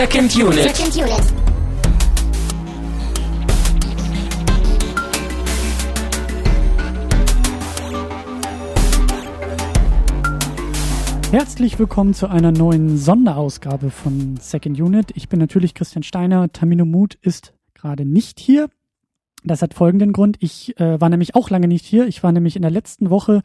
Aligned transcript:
Second 0.00 0.34
Unit. 0.34 0.74
Second 0.74 0.96
Unit. 0.96 1.34
Herzlich 11.30 11.78
willkommen 11.78 12.14
zu 12.14 12.28
einer 12.28 12.50
neuen 12.50 12.96
Sonderausgabe 12.96 13.90
von 13.90 14.38
Second 14.38 14.80
Unit. 14.80 15.12
Ich 15.16 15.28
bin 15.28 15.38
natürlich 15.38 15.74
Christian 15.74 16.02
Steiner. 16.02 16.50
Tamino 16.50 16.86
Mut 16.86 17.18
ist 17.20 17.52
gerade 17.74 18.06
nicht 18.06 18.40
hier. 18.40 18.70
Das 19.44 19.60
hat 19.60 19.74
folgenden 19.74 20.14
Grund. 20.14 20.38
Ich 20.40 20.80
äh, 20.80 20.98
war 20.98 21.10
nämlich 21.10 21.34
auch 21.34 21.50
lange 21.50 21.68
nicht 21.68 21.84
hier. 21.84 22.06
Ich 22.06 22.22
war 22.22 22.32
nämlich 22.32 22.56
in 22.56 22.62
der 22.62 22.70
letzten 22.70 23.10
Woche 23.10 23.42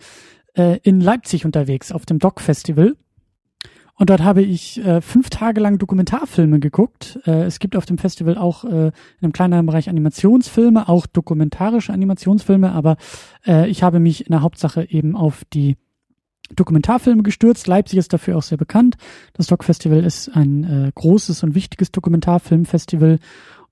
äh, 0.53 0.79
in 0.83 1.01
Leipzig 1.01 1.43
unterwegs 1.43 1.91
auf 1.91 2.05
dem 2.05 2.19
Doc 2.19 2.39
Festival. 2.39 2.95
Und 3.97 4.09
dort 4.09 4.23
habe 4.23 4.41
ich 4.41 4.83
äh, 4.83 4.99
fünf 4.99 5.29
Tage 5.29 5.61
lang 5.61 5.77
Dokumentarfilme 5.77 6.59
geguckt. 6.59 7.17
Äh, 7.25 7.43
es 7.43 7.59
gibt 7.59 7.77
auf 7.77 7.85
dem 7.85 7.97
Festival 7.97 8.37
auch 8.37 8.65
äh, 8.65 8.87
in 8.87 8.93
einem 9.21 9.31
kleineren 9.31 9.65
Bereich 9.65 9.89
Animationsfilme, 9.89 10.89
auch 10.89 11.05
dokumentarische 11.07 11.93
Animationsfilme, 11.93 12.73
aber 12.73 12.97
äh, 13.47 13.69
ich 13.69 13.83
habe 13.83 13.99
mich 13.99 14.25
in 14.25 14.31
der 14.31 14.41
Hauptsache 14.41 14.89
eben 14.89 15.15
auf 15.15 15.43
die 15.53 15.77
Dokumentarfilme 16.53 17.23
gestürzt. 17.23 17.67
Leipzig 17.67 17.97
ist 17.97 18.11
dafür 18.11 18.37
auch 18.37 18.43
sehr 18.43 18.57
bekannt. 18.57 18.97
Das 19.33 19.47
Doc 19.47 19.63
Festival 19.63 20.03
ist 20.03 20.29
ein 20.29 20.63
äh, 20.63 20.91
großes 20.93 21.43
und 21.43 21.55
wichtiges 21.55 21.91
Dokumentarfilmfestival. 21.91 23.19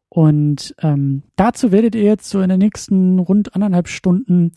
Und 0.10 0.74
ähm, 0.82 1.24
dazu 1.36 1.72
werdet 1.72 1.96
ihr 1.96 2.04
jetzt 2.04 2.30
so 2.30 2.42
in 2.42 2.50
den 2.50 2.60
nächsten 2.60 3.20
rund 3.20 3.56
anderthalb 3.56 3.90
Stunden 3.90 4.52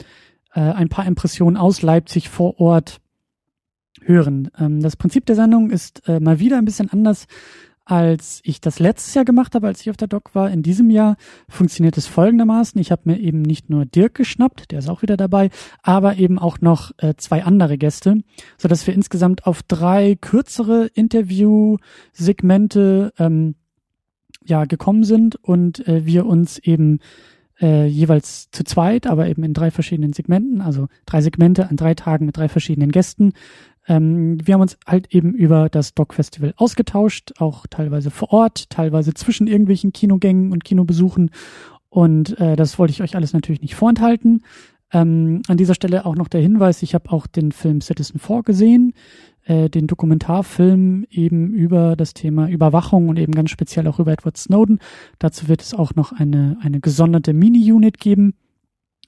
äh, 0.55 0.61
ein 0.61 0.89
paar 0.89 1.07
Impressionen 1.07 1.57
aus 1.57 1.83
Leipzig 1.83 2.29
vor 2.29 2.61
Ort 2.61 3.01
hören. 4.07 4.51
Ähm, 4.59 4.81
das 4.81 4.97
Prinzip 4.97 5.27
der 5.27 5.37
Sendung 5.37 5.71
ist 5.71 6.09
äh, 6.09 6.21
mal 6.21 6.39
wieder 6.39 6.59
ein 6.59 6.65
bisschen 6.65 6.91
anders 6.91 7.27
als 7.87 8.41
ich 8.43 8.61
das 8.61 8.79
letztes 8.81 9.15
Jahr 9.15 9.25
gemacht 9.25 9.55
habe, 9.55 9.69
als 9.69 9.81
ich 9.81 9.89
auf 9.91 9.97
der 9.97 10.09
Doc 10.09 10.35
war. 10.35 10.51
In 10.51 10.65
diesem 10.65 10.91
Jahr 10.91 11.17
funktioniert 11.49 11.97
es 11.97 12.09
folgendermaßen. 12.09 12.81
Ich 12.81 12.91
habe 12.91 13.03
mir 13.05 13.21
eben 13.21 13.43
nicht 13.43 13.71
nur 13.71 13.87
Dirk 13.87 14.17
geschnappt, 14.17 14.73
der 14.73 14.81
ist 14.81 14.91
auch 14.91 15.03
wieder 15.03 15.17
dabei, 15.17 15.51
aber 15.83 16.17
eben 16.17 16.41
auch 16.41 16.61
noch 16.61 16.91
äh, 16.99 17.15
zwei 17.17 17.45
andere 17.45 17.79
Gäste, 17.79 18.25
so 18.59 18.67
dass 18.67 18.89
wir 18.89 18.95
insgesamt 18.95 19.47
auf 19.47 19.63
drei 19.63 20.17
kürzere 20.21 20.91
Interview-Segmente 20.95 23.13
ähm, 23.19 23.55
ja 24.45 24.65
gekommen 24.65 25.05
sind 25.05 25.37
und 25.37 25.87
äh, 25.87 26.05
wir 26.05 26.27
uns 26.27 26.59
eben 26.59 26.99
äh, 27.61 27.87
jeweils 27.87 28.51
zu 28.51 28.65
zweit, 28.65 29.07
aber 29.07 29.29
eben 29.29 29.45
in 29.45 29.55
drei 29.55 29.71
verschiedenen 29.71 30.13
Segmenten, 30.13 30.61
also 30.61 30.89
drei 31.07 31.21
Segmente 31.21 31.71
an 31.71 31.77
drei 31.77 31.95
Tagen 31.95 32.27
mit 32.27 32.37
drei 32.37 32.49
verschiedenen 32.49 32.91
Gästen, 32.91 33.33
ähm, 33.89 34.39
wir 34.45 34.55
haben 34.55 34.61
uns 34.61 34.79
halt 34.87 35.15
eben 35.15 35.35
über 35.35 35.69
das 35.69 35.95
Doc 35.95 36.15
Festival 36.15 36.55
ausgetauscht, 36.57 37.35
auch 37.39 37.67
teilweise 37.69 38.11
vor 38.11 38.33
Ort, 38.33 38.71
teilweise 38.71 39.15
zwischen 39.15 39.47
irgendwelchen 39.47 39.93
Kinogängen 39.93 40.53
und 40.53 40.65
Kinobesuchen. 40.65 41.31
Und 41.89 42.39
äh, 42.41 42.57
das 42.57 42.79
wollte 42.79 42.93
ich 42.93 43.03
euch 43.03 43.17
alles 43.17 43.33
natürlich 43.33 43.63
nicht 43.63 43.75
vorenthalten. 43.75 44.43
Ähm, 44.93 45.43
an 45.49 45.57
dieser 45.57 45.75
Stelle 45.75 46.07
auch 46.07 46.15
noch 46.15 46.29
der 46.29 46.41
Hinweis, 46.41 46.83
ich 46.83 46.95
habe 46.95 47.11
auch 47.11 47.27
den 47.27 47.53
Film 47.53 47.81
Citizen 47.81 48.19
4 48.19 48.43
gesehen, 48.43 48.93
äh, 49.45 49.69
den 49.69 49.87
Dokumentarfilm 49.87 51.07
eben 51.11 51.53
über 51.53 51.97
das 51.97 52.15
Thema 52.15 52.49
Überwachung 52.49 53.09
und 53.09 53.19
eben 53.19 53.33
ganz 53.33 53.51
speziell 53.51 53.87
auch 53.89 53.99
über 53.99 54.13
Edward 54.13 54.37
Snowden. 54.37 54.81
Dazu 55.19 55.49
wird 55.49 55.63
es 55.63 55.75
auch 55.75 55.95
noch 55.95 56.13
eine, 56.13 56.59
eine 56.61 56.81
gesonderte 56.81 57.33
Mini-Unit 57.33 57.99
geben. 57.99 58.35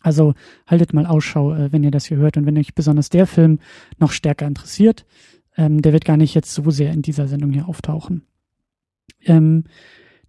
Also 0.00 0.34
haltet 0.66 0.92
mal 0.92 1.06
Ausschau, 1.06 1.54
äh, 1.54 1.72
wenn 1.72 1.84
ihr 1.84 1.90
das 1.90 2.06
hier 2.06 2.16
hört 2.16 2.36
und 2.36 2.46
wenn 2.46 2.58
euch 2.58 2.74
besonders 2.74 3.08
der 3.08 3.26
Film 3.26 3.58
noch 3.98 4.12
stärker 4.12 4.46
interessiert. 4.46 5.04
Ähm, 5.56 5.82
der 5.82 5.92
wird 5.92 6.04
gar 6.04 6.16
nicht 6.16 6.34
jetzt 6.34 6.54
so 6.54 6.70
sehr 6.70 6.92
in 6.92 7.02
dieser 7.02 7.26
Sendung 7.26 7.52
hier 7.52 7.68
auftauchen. 7.68 8.22
Ähm, 9.24 9.64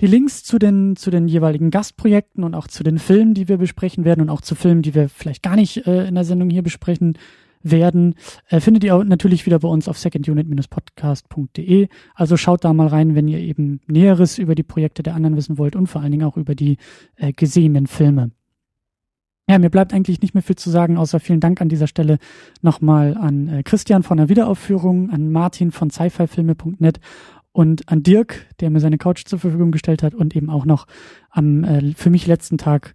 die 0.01 0.07
Links 0.07 0.43
zu 0.43 0.59
den, 0.59 0.95
zu 0.95 1.11
den 1.11 1.27
jeweiligen 1.27 1.71
Gastprojekten 1.71 2.43
und 2.43 2.55
auch 2.55 2.67
zu 2.67 2.83
den 2.83 2.99
Filmen, 2.99 3.33
die 3.33 3.47
wir 3.47 3.57
besprechen 3.57 4.05
werden 4.05 4.21
und 4.21 4.29
auch 4.29 4.41
zu 4.41 4.55
Filmen, 4.55 4.81
die 4.81 4.95
wir 4.95 5.09
vielleicht 5.09 5.43
gar 5.43 5.55
nicht 5.55 5.85
äh, 5.85 6.07
in 6.07 6.15
der 6.15 6.23
Sendung 6.23 6.49
hier 6.49 6.63
besprechen 6.63 7.17
werden, 7.61 8.15
äh, 8.47 8.61
findet 8.61 8.85
ihr 8.85 9.03
natürlich 9.03 9.45
wieder 9.45 9.59
bei 9.59 9.67
uns 9.67 9.89
auf 9.89 9.97
secondunit-podcast.de. 9.97 11.89
Also 12.15 12.37
schaut 12.37 12.63
da 12.63 12.73
mal 12.73 12.87
rein, 12.87 13.15
wenn 13.15 13.27
ihr 13.27 13.39
eben 13.39 13.81
Näheres 13.87 14.37
über 14.37 14.55
die 14.55 14.63
Projekte 14.63 15.03
der 15.03 15.15
anderen 15.15 15.35
wissen 15.35 15.57
wollt 15.57 15.75
und 15.75 15.87
vor 15.87 16.01
allen 16.01 16.11
Dingen 16.11 16.23
auch 16.23 16.37
über 16.37 16.55
die 16.55 16.77
äh, 17.17 17.33
gesehenen 17.33 17.87
Filme. 17.87 18.31
Ja, 19.49 19.57
mir 19.57 19.71
bleibt 19.71 19.95
eigentlich 19.95 20.21
nicht 20.21 20.35
mehr 20.35 20.43
viel 20.43 20.57
zu 20.57 20.69
sagen, 20.69 20.95
außer 20.95 21.19
vielen 21.19 21.39
Dank 21.39 21.59
an 21.59 21.69
dieser 21.69 21.87
Stelle 21.87 22.19
nochmal 22.61 23.17
an 23.17 23.47
äh, 23.47 23.63
Christian 23.63 24.03
von 24.03 24.17
der 24.17 24.29
Wiederaufführung, 24.29 25.09
an 25.09 25.31
Martin 25.31 25.71
von 25.71 25.89
sci-fi-filme.net 25.89 26.99
und 27.51 27.89
an 27.89 28.03
Dirk, 28.03 28.45
der 28.59 28.69
mir 28.69 28.79
seine 28.79 28.99
Couch 28.99 29.25
zur 29.25 29.39
Verfügung 29.39 29.71
gestellt 29.71 30.03
hat 30.03 30.13
und 30.13 30.35
eben 30.35 30.51
auch 30.51 30.65
noch 30.65 30.85
am 31.31 31.63
äh, 31.63 31.93
für 31.95 32.11
mich 32.11 32.27
letzten 32.27 32.59
Tag 32.59 32.93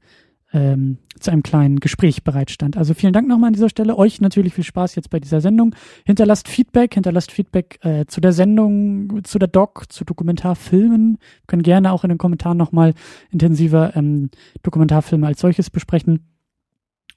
ähm, 0.53 0.99
zu 1.19 1.33
einem 1.33 1.43
kleinen 1.43 1.81
Gespräch 1.81 2.23
bereitstand. 2.23 2.77
Also 2.77 2.95
vielen 2.95 3.13
Dank 3.13 3.27
nochmal 3.27 3.49
an 3.49 3.55
dieser 3.55 3.69
Stelle. 3.69 3.99
Euch 3.99 4.21
natürlich 4.21 4.55
viel 4.55 4.63
Spaß 4.63 4.95
jetzt 4.95 5.11
bei 5.11 5.19
dieser 5.19 5.41
Sendung. 5.41 5.75
Hinterlasst 6.07 6.47
Feedback, 6.47 6.95
hinterlasst 6.95 7.33
Feedback 7.33 7.81
äh, 7.83 8.07
zu 8.07 8.21
der 8.21 8.33
Sendung, 8.33 9.25
zu 9.25 9.41
der 9.41 9.49
Doc, 9.49 9.87
zu 9.93 10.05
Dokumentarfilmen. 10.05 11.19
Können 11.49 11.65
gerne 11.65 11.91
auch 11.91 12.05
in 12.05 12.11
den 12.11 12.19
Kommentaren 12.19 12.57
nochmal 12.57 12.95
intensiver 13.33 13.97
ähm, 13.97 14.31
Dokumentarfilme 14.63 15.27
als 15.27 15.41
solches 15.41 15.69
besprechen. 15.69 16.21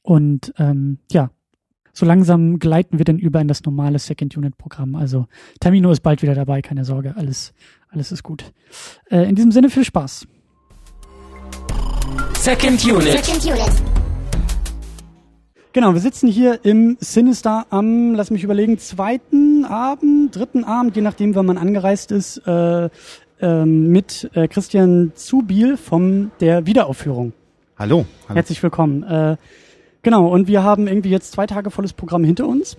Und 0.07 0.53
ähm, 0.57 0.99
ja, 1.11 1.31
so 1.91 2.05
langsam 2.05 2.59
gleiten 2.59 2.97
wir 2.97 3.03
dann 3.03 3.19
über 3.19 3.41
in 3.41 3.49
das 3.49 3.61
normale 3.65 3.99
Second 3.99 4.37
Unit 4.37 4.57
Programm. 4.57 4.95
Also 4.95 5.25
Termino 5.59 5.91
ist 5.91 5.99
bald 5.99 6.21
wieder 6.21 6.33
dabei, 6.33 6.61
keine 6.61 6.85
Sorge, 6.85 7.15
alles, 7.17 7.53
alles 7.89 8.13
ist 8.13 8.23
gut. 8.23 8.53
Äh, 9.11 9.27
in 9.27 9.35
diesem 9.35 9.51
Sinne 9.51 9.69
viel 9.69 9.83
Spaß. 9.83 10.25
Second 12.35 12.85
Unit. 12.85 13.21
Second 13.21 13.45
Unit. 13.47 13.83
Genau, 15.73 15.93
wir 15.93 15.99
sitzen 15.99 16.29
hier 16.29 16.63
im 16.63 16.95
Sinister 17.01 17.65
am, 17.69 18.15
lass 18.15 18.31
mich 18.31 18.45
überlegen, 18.45 18.77
zweiten 18.77 19.65
Abend, 19.65 20.33
dritten 20.33 20.63
Abend, 20.63 20.95
je 20.95 21.01
nachdem, 21.01 21.35
wann 21.35 21.47
man 21.47 21.57
angereist 21.57 22.13
ist, 22.13 22.37
äh, 22.47 22.89
ähm, 23.41 23.91
mit 23.91 24.29
äh, 24.35 24.47
Christian 24.47 25.11
Zubiel 25.15 25.75
von 25.75 26.31
der 26.39 26.65
Wiederaufführung. 26.65 27.33
Hallo. 27.77 28.05
hallo. 28.29 28.35
Herzlich 28.35 28.63
willkommen. 28.63 29.03
Äh, 29.03 29.35
Genau, 30.07 30.27
und 30.29 30.47
wir 30.47 30.63
haben 30.63 30.87
irgendwie 30.87 31.09
jetzt 31.09 31.33
zwei 31.33 31.47
Tage 31.47 31.69
volles 31.69 31.91
Programm 31.91 32.23
hinter 32.23 32.47
uns 32.47 32.77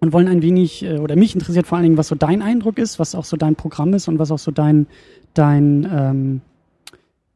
und 0.00 0.12
wollen 0.12 0.26
ein 0.26 0.42
wenig, 0.42 0.82
äh, 0.82 0.98
oder 0.98 1.14
mich 1.14 1.36
interessiert 1.36 1.68
vor 1.68 1.78
allen 1.78 1.84
Dingen, 1.84 1.98
was 1.98 2.08
so 2.08 2.16
dein 2.16 2.42
Eindruck 2.42 2.78
ist, 2.78 2.98
was 2.98 3.14
auch 3.14 3.24
so 3.24 3.36
dein 3.36 3.54
Programm 3.54 3.94
ist 3.94 4.08
und 4.08 4.18
was 4.18 4.32
auch 4.32 4.40
so 4.40 4.50
dein, 4.50 4.88
dein, 5.34 5.88
ähm, 5.88 6.40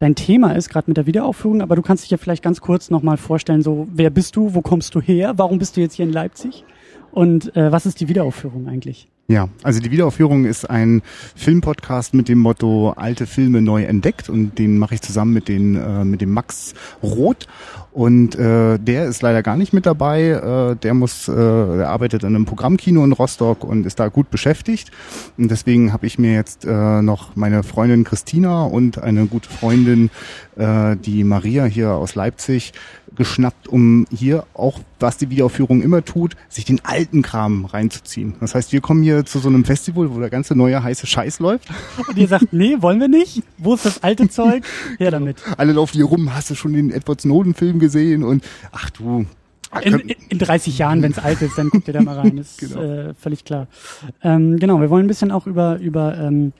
dein 0.01 0.17
Thema 0.17 0.57
ist, 0.57 0.71
gerade 0.71 0.91
mit 0.91 0.97
der 0.97 1.07
Wiederaufführung. 1.07 1.63
Aber 1.63 1.77
du 1.77 1.83
kannst 1.83 2.03
dich 2.03 2.11
ja 2.11 2.17
vielleicht 2.17 2.43
ganz 2.43 2.61
kurz 2.61 2.91
nochmal 2.91 3.17
vorstellen, 3.17 3.63
so, 3.63 3.87
wer 3.93 4.11
bist 4.11 4.35
du, 4.35 4.55
wo 4.55 4.61
kommst 4.61 4.93
du 4.97 5.01
her, 5.01 5.35
warum 5.37 5.61
bist 5.61 5.77
du 5.77 5.83
jetzt 5.83 5.95
hier 5.95 6.05
in 6.05 6.13
Leipzig 6.13 6.65
und 7.13 7.55
äh, 7.55 7.71
was 7.71 7.87
ist 7.87 8.01
die 8.01 8.09
Wiederaufführung 8.09 8.67
eigentlich? 8.67 9.09
Ja, 9.29 9.49
also 9.65 9.81
die 9.81 9.91
Wiederaufführung 9.91 10.45
ist 10.45 10.71
ein 10.71 11.03
Filmpodcast 11.35 12.15
mit 12.15 12.29
dem 12.29 12.39
Motto 12.39 12.91
alte 12.91 13.27
Filme 13.27 13.61
neu 13.61 13.83
entdeckt 13.83 14.29
und 14.29 14.57
den 14.57 14.79
mache 14.79 14.95
ich 14.95 15.03
zusammen 15.03 15.33
mit 15.33 15.49
den 15.49 15.75
äh, 15.75 16.05
mit 16.05 16.21
dem 16.21 16.33
Max 16.33 16.75
Roth 17.03 17.49
und 17.97 18.35
äh, 18.35 18.79
der 18.79 19.07
ist 19.07 19.23
leider 19.23 19.43
gar 19.43 19.57
nicht 19.57 19.73
mit 19.73 19.87
dabei. 19.87 20.29
Äh, 20.29 20.77
der 20.77 20.93
muss, 20.93 21.29
äh, 21.29 21.33
der 21.33 21.89
arbeitet 21.89 22.25
in 22.25 22.37
einem 22.37 22.45
Programmkino 22.45 23.03
in 23.03 23.13
Rostock 23.13 23.65
und 23.65 23.87
ist 23.87 23.99
da 23.99 24.09
gut 24.09 24.31
beschäftigt. 24.31 24.91
Und 25.39 25.51
deswegen 25.51 25.95
habe 25.95 26.07
ich 26.07 26.19
mir 26.19 26.35
jetzt 26.35 26.67
äh, 26.67 27.01
noch 27.01 27.37
meine 27.37 27.63
Freundin 27.63 28.05
Christina 28.05 28.65
und 28.65 29.03
eine 29.03 29.25
gute 29.25 29.49
Freundin, 29.49 30.11
äh, 30.57 30.95
die 30.95 31.25
Maria 31.25 31.65
hier 31.65 31.93
aus 31.93 32.15
Leipzig, 32.15 32.75
geschnappt, 33.17 33.67
um 33.67 34.07
hier 34.11 34.45
auch, 34.53 34.81
was 35.01 35.17
die 35.17 35.31
Wiederaufführung 35.31 35.81
immer 35.81 36.05
tut, 36.05 36.37
sich 36.51 36.67
den 36.67 36.85
alten 36.85 37.23
Kram 37.23 37.65
reinzuziehen. 37.65 38.35
Das 38.41 38.55
heißt, 38.55 38.75
wir 38.75 38.83
kommen 38.83 39.03
hier 39.03 39.16
zu 39.25 39.39
so 39.39 39.49
einem 39.49 39.65
Festival, 39.65 40.15
wo 40.15 40.21
der 40.21 40.31
ganze 40.31 40.55
neue 40.55 40.83
heiße 40.83 41.07
Scheiß 41.07 41.39
läuft. 41.41 41.69
Und 42.09 42.17
ihr 42.17 42.29
sagt, 42.29 42.53
nee, 42.53 42.77
wollen 42.81 43.01
wir 43.01 43.09
nicht? 43.09 43.43
Wo 43.59 43.75
ist 43.75 43.87
das 43.87 44.03
alte 44.03 44.29
Zeug? 44.29 44.65
Her 44.99 45.11
damit. 45.11 45.43
Alle 45.57 45.73
laufen 45.73 45.95
hier 45.97 46.05
rum, 46.07 46.35
hast 46.35 46.51
du 46.51 46.55
schon 46.55 46.73
den 46.73 46.91
Edward 46.91 47.21
Snowden-Film 47.21 47.79
gesehen? 47.79 48.23
Und 48.23 48.45
ach 48.73 48.91
du, 48.91 49.27
in, 49.83 49.99
in 50.29 50.39
30 50.39 50.79
Jahren, 50.79 51.03
wenn 51.03 51.13
es 51.13 51.19
alt 51.19 51.43
ist, 51.43 51.59
dann 51.59 51.71
guckt 51.71 51.89
ihr 51.89 51.95
da 51.95 52.03
mal 52.03 52.17
rein. 52.19 52.39
Ist 52.39 52.59
Genau. 52.59 52.81
äh, 52.81 53.15
völlig 53.15 53.45
klar. 53.45 53.67
Ähm, 54.23 54.59
genau, 54.59 54.81
wir 54.81 54.91
wollen 54.91 55.05
ein 55.05 55.09
bisschen 55.09 55.31
auch 55.31 55.47
über 55.47 55.79
über 55.79 56.17
ähm, 56.19 56.53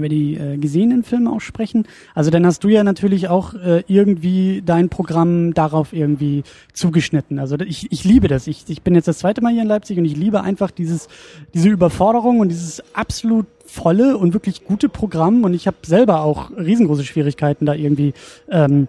über 0.00 0.08
die 0.08 0.34
äh, 0.34 0.56
gesehenen 0.56 1.04
Filme 1.04 1.30
auch 1.30 1.40
sprechen. 1.40 1.86
Also 2.14 2.30
dann 2.30 2.44
hast 2.44 2.64
du 2.64 2.68
ja 2.68 2.82
natürlich 2.82 3.28
auch 3.28 3.54
äh, 3.54 3.84
irgendwie 3.86 4.62
dein 4.64 4.88
Programm 4.88 5.54
darauf 5.54 5.92
irgendwie 5.92 6.42
zugeschnitten. 6.72 7.38
Also 7.38 7.56
ich, 7.60 7.92
ich 7.92 8.04
liebe 8.04 8.28
das. 8.28 8.46
Ich, 8.46 8.64
ich 8.68 8.82
bin 8.82 8.94
jetzt 8.94 9.08
das 9.08 9.18
zweite 9.18 9.40
Mal 9.40 9.52
hier 9.52 9.62
in 9.62 9.68
Leipzig 9.68 9.98
und 9.98 10.04
ich 10.04 10.16
liebe 10.16 10.42
einfach 10.42 10.70
dieses 10.70 11.08
diese 11.54 11.68
Überforderung 11.68 12.40
und 12.40 12.48
dieses 12.48 12.82
absolut 12.94 13.46
volle 13.64 14.16
und 14.16 14.32
wirklich 14.34 14.64
gute 14.64 14.88
Programm. 14.88 15.44
Und 15.44 15.54
ich 15.54 15.66
habe 15.66 15.76
selber 15.82 16.22
auch 16.22 16.50
riesengroße 16.50 17.04
Schwierigkeiten, 17.04 17.66
da 17.66 17.74
irgendwie 17.74 18.14
ähm, 18.50 18.88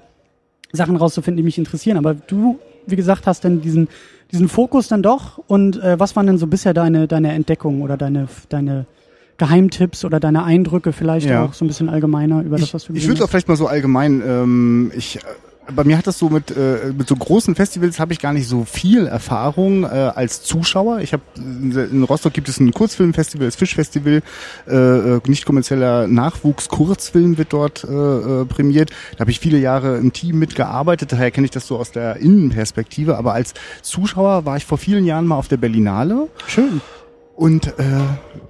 Sachen 0.72 0.96
rauszufinden, 0.96 1.38
die 1.38 1.44
mich 1.44 1.58
interessieren. 1.58 1.98
Aber 1.98 2.14
du, 2.14 2.60
wie 2.88 2.96
gesagt, 2.96 3.28
hast 3.28 3.46
dann 3.46 3.62
diesen 3.62 3.88
diesen 4.32 4.48
Fokus 4.48 4.88
dann 4.88 5.04
doch. 5.04 5.38
Und 5.48 5.82
äh, 5.82 6.00
was 6.00 6.16
waren 6.16 6.28
denn 6.28 6.38
so 6.38 6.48
bisher 6.48 6.74
deine 6.74 7.08
deine 7.08 7.34
Entdeckungen 7.34 7.82
oder 7.82 7.98
deine 7.98 8.28
deine 8.50 8.86
Geheimtipps 9.42 10.06
oder 10.06 10.20
deine 10.20 10.44
Eindrücke 10.44 10.94
vielleicht 10.94 11.28
Ja. 11.28 11.46
auch 11.46 11.54
so 11.54 11.66
ein 11.66 11.68
bisschen 11.68 11.90
allgemeiner 11.90 12.44
über 12.44 12.58
das, 12.58 12.68
Ich, 12.68 12.74
was 12.76 12.84
du 12.84 12.94
ich 12.94 12.98
gesehen 13.00 13.10
würde 13.10 13.20
es 13.22 13.26
auch 13.26 13.30
vielleicht 13.32 13.48
mal 13.48 13.58
so 13.58 13.66
allgemein, 13.66 14.22
ähm, 14.24 14.92
ich, 14.96 15.18
äh, 15.18 15.22
bei 15.76 15.84
mir 15.84 15.98
hat 15.98 16.06
das 16.06 16.20
so 16.20 16.30
mit, 16.30 16.52
äh, 16.52 16.92
mit 16.96 17.08
so 17.08 17.16
großen 17.16 17.56
Festivals 17.56 18.00
habe 18.00 18.14
ich 18.14 18.20
gar 18.20 18.34
nicht 18.34 18.48
so 18.48 18.66
viel 18.66 19.08
Erfahrung 19.08 19.84
äh, 19.84 19.88
als 19.88 20.44
Zuschauer. 20.44 21.00
Ich 21.00 21.14
habe 21.14 21.24
in 21.38 22.04
Rostock 22.04 22.34
gibt 22.34 22.50
es 22.50 22.60
ein 22.60 22.72
Kurzfilmfestival, 22.72 23.48
das 23.48 23.56
Fischfestival, 23.56 24.22
äh, 24.68 24.76
äh, 24.76 25.22
nicht 25.28 25.46
kommerzieller 25.46 26.08
Nachwuchs-Kurzfilm 26.08 27.38
wird 27.38 27.54
dort 27.54 27.84
äh, 27.84 27.88
äh, 27.88 28.46
prämiert. 28.46 28.92
Da 29.16 29.22
habe 29.22 29.32
ich 29.32 29.40
viele 29.40 29.58
Jahre 29.60 29.98
im 29.98 30.14
Team 30.14 30.38
mitgearbeitet, 30.40 31.12
daher 31.14 31.32
kenne 31.32 31.46
ich 31.46 31.52
das 31.52 31.66
so 31.68 31.78
aus 31.78 31.92
der 31.92 32.18
Innenperspektive. 32.18 33.18
Aber 33.18 33.34
als 33.34 33.54
Zuschauer 33.82 34.46
war 34.46 34.58
ich 34.58 34.66
vor 34.66 34.78
vielen 34.78 35.06
Jahren 35.06 35.26
mal 35.26 35.38
auf 35.38 35.48
der 35.48 35.58
Berlinale. 35.58 36.28
Schön. 36.48 36.82
Und 37.36 37.68
äh, 37.80 38.02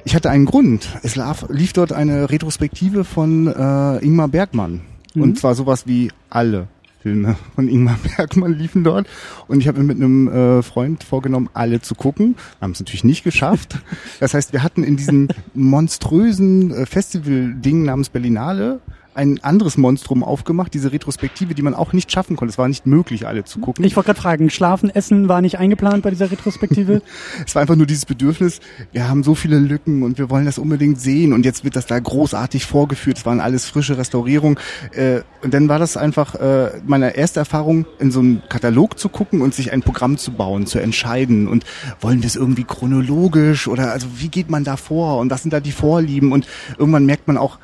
ich 0.04 0.16
hatte 0.16 0.30
einen 0.30 0.46
Grund. 0.46 0.90
Es 1.04 1.16
lief, 1.16 1.46
lief 1.50 1.74
dort 1.74 1.94
eine 1.94 2.30
Retrospektive 2.30 3.04
von 3.04 3.48
äh, 3.48 3.98
Ingmar 4.04 4.28
Bergmann. 4.28 4.82
Mhm. 5.14 5.22
Und 5.22 5.40
zwar 5.40 5.56
sowas 5.56 5.88
wie 5.88 6.12
alle 6.30 6.68
Filme 7.02 7.36
von 7.56 7.68
Ingmar 7.68 7.98
Bergmann 8.18 8.54
liefen 8.54 8.84
dort. 8.84 9.08
Und 9.48 9.60
ich 9.60 9.68
habe 9.68 9.80
mir 9.80 9.86
mit 9.86 9.98
einem 9.98 10.28
äh, 10.28 10.62
Freund 10.62 11.04
vorgenommen, 11.04 11.50
alle 11.54 11.82
zu 11.82 11.96
gucken. 11.96 12.36
Haben 12.60 12.72
es 12.72 12.80
natürlich 12.80 13.04
nicht 13.04 13.24
geschafft. 13.24 13.80
Das 14.20 14.36
heißt, 14.36 14.54
wir 14.54 14.62
hatten 14.62 14.84
in 14.84 14.98
diesem 14.98 15.30
monströsen 15.56 16.72
äh, 16.72 16.86
Festival-Ding 16.86 17.84
namens 17.84 18.10
Berlinale 18.10 18.80
ein 19.14 19.44
anderes 19.44 19.78
Monstrum 19.78 20.24
aufgemacht, 20.24 20.74
diese 20.74 20.92
Retrospektive, 20.92 21.54
die 21.54 21.62
man 21.62 21.74
auch 21.74 21.94
nicht 21.94 22.12
schaffen 22.12 22.36
konnte. 22.36 22.52
Es 22.52 22.58
war 22.58 22.68
nicht 22.68 22.86
möglich, 22.86 23.28
alle 23.28 23.44
zu 23.44 23.60
gucken. 23.60 23.84
Ich 23.84 23.96
wollte 23.96 24.08
gerade 24.08 24.22
fragen, 24.22 24.50
Schlafen, 24.50 24.90
Essen 24.90 25.28
war 25.28 25.42
nicht 25.42 25.60
eingeplant 25.60 26.04
bei 26.04 26.10
dieser 26.10 26.32
Retrospektive? 26.32 27.02
Es 27.46 27.56
war 27.56 27.62
einfach 27.62 27.76
nur 27.76 27.86
dieses 27.86 28.06
Bedürfnis, 28.06 28.60
wir 28.92 29.08
haben 29.10 29.24
so 29.24 29.36
viele 29.36 29.60
Lücken 29.60 30.04
und 30.04 30.18
wir 30.18 30.30
wollen 30.30 30.46
das 30.46 30.58
unbedingt 30.58 31.00
sehen 31.00 31.34
und 31.34 31.46
jetzt 31.46 31.64
wird 31.64 31.76
das 31.76 31.86
da 31.86 32.00
großartig 32.00 32.66
vorgeführt. 32.66 33.18
Es 33.18 33.26
waren 33.26 33.40
alles 33.40 33.66
frische 33.66 33.98
Restaurierungen. 33.98 34.58
Äh, 34.94 35.22
und 35.44 35.54
dann 35.54 35.68
war 35.68 35.80
das 35.80 35.98
einfach 35.98 36.36
äh, 36.36 36.72
meine 36.86 37.16
erste 37.16 37.40
Erfahrung, 37.40 37.86
in 38.00 38.12
so 38.12 38.20
einen 38.20 38.44
Katalog 38.48 39.00
zu 39.00 39.10
gucken 39.10 39.42
und 39.42 39.54
sich 39.54 39.72
ein 39.72 39.82
Programm 39.82 40.18
zu 40.18 40.32
bauen, 40.32 40.68
zu 40.68 40.80
entscheiden. 40.80 41.48
Und 41.48 41.66
wollen 42.00 42.22
wir 42.22 42.28
es 42.28 42.36
irgendwie 42.36 42.64
chronologisch 42.64 43.68
oder 43.68 43.92
also 43.92 44.08
wie 44.18 44.30
geht 44.30 44.50
man 44.50 44.64
da 44.64 44.78
vor 44.78 45.18
und 45.20 45.32
was 45.32 45.42
sind 45.42 45.52
da 45.52 45.60
die 45.60 45.72
Vorlieben? 45.72 46.32
Und 46.32 46.48
irgendwann 46.78 47.06
merkt 47.06 47.28
man 47.28 47.38
auch, 47.38 47.60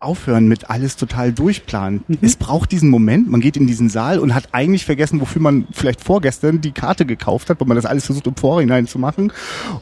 aufhören 0.00 0.48
mit 0.48 0.70
alles 0.70 0.96
total 0.96 1.32
durchplanen. 1.32 2.02
Es 2.22 2.36
braucht 2.36 2.72
diesen 2.72 2.88
Moment, 2.88 3.30
man 3.30 3.40
geht 3.40 3.56
in 3.56 3.66
diesen 3.66 3.90
Saal 3.90 4.18
und 4.18 4.34
hat 4.34 4.48
eigentlich 4.52 4.86
vergessen, 4.86 5.20
wofür 5.20 5.42
man 5.42 5.66
vielleicht 5.72 6.02
vorgestern 6.02 6.60
die 6.60 6.72
Karte 6.72 7.04
gekauft 7.04 7.50
hat, 7.50 7.60
weil 7.60 7.68
man 7.68 7.76
das 7.76 7.84
alles 7.84 8.06
versucht 8.06 8.26
im 8.26 8.34
Vorhinein 8.34 8.86
zu 8.86 8.98
machen. 8.98 9.32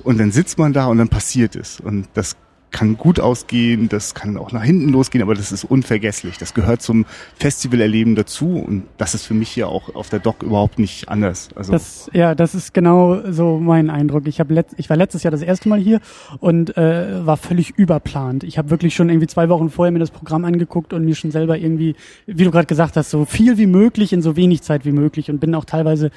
Und 0.03 0.19
dann 0.19 0.33
sitzt 0.33 0.59
man 0.59 0.73
da 0.73 0.87
und 0.87 0.99
dann 0.99 1.09
passiert 1.09 1.55
es. 1.55 1.79
Und 1.81 2.09
das 2.15 2.37
kann 2.71 2.97
gut 2.97 3.21
ausgehen, 3.21 3.89
das 3.89 4.15
kann 4.15 4.37
auch 4.37 4.53
nach 4.53 4.63
hinten 4.63 4.91
losgehen, 4.91 5.23
aber 5.23 5.35
das 5.35 5.53
ist 5.53 5.65
unvergesslich. 5.65 6.39
Das 6.39 6.55
gehört 6.55 6.83
zum 6.83 7.07
Festivalerleben 7.37 8.15
dazu 8.15 8.57
und 8.57 8.85
das 8.99 9.15
ist 9.15 9.25
für 9.25 9.35
mich 9.35 9.49
hier 9.49 9.69
auch 9.69 9.95
auf 9.95 10.09
der 10.11 10.19
Doc 10.19 10.43
überhaupt 10.43 10.79
nicht 10.79 11.09
anders. 11.09 11.49
Also 11.55 11.73
Das, 11.73 12.11
ja, 12.13 12.35
das 12.35 12.55
ist 12.55 12.75
genau 12.75 13.21
so 13.31 13.59
mein 13.59 13.91
Eindruck. 13.91 14.27
Ich, 14.27 14.41
hab 14.41 14.51
letzt, 14.51 14.75
ich 14.79 14.91
war 14.91 14.97
letztes 14.97 15.23
Jahr 15.23 15.31
das 15.31 15.43
erste 15.43 15.69
Mal 15.69 15.79
hier 15.79 16.01
und 16.41 16.77
äh, 16.77 17.25
war 17.25 17.37
völlig 17.37 17.71
überplant. 17.71 18.45
Ich 18.45 18.59
habe 18.59 18.71
wirklich 18.71 18.95
schon 18.95 19.09
irgendwie 19.09 19.29
zwei 19.29 19.49
Wochen 19.49 19.71
vorher 19.71 19.93
mir 19.93 19.99
das 19.99 20.11
Programm 20.11 20.45
angeguckt 20.45 20.93
und 20.93 21.05
mir 21.05 21.15
schon 21.15 21.31
selber 21.31 21.59
irgendwie, 21.59 21.97
wie 22.27 22.45
du 22.45 22.51
gerade 22.51 22.67
gesagt 22.67 22.97
hast, 22.97 23.11
so 23.11 23.25
viel 23.25 23.59
wie 23.59 23.67
möglich 23.67 24.13
in 24.13 24.23
so 24.23 24.37
wenig 24.37 24.63
Zeit 24.63 24.85
wie 24.85 24.93
möglich 24.93 25.31
und 25.31 25.41
bin 25.41 25.55
auch 25.55 25.65
teilweise 25.65 26.11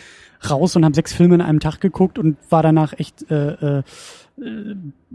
raus 0.50 0.76
und 0.76 0.86
habe 0.86 0.96
sechs 0.96 1.14
Filme 1.14 1.36
in 1.36 1.42
einem 1.42 1.60
Tag 1.60 1.80
geguckt 1.82 2.18
und 2.18 2.38
war 2.50 2.64
danach 2.64 2.94
echt 2.98 3.30
äh, 3.30 3.80
äh, 3.80 3.84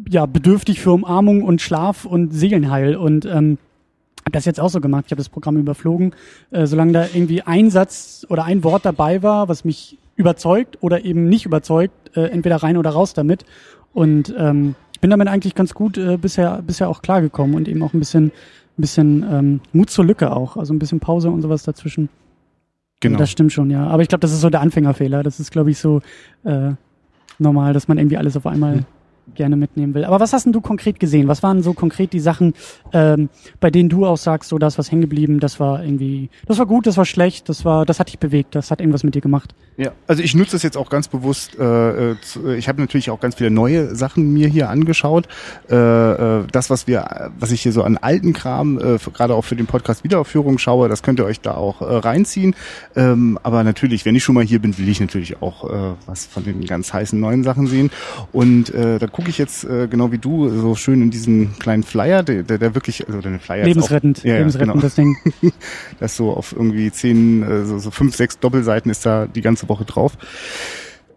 ja 0.08 0.26
bedürftig 0.26 0.80
für 0.80 0.92
Umarmung 0.92 1.42
und 1.42 1.60
Schlaf 1.60 2.04
und 2.04 2.32
Seelenheil 2.32 2.96
und 2.96 3.24
ähm, 3.24 3.58
habe 4.20 4.32
das 4.32 4.44
jetzt 4.44 4.60
auch 4.60 4.70
so 4.70 4.80
gemacht. 4.80 5.04
Ich 5.06 5.12
habe 5.12 5.20
das 5.20 5.28
Programm 5.28 5.56
überflogen, 5.56 6.14
äh, 6.50 6.66
solange 6.66 6.92
da 6.92 7.06
irgendwie 7.12 7.42
ein 7.42 7.70
Satz 7.70 8.26
oder 8.28 8.44
ein 8.44 8.64
Wort 8.64 8.84
dabei 8.84 9.22
war, 9.22 9.48
was 9.48 9.64
mich 9.64 9.98
überzeugt 10.16 10.78
oder 10.80 11.04
eben 11.04 11.28
nicht 11.28 11.46
überzeugt, 11.46 12.16
äh, 12.16 12.26
entweder 12.26 12.56
rein 12.56 12.76
oder 12.76 12.90
raus 12.90 13.14
damit. 13.14 13.44
Und 13.92 14.34
ähm, 14.36 14.74
ich 14.92 15.00
bin 15.00 15.10
damit 15.10 15.28
eigentlich 15.28 15.54
ganz 15.54 15.74
gut 15.74 15.98
äh, 15.98 16.16
bisher 16.16 16.62
bisher 16.62 16.88
auch 16.88 17.02
klargekommen 17.02 17.54
und 17.54 17.68
eben 17.68 17.82
auch 17.82 17.94
ein 17.94 17.98
bisschen 17.98 18.26
ein 18.26 18.80
bisschen 18.80 19.24
ähm, 19.30 19.60
Mut 19.72 19.90
zur 19.90 20.04
Lücke 20.04 20.34
auch, 20.34 20.56
also 20.56 20.74
ein 20.74 20.78
bisschen 20.78 21.00
Pause 21.00 21.30
und 21.30 21.40
sowas 21.40 21.62
dazwischen. 21.62 22.08
genau. 23.00 23.18
Das 23.18 23.30
stimmt 23.30 23.52
schon, 23.52 23.70
ja. 23.70 23.86
Aber 23.86 24.02
ich 24.02 24.08
glaube, 24.08 24.20
das 24.20 24.32
ist 24.32 24.40
so 24.40 24.50
der 24.50 24.60
Anfängerfehler. 24.60 25.22
Das 25.22 25.40
ist, 25.40 25.50
glaube 25.50 25.70
ich, 25.70 25.78
so 25.78 26.02
äh, 26.44 26.72
normal, 27.38 27.72
dass 27.72 27.88
man 27.88 27.98
irgendwie 27.98 28.16
alles 28.18 28.36
auf 28.36 28.46
einmal 28.46 28.84
gerne 29.34 29.56
mitnehmen 29.56 29.94
will. 29.94 30.04
Aber 30.04 30.20
was 30.20 30.32
hast 30.32 30.46
denn 30.46 30.52
du 30.52 30.60
konkret 30.60 31.00
gesehen? 31.00 31.28
Was 31.28 31.42
waren 31.42 31.62
so 31.62 31.72
konkret 31.72 32.12
die 32.12 32.20
Sachen, 32.20 32.54
ähm, 32.92 33.28
bei 33.60 33.70
denen 33.70 33.88
du 33.88 34.06
auch 34.06 34.16
sagst, 34.16 34.50
so, 34.50 34.58
da 34.58 34.66
ist 34.66 34.78
was 34.78 34.90
hängen 34.90 35.02
geblieben, 35.02 35.40
das 35.40 35.60
war 35.60 35.82
irgendwie, 35.82 36.30
das 36.46 36.58
war 36.58 36.66
gut, 36.66 36.86
das 36.86 36.96
war 36.96 37.04
schlecht, 37.04 37.48
das 37.48 37.64
war, 37.64 37.84
das 37.84 38.00
hat 38.00 38.08
dich 38.08 38.18
bewegt, 38.18 38.54
das 38.54 38.70
hat 38.70 38.80
irgendwas 38.80 39.02
mit 39.02 39.14
dir 39.14 39.20
gemacht. 39.20 39.54
Ja, 39.76 39.92
also 40.06 40.22
ich 40.22 40.34
nutze 40.34 40.52
das 40.52 40.62
jetzt 40.62 40.76
auch 40.76 40.88
ganz 40.88 41.08
bewusst. 41.08 41.58
Äh, 41.58 42.12
ich 42.56 42.68
habe 42.68 42.80
natürlich 42.80 43.10
auch 43.10 43.20
ganz 43.20 43.34
viele 43.34 43.50
neue 43.50 43.94
Sachen 43.94 44.32
mir 44.32 44.48
hier 44.48 44.70
angeschaut. 44.70 45.28
Äh, 45.68 45.74
äh, 45.76 46.44
das, 46.50 46.70
was 46.70 46.86
wir, 46.86 47.30
was 47.38 47.50
ich 47.50 47.62
hier 47.62 47.72
so 47.72 47.82
an 47.82 47.98
alten 47.98 48.32
Kram, 48.32 48.78
äh, 48.78 48.98
gerade 49.12 49.34
auch 49.34 49.42
für 49.42 49.56
den 49.56 49.66
Podcast 49.66 50.02
Wiederaufführung 50.02 50.58
schaue, 50.58 50.88
das 50.88 51.02
könnt 51.02 51.20
ihr 51.20 51.26
euch 51.26 51.40
da 51.40 51.54
auch 51.54 51.82
äh, 51.82 51.84
reinziehen. 51.84 52.54
Ähm, 52.94 53.38
aber 53.42 53.64
natürlich, 53.64 54.06
wenn 54.06 54.14
ich 54.14 54.24
schon 54.24 54.34
mal 54.34 54.44
hier 54.44 54.60
bin, 54.60 54.78
will 54.78 54.88
ich 54.88 55.00
natürlich 55.00 55.42
auch 55.42 55.70
äh, 55.70 55.94
was 56.06 56.24
von 56.24 56.44
den 56.44 56.64
ganz 56.64 56.92
heißen 56.92 57.18
neuen 57.18 57.44
Sachen 57.44 57.66
sehen. 57.66 57.90
Und 58.32 58.72
äh, 58.74 58.98
da 58.98 59.06
gucke 59.16 59.30
ich 59.30 59.38
jetzt 59.38 59.64
äh, 59.64 59.88
genau 59.88 60.12
wie 60.12 60.18
du 60.18 60.50
so 60.50 60.74
schön 60.74 61.00
in 61.00 61.10
diesen 61.10 61.58
kleinen 61.58 61.84
Flyer, 61.84 62.22
der, 62.22 62.42
der, 62.42 62.58
der 62.58 62.74
wirklich, 62.74 63.06
also 63.06 63.22
der 63.22 63.40
Flyer 63.40 63.64
lebensrettend, 63.64 64.18
Auch, 64.18 64.24
ja, 64.24 64.32
ja, 64.32 64.38
lebensrettend, 64.40 64.72
genau. 64.74 64.82
das 64.82 64.94
Ding. 64.94 65.16
Das 66.00 66.16
so 66.16 66.32
auf 66.32 66.52
irgendwie 66.52 66.92
zehn, 66.92 67.42
äh, 67.42 67.64
so, 67.64 67.78
so 67.78 67.90
fünf, 67.90 68.14
sechs 68.14 68.38
Doppelseiten 68.38 68.90
ist 68.90 69.06
da 69.06 69.26
die 69.26 69.40
ganze 69.40 69.70
Woche 69.70 69.86
drauf. 69.86 70.18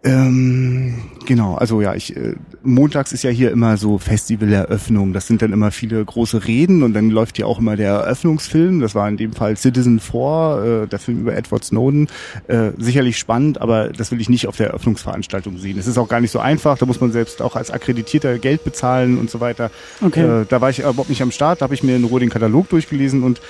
Ähm, 0.02 0.94
genau, 1.26 1.56
also 1.56 1.82
ja, 1.82 1.94
ich 1.94 2.16
äh, 2.16 2.34
montags 2.62 3.12
ist 3.12 3.22
ja 3.22 3.28
hier 3.28 3.50
immer 3.50 3.76
so 3.76 3.98
Festivaleröffnung. 3.98 5.12
Das 5.12 5.26
sind 5.26 5.42
dann 5.42 5.52
immer 5.52 5.70
viele 5.72 6.02
große 6.02 6.46
Reden 6.46 6.82
und 6.82 6.94
dann 6.94 7.10
läuft 7.10 7.36
hier 7.36 7.46
auch 7.46 7.58
immer 7.58 7.76
der 7.76 7.92
Eröffnungsfilm. 7.92 8.80
Das 8.80 8.94
war 8.94 9.06
in 9.10 9.18
dem 9.18 9.34
Fall 9.34 9.58
Citizen 9.58 10.00
4, 10.00 10.84
äh, 10.84 10.86
der 10.88 10.98
Film 10.98 11.20
über 11.20 11.36
Edward 11.36 11.64
Snowden. 11.64 12.08
Äh, 12.48 12.70
sicherlich 12.78 13.18
spannend, 13.18 13.60
aber 13.60 13.90
das 13.90 14.10
will 14.10 14.22
ich 14.22 14.30
nicht 14.30 14.46
auf 14.46 14.56
der 14.56 14.68
Eröffnungsveranstaltung 14.68 15.58
sehen. 15.58 15.78
Es 15.78 15.86
ist 15.86 15.98
auch 15.98 16.08
gar 16.08 16.20
nicht 16.20 16.30
so 16.30 16.38
einfach. 16.38 16.78
Da 16.78 16.86
muss 16.86 17.00
man 17.00 17.12
selbst 17.12 17.42
auch 17.42 17.54
als 17.54 17.70
Akkreditierter 17.70 18.38
Geld 18.38 18.64
bezahlen 18.64 19.18
und 19.18 19.28
so 19.30 19.40
weiter. 19.40 19.70
Okay. 20.00 20.42
Äh, 20.42 20.46
da 20.48 20.62
war 20.62 20.70
ich 20.70 20.78
überhaupt 20.78 21.10
nicht 21.10 21.20
am 21.20 21.30
Start. 21.30 21.60
Da 21.60 21.64
habe 21.64 21.74
ich 21.74 21.82
mir 21.82 21.96
in 21.96 22.04
Ruhe 22.04 22.20
den 22.20 22.30
Katalog 22.30 22.70
durchgelesen 22.70 23.22
und 23.22 23.42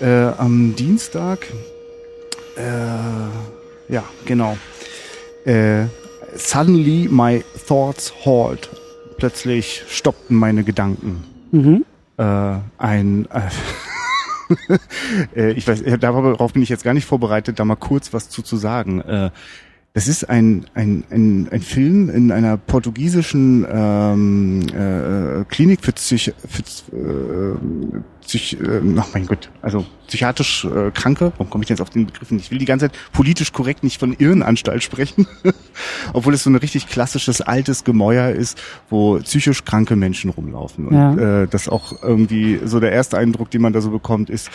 äh, 0.00 0.06
am 0.06 0.74
Dienstag, 0.74 1.46
äh, 2.56 3.92
ja, 3.92 4.04
genau. 4.24 4.56
Äh, 5.48 5.86
suddenly 6.36 7.08
my 7.10 7.42
thoughts 7.66 8.12
halt. 8.26 8.68
Plötzlich 9.16 9.82
stoppten 9.88 10.36
meine 10.36 10.62
Gedanken. 10.62 11.24
Mhm. 11.50 11.84
Äh, 12.18 12.58
ein 12.76 13.26
äh, 13.30 14.76
äh, 15.36 15.52
ich 15.52 15.66
weiß, 15.66 15.80
äh, 15.82 15.98
darauf 15.98 16.52
bin 16.52 16.62
ich 16.62 16.68
jetzt 16.68 16.84
gar 16.84 16.92
nicht 16.92 17.06
vorbereitet, 17.06 17.58
da 17.58 17.64
mal 17.64 17.76
kurz 17.76 18.12
was 18.12 18.28
zu, 18.28 18.42
zu 18.42 18.56
sagen. 18.56 19.00
Äh, 19.00 19.30
das 19.94 20.06
ist 20.06 20.28
ein, 20.28 20.66
ein, 20.74 21.02
ein, 21.10 21.48
ein 21.50 21.60
Film 21.60 22.08
in 22.10 22.30
einer 22.30 22.56
portugiesischen 22.56 23.66
ähm, 23.68 24.60
äh, 24.68 25.44
Klinik 25.48 25.80
für, 25.82 25.92
Psych, 25.92 26.32
für 26.48 26.62
äh, 26.96 28.00
Psych, 28.20 28.58
äh, 28.60 28.80
ach 28.98 29.08
mein 29.14 29.26
Gott, 29.26 29.50
also 29.60 29.86
psychiatrisch 30.06 30.66
äh, 30.66 30.90
Kranke. 30.92 31.32
Warum 31.36 31.50
komme 31.50 31.64
ich 31.64 31.68
denn 31.68 31.76
jetzt 31.76 31.80
auf 31.82 31.90
den 31.90 32.06
Begriff 32.06 32.30
nicht? 32.30 32.44
Ich 32.44 32.50
will 32.52 32.58
die 32.58 32.64
ganze 32.66 32.86
Zeit 32.90 32.98
politisch 33.12 33.52
korrekt 33.52 33.82
nicht 33.82 33.98
von 33.98 34.12
Irrenanstalt 34.16 34.82
sprechen, 34.84 35.26
obwohl 36.12 36.34
es 36.34 36.44
so 36.44 36.50
ein 36.50 36.56
richtig 36.56 36.86
klassisches 36.86 37.40
altes 37.40 37.82
Gemäuer 37.82 38.30
ist, 38.30 38.60
wo 38.90 39.18
psychisch 39.18 39.64
kranke 39.64 39.96
Menschen 39.96 40.30
rumlaufen. 40.30 40.86
Und 40.88 40.94
Ja. 40.94 41.42
äh, 41.42 41.48
das 41.48 41.68
auch 41.68 42.02
irgendwie 42.02 42.60
so 42.64 42.78
der 42.78 42.92
erste 42.92 43.18
Eindruck, 43.18 43.50
den 43.50 43.62
man 43.62 43.72
da 43.72 43.80
so 43.80 43.90
bekommt, 43.90 44.30
ist, 44.30 44.50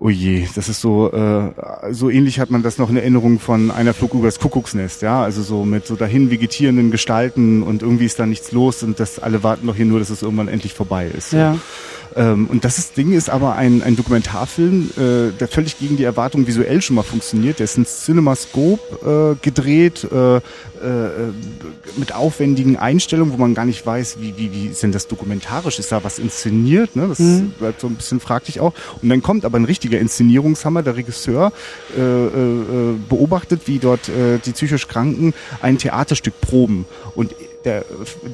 Oh 0.00 0.10
je, 0.10 0.46
das 0.54 0.68
ist 0.68 0.80
so, 0.80 1.10
äh, 1.10 1.92
so 1.92 2.08
ähnlich 2.08 2.38
hat 2.38 2.50
man 2.50 2.62
das 2.62 2.78
noch 2.78 2.88
in 2.88 2.96
Erinnerung 2.96 3.40
von 3.40 3.72
einer 3.72 3.92
Flug 3.94 4.14
über 4.14 4.26
das 4.26 4.38
Kuckucksnest, 4.38 5.02
ja, 5.02 5.22
also 5.22 5.42
so 5.42 5.64
mit 5.64 5.88
so 5.88 5.96
dahin 5.96 6.30
vegetierenden 6.30 6.92
Gestalten 6.92 7.64
und 7.64 7.82
irgendwie 7.82 8.04
ist 8.04 8.18
da 8.20 8.24
nichts 8.24 8.52
los 8.52 8.84
und 8.84 9.00
das 9.00 9.18
alle 9.18 9.42
warten 9.42 9.66
doch 9.66 9.74
hier 9.74 9.86
nur, 9.86 9.98
dass 9.98 10.10
es 10.10 10.22
irgendwann 10.22 10.46
endlich 10.46 10.72
vorbei 10.72 11.08
ist. 11.08 11.32
Ja. 11.32 11.58
Ähm, 12.18 12.48
und 12.50 12.64
das 12.64 12.78
ist, 12.78 12.96
Ding 12.96 13.12
ist 13.12 13.30
aber 13.30 13.54
ein, 13.54 13.82
ein 13.82 13.94
Dokumentarfilm, 13.94 14.90
äh, 14.96 15.30
der 15.38 15.46
völlig 15.48 15.78
gegen 15.78 15.96
die 15.96 16.02
Erwartung 16.04 16.46
visuell 16.46 16.82
schon 16.82 16.96
mal 16.96 17.04
funktioniert. 17.04 17.60
Der 17.60 17.64
ist 17.64 17.78
in 17.78 17.86
CinemaScope 17.86 19.36
äh, 19.38 19.44
gedreht, 19.44 20.06
äh, 20.10 20.36
äh, 20.36 20.40
mit 21.96 22.14
aufwendigen 22.14 22.76
Einstellungen, 22.76 23.32
wo 23.32 23.36
man 23.36 23.54
gar 23.54 23.64
nicht 23.64 23.86
weiß, 23.86 24.18
wie, 24.20 24.36
wie, 24.36 24.52
wie 24.52 24.66
ist 24.66 24.82
denn 24.82 24.92
das 24.92 25.06
dokumentarisch? 25.06 25.78
Ist 25.78 25.92
da 25.92 26.02
was 26.02 26.18
inszeniert? 26.18 26.96
Ne? 26.96 27.06
Das 27.08 27.18
Mhm. 27.20 27.50
bleibt 27.58 27.80
so 27.80 27.86
ein 27.86 27.94
bisschen 27.94 28.20
fraglich 28.20 28.60
auch. 28.60 28.74
Und 29.00 29.08
dann 29.08 29.22
kommt 29.22 29.44
aber 29.44 29.58
ein 29.58 29.64
richtiger 29.64 29.98
Inszenierungshammer. 29.98 30.82
Der 30.82 30.96
Regisseur 30.96 31.52
äh, 31.96 32.00
äh, 32.00 32.04
äh, 32.04 32.94
beobachtet, 33.08 33.62
wie 33.66 33.78
dort 33.78 34.08
äh, 34.08 34.38
die 34.44 34.52
psychisch 34.52 34.88
Kranken 34.88 35.34
ein 35.62 35.78
Theaterstück 35.78 36.40
proben. 36.40 36.84
Und 37.14 37.32
der 37.68 37.84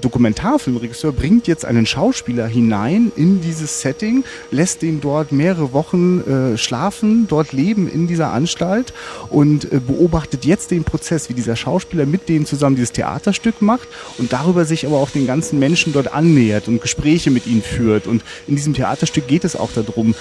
Dokumentarfilmregisseur 0.00 1.10
bringt 1.12 1.48
jetzt 1.48 1.64
einen 1.64 1.86
Schauspieler 1.86 2.46
hinein 2.46 3.10
in 3.16 3.40
dieses 3.40 3.80
Setting, 3.80 4.22
lässt 4.52 4.82
den 4.82 5.00
dort 5.00 5.32
mehrere 5.32 5.72
Wochen 5.72 6.20
äh, 6.20 6.56
schlafen, 6.56 7.26
dort 7.26 7.52
leben 7.52 7.90
in 7.90 8.06
dieser 8.06 8.30
Anstalt 8.30 8.94
und 9.30 9.72
äh, 9.72 9.80
beobachtet 9.80 10.44
jetzt 10.44 10.70
den 10.70 10.84
Prozess, 10.84 11.28
wie 11.28 11.34
dieser 11.34 11.56
Schauspieler 11.56 12.06
mit 12.06 12.28
denen 12.28 12.46
zusammen 12.46 12.76
dieses 12.76 12.92
Theaterstück 12.92 13.60
macht 13.60 13.88
und 14.18 14.32
darüber 14.32 14.64
sich 14.66 14.86
aber 14.86 14.98
auch 14.98 15.10
den 15.10 15.26
ganzen 15.26 15.58
Menschen 15.58 15.92
dort 15.92 16.14
annähert 16.14 16.68
und 16.68 16.80
Gespräche 16.80 17.32
mit 17.32 17.48
ihnen 17.48 17.62
führt. 17.62 18.06
Und 18.06 18.22
in 18.46 18.54
diesem 18.54 18.74
Theaterstück 18.74 19.26
geht 19.26 19.42
es 19.42 19.56
auch 19.56 19.72
darum, 19.72 20.14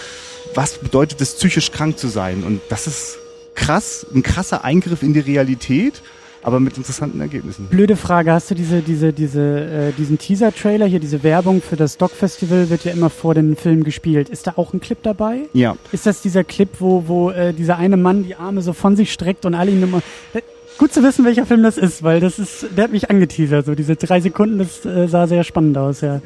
was 0.55 0.79
bedeutet 0.79 1.21
es, 1.21 1.35
psychisch 1.35 1.71
krank 1.71 1.99
zu 1.99 2.07
sein. 2.07 2.43
Und 2.43 2.61
das 2.69 2.87
ist 2.87 3.19
krass, 3.53 4.07
ein 4.11 4.23
krasser 4.23 4.63
Eingriff 4.63 5.03
in 5.03 5.13
die 5.13 5.19
Realität 5.19 6.01
aber 6.43 6.59
mit 6.59 6.77
interessanten 6.77 7.19
Ergebnissen. 7.21 7.67
Blöde 7.67 7.95
Frage, 7.95 8.31
hast 8.31 8.51
du 8.51 8.55
diese, 8.55 8.81
diese, 8.81 9.13
diese, 9.13 9.41
äh, 9.41 9.91
diesen 9.93 10.17
Teaser-Trailer 10.17 10.85
hier, 10.85 10.99
diese 10.99 11.23
Werbung 11.23 11.61
für 11.61 11.75
das 11.75 11.97
Doc-Festival 11.97 12.69
wird 12.69 12.85
ja 12.85 12.91
immer 12.91 13.09
vor 13.09 13.33
dem 13.33 13.55
Film 13.55 13.83
gespielt. 13.83 14.29
Ist 14.29 14.47
da 14.47 14.53
auch 14.57 14.73
ein 14.73 14.79
Clip 14.79 15.01
dabei? 15.01 15.41
Ja. 15.53 15.75
Ist 15.91 16.05
das 16.05 16.21
dieser 16.21 16.43
Clip, 16.43 16.69
wo, 16.79 17.07
wo 17.07 17.31
äh, 17.31 17.53
dieser 17.53 17.77
eine 17.77 17.97
Mann 17.97 18.23
die 18.23 18.35
Arme 18.35 18.61
so 18.61 18.73
von 18.73 18.95
sich 18.95 19.11
streckt 19.11 19.45
und 19.45 19.55
alle 19.55 19.71
ihn 19.71 19.81
immer... 19.81 20.01
Äh, 20.33 20.41
gut 20.77 20.91
zu 20.91 21.03
wissen, 21.03 21.23
welcher 21.23 21.45
Film 21.45 21.63
das 21.63 21.77
ist, 21.77 22.03
weil 22.03 22.19
das 22.19 22.39
ist, 22.39 22.65
der 22.75 22.85
hat 22.85 22.91
mich 22.91 23.09
angeteasert. 23.09 23.65
So 23.65 23.75
diese 23.75 23.95
drei 23.95 24.19
Sekunden, 24.19 24.57
das 24.57 24.83
äh, 24.85 25.07
sah 25.07 25.27
sehr 25.27 25.43
spannend 25.43 25.77
aus, 25.77 26.01
ja. 26.01 26.21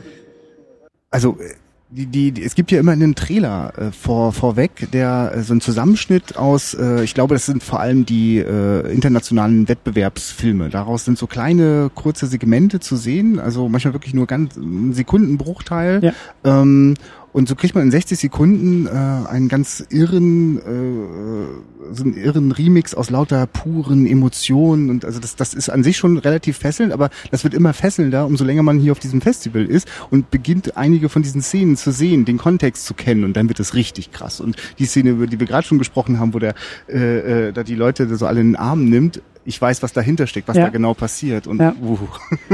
Also 1.12 1.38
äh, 1.40 1.54
die, 1.90 2.06
die, 2.06 2.32
die, 2.32 2.44
es 2.44 2.56
gibt 2.56 2.72
ja 2.72 2.80
immer 2.80 2.92
einen 2.92 3.16
Trailer 3.16 3.74
äh, 3.78 3.92
vor, 3.92 4.34
vorweg, 4.34 4.90
der 4.92 5.32
äh, 5.36 5.42
so 5.42 5.54
ein 5.54 5.62
Zusammenschnitt 5.62 6.36
aus, 6.36 6.74
äh, 6.74 7.04
ich 7.04 7.14
glaube, 7.14 7.36
das 7.36 7.46
sind 7.46 7.64
vor 7.64 7.80
allem 7.80 8.06
die 8.06 8.40
äh, 8.40 8.92
internationalen 8.92 9.70
Wettbewerbsfilme. 9.70 10.70
Daraus 10.70 11.06
sind 11.06 11.18
so 11.18 11.28
kleine, 11.28 11.90
kurze 11.96 12.28
Segmente 12.28 12.82
zu 12.82 12.98
sehen, 12.98 13.40
also 13.40 13.70
manchmal 13.70 13.94
wirklich 13.94 14.14
nur 14.14 14.28
ganz 14.28 14.58
ein 14.58 14.94
Sekundenbruchteil. 14.94 16.02
Ja. 16.04 16.14
Ähm, 16.44 16.96
und 17.38 17.48
so 17.48 17.54
kriegt 17.54 17.76
man 17.76 17.84
in 17.84 17.92
60 17.92 18.18
Sekunden 18.18 18.88
äh, 18.88 18.90
einen 18.90 19.48
ganz 19.48 19.86
irren, 19.92 20.58
äh, 20.58 21.94
so 21.94 22.04
einen 22.04 22.18
irren 22.18 22.52
Remix 22.52 22.96
aus 22.96 23.12
lauter 23.12 23.46
puren 23.46 24.08
Emotionen. 24.08 24.90
Und 24.90 25.06
also 25.06 25.20
das, 25.20 25.36
das 25.36 25.54
ist 25.54 25.70
an 25.70 25.84
sich 25.84 25.98
schon 25.98 26.18
relativ 26.18 26.58
fesselnd, 26.58 26.92
aber 26.92 27.12
das 27.30 27.44
wird 27.44 27.54
immer 27.54 27.74
fesselnder, 27.74 28.26
umso 28.26 28.44
länger 28.44 28.64
man 28.64 28.80
hier 28.80 28.92
auf 28.92 28.98
diesem 28.98 29.22
Festival 29.22 29.66
ist 29.66 29.88
und 30.10 30.32
beginnt 30.32 30.78
einige 30.78 31.10
von 31.10 31.22
diesen 31.22 31.44
Szenen 31.44 31.78
zu 31.78 31.92
sehen, 31.92 32.26
den 32.26 32.40
Kontext 32.40 32.88
zu 32.88 32.96
kennen 32.96 33.24
und 33.24 33.38
dann 33.38 33.50
wird 33.50 33.60
es 33.60 33.76
richtig 33.76 34.12
krass. 34.12 34.42
Und 34.42 34.56
die 34.80 34.86
Szene, 34.86 35.12
über 35.12 35.28
die 35.28 35.40
wir 35.40 35.46
gerade 35.46 35.68
schon 35.68 35.78
gesprochen 35.78 36.20
haben, 36.20 36.34
wo 36.34 36.40
der 36.40 36.56
äh, 36.90 37.50
äh, 37.50 37.54
da 37.54 37.64
die 37.64 37.76
Leute 37.76 38.18
so 38.18 38.26
alle 38.26 38.42
in 38.42 38.54
den 38.54 38.56
Arm 38.56 38.86
nimmt, 38.86 39.22
ich 39.48 39.62
weiß, 39.62 39.82
was 39.82 39.94
dahinter 39.94 40.28
steckt, 40.28 40.50
was 40.50 40.58
ja. 40.58 40.66
da 40.66 40.70
genau 40.70 40.94
passiert. 40.94 41.48
Und 41.48 41.62
ja. 41.62 41.74
uh. 41.82 41.98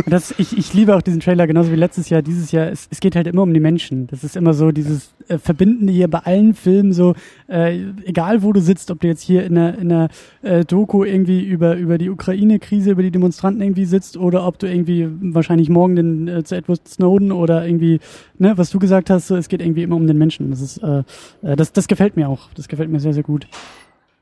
das, 0.05 0.35
ich, 0.37 0.55
ich 0.55 0.75
liebe 0.75 0.95
auch 0.95 1.01
diesen 1.01 1.21
Trailer, 1.21 1.47
genauso 1.47 1.71
wie 1.71 1.75
letztes 1.75 2.09
Jahr, 2.09 2.21
dieses 2.21 2.51
Jahr. 2.51 2.67
Es, 2.67 2.87
es 2.91 2.99
geht 2.99 3.15
halt 3.15 3.25
immer 3.25 3.41
um 3.41 3.51
die 3.51 3.59
Menschen. 3.59 4.05
Das 4.07 4.23
ist 4.23 4.35
immer 4.35 4.53
so 4.53 4.71
dieses 4.71 5.11
äh, 5.27 5.39
Verbindende 5.39 5.91
hier 5.91 6.07
bei 6.07 6.19
allen 6.19 6.53
Filmen, 6.53 6.93
so 6.93 7.15
äh, 7.47 7.79
egal 8.05 8.43
wo 8.43 8.53
du 8.53 8.61
sitzt, 8.61 8.91
ob 8.91 8.99
du 8.99 9.07
jetzt 9.07 9.23
hier 9.23 9.43
in 9.43 9.57
einer, 9.57 9.77
in 9.79 9.91
einer 9.91 10.09
äh, 10.43 10.65
Doku 10.65 11.03
irgendwie 11.03 11.43
über, 11.43 11.75
über 11.77 11.97
die 11.97 12.11
Ukraine-Krise, 12.11 12.91
über 12.91 13.01
die 13.01 13.11
Demonstranten 13.11 13.63
irgendwie 13.63 13.85
sitzt 13.85 14.15
oder 14.15 14.45
ob 14.45 14.59
du 14.59 14.67
irgendwie 14.67 15.09
wahrscheinlich 15.33 15.69
morgen 15.69 15.95
den, 15.95 16.27
äh, 16.27 16.43
zu 16.43 16.55
Edward 16.55 16.87
Snowden 16.87 17.31
oder 17.31 17.65
irgendwie, 17.65 18.01
ne, 18.37 18.55
was 18.55 18.69
du 18.69 18.77
gesagt 18.77 19.09
hast, 19.09 19.27
so, 19.27 19.35
es 19.35 19.49
geht 19.49 19.63
irgendwie 19.63 19.81
immer 19.81 19.95
um 19.95 20.05
den 20.05 20.19
Menschen. 20.19 20.51
Das 20.51 20.61
ist, 20.61 20.77
äh, 20.77 21.03
äh 21.41 21.55
das, 21.55 21.73
das 21.73 21.87
gefällt 21.87 22.17
mir 22.17 22.29
auch. 22.29 22.49
Das 22.53 22.67
gefällt 22.67 22.91
mir 22.91 22.99
sehr, 22.99 23.15
sehr 23.15 23.23
gut. 23.23 23.47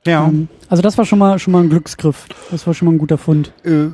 Ja. 0.06 0.28
Ähm, 0.28 0.48
also 0.68 0.82
das 0.82 0.98
war 0.98 1.06
schon 1.06 1.20
mal 1.20 1.38
schon 1.38 1.52
mal 1.52 1.62
ein 1.62 1.70
Glücksgriff. 1.70 2.28
Das 2.50 2.66
war 2.66 2.74
schon 2.74 2.88
mal 2.88 2.94
ein 2.94 2.98
guter 2.98 3.18
Fund. 3.18 3.54
Äh, 3.64 3.88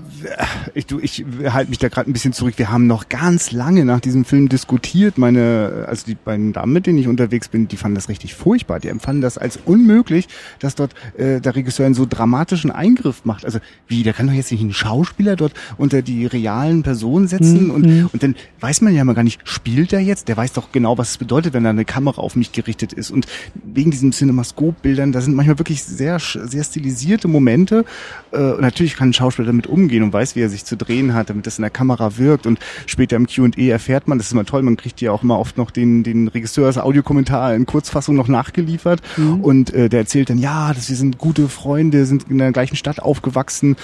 ich 0.74 0.86
du, 0.86 1.00
ich 1.00 1.26
halte 1.50 1.70
mich 1.70 1.80
da 1.80 1.90
gerade 1.90 2.10
ein 2.10 2.14
bisschen 2.14 2.34
zurück. 2.34 2.54
Wir 2.58 2.72
haben 2.72 2.88
noch 2.88 3.10
ganz 3.10 3.52
lange 3.52 3.84
nach 3.84 4.00
diesem 4.00 4.24
Film 4.24 4.48
diskutiert. 4.48 5.18
Meine, 5.18 5.86
also 5.88 6.06
die 6.06 6.16
beiden 6.16 6.54
Damen, 6.54 6.72
mit 6.72 6.86
denen 6.86 6.98
ich 7.00 7.08
unterwegs 7.08 7.50
bin, 7.50 7.68
die 7.68 7.78
fanden 7.78 7.96
das 7.96 8.08
richtig 8.08 8.36
furchtbar. 8.36 8.80
Die 8.80 8.88
empfanden 8.88 9.22
das 9.22 9.38
als 9.38 9.58
unmöglich, 9.66 10.28
dass 10.60 10.76
dort 10.76 10.94
äh, 11.18 11.42
der 11.42 11.56
Regisseur 11.56 11.86
einen 11.86 11.96
so 11.96 12.06
dramatischen 12.06 12.72
Eingriff 12.72 13.26
macht. 13.26 13.44
Also 13.44 13.60
wie, 13.88 14.04
der 14.04 14.14
kann 14.14 14.28
doch 14.28 14.34
jetzt 14.34 14.52
nicht 14.52 14.62
einen 14.62 14.74
Schauspieler 14.74 15.36
dort 15.36 15.54
unter 15.78 16.02
die 16.02 16.26
realen 16.26 16.84
Personen 16.84 17.28
setzen 17.28 17.66
mhm. 17.66 17.72
und 17.72 17.86
mhm. 17.86 18.10
und 18.14 18.24
dann 18.24 18.36
weiß 18.62 18.82
man 18.82 18.94
ja 18.94 19.04
mal 19.04 19.14
gar 19.14 19.24
nicht, 19.24 19.42
spielt 19.46 19.92
er 19.92 20.00
jetzt? 20.00 20.28
Der 20.28 20.38
weiß 20.38 20.54
doch 20.54 20.72
genau, 20.72 20.98
was 20.98 21.10
es 21.10 21.18
bedeutet, 21.18 21.54
wenn 21.54 21.64
da 21.64 21.72
eine 21.72 21.86
Kamera 21.86 22.22
auf 22.22 22.36
mich 22.36 22.52
gerichtet 22.54 22.94
ist. 22.94 23.12
Und 23.12 23.26
wegen 23.66 23.92
diesen 23.92 24.14
Cinemascope-Bildern, 24.14 25.12
da 25.12 25.22
sind 25.22 25.36
manchmal 25.36 25.60
wirklich 25.60 25.84
sehr, 25.98 26.20
sehr 26.20 26.64
stilisierte 26.64 27.28
Momente. 27.28 27.86
Äh, 28.32 28.38
natürlich 28.60 28.96
kann 28.96 29.10
ein 29.10 29.14
Schauspieler 29.14 29.48
damit 29.48 29.68
umgehen 29.68 30.04
und 30.04 30.14
weiß, 30.14 30.36
wie 30.36 30.42
er 30.42 30.50
sich 30.50 30.66
zu 30.66 30.78
drehen 30.78 31.14
hat, 31.14 31.30
damit 31.30 31.48
das 31.48 31.58
in 31.58 31.64
der 31.64 31.72
Kamera 31.72 32.18
wirkt. 32.18 32.46
Und 32.46 32.60
später 32.86 33.16
im 33.16 33.28
Q&A 33.28 33.62
erfährt 33.70 34.08
man, 34.08 34.18
das 34.18 34.28
ist 34.28 34.34
immer 34.34 34.46
toll, 34.46 34.62
man 34.62 34.78
kriegt 34.78 35.02
ja 35.02 35.12
auch 35.12 35.24
immer 35.24 35.40
oft 35.40 35.58
noch 35.58 35.72
den, 35.72 36.04
den 36.04 36.28
Regisseurs 36.28 36.78
Audiokommentar 36.78 37.56
in 37.56 37.66
Kurzfassung 37.66 38.16
noch 38.16 38.28
nachgeliefert. 38.28 39.02
Mhm. 39.18 39.42
Und 39.42 39.74
äh, 39.74 39.90
der 39.90 40.02
erzählt 40.02 40.30
dann, 40.30 40.38
ja, 40.38 40.74
dass 40.74 40.90
wir 40.90 40.96
sind 40.96 41.18
gute 41.18 41.50
Freunde, 41.50 42.06
sind 42.06 42.30
in 42.30 42.38
der 42.38 42.52
gleichen 42.52 42.76
Stadt 42.76 43.00
aufgewachsen. 43.00 43.76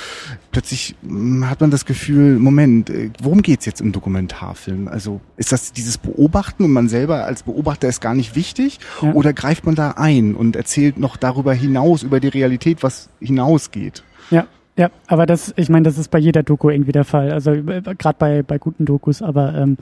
Plötzlich 0.53 0.95
mh, 1.01 1.10
hm, 1.10 1.50
hat 1.50 1.60
man 1.60 1.72
das 1.72 1.86
Gefühl, 1.86 2.39
Moment, 2.39 2.89
äh, 2.89 3.10
worum 3.22 3.41
geht's 3.41 3.65
jetzt 3.65 3.81
im 3.81 3.91
Dokumentarfilm? 3.91 4.88
Also 4.88 5.19
ist 5.36 5.51
das 5.51 5.74
dieses 5.74 5.98
Beobachten 5.98 6.63
und 6.63 6.72
man 6.72 6.88
selber 6.88 7.25
als 7.25 7.43
Beobachter 7.43 7.89
ist 7.89 8.00
gar 8.00 8.15
nicht 8.15 8.36
wichtig? 8.36 8.79
Ja. 9.01 9.13
Oder 9.13 9.33
greift 9.33 9.65
man 9.65 9.75
da 9.75 9.91
ein 9.98 10.36
und 10.36 10.55
erzählt 10.55 10.98
noch 10.98 11.17
darüber 11.17 11.53
hinaus, 11.53 12.03
über 12.03 12.22
die 12.22 12.29
Realität 12.29 12.83
was 12.83 13.10
hinausgeht. 13.19 14.03
Ja, 14.29 14.48
ja, 14.77 14.89
aber 15.07 15.25
das, 15.25 15.53
ich 15.57 15.69
meine, 15.69 15.83
das 15.83 15.98
ist 15.98 16.10
bei 16.10 16.19
jeder 16.19 16.43
Doku 16.43 16.69
irgendwie 16.69 16.91
der 16.91 17.03
Fall. 17.03 17.31
Also 17.31 17.51
äh, 17.51 17.81
gerade 17.81 18.15
bei, 18.17 18.43
bei 18.43 18.57
guten 18.57 18.86
Dokus, 18.86 19.22
aber 19.22 19.55
ähm, 19.55 19.77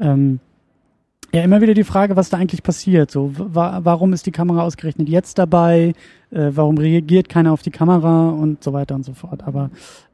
ähm, 0.00 0.40
ja, 1.32 1.42
immer 1.42 1.60
wieder 1.60 1.74
die 1.74 1.84
Frage, 1.84 2.16
was 2.16 2.28
da 2.28 2.38
eigentlich 2.38 2.62
passiert. 2.62 3.10
So, 3.10 3.32
wa 3.34 3.80
warum 3.82 4.12
ist 4.12 4.26
die 4.26 4.32
Kamera 4.32 4.62
ausgerechnet 4.62 5.08
jetzt 5.08 5.38
dabei? 5.38 5.94
Äh, 6.30 6.50
warum 6.54 6.78
reagiert 6.78 7.28
keiner 7.28 7.52
auf 7.52 7.62
die 7.62 7.70
Kamera 7.70 8.30
und 8.30 8.62
so 8.62 8.72
weiter 8.72 8.94
und 8.94 9.04
so 9.04 9.14
fort. 9.14 9.42
Aber 9.44 9.70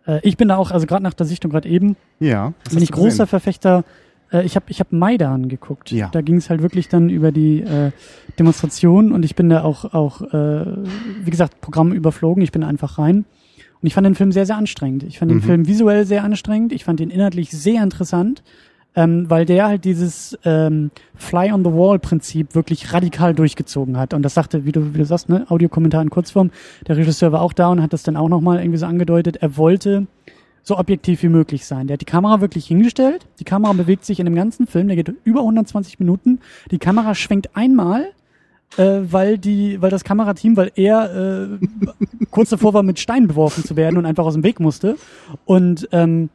äh, 0.07 0.21
ich 0.23 0.37
bin 0.37 0.49
da 0.49 0.57
auch, 0.57 0.71
also 0.71 0.87
gerade 0.87 1.03
nach 1.03 1.15
der 1.15 1.27
Sichtung 1.27 1.51
gerade 1.51 1.69
eben, 1.69 1.97
ja, 2.21 2.55
bin 2.71 2.83
ich 2.83 2.91
großer 2.91 3.09
gesehen? 3.09 3.27
Verfechter. 3.27 3.85
Äh, 4.33 4.47
ich 4.47 4.57
habe 4.57 4.67
ich 4.69 4.81
hab 4.81 4.93
Maidan 4.93 5.49
geguckt. 5.49 5.93
Ja. 5.93 6.09
Da 6.09 6.23
ging 6.23 6.37
es 6.37 6.49
halt 6.49 6.63
wirklich 6.63 6.89
dann 6.89 7.11
über 7.11 7.33
die 7.33 7.61
äh, 7.61 7.91
Demonstration 8.39 9.13
und 9.13 9.25
ich 9.25 9.37
bin 9.37 9.51
da 9.51 9.63
auch 9.63 9.93
auch, 9.93 10.23
äh, 10.23 10.65
wie 11.23 11.31
gesagt, 11.31 11.61
Programm 11.61 11.93
überflogen. 11.93 12.43
Ich 12.43 12.53
bin 12.53 12.65
einfach 12.65 12.99
rein. 12.99 13.27
Und 13.83 13.87
ich 13.87 13.93
fand 13.93 14.07
den 14.07 14.15
Film 14.15 14.33
sehr, 14.33 14.47
sehr 14.47 14.57
anstrengend. 14.57 15.03
Ich 15.03 15.19
fand 15.19 15.31
mhm. 15.31 15.37
den 15.37 15.43
Film 15.43 15.69
visuell 15.69 16.07
sehr 16.07 16.25
anstrengend. 16.25 16.73
Ich 16.73 16.85
fand 16.85 16.99
ihn 17.01 17.11
inhaltlich 17.11 17.51
sehr 17.51 17.83
interessant, 17.83 18.43
ähm, 18.97 19.29
weil 19.29 19.45
der 19.45 19.67
halt 19.67 19.85
dieses 19.85 20.37
ähm, 20.45 20.91
Fly 21.15 21.53
on 21.53 21.65
the 21.65 21.71
Wall 21.71 21.99
Prinzip 21.99 22.55
wirklich 22.55 22.93
radikal 22.93 23.35
durchgezogen 23.35 23.99
hat. 23.99 24.15
Und 24.15 24.23
das 24.23 24.35
sagte, 24.35 24.65
wie 24.65 24.73
du, 24.73 24.95
wie 24.95 24.99
du 24.99 25.05
sagst, 25.05 25.29
ne, 25.29 25.47
Audiokommentar 25.49 26.03
in 26.03 26.11
Kurzform. 26.11 26.51
Der 26.89 26.97
Regisseur 26.97 27.31
war 27.31 27.43
auch 27.43 27.53
da 27.53 27.69
und 27.69 27.83
hat 27.83 27.93
das 27.93 28.03
dann 28.03 28.17
auch 28.17 28.29
nochmal 28.29 28.59
irgendwie 28.59 28.79
so 28.79 28.87
angedeutet. 28.87 29.37
Er 29.37 29.57
wollte 29.57 30.07
so 30.63 30.79
objektiv 30.79 31.23
wie 31.23 31.29
möglich 31.29 31.67
sein. 31.67 31.87
Der 31.87 31.95
hat 31.95 32.01
die 32.01 32.07
Kamera 32.07 32.41
wirklich 32.41 32.67
hingestellt. 32.67 33.27
Die 33.39 33.45
Kamera 33.45 33.73
bewegt 33.75 34.05
sich 34.05 34.19
in 34.19 34.25
dem 34.25 34.35
ganzen 34.35 34.67
Film, 34.67 34.89
der 34.89 34.97
geht 34.97 35.15
über 35.25 35.41
120 35.41 36.01
Minuten. 36.01 36.41
Die 36.71 36.79
Kamera 36.79 37.15
schwenkt 37.15 37.55
einmal 37.55 38.09
äh, 38.77 39.01
weil 39.11 39.39
die, 39.39 39.81
weil 39.81 39.91
das 39.91 40.05
Kamerateam, 40.05 40.57
weil 40.57 40.73
er 40.75 41.15
äh, 41.15 41.67
kurz 42.31 42.51
davor 42.51 42.75
war, 42.75 42.83
mit 42.83 42.99
Steinen 42.99 43.29
beworfen 43.29 43.65
zu 43.65 43.77
werden 43.77 43.97
und 43.97 44.07
einfach 44.07 44.25
aus 44.25 44.35
dem 44.35 44.43
Weg 44.43 44.61
musste. 44.61 44.97
Und 45.45 45.89
ähm, 45.93 46.31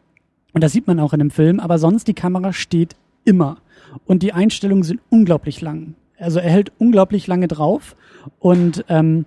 und 0.53 0.63
das 0.63 0.71
sieht 0.71 0.87
man 0.87 0.99
auch 0.99 1.13
in 1.13 1.19
dem 1.19 1.31
Film, 1.31 1.59
aber 1.59 1.77
sonst 1.77 2.07
die 2.07 2.13
Kamera 2.13 2.53
steht 2.53 2.95
immer. 3.23 3.57
Und 4.05 4.23
die 4.23 4.33
Einstellungen 4.33 4.83
sind 4.83 5.01
unglaublich 5.09 5.61
lang. 5.61 5.95
Also 6.17 6.39
er 6.39 6.49
hält 6.49 6.71
unglaublich 6.77 7.27
lange 7.27 7.47
drauf. 7.47 7.95
Und 8.39 8.85
ähm, 8.89 9.25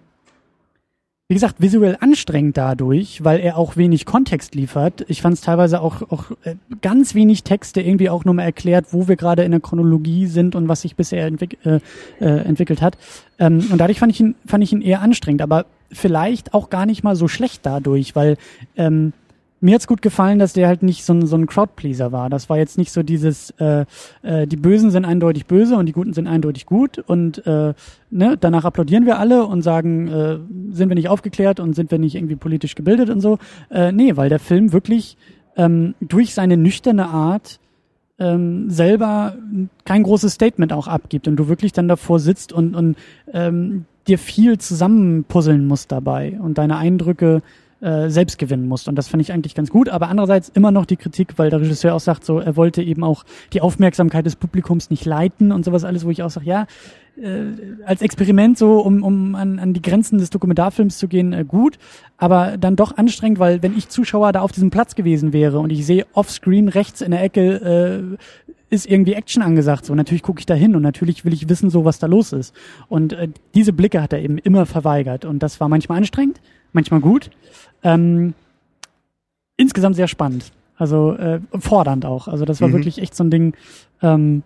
wie 1.27 1.35
gesagt, 1.35 1.57
visuell 1.59 1.97
anstrengend 2.01 2.57
dadurch, 2.57 3.25
weil 3.25 3.41
er 3.41 3.57
auch 3.57 3.77
wenig 3.77 4.05
Kontext 4.05 4.55
liefert. 4.55 5.05
Ich 5.09 5.23
fand 5.23 5.35
es 5.35 5.41
teilweise 5.41 5.81
auch, 5.81 6.03
auch 6.11 6.31
äh, 6.45 6.57
ganz 6.83 7.15
wenig 7.15 7.45
Texte 7.45 7.81
irgendwie 7.81 8.11
auch 8.11 8.27
nur 8.27 8.35
mal 8.35 8.43
erklärt, 8.43 8.93
wo 8.93 9.09
wir 9.09 9.17
gerade 9.17 9.43
in 9.43 9.51
der 9.51 9.61
Chronologie 9.61 10.27
sind 10.27 10.55
und 10.55 10.69
was 10.69 10.83
sich 10.83 10.97
bisher 10.97 11.27
entwick 11.27 11.59
äh, 11.65 11.81
äh, 12.21 12.27
entwickelt 12.45 12.83
hat. 12.83 12.99
Ähm, 13.39 13.67
und 13.71 13.79
dadurch 13.79 13.99
fand 13.99 14.13
ich 14.13 14.21
ihn, 14.21 14.35
fand 14.47 14.63
ich 14.63 14.73
ihn 14.73 14.83
eher 14.83 15.01
anstrengend, 15.01 15.41
aber 15.41 15.65
vielleicht 15.91 16.53
auch 16.53 16.69
gar 16.69 16.85
nicht 16.85 17.03
mal 17.03 17.17
so 17.17 17.27
schlecht 17.27 17.65
dadurch, 17.65 18.15
weil 18.15 18.37
ähm, 18.77 19.15
mir 19.65 19.77
hat's 19.77 19.87
gut 19.87 20.03
gefallen, 20.03 20.39
dass 20.39 20.53
der 20.53 20.69
halt 20.69 20.83
nicht 20.83 21.05
so 21.05 21.15
ein, 21.15 21.27
so 21.27 21.37
ein 21.37 21.47
Crowdpleaser 21.47 22.13
war. 22.13 22.29
Das 22.29 22.51
war 22.51 22.59
jetzt 22.59 22.77
nicht 22.77 22.93
so 22.93 23.03
dieses, 23.03 23.49
äh, 23.53 23.87
äh, 24.23 24.47
die 24.47 24.57
Bösen 24.57 24.91
sind 24.91 25.07
eindeutig 25.07 25.47
böse 25.47 25.77
und 25.77 25.87
die 25.87 25.93
Guten 25.93 26.13
sind 26.13 26.27
eindeutig 26.27 26.67
gut 26.67 26.99
und 26.99 27.47
äh, 27.47 27.73
ne, 28.11 28.37
danach 28.39 28.67
applaudieren 28.67 29.07
wir 29.07 29.19
alle 29.19 29.47
und 29.47 29.63
sagen, 29.63 30.09
äh, 30.09 30.39
sind 30.71 30.91
wir 30.91 30.95
nicht 30.95 31.09
aufgeklärt 31.09 31.61
und 31.61 31.75
sind 31.75 31.91
wir 31.91 31.99
nicht 31.99 32.15
irgendwie 32.15 32.37
politisch 32.37 32.75
gebildet 32.75 33.09
und 33.09 33.21
so. 33.21 33.39
Äh, 33.71 33.91
nee, 33.91 34.19
weil 34.19 34.29
der 34.29 34.39
Film 34.39 34.75
wirklich 34.75 35.17
ähm, 35.57 35.95
durch 35.99 36.35
seine 36.35 36.59
nüchterne 36.59 37.07
Art 37.07 37.59
ähm, 38.19 38.69
selber 38.69 39.35
kein 39.87 40.03
großes 40.03 40.35
Statement 40.35 40.75
auch 40.75 40.89
abgibt 40.89 41.27
und 41.27 41.37
du 41.37 41.49
wirklich 41.49 41.73
dann 41.73 41.89
davor 41.89 42.21
sitzt 42.21 42.53
und, 42.53 42.77
und 42.77 42.97
ähm, 43.33 43.87
dir 44.07 44.19
viel 44.19 44.59
zusammenpuzzeln 44.59 45.67
musst 45.67 45.91
dabei 45.91 46.39
und 46.39 46.59
deine 46.59 46.77
Eindrücke 46.77 47.41
äh, 47.85 48.11
selbst 48.11 48.39
gewinnen 48.39 48.67
musst. 48.67 48.89
Und 48.89 48.97
das 48.97 49.09
finde 49.09 49.23
ich 49.23 49.33
eigentlich 49.33 49.55
ganz 49.55 49.71
gut. 49.71 49.89
Aber 49.89 50.09
andererseits 50.09 50.49
immer 50.49 50.71
noch 50.71 50.87
die 50.87 50.97
Kritik, 50.97 51.35
weil 51.37 51.51
der 51.51 51.61
Regisseur 51.61 51.95
auch 51.95 52.01
sagt, 52.01 52.25
so 52.25 52.39
er 52.39 52.57
wollte 52.57 52.83
eben 52.83 53.05
auch 53.05 53.25
die 53.53 53.61
Aufmerksamkeit 53.61 54.27
des 54.27 54.37
Publikums 54.37 54.91
nicht 54.91 55.05
leiten 55.05 55.53
und 55.53 55.65
sowas 55.65 55.85
alles, 55.85 56.05
wo 56.05 56.11
ich 56.11 56.23
auch 56.23 56.31
sage, 56.31 56.47
ja, 56.47 56.67
äh, 57.17 57.85
als 57.85 58.03
Experiment 58.03 58.59
so, 58.59 58.81
um, 58.81 59.03
um 59.03 59.35
an, 59.35 59.59
an 59.59 59.73
die 59.73 59.83
Grenzen 59.83 60.19
des 60.19 60.31
Dokumentarfilms 60.31 60.99
zu 60.99 61.09
gehen, 61.09 61.33
äh, 61.33 61.45
gut, 61.47 61.79
aber 62.17 62.57
dann 62.59 62.75
doch 62.75 62.97
anstrengend, 62.97 63.39
weil 63.39 63.63
wenn 63.63 63.77
ich 63.77 63.89
Zuschauer 63.89 64.33
da 64.33 64.41
auf 64.41 64.51
diesem 64.51 64.71
Platz 64.71 64.95
gewesen 64.95 65.33
wäre 65.33 65.61
und 65.61 65.71
ich 65.71 65.87
sehe 65.87 66.07
offscreen 66.15 66.69
rechts 66.69 67.03
in 67.03 67.13
der 67.13 67.23
Ecke 67.23 68.17
äh, 68.19 68.45
ist 68.71 68.87
irgendwie 68.87 69.13
Action 69.13 69.43
angesagt, 69.43 69.85
so 69.85 69.95
natürlich 69.95 70.23
gucke 70.23 70.41
ich 70.41 70.47
da 70.47 70.55
hin 70.55 70.75
und 70.75 70.83
natürlich 70.83 71.25
will 71.25 71.33
ich 71.33 71.49
wissen, 71.49 71.71
so 71.71 71.85
was 71.85 72.01
da 72.01 72.09
los 72.09 72.33
ist. 72.33 72.55
Und 72.89 73.13
äh, 73.13 73.29
diese 73.55 73.73
Blicke 73.73 74.03
hat 74.03 74.13
er 74.13 74.21
eben 74.21 74.39
immer 74.39 74.67
verweigert 74.67 75.25
und 75.25 75.43
das 75.43 75.61
war 75.61 75.69
manchmal 75.69 75.99
anstrengend, 75.99 76.41
manchmal 76.73 77.01
gut. 77.01 77.31
Ähm, 77.85 78.35
insgesamt 79.57 79.97
sehr 79.97 80.09
spannend. 80.09 80.53
Also 80.77 81.13
äh, 81.13 81.41
fordernd 81.59 82.05
auch. 82.05 82.27
Also 82.27 82.45
das 82.45 82.61
war 82.61 82.69
mhm. 82.69 82.73
wirklich 82.75 82.99
echt 82.99 83.15
so 83.15 83.23
ein 83.23 83.31
Ding, 83.31 83.55
ähm, 84.03 84.43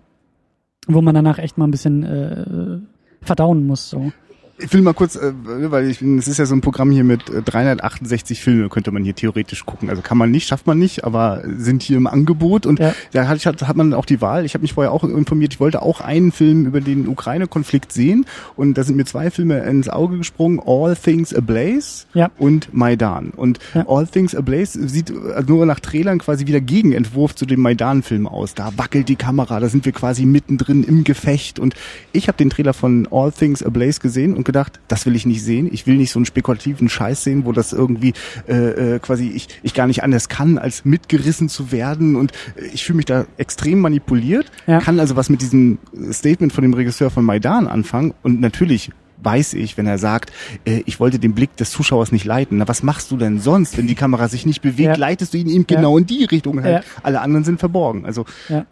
wo 0.87 1.01
man 1.01 1.15
danach 1.15 1.39
echt 1.39 1.57
mal 1.57 1.67
ein 1.67 1.71
bisschen 1.71 2.03
äh, 2.03 2.79
verdauen 3.25 3.67
muss. 3.67 3.89
So. 3.89 4.13
Ich 4.61 4.73
will 4.73 4.83
mal 4.83 4.93
kurz, 4.93 5.15
äh, 5.15 5.33
weil 5.45 5.89
ich 5.89 6.03
es 6.03 6.27
ist 6.27 6.39
ja 6.39 6.47
so 6.47 6.55
ein 6.55 6.61
Programm 6.61 6.91
hier 6.91 7.05
mit 7.05 7.23
368 7.45 8.39
äh, 8.39 8.43
Filme, 8.43 8.69
könnte 8.69 8.91
man 8.91 9.05
hier 9.05 9.15
theoretisch 9.15 9.65
gucken. 9.65 9.89
Also 9.89 10.03
kann 10.03 10.19
man 10.19 10.31
nicht, 10.31 10.49
schafft 10.49 10.67
man 10.67 10.79
nicht, 10.79 11.05
aber 11.05 11.43
sind 11.57 11.83
hier 11.83 11.97
im 11.97 12.09
Angebot 12.09 12.67
und 12.67 12.81
ja. 12.81 12.93
da 13.13 13.29
hat, 13.29 13.45
hat 13.45 13.77
man 13.77 13.95
auch 13.95 14.05
die 14.05 14.21
Wahl. 14.21 14.45
Ich 14.45 14.55
habe 14.55 14.63
mich 14.63 14.73
vorher 14.73 14.93
auch 14.93 15.05
informiert, 15.05 15.55
ich 15.55 15.61
wollte 15.61 15.83
auch 15.83 16.01
einen 16.01 16.33
Film 16.33 16.67
über 16.67 16.81
den 16.81 17.07
Ukraine-Konflikt 17.07 17.93
sehen 17.93 18.27
und 18.57 18.77
da 18.77 18.83
sind 18.83 18.97
mir 18.97 19.05
zwei 19.05 19.31
Filme 19.31 19.61
ins 19.61 19.89
Auge 19.89 20.19
gesprungen, 20.19 20.61
All 20.65 20.97
Things 20.97 21.33
Ablaze 21.33 22.07
ja. 22.15 22.31
und 22.39 22.75
Maidan. 22.75 23.31
Und 23.31 23.61
ja. 23.75 23.85
All 23.89 24.07
Things 24.09 24.35
Ablaze 24.35 24.89
sieht 24.89 25.13
also 25.35 25.55
nur 25.55 25.67
nach 25.67 25.81
Trailern 25.81 26.19
quasi 26.19 26.47
wieder 26.47 26.61
Gegenentwurf 26.61 27.35
zu 27.37 27.47
dem 27.47 27.61
Maidan-Film 27.61 28.27
aus. 28.27 28.55
Da 28.55 28.73
wackelt 28.77 29.09
die 29.09 29.17
Kamera, 29.17 29.61
da 29.61 29.69
sind 29.69 29.85
wir 29.85 29.93
quasi 29.93 30.27
mittendrin 30.27 30.83
im 30.83 31.05
Gefecht 31.05 31.61
und 31.61 31.75
ich 32.13 32.27
habe 32.27 32.39
den 32.39 32.51
Trailer 32.51 32.75
von 32.75 33.07
All 33.13 33.31
Things 33.31 33.63
Ablaze 33.63 34.01
gesehen 34.01 34.35
und 34.35 34.48
gedacht, 34.49 34.81
das 34.89 35.05
will 35.05 35.15
ich 35.15 35.27
nicht 35.27 35.45
sehen. 35.45 35.69
Ich 35.71 35.87
will 35.87 35.97
nicht 35.97 36.11
so 36.11 36.19
einen 36.19 36.27
spekulativen 36.27 36.89
Scheiß 36.89 37.23
sehen, 37.23 37.45
wo 37.45 37.53
das 37.53 37.73
irgendwie 37.75 38.15
äh, 38.49 38.95
äh, 38.95 38.99
quasi 38.99 39.29
ich, 39.29 39.49
ich 39.63 39.75
gar 39.75 39.87
nicht 39.87 40.03
anders 40.03 40.29
kann, 40.29 40.57
als 40.57 40.85
mitgerissen 40.87 41.51
zu 41.51 41.71
werden. 41.71 42.17
Und 42.17 42.33
äh, 42.57 42.65
ich 42.73 42.85
fühle 42.85 42.97
mich 42.97 43.07
da 43.07 43.27
extrem 43.37 43.81
manipuliert, 43.81 44.51
ja. 44.67 44.81
kann 44.81 44.99
also 45.01 45.17
was 45.17 45.29
mit 45.29 45.43
diesem 45.43 45.79
Statement 46.11 46.53
von 46.53 46.63
dem 46.63 46.73
Regisseur 46.73 47.11
von 47.11 47.25
Maidan 47.25 47.67
anfangen. 47.67 48.15
Und 48.23 48.41
natürlich 48.41 48.91
weiß 49.23 49.55
ich, 49.55 49.77
wenn 49.77 49.87
er 49.87 49.99
sagt, 49.99 50.33
äh, 50.65 50.83
ich 50.87 50.99
wollte 51.01 51.19
den 51.19 51.35
Blick 51.35 51.57
des 51.57 51.71
Zuschauers 51.71 52.11
nicht 52.11 52.25
leiten. 52.25 52.59
Na, 52.59 52.69
was 52.69 52.83
machst 52.83 53.11
du 53.11 53.17
denn 53.17 53.41
sonst, 53.41 53.77
wenn 53.77 53.87
die 53.87 53.95
Kamera 53.95 54.29
sich 54.29 54.47
nicht 54.47 54.63
bewegt? 54.63 54.89
Ja. 54.89 54.97
Leitest 54.97 55.35
du 55.35 55.39
ihn 55.39 55.49
ihm 55.49 55.67
genau 55.67 55.97
ja. 55.97 56.01
in 56.01 56.07
die 56.07 56.25
Richtung 56.25 56.63
halt. 56.63 56.85
Alle 57.03 57.21
anderen 57.21 57.45
sind 57.45 57.61
verborgen. 57.61 58.07
Also 58.07 58.25
ja. 58.49 58.65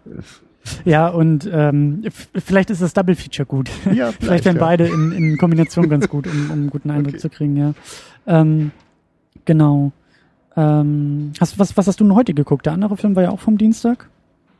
Ja, 0.84 1.08
und 1.08 1.48
ähm, 1.52 2.02
vielleicht 2.34 2.70
ist 2.70 2.82
das 2.82 2.94
Double 2.94 3.14
Feature 3.14 3.46
gut. 3.46 3.70
Ja, 3.84 4.12
vielleicht, 4.12 4.22
vielleicht 4.22 4.44
wären 4.44 4.56
ja. 4.56 4.62
beide 4.62 4.86
in, 4.86 5.12
in 5.12 5.38
Kombination 5.38 5.88
ganz 5.88 6.08
gut, 6.08 6.26
um, 6.26 6.46
um 6.46 6.52
einen 6.52 6.70
guten 6.70 6.90
Eindruck 6.90 7.14
okay. 7.14 7.20
zu 7.20 7.28
kriegen, 7.28 7.56
ja. 7.56 7.74
Ähm, 8.26 8.72
genau. 9.44 9.92
Ähm, 10.56 11.32
hast, 11.38 11.58
was, 11.58 11.76
was 11.76 11.86
hast 11.86 12.00
du 12.00 12.04
denn 12.04 12.14
heute 12.14 12.34
geguckt? 12.34 12.66
Der 12.66 12.72
andere 12.72 12.96
Film 12.96 13.14
war 13.14 13.22
ja 13.22 13.30
auch 13.30 13.40
vom 13.40 13.58
Dienstag. 13.58 14.08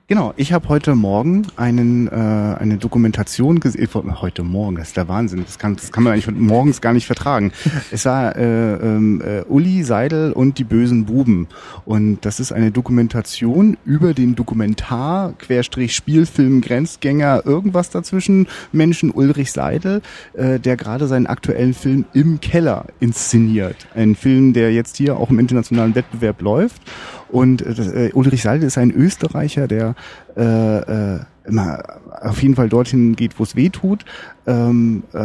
Genau, 0.08 0.32
ich 0.36 0.52
habe 0.52 0.68
heute 0.68 0.94
Morgen 0.94 1.48
einen, 1.56 2.06
äh, 2.06 2.12
eine 2.12 2.76
Dokumentation 2.76 3.58
gesehen. 3.58 3.88
Heute 4.20 4.44
Morgen, 4.44 4.76
das 4.76 4.88
ist 4.88 4.96
der 4.96 5.08
Wahnsinn. 5.08 5.42
Das 5.44 5.58
kann, 5.58 5.75
das 5.75 5.90
kann 5.90 6.04
man 6.04 6.12
eigentlich 6.12 6.32
morgens 6.32 6.80
gar 6.80 6.92
nicht 6.92 7.06
vertragen. 7.06 7.50
Es 7.90 8.04
war 8.04 8.36
äh, 8.36 8.75
äh, 8.75 9.44
Uli 9.48 9.82
Seidel 9.82 10.30
und 10.30 10.58
die 10.58 10.64
bösen 10.64 11.06
Buben. 11.06 11.49
Und 11.84 12.25
das 12.25 12.38
ist 12.38 12.52
eine 12.52 12.71
Dokumentation 12.71 13.78
über 13.84 14.14
den 14.14 14.36
Dokumentar, 14.36 15.32
Querstrich 15.38 15.97
Spielfilm, 15.97 16.60
Grenzgänger, 16.60 17.42
irgendwas 17.45 17.90
dazwischen, 17.90 18.47
Menschen 18.71 19.10
Ulrich 19.10 19.50
Seidel, 19.50 20.02
äh, 20.34 20.60
der 20.60 20.76
gerade 20.76 21.08
seinen 21.08 21.26
aktuellen 21.26 21.75
Film 21.75 22.04
Im 22.12 22.40
Keller 22.40 22.86
inszeniert. 23.00 23.88
Ein 23.97 24.14
Film, 24.14 24.52
der 24.52 24.73
jetzt 24.73 24.99
hier 24.99 25.16
auch 25.16 25.30
im 25.30 25.40
internationalen 25.40 25.97
Wettbewerb 25.97 26.42
läuft. 26.42 26.80
Und 27.28 27.62
äh, 27.62 28.10
Ulrich 28.15 28.43
Salde 28.43 28.67
ist 28.67 28.78
ein 28.78 28.91
Österreicher, 28.91 29.67
der 29.69 29.95
äh, 30.36 31.15
äh, 31.15 31.21
immer 31.45 31.82
auf 32.21 32.43
jeden 32.43 32.54
Fall 32.54 32.69
dorthin 32.69 33.17
geht, 33.17 33.39
wo 33.39 33.45
es 33.45 33.56
weh 33.56 33.71
tut. 33.71 34.04
Ähm, 34.47 35.04
äh, 35.12 35.19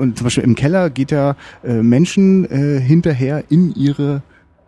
und 0.00 0.18
zum 0.18 0.24
Beispiel 0.24 0.44
im 0.44 0.54
Keller 0.54 0.90
geht 0.90 1.12
er 1.12 1.36
äh, 1.64 1.82
Menschen 1.82 2.44
äh, 2.50 2.80
hinterher 2.80 3.44
in 3.48 3.74
ihre 3.74 4.22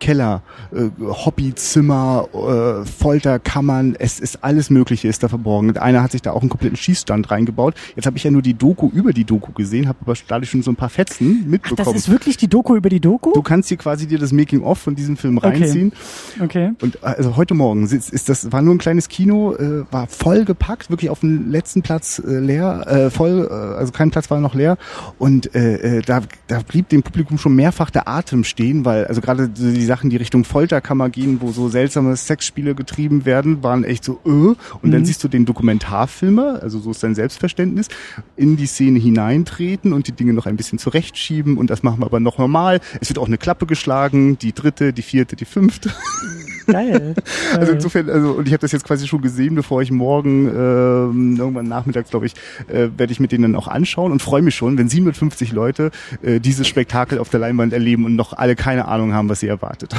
Keller, 0.05 0.43
äh, 0.71 0.89
Hobbyzimmer, 1.03 2.27
äh, 2.31 2.85
Folterkammern, 2.85 3.95
es 3.97 4.19
ist 4.19 4.43
alles 4.43 4.69
Mögliche 4.69 5.07
ist 5.07 5.23
da 5.23 5.29
verborgen. 5.29 5.75
einer 5.79 6.03
hat 6.03 6.11
sich 6.11 6.21
da 6.21 6.31
auch 6.31 6.41
einen 6.41 6.49
kompletten 6.51 6.77
Schießstand 6.77 7.31
reingebaut. 7.31 7.73
Jetzt 7.95 8.05
habe 8.05 8.15
ich 8.15 8.23
ja 8.23 8.29
nur 8.29 8.43
die 8.43 8.53
Doku 8.53 8.91
über 8.93 9.13
die 9.13 9.23
Doku 9.23 9.51
gesehen, 9.53 9.87
habe 9.87 9.97
aber 10.01 10.13
dadurch 10.27 10.51
schon 10.51 10.61
so 10.61 10.69
ein 10.69 10.75
paar 10.75 10.89
Fetzen 10.89 11.49
mitbekommen. 11.49 11.79
Ach, 11.81 11.85
das 11.85 11.95
ist 11.95 12.09
wirklich 12.11 12.37
die 12.37 12.47
Doku 12.47 12.75
über 12.75 12.89
die 12.89 12.99
Doku? 12.99 13.33
Du 13.33 13.41
kannst 13.41 13.69
hier 13.69 13.77
quasi 13.77 14.05
dir 14.05 14.19
das 14.19 14.31
Making 14.31 14.61
of 14.61 14.77
von 14.77 14.93
diesem 14.93 15.17
Film 15.17 15.39
reinziehen. 15.39 15.91
Okay. 16.39 16.67
okay. 16.67 16.85
Und 16.85 17.03
also 17.03 17.35
heute 17.35 17.55
Morgen 17.55 17.85
ist, 17.85 18.11
ist 18.11 18.29
das 18.29 18.51
war 18.51 18.61
nur 18.61 18.75
ein 18.75 18.77
kleines 18.77 19.09
Kino, 19.09 19.55
äh, 19.55 19.91
war 19.91 20.05
voll 20.05 20.45
gepackt, 20.45 20.91
wirklich 20.91 21.09
auf 21.09 21.21
dem 21.21 21.49
letzten 21.49 21.81
Platz 21.81 22.19
äh, 22.19 22.37
leer, 22.37 22.85
äh, 22.85 23.09
voll, 23.09 23.47
äh, 23.49 23.53
also 23.53 23.91
kein 23.91 24.11
Platz 24.11 24.29
war 24.29 24.39
noch 24.39 24.53
leer 24.53 24.77
und 25.17 25.55
äh, 25.55 25.97
äh, 25.97 26.01
da 26.03 26.21
da 26.45 26.59
blieb 26.59 26.89
dem 26.89 27.01
Publikum 27.01 27.39
schon 27.39 27.55
mehrfach 27.55 27.89
der 27.89 28.07
Atem 28.07 28.43
stehen, 28.43 28.85
weil 28.85 29.05
also 29.05 29.19
gerade 29.19 29.49
die 29.49 29.73
die 29.73 29.94
Sachen, 29.95 30.09
die 30.09 30.17
Richtung 30.17 30.43
Folterkammer 30.43 31.09
gehen, 31.09 31.39
wo 31.39 31.53
so 31.53 31.69
seltsame 31.69 32.17
Sexspiele 32.17 32.75
getrieben 32.75 33.23
werden, 33.23 33.63
waren 33.63 33.85
echt 33.85 34.03
so, 34.03 34.19
äh. 34.25 34.29
Und 34.29 34.57
mhm. 34.81 34.91
dann 34.91 35.05
siehst 35.05 35.23
du 35.23 35.29
den 35.29 35.45
Dokumentarfilmer, 35.45 36.59
also 36.61 36.79
so 36.79 36.91
ist 36.91 36.99
sein 36.99 37.15
Selbstverständnis, 37.15 37.87
in 38.35 38.57
die 38.57 38.65
Szene 38.65 38.99
hineintreten 38.99 39.93
und 39.93 40.07
die 40.07 40.11
Dinge 40.11 40.33
noch 40.33 40.47
ein 40.47 40.57
bisschen 40.57 40.79
zurechtschieben 40.79 41.57
und 41.57 41.69
das 41.69 41.81
machen 41.81 42.01
wir 42.01 42.07
aber 42.07 42.19
noch 42.19 42.37
normal. 42.37 42.81
Es 42.99 43.07
wird 43.07 43.19
auch 43.19 43.27
eine 43.27 43.37
Klappe 43.37 43.67
geschlagen, 43.67 44.37
die 44.37 44.51
dritte, 44.51 44.91
die 44.91 45.01
vierte, 45.01 45.37
die 45.37 45.45
fünfte. 45.45 45.93
Geil. 46.67 47.15
also 47.57 47.73
insofern, 47.73 48.09
also 48.09 48.31
und 48.33 48.47
ich 48.47 48.53
habe 48.53 48.61
das 48.61 48.71
jetzt 48.71 48.85
quasi 48.85 49.07
schon 49.07 49.21
gesehen, 49.21 49.55
bevor 49.55 49.81
ich 49.81 49.91
morgen 49.91 50.47
ähm, 50.47 51.35
irgendwann 51.37 51.67
nachmittags, 51.67 52.09
glaube 52.09 52.25
ich, 52.25 52.33
äh, 52.67 52.89
werde 52.97 53.11
ich 53.11 53.19
mit 53.19 53.31
denen 53.31 53.43
dann 53.43 53.55
auch 53.55 53.67
anschauen 53.67 54.11
und 54.11 54.21
freue 54.21 54.41
mich 54.41 54.55
schon, 54.55 54.77
wenn 54.77 54.89
750 54.89 55.51
Leute 55.51 55.91
äh, 56.21 56.39
dieses 56.39 56.67
Spektakel 56.67 57.19
auf 57.19 57.29
der 57.29 57.39
Leinwand 57.39 57.73
erleben 57.73 58.05
und 58.05 58.15
noch 58.15 58.33
alle 58.33 58.55
keine 58.55 58.87
Ahnung 58.87 59.13
haben, 59.13 59.29
was 59.29 59.39
sie 59.39 59.47
erwartet. 59.47 59.95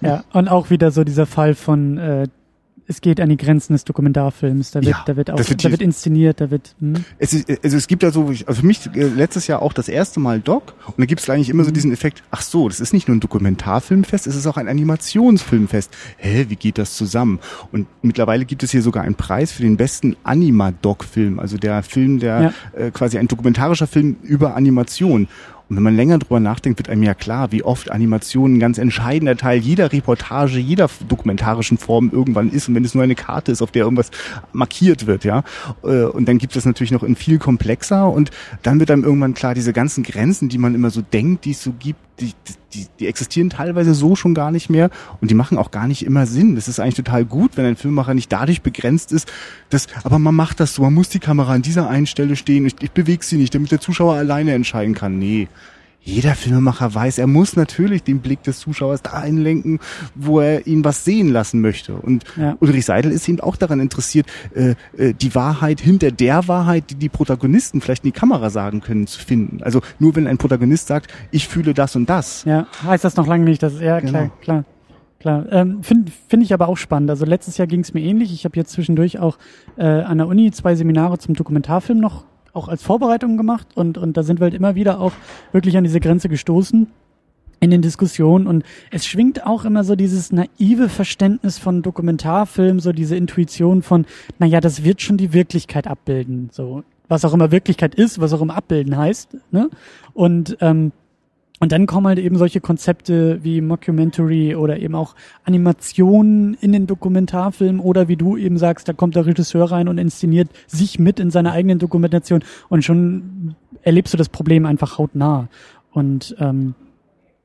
ja, 0.00 0.24
und 0.32 0.48
auch 0.48 0.70
wieder 0.70 0.90
so 0.90 1.04
dieser 1.04 1.26
Fall 1.26 1.54
von 1.54 1.98
äh, 1.98 2.28
es 2.88 3.02
geht 3.02 3.20
an 3.20 3.28
die 3.28 3.36
Grenzen 3.36 3.74
des 3.74 3.84
Dokumentarfilms. 3.84 4.70
Da 4.70 4.80
wird, 4.80 4.90
ja, 4.90 5.04
da 5.06 5.16
wird 5.16 5.30
auch, 5.30 5.38
wird 5.38 5.62
da 5.62 5.70
wird 5.70 5.82
inszeniert, 5.82 6.40
da 6.40 6.50
wird. 6.50 6.74
Hm. 6.80 7.04
Es, 7.18 7.34
ist, 7.34 7.46
also 7.62 7.76
es 7.76 7.86
gibt 7.86 8.02
ja 8.02 8.10
so, 8.10 8.28
also 8.28 8.60
für 8.60 8.66
mich 8.66 8.88
äh, 8.94 9.04
letztes 9.04 9.46
Jahr 9.46 9.60
auch 9.60 9.74
das 9.74 9.88
erste 9.88 10.20
Mal 10.20 10.40
Doc 10.40 10.74
und 10.86 10.98
da 10.98 11.04
gibt 11.04 11.20
es 11.20 11.28
eigentlich 11.28 11.50
immer 11.50 11.64
so 11.64 11.70
mhm. 11.70 11.74
diesen 11.74 11.92
Effekt. 11.92 12.22
Ach 12.30 12.40
so, 12.40 12.68
das 12.68 12.80
ist 12.80 12.94
nicht 12.94 13.06
nur 13.06 13.16
ein 13.16 13.20
Dokumentarfilmfest, 13.20 14.26
es 14.26 14.34
ist 14.34 14.46
auch 14.46 14.56
ein 14.56 14.68
Animationsfilmfest. 14.68 15.94
Hä, 16.16 16.46
wie 16.48 16.56
geht 16.56 16.78
das 16.78 16.96
zusammen? 16.96 17.40
Und 17.72 17.86
mittlerweile 18.00 18.46
gibt 18.46 18.62
es 18.62 18.70
hier 18.70 18.82
sogar 18.82 19.04
einen 19.04 19.16
Preis 19.16 19.52
für 19.52 19.62
den 19.62 19.76
besten 19.76 20.16
Anima-Doc-Film, 20.24 21.38
also 21.38 21.58
der 21.58 21.82
Film, 21.82 22.18
der 22.18 22.40
ja. 22.74 22.80
äh, 22.80 22.90
quasi 22.90 23.18
ein 23.18 23.28
dokumentarischer 23.28 23.86
Film 23.86 24.16
über 24.22 24.56
Animation. 24.56 25.28
Und 25.68 25.76
wenn 25.76 25.82
man 25.82 25.96
länger 25.96 26.18
drüber 26.18 26.40
nachdenkt, 26.40 26.78
wird 26.78 26.88
einem 26.88 27.02
ja 27.02 27.12
klar, 27.14 27.52
wie 27.52 27.62
oft 27.62 27.90
Animation 27.90 28.54
ein 28.54 28.58
ganz 28.58 28.78
entscheidender 28.78 29.36
Teil 29.36 29.58
jeder 29.58 29.92
Reportage, 29.92 30.58
jeder 30.58 30.88
dokumentarischen 31.08 31.76
Form 31.76 32.10
irgendwann 32.10 32.50
ist. 32.50 32.68
Und 32.68 32.74
wenn 32.74 32.84
es 32.84 32.94
nur 32.94 33.04
eine 33.04 33.14
Karte 33.14 33.52
ist, 33.52 33.60
auf 33.60 33.70
der 33.70 33.84
irgendwas 33.84 34.10
markiert 34.52 35.06
wird, 35.06 35.24
ja. 35.24 35.44
Äh, 35.82 36.04
und 36.04 36.26
dann 36.26 36.38
gibt 36.38 36.56
es 36.56 36.64
natürlich 36.64 36.90
noch 36.90 37.02
in 37.02 37.16
viel 37.16 37.38
komplexer. 37.38 38.10
Und 38.10 38.30
dann 38.62 38.80
wird 38.80 38.90
einem 38.90 39.04
irgendwann 39.04 39.34
klar, 39.34 39.54
diese 39.54 39.74
ganzen 39.74 40.04
Grenzen, 40.04 40.48
die 40.48 40.58
man 40.58 40.74
immer 40.74 40.90
so 40.90 41.02
denkt, 41.02 41.44
die 41.44 41.50
es 41.50 41.62
so 41.62 41.72
gibt, 41.78 42.00
die, 42.20 42.32
die, 42.74 42.86
die 42.98 43.06
existieren 43.06 43.50
teilweise 43.50 43.94
so 43.94 44.16
schon 44.16 44.34
gar 44.34 44.50
nicht 44.50 44.68
mehr 44.70 44.90
und 45.20 45.30
die 45.30 45.34
machen 45.34 45.58
auch 45.58 45.70
gar 45.70 45.86
nicht 45.86 46.04
immer 46.04 46.26
Sinn. 46.26 46.54
Das 46.54 46.68
ist 46.68 46.80
eigentlich 46.80 46.96
total 46.96 47.24
gut, 47.24 47.56
wenn 47.56 47.64
ein 47.64 47.76
Filmemacher 47.76 48.14
nicht 48.14 48.32
dadurch 48.32 48.62
begrenzt 48.62 49.12
ist, 49.12 49.30
dass, 49.70 49.86
aber 50.04 50.18
man 50.18 50.34
macht 50.34 50.60
das 50.60 50.74
so, 50.74 50.82
man 50.82 50.94
muss 50.94 51.08
die 51.08 51.20
Kamera 51.20 51.52
an 51.52 51.62
dieser 51.62 51.88
einen 51.88 52.06
Stelle 52.06 52.36
stehen, 52.36 52.66
ich, 52.66 52.74
ich 52.80 52.90
bewege 52.90 53.24
sie 53.24 53.36
nicht, 53.36 53.54
damit 53.54 53.70
der 53.70 53.80
Zuschauer 53.80 54.14
alleine 54.14 54.52
entscheiden 54.52 54.94
kann. 54.94 55.18
Nee, 55.18 55.48
jeder 56.08 56.34
Filmemacher 56.34 56.94
weiß, 56.94 57.18
er 57.18 57.26
muss 57.26 57.54
natürlich 57.54 58.02
den 58.02 58.20
Blick 58.20 58.42
des 58.42 58.60
Zuschauers 58.60 59.02
dahin 59.02 59.36
lenken, 59.36 59.78
wo 60.14 60.40
er 60.40 60.66
ihn 60.66 60.84
was 60.84 61.04
sehen 61.04 61.28
lassen 61.28 61.60
möchte. 61.60 61.94
Und 61.94 62.24
ja. 62.36 62.56
Ulrich 62.60 62.86
Seidel 62.86 63.12
ist 63.12 63.28
eben 63.28 63.40
auch 63.40 63.56
daran 63.56 63.78
interessiert, 63.78 64.26
äh, 64.54 64.74
äh, 64.96 65.12
die 65.12 65.34
Wahrheit 65.34 65.80
hinter 65.80 66.10
der 66.10 66.48
Wahrheit, 66.48 66.90
die 66.90 66.94
die 66.94 67.10
Protagonisten 67.10 67.80
vielleicht 67.80 68.04
in 68.04 68.12
die 68.12 68.18
Kamera 68.18 68.48
sagen 68.48 68.80
können, 68.80 69.06
zu 69.06 69.20
finden. 69.20 69.62
Also 69.62 69.82
nur 69.98 70.16
wenn 70.16 70.26
ein 70.26 70.38
Protagonist 70.38 70.88
sagt, 70.88 71.12
ich 71.30 71.46
fühle 71.46 71.74
das 71.74 71.94
und 71.94 72.08
das. 72.08 72.44
Ja, 72.44 72.66
heißt 72.82 73.04
das 73.04 73.16
noch 73.16 73.26
lange 73.26 73.44
nicht, 73.44 73.62
dass 73.62 73.78
ja 73.78 74.00
genau. 74.00 74.12
klar, 74.12 74.30
klar. 74.40 74.64
Klar, 75.20 75.46
ähm, 75.50 75.82
finde 75.82 76.12
find 76.28 76.44
ich 76.44 76.54
aber 76.54 76.68
auch 76.68 76.76
spannend. 76.76 77.10
Also 77.10 77.24
letztes 77.24 77.58
Jahr 77.58 77.66
ging 77.66 77.80
es 77.80 77.92
mir 77.92 78.00
ähnlich. 78.00 78.32
Ich 78.32 78.44
habe 78.44 78.56
jetzt 78.56 78.70
zwischendurch 78.70 79.18
auch 79.18 79.36
äh, 79.76 79.84
an 79.84 80.18
der 80.18 80.28
Uni 80.28 80.52
zwei 80.52 80.76
Seminare 80.76 81.18
zum 81.18 81.34
Dokumentarfilm 81.34 81.98
noch 81.98 82.24
auch 82.58 82.68
als 82.68 82.82
Vorbereitung 82.82 83.36
gemacht 83.36 83.68
und, 83.74 83.96
und 83.96 84.16
da 84.16 84.22
sind 84.22 84.40
wir 84.40 84.44
halt 84.44 84.54
immer 84.54 84.74
wieder 84.74 85.00
auch 85.00 85.12
wirklich 85.52 85.76
an 85.76 85.84
diese 85.84 86.00
Grenze 86.00 86.28
gestoßen. 86.28 86.88
in 87.60 87.70
den 87.70 87.82
Diskussionen 87.82 88.46
und 88.46 88.64
es 88.92 89.04
schwingt 89.04 89.44
auch 89.44 89.64
immer 89.64 89.82
so 89.82 89.96
dieses 89.96 90.30
naive 90.30 90.88
Verständnis 90.88 91.58
von 91.58 91.82
Dokumentarfilm, 91.82 92.78
so 92.78 92.92
diese 92.92 93.16
Intuition 93.16 93.82
von, 93.82 94.06
naja, 94.38 94.60
das 94.60 94.84
wird 94.84 95.02
schon 95.02 95.16
die 95.16 95.32
Wirklichkeit 95.32 95.88
abbilden, 95.88 96.50
so 96.52 96.84
was 97.08 97.24
auch 97.24 97.34
immer 97.34 97.50
Wirklichkeit 97.50 97.94
ist, 97.94 98.20
was 98.20 98.32
auch 98.32 98.42
immer 98.42 98.56
abbilden 98.56 98.96
heißt, 98.96 99.36
ne? 99.50 99.70
Und 100.14 100.56
ähm, 100.60 100.92
und 101.60 101.72
dann 101.72 101.86
kommen 101.86 102.06
halt 102.06 102.18
eben 102.18 102.36
solche 102.36 102.60
Konzepte 102.60 103.42
wie 103.42 103.60
Mockumentary 103.60 104.54
oder 104.54 104.78
eben 104.78 104.94
auch 104.94 105.14
Animationen 105.44 106.54
in 106.54 106.72
den 106.72 106.86
Dokumentarfilm 106.86 107.80
oder 107.80 108.08
wie 108.08 108.16
du 108.16 108.36
eben 108.36 108.58
sagst, 108.58 108.88
da 108.88 108.92
kommt 108.92 109.16
der 109.16 109.26
Regisseur 109.26 109.70
rein 109.70 109.88
und 109.88 109.98
inszeniert 109.98 110.48
sich 110.66 110.98
mit 110.98 111.18
in 111.18 111.30
seiner 111.30 111.52
eigenen 111.52 111.78
Dokumentation 111.78 112.44
und 112.68 112.84
schon 112.84 113.56
erlebst 113.82 114.12
du 114.12 114.18
das 114.18 114.28
Problem 114.28 114.66
einfach 114.66 114.98
hautnah. 114.98 115.48
Und 115.90 116.36
ähm, 116.38 116.74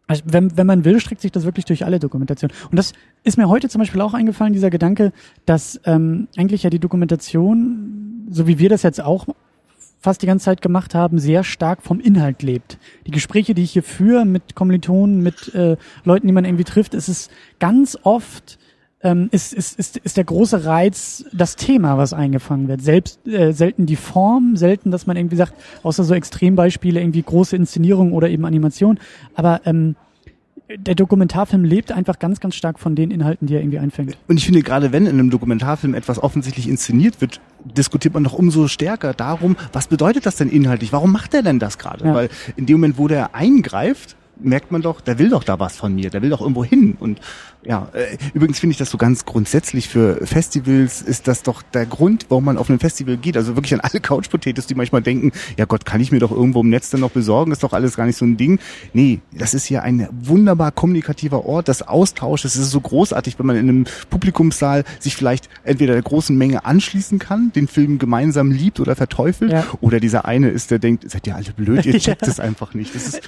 also 0.05 0.21
wenn, 0.25 0.55
wenn 0.57 0.67
man 0.67 0.85
will, 0.85 0.99
streckt 0.99 1.21
sich 1.21 1.31
das 1.31 1.45
wirklich 1.45 1.65
durch 1.65 1.85
alle 1.85 1.99
Dokumentationen. 1.99 2.55
Und 2.69 2.77
das 2.77 2.93
ist 3.23 3.37
mir 3.37 3.49
heute 3.49 3.69
zum 3.69 3.79
Beispiel 3.79 4.01
auch 4.01 4.13
eingefallen, 4.13 4.53
dieser 4.53 4.69
Gedanke, 4.69 5.11
dass 5.45 5.79
ähm, 5.85 6.27
eigentlich 6.37 6.63
ja 6.63 6.69
die 6.69 6.79
Dokumentation, 6.79 8.27
so 8.29 8.45
wie 8.45 8.59
wir 8.59 8.69
das 8.69 8.83
jetzt 8.83 9.01
auch 9.01 9.25
fast 10.03 10.21
die 10.21 10.27
ganze 10.27 10.45
Zeit 10.45 10.61
gemacht 10.61 10.93
haben, 10.93 11.17
sehr 11.17 11.45
stark 11.45 11.81
vom 11.81 12.01
Inhalt 12.01 12.43
lebt. 12.43 12.77
Die 13.07 13.11
Gespräche, 13.11 13.53
die 13.53 13.63
ich 13.63 13.71
hier 13.71 13.83
führe 13.83 14.25
mit 14.25 14.53
Kommilitonen, 14.53 15.23
mit 15.23 15.55
äh, 15.55 15.77
Leuten, 16.03 16.27
die 16.27 16.33
man 16.33 16.43
irgendwie 16.43 16.65
trifft, 16.65 16.93
ist 16.93 17.07
es 17.07 17.29
ganz 17.59 17.97
oft 18.03 18.59
ähm, 19.01 19.29
ist, 19.31 19.53
ist, 19.53 19.79
ist, 19.79 19.97
ist 19.97 20.17
der 20.17 20.23
große 20.23 20.65
Reiz 20.65 21.25
das 21.33 21.55
Thema, 21.55 21.97
was 21.97 22.13
eingefangen 22.13 22.67
wird. 22.67 22.81
Selbst 22.81 23.25
äh, 23.27 23.51
selten 23.51 23.85
die 23.85 23.95
Form, 23.95 24.55
selten, 24.55 24.91
dass 24.91 25.07
man 25.07 25.17
irgendwie 25.17 25.35
sagt, 25.35 25.53
außer 25.83 26.03
so 26.03 26.13
Extrembeispiele, 26.13 26.99
irgendwie 26.99 27.21
große 27.21 27.55
Inszenierung 27.55 28.13
oder 28.13 28.29
eben 28.29 28.45
Animation. 28.45 28.99
Aber 29.35 29.61
ähm, 29.65 29.95
der 30.77 30.95
Dokumentarfilm 30.95 31.63
lebt 31.63 31.91
einfach 31.91 32.19
ganz, 32.19 32.39
ganz 32.39 32.55
stark 32.55 32.79
von 32.79 32.95
den 32.95 33.11
Inhalten, 33.11 33.47
die 33.47 33.55
er 33.55 33.61
irgendwie 33.61 33.79
einfängt. 33.79 34.17
Und 34.27 34.37
ich 34.37 34.45
finde, 34.45 34.61
gerade 34.61 34.91
wenn 34.91 35.05
in 35.05 35.13
einem 35.13 35.29
Dokumentarfilm 35.29 35.93
etwas 35.93 36.21
offensichtlich 36.21 36.67
inszeniert 36.67 37.21
wird, 37.21 37.41
diskutiert 37.63 38.13
man 38.13 38.23
noch 38.23 38.33
umso 38.33 38.67
stärker 38.67 39.13
darum, 39.13 39.55
was 39.71 39.87
bedeutet 39.87 40.25
das 40.25 40.35
denn 40.35 40.49
inhaltlich? 40.49 40.91
Warum 40.91 41.11
macht 41.11 41.33
er 41.33 41.43
denn 41.43 41.59
das 41.59 41.77
gerade? 41.77 42.05
Ja. 42.05 42.13
Weil 42.13 42.29
in 42.55 42.65
dem 42.65 42.77
Moment, 42.77 42.97
wo 42.97 43.07
der 43.07 43.35
eingreift, 43.35 44.15
merkt 44.39 44.71
man 44.71 44.81
doch, 44.81 45.01
der 45.01 45.19
will 45.19 45.29
doch 45.29 45.43
da 45.43 45.59
was 45.59 45.75
von 45.75 45.93
mir, 45.93 46.09
der 46.09 46.21
will 46.21 46.29
doch 46.29 46.41
irgendwo 46.41 46.63
hin. 46.63 46.97
Und 46.99 47.19
ja, 47.65 47.89
äh, 47.93 48.17
übrigens 48.33 48.59
finde 48.59 48.71
ich 48.71 48.77
das 48.77 48.89
so 48.89 48.97
ganz 48.97 49.25
grundsätzlich 49.25 49.87
für 49.87 50.25
Festivals 50.25 51.01
ist 51.01 51.27
das 51.27 51.43
doch 51.43 51.61
der 51.61 51.85
Grund, 51.85 52.25
warum 52.29 52.45
man 52.45 52.57
auf 52.57 52.69
ein 52.69 52.79
Festival 52.79 53.17
geht. 53.17 53.37
Also 53.37 53.55
wirklich 53.55 53.73
an 53.73 53.79
alle 53.79 53.99
Couch-Potatoes, 53.99 54.67
die 54.67 54.75
manchmal 54.75 55.01
denken, 55.01 55.31
ja 55.57 55.65
Gott, 55.65 55.85
kann 55.85 56.01
ich 56.01 56.11
mir 56.11 56.19
doch 56.19 56.31
irgendwo 56.31 56.61
im 56.61 56.69
Netz 56.69 56.89
dann 56.89 57.01
noch 57.01 57.11
besorgen, 57.11 57.51
ist 57.51 57.63
doch 57.63 57.73
alles 57.73 57.95
gar 57.95 58.05
nicht 58.05 58.17
so 58.17 58.25
ein 58.25 58.37
Ding. 58.37 58.59
Nee, 58.93 59.21
das 59.31 59.53
ist 59.53 59.65
hier 59.65 59.83
ein 59.83 60.07
wunderbar 60.11 60.71
kommunikativer 60.71 61.45
Ort, 61.45 61.67
das 61.67 61.81
Austausch, 61.81 62.45
es 62.45 62.55
ist 62.55 62.71
so 62.71 62.81
großartig, 62.81 63.39
wenn 63.39 63.45
man 63.45 63.55
in 63.55 63.69
einem 63.69 63.85
Publikumssaal 64.09 64.83
sich 64.99 65.15
vielleicht 65.15 65.49
entweder 65.63 65.93
der 65.93 66.03
großen 66.03 66.37
Menge 66.37 66.65
anschließen 66.65 67.19
kann, 67.19 67.51
den 67.55 67.67
Film 67.67 67.97
gemeinsam 67.97 68.51
liebt 68.51 68.79
oder 68.79 68.95
verteufelt, 68.95 69.51
ja. 69.51 69.65
oder 69.81 69.99
dieser 69.99 70.25
eine 70.25 70.49
ist, 70.49 70.71
der 70.71 70.79
denkt, 70.79 71.09
seid 71.09 71.27
ihr 71.27 71.35
alle 71.35 71.51
blöd, 71.55 71.85
ihr 71.85 71.99
checkt 71.99 72.27
es 72.27 72.39
einfach 72.39 72.73
nicht. 72.73 72.93
Das 72.93 73.07
ist 73.07 73.21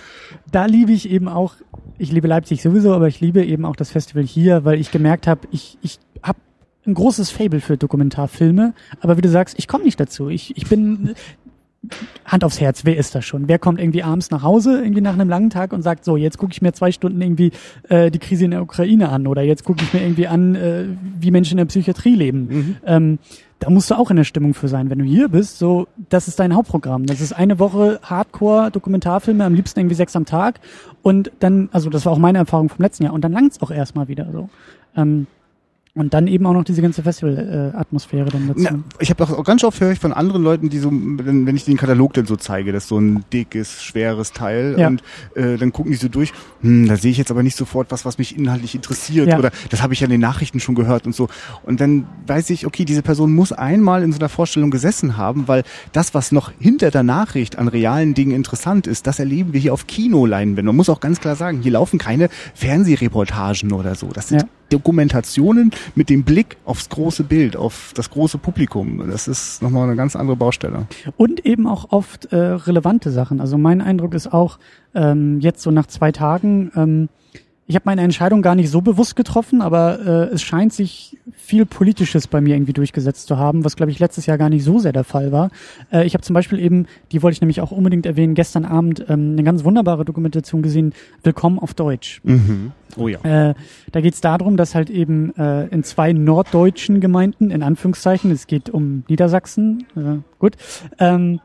da 0.51 0.65
liebe 0.65 0.91
ich 0.91 1.09
eben 1.09 1.27
auch, 1.27 1.55
ich 1.97 2.11
liebe 2.11 2.27
Leipzig 2.27 2.61
sowieso, 2.61 2.93
aber 2.93 3.07
ich 3.07 3.19
liebe 3.19 3.43
eben 3.43 3.65
auch 3.65 3.75
das 3.75 3.91
Festival 3.91 4.23
hier, 4.25 4.65
weil 4.65 4.79
ich 4.79 4.91
gemerkt 4.91 5.27
habe, 5.27 5.47
ich, 5.51 5.77
ich 5.81 5.99
habe 6.21 6.39
ein 6.85 6.93
großes 6.93 7.31
Fable 7.31 7.61
für 7.61 7.77
Dokumentarfilme, 7.77 8.73
aber 9.01 9.17
wie 9.17 9.21
du 9.21 9.29
sagst, 9.29 9.57
ich 9.57 9.67
komme 9.67 9.83
nicht 9.83 9.99
dazu. 9.99 10.29
Ich, 10.29 10.55
ich 10.57 10.67
bin 10.67 11.15
Hand 12.25 12.43
aufs 12.43 12.59
Herz, 12.59 12.85
wer 12.85 12.97
ist 12.97 13.15
das 13.15 13.25
schon? 13.25 13.47
Wer 13.47 13.59
kommt 13.59 13.79
irgendwie 13.79 14.03
abends 14.03 14.31
nach 14.31 14.43
Hause, 14.43 14.81
irgendwie 14.81 15.01
nach 15.01 15.13
einem 15.13 15.29
langen 15.29 15.49
Tag 15.49 15.73
und 15.73 15.81
sagt, 15.81 16.05
so, 16.05 16.17
jetzt 16.17 16.37
gucke 16.37 16.53
ich 16.53 16.61
mir 16.61 16.73
zwei 16.73 16.91
Stunden 16.91 17.21
irgendwie 17.21 17.51
äh, 17.89 18.11
die 18.11 18.19
Krise 18.19 18.45
in 18.45 18.51
der 18.51 18.61
Ukraine 18.61 19.09
an 19.09 19.27
oder 19.27 19.41
jetzt 19.41 19.63
gucke 19.63 19.83
ich 19.83 19.93
mir 19.93 20.01
irgendwie 20.01 20.27
an, 20.27 20.55
äh, 20.55 20.85
wie 21.19 21.31
Menschen 21.31 21.53
in 21.53 21.57
der 21.57 21.65
Psychiatrie 21.65 22.15
leben. 22.15 22.47
Mhm. 22.49 22.75
Ähm, 22.85 23.19
da 23.59 23.69
musst 23.69 23.89
du 23.89 23.95
auch 23.95 24.11
in 24.11 24.17
der 24.17 24.25
Stimmung 24.25 24.53
für 24.53 24.67
sein. 24.67 24.89
Wenn 24.89 24.99
du 24.99 25.05
hier 25.05 25.29
bist, 25.29 25.59
so, 25.59 25.87
das 26.09 26.27
ist 26.27 26.39
dein 26.39 26.53
Hauptprogramm. 26.53 27.05
Das 27.05 27.21
ist 27.21 27.33
eine 27.33 27.57
Woche 27.57 27.99
Hardcore-Dokumentarfilme, 28.03 29.43
am 29.43 29.53
liebsten 29.53 29.79
irgendwie 29.79 29.95
sechs 29.95 30.15
am 30.15 30.25
Tag. 30.25 30.59
Und 31.01 31.31
dann, 31.39 31.69
also 31.71 31.89
das 31.89 32.05
war 32.05 32.11
auch 32.11 32.17
meine 32.17 32.39
Erfahrung 32.39 32.69
vom 32.69 32.83
letzten 32.83 33.03
Jahr. 33.05 33.13
Und 33.13 33.21
dann 33.21 33.31
langt's 33.31 33.61
auch 33.61 33.71
erstmal 33.71 34.07
wieder 34.07 34.27
so. 34.31 34.49
Ähm, 34.95 35.27
und 35.97 36.13
dann 36.13 36.27
eben 36.27 36.45
auch 36.45 36.53
noch 36.53 36.65
diese 36.65 36.81
ganze 36.81 37.03
Festival-Atmosphäre 37.03 38.29
dann 38.29 38.49
dazu. 38.49 38.67
Na, 38.69 38.79
ich 38.99 39.09
habe 39.09 39.23
auch 39.23 39.43
ganz 39.45 39.63
oft 39.63 39.79
höre 39.79 39.93
ich 39.93 39.99
von 39.99 40.11
anderen 40.11 40.43
Leuten, 40.43 40.69
die 40.69 40.79
so, 40.79 40.91
wenn, 40.91 41.45
wenn 41.45 41.55
ich 41.55 41.63
den 41.63 41.77
Katalog 41.77 42.13
dann 42.13 42.25
so 42.25 42.35
zeige, 42.35 42.73
das 42.73 42.83
ist 42.83 42.89
so 42.89 42.99
ein 42.99 43.23
dickes, 43.31 43.81
schweres 43.81 44.33
Teil 44.33 44.75
ja. 44.77 44.87
und 44.87 45.01
äh, 45.35 45.55
dann 45.55 45.71
gucken 45.71 45.93
die 45.93 45.97
so 45.97 46.09
durch, 46.09 46.33
hm, 46.59 46.89
da 46.89 46.97
sehe 46.97 47.11
ich 47.11 47.17
jetzt 47.17 47.31
aber 47.31 47.43
nicht 47.43 47.55
sofort 47.55 47.91
was, 47.91 48.03
was 48.03 48.17
mich 48.17 48.37
inhaltlich 48.37 48.75
interessiert 48.75 49.29
ja. 49.29 49.39
oder 49.39 49.51
das 49.69 49.81
habe 49.81 49.93
ich 49.93 50.01
ja 50.01 50.05
in 50.05 50.11
den 50.11 50.19
Nachrichten 50.19 50.59
schon 50.59 50.75
gehört 50.75 51.05
und 51.05 51.15
so. 51.15 51.29
Und 51.63 51.79
dann 51.79 52.05
weiß 52.27 52.49
ich, 52.49 52.65
okay, 52.65 52.83
diese 52.83 53.01
Person 53.01 53.33
muss 53.33 53.53
einmal 53.53 54.03
in 54.03 54.11
so 54.11 54.19
einer 54.19 54.29
Vorstellung 54.29 54.71
gesessen 54.71 55.15
haben, 55.15 55.47
weil 55.47 55.63
das, 55.93 56.13
was 56.13 56.33
noch 56.33 56.51
hinter 56.59 56.91
der 56.91 57.03
Nachricht 57.03 57.57
an 57.57 57.69
realen 57.69 58.13
Dingen 58.13 58.31
interessant 58.31 58.85
ist, 58.85 59.07
das 59.07 59.19
erleben 59.19 59.53
wir 59.53 59.61
hier 59.61 59.71
auf 59.71 59.87
Kinoleinwänden. 59.87 60.65
Man 60.65 60.75
muss 60.75 60.89
auch 60.89 60.99
ganz 60.99 61.21
klar 61.21 61.37
sagen, 61.37 61.61
hier 61.61 61.71
laufen 61.71 61.99
keine 61.99 62.27
Fernsehreportagen 62.53 63.71
oder 63.71 63.95
so. 63.95 64.07
Das 64.07 64.27
sind 64.27 64.41
ja 64.41 64.47
Dokumentationen 64.69 65.71
mit 65.93 66.09
dem 66.09 66.23
Blick 66.23 66.57
aufs 66.65 66.89
große 66.89 67.23
Bild, 67.23 67.55
auf 67.55 67.91
das 67.95 68.09
große 68.09 68.37
Publikum. 68.37 69.09
Das 69.09 69.27
ist 69.27 69.61
nochmal 69.61 69.83
eine 69.83 69.95
ganz 69.95 70.15
andere 70.15 70.35
Baustelle. 70.35 70.87
Und 71.17 71.45
eben 71.45 71.67
auch 71.67 71.91
oft 71.91 72.25
äh, 72.31 72.37
relevante 72.37 73.11
Sachen. 73.11 73.41
Also 73.41 73.57
mein 73.57 73.81
Eindruck 73.81 74.13
ist 74.13 74.31
auch, 74.31 74.59
ähm, 74.93 75.39
jetzt 75.39 75.61
so 75.61 75.71
nach 75.71 75.87
zwei 75.87 76.11
Tagen, 76.11 76.71
ähm, 76.75 77.09
ich 77.67 77.75
habe 77.75 77.83
meine 77.85 78.01
Entscheidung 78.01 78.43
gar 78.43 78.53
nicht 78.53 78.69
so 78.69 78.81
bewusst 78.81 79.15
getroffen, 79.15 79.61
aber 79.61 79.99
äh, 79.99 80.33
es 80.33 80.43
scheint 80.43 80.71
sich 80.71 81.17
viel 81.33 81.65
Politisches 81.65 82.27
bei 82.27 82.39
mir 82.39 82.55
irgendwie 82.55 82.73
durchgesetzt 82.73 83.27
zu 83.27 83.37
haben, 83.37 83.65
was 83.65 83.75
glaube 83.75 83.91
ich 83.91 83.97
letztes 83.97 84.27
Jahr 84.27 84.37
gar 84.37 84.49
nicht 84.49 84.63
so 84.63 84.77
sehr 84.77 84.93
der 84.93 85.03
Fall 85.03 85.31
war. 85.31 85.49
Äh, 85.91 86.05
ich 86.05 86.13
habe 86.13 86.23
zum 86.23 86.35
Beispiel 86.35 86.59
eben, 86.59 86.85
die 87.11 87.23
wollte 87.23 87.33
ich 87.33 87.41
nämlich 87.41 87.61
auch 87.61 87.71
unbedingt 87.71 88.05
erwähnen, 88.05 88.35
gestern 88.35 88.65
Abend 88.65 89.05
ähm, 89.09 89.31
eine 89.31 89.43
ganz 89.43 89.63
wunderbare 89.63 90.05
Dokumentation 90.05 90.61
gesehen, 90.61 90.93
Willkommen 91.23 91.57
auf 91.57 91.73
Deutsch. 91.73 92.21
Mhm. 92.23 92.71
Oh 92.97 93.07
ja. 93.07 93.19
Äh, 93.23 93.55
da 93.91 94.01
geht 94.01 94.13
es 94.13 94.21
darum, 94.21 94.57
dass 94.57 94.75
halt 94.75 94.91
eben 94.91 95.35
äh, 95.35 95.65
in 95.67 95.83
zwei 95.83 96.13
norddeutschen 96.13 97.01
Gemeinden, 97.01 97.49
in 97.49 97.63
Anführungszeichen, 97.63 98.29
es 98.29 98.45
geht 98.45 98.69
um 98.69 99.03
Niedersachsen, 99.09 99.85
äh, 99.95 100.17
gut, 100.37 100.55
ähm, 100.99 101.39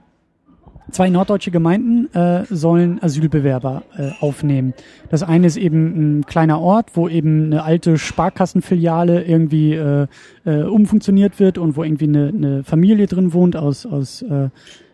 Zwei 0.91 1.11
norddeutsche 1.11 1.51
Gemeinden 1.51 2.13
äh, 2.15 2.45
sollen 2.49 3.03
Asylbewerber 3.03 3.83
äh, 3.97 4.11
aufnehmen. 4.21 4.75
Das 5.09 5.23
eine 5.23 5.47
ist 5.47 5.57
eben 5.57 6.19
ein 6.19 6.27
kleiner 6.27 6.61
Ort, 6.61 6.91
wo 6.95 7.09
eben 7.09 7.47
eine 7.47 7.65
alte 7.65 7.99
Sparkassenfiliale 7.99 9.23
irgendwie 9.23 9.75
äh, 9.75 10.07
äh, 10.45 10.63
umfunktioniert 10.63 11.39
wird 11.39 11.59
und 11.59 11.77
wo 11.77 11.85
irgendwie 11.85 12.05
eine, 12.05 12.29
eine 12.29 12.65
Familie 12.65 13.07
drin 13.07 13.33
wohnt 13.33 13.57
aus, 13.57 13.87
aus 13.87 14.23
äh, 14.23 14.49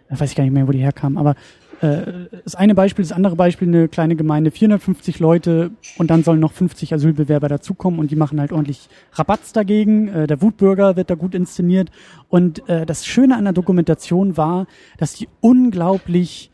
weiß 0.08 0.30
ich 0.30 0.36
gar 0.36 0.44
nicht 0.44 0.52
mehr, 0.52 0.68
wo 0.68 0.72
die 0.72 0.78
herkamen, 0.78 1.18
aber 1.18 1.34
das 1.80 2.54
eine 2.54 2.74
Beispiel, 2.74 3.04
das 3.04 3.12
andere 3.12 3.36
Beispiel, 3.36 3.68
eine 3.68 3.88
kleine 3.88 4.16
Gemeinde, 4.16 4.50
450 4.50 5.18
Leute 5.18 5.70
und 5.98 6.10
dann 6.10 6.22
sollen 6.22 6.40
noch 6.40 6.52
50 6.52 6.94
Asylbewerber 6.94 7.48
dazukommen 7.48 8.00
und 8.00 8.10
die 8.10 8.16
machen 8.16 8.40
halt 8.40 8.52
ordentlich 8.52 8.88
Rabatz 9.12 9.52
dagegen. 9.52 10.08
Äh, 10.08 10.26
der 10.26 10.40
Wutbürger 10.42 10.96
wird 10.96 11.10
da 11.10 11.14
gut 11.14 11.34
inszeniert. 11.34 11.90
Und 12.28 12.68
äh, 12.68 12.86
das 12.86 13.06
Schöne 13.06 13.36
an 13.36 13.44
der 13.44 13.52
Dokumentation 13.52 14.36
war, 14.36 14.66
dass 14.98 15.14
die 15.14 15.28
unglaublich 15.40 16.50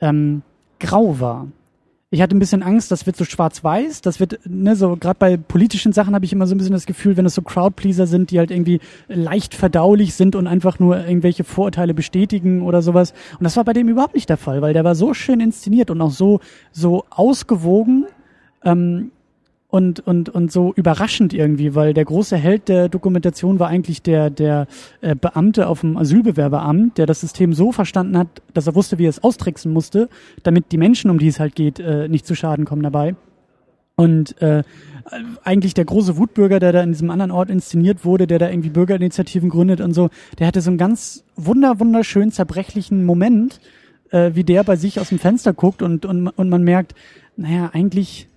ähm, 0.00 0.42
grau 0.80 1.20
war 1.20 1.48
ich 2.12 2.20
hatte 2.20 2.36
ein 2.36 2.40
bisschen 2.40 2.62
Angst, 2.62 2.92
das 2.92 3.06
wird 3.06 3.16
so 3.16 3.24
schwarz-weiß, 3.24 4.02
das 4.02 4.20
wird, 4.20 4.38
ne, 4.44 4.76
so 4.76 4.96
gerade 4.96 5.16
bei 5.18 5.38
politischen 5.38 5.94
Sachen 5.94 6.14
habe 6.14 6.26
ich 6.26 6.32
immer 6.34 6.46
so 6.46 6.54
ein 6.54 6.58
bisschen 6.58 6.74
das 6.74 6.84
Gefühl, 6.84 7.16
wenn 7.16 7.24
es 7.24 7.34
so 7.34 7.40
Crowdpleaser 7.40 8.06
sind, 8.06 8.30
die 8.30 8.38
halt 8.38 8.50
irgendwie 8.50 8.80
leicht 9.08 9.54
verdaulich 9.54 10.12
sind 10.12 10.36
und 10.36 10.46
einfach 10.46 10.78
nur 10.78 10.98
irgendwelche 10.98 11.42
Vorurteile 11.42 11.94
bestätigen 11.94 12.60
oder 12.60 12.82
sowas. 12.82 13.14
Und 13.38 13.44
das 13.44 13.56
war 13.56 13.64
bei 13.64 13.72
dem 13.72 13.88
überhaupt 13.88 14.14
nicht 14.14 14.28
der 14.28 14.36
Fall, 14.36 14.60
weil 14.60 14.74
der 14.74 14.84
war 14.84 14.94
so 14.94 15.14
schön 15.14 15.40
inszeniert 15.40 15.90
und 15.90 16.02
auch 16.02 16.10
so, 16.10 16.40
so 16.70 17.06
ausgewogen. 17.08 18.04
Ähm, 18.62 19.10
und, 19.72 20.00
und, 20.00 20.28
und 20.28 20.52
so 20.52 20.74
überraschend 20.76 21.32
irgendwie, 21.32 21.74
weil 21.74 21.94
der 21.94 22.04
große 22.04 22.36
Held 22.36 22.68
der 22.68 22.90
Dokumentation 22.90 23.58
war 23.58 23.68
eigentlich 23.68 24.02
der, 24.02 24.28
der 24.28 24.66
äh, 25.00 25.14
Beamte 25.14 25.66
auf 25.66 25.80
dem 25.80 25.96
Asylbewerberamt, 25.96 26.98
der 26.98 27.06
das 27.06 27.22
System 27.22 27.54
so 27.54 27.72
verstanden 27.72 28.18
hat, 28.18 28.28
dass 28.52 28.66
er 28.66 28.74
wusste, 28.74 28.98
wie 28.98 29.06
er 29.06 29.08
es 29.08 29.24
austricksen 29.24 29.72
musste, 29.72 30.10
damit 30.42 30.72
die 30.72 30.76
Menschen, 30.76 31.10
um 31.10 31.18
die 31.18 31.28
es 31.28 31.40
halt 31.40 31.54
geht, 31.54 31.80
äh, 31.80 32.06
nicht 32.06 32.26
zu 32.26 32.34
Schaden 32.34 32.66
kommen 32.66 32.82
dabei. 32.82 33.16
Und 33.96 34.42
äh, 34.42 34.62
eigentlich 35.42 35.72
der 35.72 35.86
große 35.86 36.18
Wutbürger, 36.18 36.60
der 36.60 36.72
da 36.72 36.82
in 36.82 36.92
diesem 36.92 37.08
anderen 37.08 37.30
Ort 37.30 37.48
inszeniert 37.48 38.04
wurde, 38.04 38.26
der 38.26 38.38
da 38.38 38.50
irgendwie 38.50 38.68
Bürgerinitiativen 38.68 39.48
gründet 39.48 39.80
und 39.80 39.94
so, 39.94 40.10
der 40.38 40.48
hatte 40.48 40.60
so 40.60 40.68
einen 40.68 40.76
ganz 40.76 41.24
wunder, 41.34 41.80
wunderschön 41.80 42.30
zerbrechlichen 42.30 43.06
Moment, 43.06 43.58
äh, 44.10 44.32
wie 44.34 44.44
der 44.44 44.64
bei 44.64 44.76
sich 44.76 45.00
aus 45.00 45.08
dem 45.08 45.18
Fenster 45.18 45.54
guckt 45.54 45.80
und, 45.80 46.04
und, 46.04 46.28
und 46.28 46.50
man 46.50 46.62
merkt, 46.62 46.94
naja, 47.38 47.70
eigentlich 47.72 48.28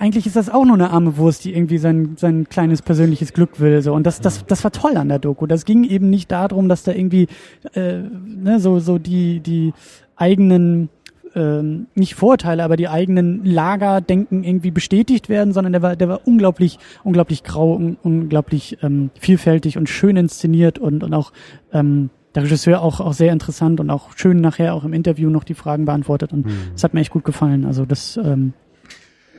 eigentlich 0.00 0.26
ist 0.26 0.36
das 0.36 0.50
auch 0.50 0.64
nur 0.64 0.74
eine 0.74 0.90
arme 0.90 1.16
Wurst, 1.16 1.44
die 1.44 1.54
irgendwie 1.54 1.78
sein, 1.78 2.16
sein 2.16 2.48
kleines 2.48 2.82
persönliches 2.82 3.32
Glück 3.32 3.60
will. 3.60 3.82
So. 3.82 3.94
Und 3.94 4.04
das, 4.04 4.20
das, 4.20 4.44
das 4.46 4.64
war 4.64 4.72
toll 4.72 4.96
an 4.96 5.08
der 5.08 5.20
Doku. 5.20 5.46
Das 5.46 5.64
ging 5.64 5.84
eben 5.84 6.10
nicht 6.10 6.32
darum, 6.32 6.68
dass 6.68 6.82
da 6.82 6.92
irgendwie 6.92 7.28
äh, 7.74 7.98
ne, 7.98 8.58
so, 8.58 8.80
so 8.80 8.98
die, 8.98 9.40
die 9.40 9.72
eigenen 10.16 10.88
ähm, 11.34 11.86
nicht 11.94 12.14
Vorurteile, 12.14 12.64
aber 12.64 12.76
die 12.76 12.88
eigenen 12.88 13.44
Lagerdenken 13.44 14.44
irgendwie 14.44 14.70
bestätigt 14.70 15.28
werden, 15.28 15.52
sondern 15.52 15.72
der 15.72 15.82
war, 15.82 15.96
der 15.96 16.08
war 16.08 16.20
unglaublich, 16.26 16.78
unglaublich 17.02 17.44
grau, 17.44 17.74
un, 17.74 17.96
unglaublich 18.02 18.78
ähm, 18.82 19.10
vielfältig 19.18 19.78
und 19.78 19.88
schön 19.88 20.16
inszeniert 20.16 20.78
und, 20.78 21.02
und 21.02 21.14
auch 21.14 21.32
ähm, 21.72 22.10
der 22.34 22.44
Regisseur 22.44 22.82
auch, 22.82 23.00
auch 23.00 23.12
sehr 23.12 23.32
interessant 23.32 23.80
und 23.80 23.90
auch 23.90 24.16
schön 24.16 24.40
nachher 24.40 24.74
auch 24.74 24.84
im 24.84 24.92
Interview 24.92 25.30
noch 25.30 25.44
die 25.44 25.54
Fragen 25.54 25.84
beantwortet 25.84 26.32
und 26.32 26.46
es 26.46 26.82
mhm. 26.82 26.84
hat 26.84 26.94
mir 26.94 27.00
echt 27.00 27.12
gut 27.12 27.24
gefallen. 27.24 27.64
Also 27.64 27.84
das 27.84 28.16
ähm, 28.16 28.52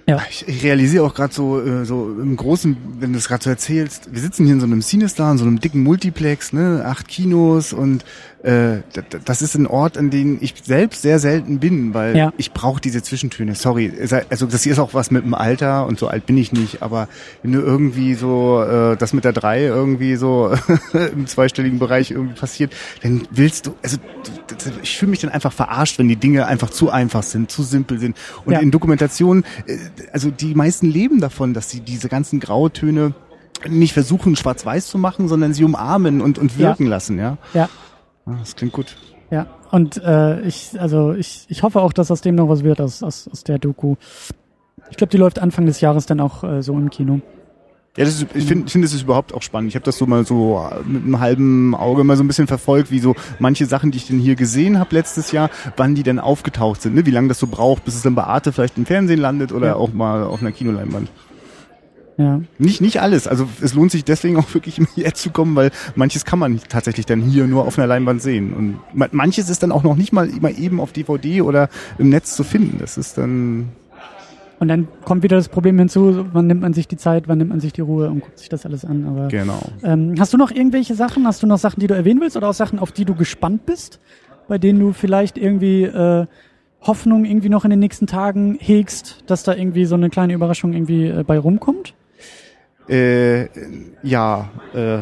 ja. 0.07 0.21
Ich, 0.29 0.47
ich 0.47 0.63
realisiere 0.63 1.03
auch 1.03 1.13
gerade 1.13 1.33
so, 1.33 1.59
äh, 1.59 1.85
so 1.85 2.15
im 2.21 2.35
Großen, 2.35 2.77
wenn 2.99 3.13
du 3.13 3.17
es 3.17 3.27
gerade 3.27 3.43
so 3.43 3.49
erzählst, 3.49 4.13
wir 4.13 4.21
sitzen 4.21 4.45
hier 4.45 4.53
in 4.53 4.59
so 4.59 4.65
einem 4.65 4.81
Cinestar, 4.81 5.31
in 5.31 5.37
so 5.37 5.45
einem 5.45 5.59
dicken 5.59 5.81
Multiplex, 5.81 6.53
ne, 6.53 6.83
acht 6.85 7.07
Kinos 7.07 7.73
und 7.73 8.05
äh, 8.45 8.83
das 9.25 9.41
ist 9.41 9.55
ein 9.55 9.65
Ort, 9.65 9.97
an 9.97 10.11
dem 10.11 10.37
ich 10.39 10.53
selbst 10.63 11.01
sehr 11.01 11.17
selten 11.17 11.57
bin, 11.59 11.95
weil 11.95 12.15
ja. 12.15 12.33
ich 12.37 12.51
brauche 12.51 12.79
diese 12.79 13.01
Zwischentöne. 13.01 13.55
Sorry, 13.55 13.91
also 14.29 14.45
das 14.45 14.61
hier 14.61 14.73
ist 14.73 14.79
auch 14.79 14.93
was 14.93 15.09
mit 15.09 15.23
dem 15.25 15.33
Alter 15.33 15.87
und 15.87 15.97
so 15.97 16.07
alt 16.07 16.27
bin 16.27 16.37
ich 16.37 16.51
nicht, 16.51 16.83
aber 16.83 17.07
wenn 17.41 17.53
du 17.53 17.61
irgendwie 17.61 18.13
so 18.13 18.61
äh, 18.61 18.97
das 18.97 19.13
mit 19.13 19.25
der 19.25 19.33
drei 19.33 19.63
irgendwie 19.63 20.15
so 20.15 20.53
im 20.93 21.25
zweistelligen 21.25 21.79
Bereich 21.79 22.11
irgendwie 22.11 22.39
passiert, 22.39 22.71
dann 23.01 23.27
willst 23.31 23.65
du, 23.65 23.75
also 23.81 23.97
ich 24.83 24.95
fühle 24.95 25.09
mich 25.09 25.21
dann 25.21 25.31
einfach 25.31 25.51
verarscht, 25.51 25.97
wenn 25.97 26.07
die 26.07 26.15
Dinge 26.15 26.45
einfach 26.45 26.69
zu 26.69 26.91
einfach 26.91 27.23
sind, 27.23 27.49
zu 27.49 27.63
simpel 27.63 27.97
sind. 27.97 28.15
Und 28.45 28.53
ja. 28.53 28.59
in 28.59 28.69
Dokumentationen, 28.69 29.43
äh, 29.65 29.77
also 30.11 30.31
die 30.31 30.55
meisten 30.55 30.87
leben 30.87 31.21
davon, 31.21 31.53
dass 31.53 31.69
sie 31.69 31.81
diese 31.81 32.09
ganzen 32.09 32.39
Grautöne 32.39 33.13
nicht 33.67 33.93
versuchen, 33.93 34.35
schwarz-weiß 34.35 34.87
zu 34.87 34.97
machen, 34.97 35.27
sondern 35.27 35.53
sie 35.53 35.63
umarmen 35.63 36.21
und, 36.21 36.37
und 36.37 36.57
wirken 36.57 36.83
ja. 36.85 36.89
lassen, 36.89 37.17
ja. 37.17 37.37
Ja. 37.53 37.69
Ah, 38.25 38.35
das 38.39 38.55
klingt 38.55 38.73
gut. 38.73 38.97
Ja, 39.31 39.47
und 39.71 39.97
äh, 40.03 40.41
ich, 40.41 40.79
also 40.79 41.13
ich, 41.13 41.45
ich 41.49 41.63
hoffe 41.63 41.81
auch, 41.81 41.93
dass 41.93 42.11
aus 42.11 42.21
dem 42.21 42.35
noch 42.35 42.49
was 42.49 42.63
wird, 42.63 42.79
aus, 42.79 43.01
aus, 43.01 43.27
aus 43.31 43.43
der 43.43 43.57
Doku. 43.57 43.95
Ich 44.91 44.97
glaube, 44.97 45.11
die 45.11 45.17
läuft 45.17 45.39
Anfang 45.39 45.65
des 45.65 45.81
Jahres 45.81 46.05
dann 46.05 46.19
auch 46.19 46.43
äh, 46.43 46.61
so 46.61 46.73
im 46.73 46.89
Kino. 46.89 47.21
Ja, 47.97 48.03
das 48.03 48.15
ist, 48.15 48.27
ich 48.33 48.45
finde, 48.45 48.65
ich 48.65 48.73
finde, 48.73 48.87
das 48.87 48.93
ist 48.93 49.03
überhaupt 49.03 49.33
auch 49.33 49.41
spannend. 49.41 49.69
Ich 49.69 49.75
habe 49.75 49.85
das 49.85 49.97
so 49.97 50.05
mal 50.05 50.25
so 50.25 50.69
mit 50.85 51.03
einem 51.03 51.19
halben 51.21 51.73
Auge 51.75 52.03
mal 52.03 52.17
so 52.17 52.23
ein 52.23 52.27
bisschen 52.27 52.47
verfolgt, 52.47 52.91
wie 52.91 52.99
so 52.99 53.15
manche 53.39 53.65
Sachen, 53.65 53.91
die 53.91 53.97
ich 53.97 54.07
denn 54.07 54.19
hier 54.19 54.35
gesehen 54.35 54.79
habe 54.79 54.93
letztes 54.93 55.31
Jahr, 55.31 55.49
wann 55.77 55.95
die 55.95 56.03
denn 56.03 56.19
aufgetaucht 56.19 56.81
sind, 56.81 56.95
ne? 56.95 57.05
wie 57.05 57.11
lange 57.11 57.29
das 57.29 57.39
so 57.39 57.47
braucht, 57.47 57.85
bis 57.85 57.95
es 57.95 58.01
dann 58.01 58.13
bei 58.15 58.25
Arte 58.25 58.51
vielleicht 58.51 58.77
im 58.77 58.85
Fernsehen 58.85 59.19
landet 59.19 59.53
oder 59.53 59.67
ja. 59.67 59.75
auch 59.75 59.93
mal 59.93 60.23
auf 60.23 60.41
einer 60.41 60.51
Kinoleinwand. 60.51 61.09
Ja. 62.17 62.41
Nicht, 62.57 62.81
nicht 62.81 63.01
alles. 63.01 63.27
Also 63.27 63.47
es 63.61 63.73
lohnt 63.73 63.91
sich 63.91 64.03
deswegen 64.03 64.37
auch 64.37 64.53
wirklich 64.53 64.79
hierher 64.95 65.13
zu 65.13 65.29
kommen, 65.31 65.55
weil 65.55 65.71
manches 65.95 66.25
kann 66.25 66.39
man 66.39 66.59
tatsächlich 66.69 67.05
dann 67.05 67.21
hier 67.21 67.47
nur 67.47 67.65
auf 67.65 67.77
einer 67.77 67.87
Leinwand 67.87 68.21
sehen. 68.21 68.53
Und 68.53 69.13
manches 69.13 69.49
ist 69.49 69.63
dann 69.63 69.71
auch 69.71 69.83
noch 69.83 69.95
nicht 69.95 70.13
mal 70.13 70.29
immer 70.29 70.51
eben 70.51 70.79
auf 70.79 70.91
DVD 70.91 71.41
oder 71.41 71.69
im 71.97 72.09
Netz 72.09 72.35
zu 72.35 72.43
finden. 72.43 72.77
Das 72.79 72.97
ist 72.97 73.17
dann. 73.17 73.69
Und 74.59 74.69
dann 74.69 74.87
kommt 75.03 75.23
wieder 75.23 75.35
das 75.35 75.49
Problem 75.49 75.77
hinzu, 75.77 76.25
wann 76.31 76.47
nimmt 76.47 76.61
man 76.61 76.73
sich 76.73 76.87
die 76.87 76.97
Zeit, 76.97 77.27
wann 77.27 77.37
nimmt 77.37 77.49
man 77.49 77.59
sich 77.59 77.73
die 77.73 77.81
Ruhe 77.81 78.09
und 78.09 78.21
guckt 78.21 78.39
sich 78.39 78.49
das 78.49 78.65
alles 78.65 78.85
an. 78.85 79.05
Aber, 79.05 79.27
genau. 79.27 79.59
Ähm, 79.83 80.15
hast 80.17 80.33
du 80.33 80.37
noch 80.37 80.51
irgendwelche 80.51 80.95
Sachen? 80.95 81.27
Hast 81.27 81.43
du 81.43 81.47
noch 81.47 81.57
Sachen, 81.57 81.79
die 81.79 81.87
du 81.87 81.93
erwähnen 81.93 82.21
willst 82.21 82.37
oder 82.37 82.49
auch 82.49 82.53
Sachen, 82.53 82.79
auf 82.79 82.91
die 82.91 83.05
du 83.05 83.15
gespannt 83.15 83.65
bist? 83.65 83.99
Bei 84.47 84.57
denen 84.57 84.79
du 84.79 84.93
vielleicht 84.93 85.37
irgendwie 85.37 85.83
äh, 85.83 86.25
Hoffnung 86.81 87.25
irgendwie 87.25 87.49
noch 87.49 87.65
in 87.65 87.71
den 87.71 87.79
nächsten 87.79 88.07
Tagen 88.07 88.57
hegst, 88.59 89.23
dass 89.27 89.43
da 89.43 89.55
irgendwie 89.55 89.85
so 89.85 89.95
eine 89.95 90.09
kleine 90.09 90.33
Überraschung 90.33 90.73
irgendwie 90.73 91.07
äh, 91.07 91.23
bei 91.23 91.37
rumkommt? 91.37 91.93
Äh, 92.87 93.47
ja, 94.03 94.49
äh, 94.73 94.99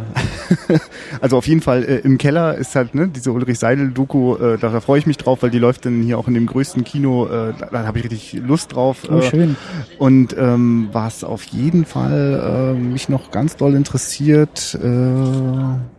also 1.21 1.37
auf 1.37 1.47
jeden 1.47 1.61
Fall 1.61 1.83
äh, 1.83 1.97
im 1.99 2.17
Keller 2.17 2.55
ist 2.55 2.75
halt 2.75 2.95
ne 2.95 3.09
diese 3.09 3.31
Ulrich 3.31 3.59
Seidel 3.59 3.91
Doku, 3.91 4.35
äh, 4.35 4.57
da, 4.57 4.69
da 4.69 4.79
freue 4.79 4.99
ich 4.99 5.05
mich 5.05 5.17
drauf, 5.17 5.43
weil 5.43 5.49
die 5.49 5.59
läuft 5.59 5.85
dann 5.85 6.01
hier 6.01 6.17
auch 6.17 6.27
in 6.29 6.33
dem 6.33 6.45
größten 6.45 6.85
Kino, 6.85 7.25
äh, 7.25 7.53
da, 7.59 7.67
da 7.71 7.85
habe 7.85 7.99
ich 7.99 8.05
richtig 8.05 8.41
Lust 8.41 8.73
drauf. 8.73 8.99
Oh, 9.09 9.21
schön. 9.21 9.57
Und 9.97 10.35
ähm, 10.37 10.89
was 10.93 11.23
auf 11.25 11.43
jeden 11.45 11.85
Fall 11.85 12.75
äh, 12.75 12.79
mich 12.79 13.09
noch 13.09 13.31
ganz 13.31 13.57
doll 13.57 13.75
interessiert, 13.75 14.77
äh, 14.81 15.92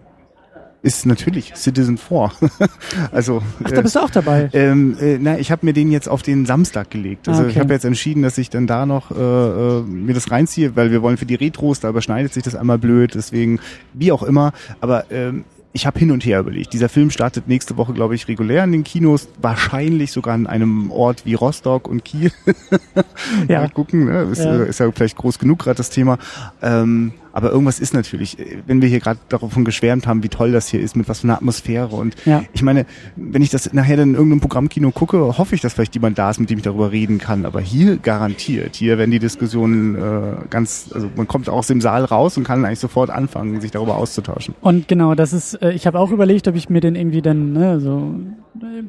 ist 0.85 1.07
natürlich 1.07 1.55
Citizen 1.57 1.97
4. 1.97 2.31
also 3.13 3.43
Ach, 3.65 3.71
da 3.71 3.81
bist 3.81 3.97
du 3.97 4.01
auch 4.01 4.11
dabei. 4.11 4.51
Ähm, 4.53 4.97
äh, 5.01 5.19
na, 5.19 5.39
ich 5.39 5.51
habe 5.51 5.65
mir 5.65 5.73
den 5.73 5.91
jetzt 5.91 6.09
auf 6.09 6.23
den 6.23 6.45
Samstag 6.45 6.91
gelegt. 6.91 7.27
Also 7.27 7.41
ah, 7.41 7.45
okay. 7.45 7.53
ich 7.53 7.59
habe 7.59 7.73
jetzt 7.73 7.85
entschieden, 7.85 8.23
dass 8.23 8.37
ich 8.37 8.51
dann 8.51 8.67
da 8.67 8.85
noch 8.85 9.11
äh, 9.11 9.15
äh, 9.15 9.83
mir 9.83 10.15
das 10.15 10.31
reinziehe, 10.31 10.77
weil 10.77 10.91
wir 10.91 11.01
wollen 11.01 11.17
für 11.17 11.25
die 11.25 11.37
Retros, 11.37 11.81
da 11.81 11.89
überschneidet 11.89 12.35
sich 12.35 12.43
das 12.43 12.55
einmal 12.55 12.79
blöd, 12.79 13.15
deswegen 13.15 13.61
wie 13.95 14.13
auch 14.13 14.23
immer. 14.23 14.53
Aber 14.81 15.11
ähm, 15.11 15.45
ich 15.73 15.87
habe 15.87 15.99
hin 15.99 16.11
und 16.11 16.25
her 16.25 16.41
überlegt. 16.41 16.75
Dieser 16.75 16.91
Film 16.91 17.11
startet 17.11 17.49
nächste 17.49 17.79
Woche, 17.79 17.95
glaube 17.95 18.15
ich, 18.15 18.29
regulär 18.29 18.63
in 18.63 18.73
den 18.73 18.85
Kinos, 18.85 19.29
wahrscheinlich 19.41 20.13
sogar 20.13 20.35
an 20.35 20.47
einem 20.47 20.91
Ort 20.91 21.25
wie 21.25 21.35
Rostock 21.35 21.89
und 21.89 22.05
Kiel. 22.05 22.31
ja. 23.49 23.61
Mal 23.61 23.71
gucken, 23.71 24.05
ne? 24.05 24.23
ist, 24.31 24.45
ja. 24.45 24.63
ist 24.65 24.81
ja 24.81 24.93
vielleicht 24.93 25.17
groß 25.17 25.39
genug 25.39 25.61
gerade 25.61 25.79
das 25.79 25.91
Thema. 25.91 26.19
Ähm, 26.63 27.15
aber 27.35 27.51
irgendwas 27.51 27.81
ist 27.81 27.95
natürlich, 27.95 28.37
wenn 28.69 28.81
wir 28.81 28.89
hier 28.89 29.01
gerade 29.01 29.19
davon 29.29 29.65
geschwärmt 29.65 30.07
haben, 30.07 30.23
wie 30.23 30.29
toll 30.29 30.53
das 30.53 30.69
hier 30.69 30.81
ist, 30.81 30.95
mit 30.95 31.09
was 31.09 31.21
für 31.21 31.25
einer 31.25 31.35
Atmosphäre. 31.35 31.97
Und 31.97 32.15
ja. 32.27 32.45
ich 32.53 32.63
meine, 32.63 32.87
wenn 33.17 33.43
ich 33.43 33.51
das 33.51 33.73
nachher 33.73 33.97
dann 33.97 34.11
in 34.11 34.15
irgendeinem 34.15 34.41
Programmkino 34.41 34.93
gucke, 34.93 35.37
hoffe 35.37 35.57
ich, 35.57 35.61
dass 35.61 35.75
vielleicht 35.75 35.97
jemand 35.97 36.17
da 36.17 36.31
ist, 36.31 36.39
mit 36.39 36.49
dem 36.49 36.59
ich 36.59 36.65
darüber 36.65 36.93
reden 36.93 37.19
kann. 37.19 37.45
Aber 37.45 37.61
hier 37.61 37.97
garantiert, 37.97 38.77
hier 38.77 38.99
werden 38.99 39.11
die 39.11 39.19
Diskussionen 39.19 39.97
äh, 39.97 40.47
ganz, 40.49 40.91
also 40.95 41.11
man 41.17 41.27
kommt 41.27 41.49
aus 41.49 41.67
dem 41.67 41.81
Saal 41.81 42.05
raus 42.05 42.37
und 42.37 42.45
kann 42.45 42.65
eigentlich 42.65 42.79
sofort 42.79 43.11
anfangen, 43.11 43.61
sich 43.61 43.73
darüber 43.73 43.97
auszutauschen. 43.97 44.55
Und 44.61 44.87
genau, 44.87 45.17
das 45.17 45.33
ist, 45.33 45.55
äh, 45.55 45.73
ich 45.73 45.89
habe 45.89 45.99
auch 45.99 46.13
überlegt, 46.13 46.47
ob 46.47 46.55
ich 46.55 46.71
mir 46.71 46.81
den 46.81 46.95
irgendwie 46.95 47.21
dann 47.21 47.53
ne, 47.53 47.81
so 47.81 48.15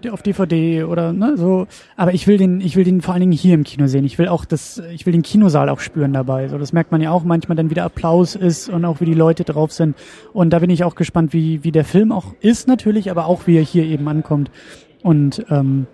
äh, 0.04 0.10
auf 0.10 0.22
DVD 0.22 0.84
oder 0.84 1.14
ne, 1.14 1.36
so. 1.36 1.66
Aber 1.96 2.14
ich 2.14 2.28
will 2.28 2.38
den, 2.38 2.62
ich 2.62 2.76
will 2.76 2.84
den 2.84 3.02
vor 3.02 3.16
allen 3.16 3.22
Dingen 3.22 3.32
hier 3.32 3.56
im 3.56 3.64
Kino 3.64 3.88
sehen. 3.88 4.06
Ich 4.06 4.20
will 4.20 4.28
auch 4.28 4.46
das, 4.46 4.84
ich 4.94 5.08
will 5.08 5.14
den 5.14 5.24
Kinosaal 5.24 5.70
auch 5.70 5.80
spüren 5.80 6.14
dabei. 6.14 6.48
So, 6.48 6.60
das 6.60 6.74
merkt 6.74 6.92
man 6.92 7.02
ja 7.02 7.10
auch 7.10 7.24
manchmal 7.24 7.56
dann 7.56 7.72
wieder 7.72 7.84
Applaus 7.86 8.35
ist 8.36 8.70
und 8.70 8.86
auch 8.86 9.02
wie 9.02 9.06
die 9.06 9.14
Leute 9.14 9.44
drauf 9.44 9.72
sind. 9.72 9.96
Und 10.34 10.52
da 10.52 10.60
bin 10.60 10.70
ich 10.70 10.84
auch 10.84 10.96
gespannt, 10.96 11.34
wie, 11.34 11.64
wie 11.64 11.72
der 11.72 11.86
Film 11.86 12.12
auch 12.12 12.34
ist 12.42 12.68
natürlich, 12.68 13.12
aber 13.12 13.26
auch 13.26 13.48
wie 13.48 13.58
er 13.58 13.64
hier 13.64 13.86
eben 13.86 14.08
ankommt. 14.08 14.52
Und 15.04 15.46
ähm, 15.50 15.88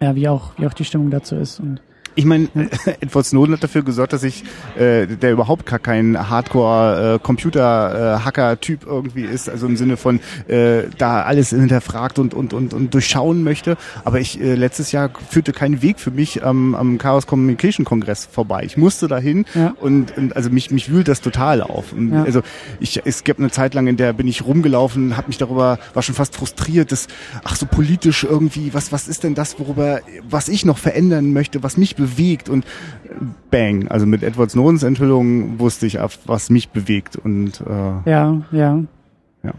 ja, 0.00 0.14
wie 0.14 0.28
auch, 0.28 0.52
wie 0.58 0.66
auch 0.66 0.74
die 0.74 0.84
Stimmung 0.84 1.10
dazu 1.10 1.36
ist. 1.36 1.60
Und 1.60 1.82
ich 2.14 2.24
meine, 2.24 2.48
Edward 3.00 3.26
Snowden 3.26 3.54
hat 3.54 3.62
dafür 3.62 3.82
gesorgt, 3.82 4.12
dass 4.12 4.22
ich, 4.22 4.44
äh, 4.76 5.06
der 5.06 5.32
überhaupt 5.32 5.66
gar 5.66 5.78
kein 5.78 6.28
Hardcore-Computer-Hacker-Typ 6.28 8.82
äh, 8.82 8.86
irgendwie 8.86 9.22
ist, 9.22 9.48
also 9.48 9.66
im 9.66 9.76
Sinne 9.76 9.96
von 9.96 10.20
äh, 10.48 10.82
da 10.98 11.22
alles 11.22 11.50
hinterfragt 11.50 12.18
und, 12.18 12.34
und, 12.34 12.52
und, 12.52 12.74
und 12.74 12.92
durchschauen 12.92 13.42
möchte. 13.42 13.76
Aber 14.04 14.20
ich 14.20 14.40
äh, 14.40 14.54
letztes 14.54 14.92
Jahr 14.92 15.10
führte 15.28 15.52
keinen 15.52 15.82
Weg 15.82 16.00
für 16.00 16.10
mich 16.10 16.44
am, 16.44 16.74
am 16.74 16.98
Chaos 16.98 17.26
Communication 17.26 17.84
Kongress 17.84 18.26
vorbei. 18.26 18.64
Ich 18.64 18.76
musste 18.76 19.08
dahin 19.08 19.44
ja. 19.54 19.74
und, 19.80 20.16
und 20.16 20.36
also 20.36 20.50
mich, 20.50 20.70
mich 20.70 20.90
wühlt 20.90 21.08
das 21.08 21.20
total 21.20 21.62
auf. 21.62 21.92
Und, 21.92 22.12
ja. 22.12 22.24
Also 22.24 22.42
ich, 22.80 23.00
es 23.04 23.24
gab 23.24 23.38
eine 23.38 23.50
Zeit 23.50 23.74
lang, 23.74 23.86
in 23.86 23.96
der 23.96 24.12
bin 24.12 24.28
ich 24.28 24.44
rumgelaufen, 24.44 25.16
habe 25.16 25.28
mich 25.28 25.38
darüber, 25.38 25.78
war 25.94 26.02
schon 26.02 26.14
fast 26.14 26.36
frustriert, 26.36 26.92
dass, 26.92 27.06
ach 27.44 27.56
so 27.56 27.66
politisch 27.66 28.24
irgendwie, 28.24 28.74
was, 28.74 28.92
was 28.92 29.08
ist 29.08 29.24
denn 29.24 29.34
das, 29.34 29.58
worüber, 29.58 30.00
was 30.28 30.48
ich 30.48 30.64
noch 30.64 30.78
verändern 30.78 31.32
möchte, 31.32 31.62
was 31.62 31.76
mich 31.76 31.96
bewegt 31.96 32.09
und 32.48 32.64
bang, 33.50 33.88
also 33.88 34.06
mit 34.06 34.22
Edward 34.22 34.50
Snowdens 34.50 34.82
Enthüllung 34.82 35.58
wusste 35.58 35.86
ich, 35.86 35.98
was 36.26 36.50
mich 36.50 36.70
bewegt 36.70 37.16
und 37.16 37.60
äh, 37.60 38.10
ja, 38.10 38.42
ja. 38.52 38.82
Ja. 39.42 39.52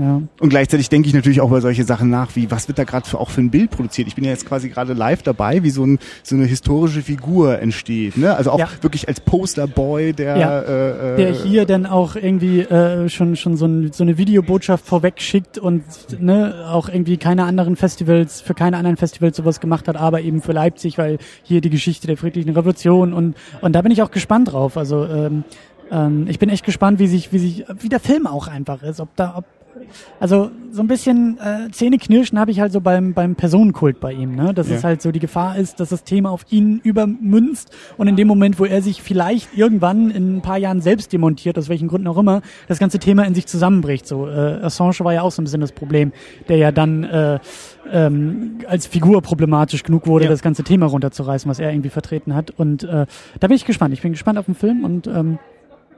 Ja. 0.00 0.22
Und 0.40 0.48
gleichzeitig 0.48 0.88
denke 0.88 1.08
ich 1.08 1.14
natürlich 1.14 1.42
auch 1.42 1.48
über 1.48 1.60
solche 1.60 1.84
Sachen 1.84 2.08
nach, 2.08 2.34
wie 2.34 2.50
was 2.50 2.68
wird 2.68 2.78
da 2.78 2.84
gerade 2.84 3.06
auch 3.18 3.28
für 3.28 3.42
ein 3.42 3.50
Bild 3.50 3.70
produziert. 3.70 4.08
Ich 4.08 4.14
bin 4.14 4.24
ja 4.24 4.30
jetzt 4.30 4.46
quasi 4.46 4.70
gerade 4.70 4.94
live 4.94 5.22
dabei, 5.22 5.62
wie 5.62 5.68
so, 5.68 5.84
ein, 5.84 5.98
so 6.22 6.36
eine 6.36 6.46
historische 6.46 7.02
Figur 7.02 7.58
entsteht. 7.58 8.16
Ne? 8.16 8.34
Also 8.34 8.52
auch 8.52 8.58
ja. 8.58 8.68
wirklich 8.80 9.08
als 9.08 9.20
Posterboy, 9.20 10.14
der 10.14 10.36
ja. 10.38 10.60
äh, 10.60 11.16
der 11.16 11.32
hier 11.34 11.66
dann 11.66 11.84
auch 11.84 12.16
irgendwie 12.16 12.60
äh, 12.60 13.10
schon 13.10 13.36
schon 13.36 13.58
so, 13.58 13.66
ein, 13.66 13.92
so 13.92 14.02
eine 14.02 14.16
Videobotschaft 14.16 14.86
vorweg 14.86 15.20
schickt 15.20 15.58
und 15.58 15.82
ne, 16.18 16.66
auch 16.70 16.88
irgendwie 16.88 17.18
keine 17.18 17.44
anderen 17.44 17.76
Festivals 17.76 18.40
für 18.40 18.54
keine 18.54 18.78
anderen 18.78 18.96
Festivals 18.96 19.36
sowas 19.36 19.60
gemacht 19.60 19.86
hat, 19.86 19.98
aber 19.98 20.22
eben 20.22 20.40
für 20.40 20.52
Leipzig, 20.52 20.96
weil 20.96 21.18
hier 21.42 21.60
die 21.60 21.70
Geschichte 21.70 22.06
der 22.06 22.16
friedlichen 22.16 22.50
Revolution 22.50 23.12
und 23.12 23.36
und 23.60 23.74
da 23.74 23.82
bin 23.82 23.92
ich 23.92 24.00
auch 24.00 24.10
gespannt 24.10 24.52
drauf. 24.52 24.78
Also 24.78 25.04
ähm, 25.04 25.44
ähm, 25.90 26.26
ich 26.28 26.38
bin 26.38 26.48
echt 26.48 26.64
gespannt, 26.64 26.98
wie 26.98 27.06
sich 27.06 27.32
wie 27.34 27.38
sich 27.38 27.64
wie 27.78 27.90
der 27.90 28.00
Film 28.00 28.26
auch 28.26 28.48
einfach 28.48 28.82
ist, 28.82 29.00
ob 29.00 29.14
da 29.16 29.34
ob 29.36 29.44
also 30.18 30.50
so 30.70 30.82
ein 30.82 30.86
bisschen 30.86 31.38
äh, 31.38 31.70
Zähneknirschen 31.70 32.38
habe 32.38 32.50
ich 32.50 32.60
halt 32.60 32.72
so 32.72 32.80
beim, 32.80 33.12
beim 33.12 33.34
Personenkult 33.34 34.00
bei 34.00 34.12
ihm, 34.12 34.34
ne? 34.36 34.54
Dass 34.54 34.68
ja. 34.68 34.76
es 34.76 34.84
halt 34.84 35.02
so 35.02 35.10
die 35.10 35.18
Gefahr 35.18 35.56
ist, 35.56 35.80
dass 35.80 35.88
das 35.88 36.04
Thema 36.04 36.30
auf 36.30 36.44
ihn 36.50 36.80
übermünzt 36.82 37.70
und 37.96 38.06
in 38.08 38.16
dem 38.16 38.28
Moment, 38.28 38.58
wo 38.58 38.64
er 38.64 38.82
sich 38.82 39.02
vielleicht 39.02 39.56
irgendwann 39.56 40.10
in 40.10 40.36
ein 40.36 40.42
paar 40.42 40.58
Jahren 40.58 40.80
selbst 40.80 41.12
demontiert, 41.12 41.58
aus 41.58 41.68
welchen 41.68 41.88
Gründen 41.88 42.06
auch 42.06 42.18
immer, 42.18 42.42
das 42.68 42.78
ganze 42.78 42.98
Thema 42.98 43.24
in 43.24 43.34
sich 43.34 43.46
zusammenbricht. 43.46 44.06
So 44.06 44.28
äh, 44.28 44.60
Assange 44.62 45.00
war 45.00 45.12
ja 45.12 45.22
auch 45.22 45.32
so 45.32 45.42
ein 45.42 45.44
bisschen 45.44 45.60
das 45.60 45.72
Problem, 45.72 46.12
der 46.48 46.56
ja 46.56 46.72
dann 46.72 47.04
äh, 47.04 47.38
ähm, 47.90 48.58
als 48.66 48.86
Figur 48.86 49.22
problematisch 49.22 49.82
genug 49.82 50.06
wurde, 50.06 50.24
ja. 50.24 50.30
das 50.30 50.42
ganze 50.42 50.62
Thema 50.62 50.86
runterzureißen, 50.86 51.50
was 51.50 51.58
er 51.58 51.70
irgendwie 51.70 51.90
vertreten 51.90 52.34
hat. 52.34 52.50
Und 52.50 52.84
äh, 52.84 53.06
da 53.40 53.46
bin 53.46 53.56
ich 53.56 53.64
gespannt. 53.64 53.94
Ich 53.94 54.02
bin 54.02 54.12
gespannt 54.12 54.38
auf 54.38 54.46
den 54.46 54.54
Film 54.54 54.84
und 54.84 55.06
ähm, 55.06 55.38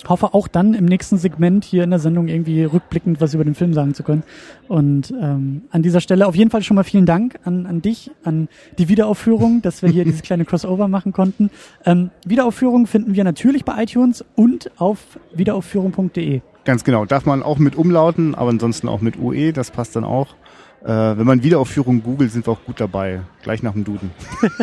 hoffe 0.09 0.35
auch 0.35 0.49
dann 0.49 0.75
im 0.75 0.85
nächsten 0.85 1.19
Segment 1.19 1.65
hier 1.65 1.85
in 1.85 1.91
der 1.91 1.99
Sendung 1.99 2.29
irgendwie 2.29 2.65
rückblickend 2.65 3.21
was 3.21 3.35
über 3.35 3.45
den 3.45 3.55
Film 3.55 3.73
sagen 3.75 3.95
zu 3.95 4.03
können. 4.03 4.23
Und 4.69 5.13
ähm, 5.21 5.63
an 5.71 5.83
dieser 5.83 6.01
Stelle 6.01 6.27
auf 6.27 6.35
jeden 6.35 6.51
Fall 6.51 6.63
schon 6.63 6.75
mal 6.75 6.85
vielen 6.85 7.07
Dank 7.07 7.39
an, 7.45 7.67
an 7.67 7.83
dich, 7.83 8.11
an 8.25 8.49
die 8.79 8.89
Wiederaufführung, 8.89 9.63
dass 9.63 9.83
wir 9.83 9.89
hier 9.89 10.05
dieses 10.07 10.23
kleine 10.23 10.45
Crossover 10.45 10.89
machen 10.89 11.13
konnten. 11.13 11.51
Ähm, 11.85 12.11
Wiederaufführung 12.27 12.87
finden 12.87 13.15
wir 13.15 13.25
natürlich 13.25 13.65
bei 13.65 13.83
iTunes 13.83 14.25
und 14.35 14.71
auf 14.79 15.19
wiederaufführung.de. 15.35 16.41
Ganz 16.65 16.85
genau. 16.85 17.05
Darf 17.05 17.27
man 17.27 17.43
auch 17.43 17.59
mit 17.59 17.75
umlauten, 17.75 18.35
aber 18.35 18.51
ansonsten 18.51 18.89
auch 18.89 19.01
mit 19.01 19.19
UE, 19.19 19.53
das 19.53 19.71
passt 19.73 19.97
dann 19.97 20.05
auch. 20.05 20.37
Äh, 20.85 20.89
wenn 20.89 21.27
man 21.27 21.45
Wiederaufführung 21.45 22.03
googelt, 22.03 22.33
sind 22.33 22.47
wir 22.47 22.53
auch 22.53 22.65
gut 22.65 22.81
dabei. 22.81 23.21
Gleich 23.43 23.63
nach 23.63 23.73
dem 23.73 23.85
Duden. 23.85 24.11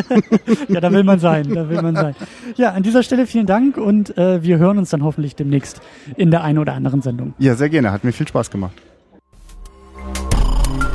ja, 0.68 0.80
da 0.80 0.92
will 0.92 1.02
man 1.02 1.18
sein, 1.18 1.48
da 1.48 1.70
will 1.70 1.80
man 1.80 1.96
sein. 1.96 2.14
Ja, 2.56 2.72
an 2.72 2.82
dieser 2.82 3.02
Stelle 3.02 3.26
vielen 3.26 3.46
Dank 3.46 3.78
und 3.78 4.18
äh, 4.18 4.42
wir 4.42 4.58
hören 4.58 4.76
uns 4.76 4.90
dann 4.90 5.02
hoffentlich 5.02 5.34
demnächst 5.34 5.80
in 6.16 6.30
der 6.30 6.44
einen 6.44 6.58
oder 6.58 6.74
anderen 6.74 7.00
Sendung. 7.00 7.32
Ja, 7.38 7.54
sehr 7.54 7.70
gerne. 7.70 7.90
Hat 7.90 8.04
mir 8.04 8.12
viel 8.12 8.28
Spaß 8.28 8.50
gemacht. 8.50 8.74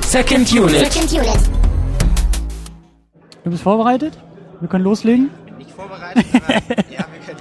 Second 0.03 0.51
Unit. 0.51 0.91
Second 0.91 1.11
Unit. 1.13 1.39
Du 3.43 3.49
bist 3.49 3.63
vorbereitet? 3.63 4.19
Wir 4.59 4.69
können 4.69 4.83
loslegen? 4.83 5.31
Ich 5.45 5.51
bin 5.51 5.57
nicht 5.57 5.71
vorbereitet, 5.71 6.25
aber 6.33 6.53
ja, 6.91 7.05
wir 7.11 7.25
können 7.25 7.39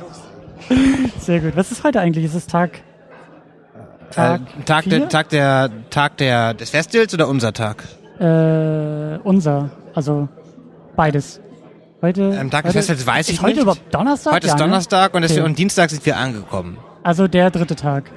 loslegen. 0.71 1.13
Sehr 1.21 1.41
gut. 1.41 1.53
Was 1.55 1.71
ist 1.71 1.85
heute 1.85 2.01
eigentlich? 2.01 2.25
Ist 2.25 2.35
es 2.35 2.47
Tag 2.47 2.81
Tag, 4.15 4.41
äh, 4.59 4.63
Tag, 4.65 4.85
der, 4.89 5.09
Tag 5.09 5.29
der 5.31 5.71
Tag 5.91 6.17
der 6.19 6.55
des 6.55 6.71
Festivals 6.71 7.13
oder 7.15 7.29
unser 7.29 7.53
Tag? 7.53 7.85
Äh, 8.19 9.19
unser, 9.25 9.71
also 9.95 10.29
beides. 10.97 11.41
Heute, 12.03 12.39
Am 12.39 12.51
Tag 12.51 12.65
heute, 12.65 12.75
des 12.75 12.87
Festivals 12.87 13.07
weiß 13.19 13.29
ich 13.31 13.41
heute 13.43 13.53
nicht. 13.55 13.63
überhaupt 13.63 13.93
Donnerstag? 13.95 14.35
Heute 14.35 14.47
Ja, 14.47 14.53
ist 14.55 14.59
ne? 14.61 14.65
Donnerstag 14.67 15.15
und, 15.15 15.23
es- 15.23 15.33
Okay. 15.33 15.41
und 15.41 15.59
Dienstag 15.59 15.91
sind 15.91 16.05
wir 16.07 16.17
angekommen. 16.17 16.77
Also 17.03 17.29
der 17.29 17.51
dritte 17.51 17.77
Tag. 17.77 18.11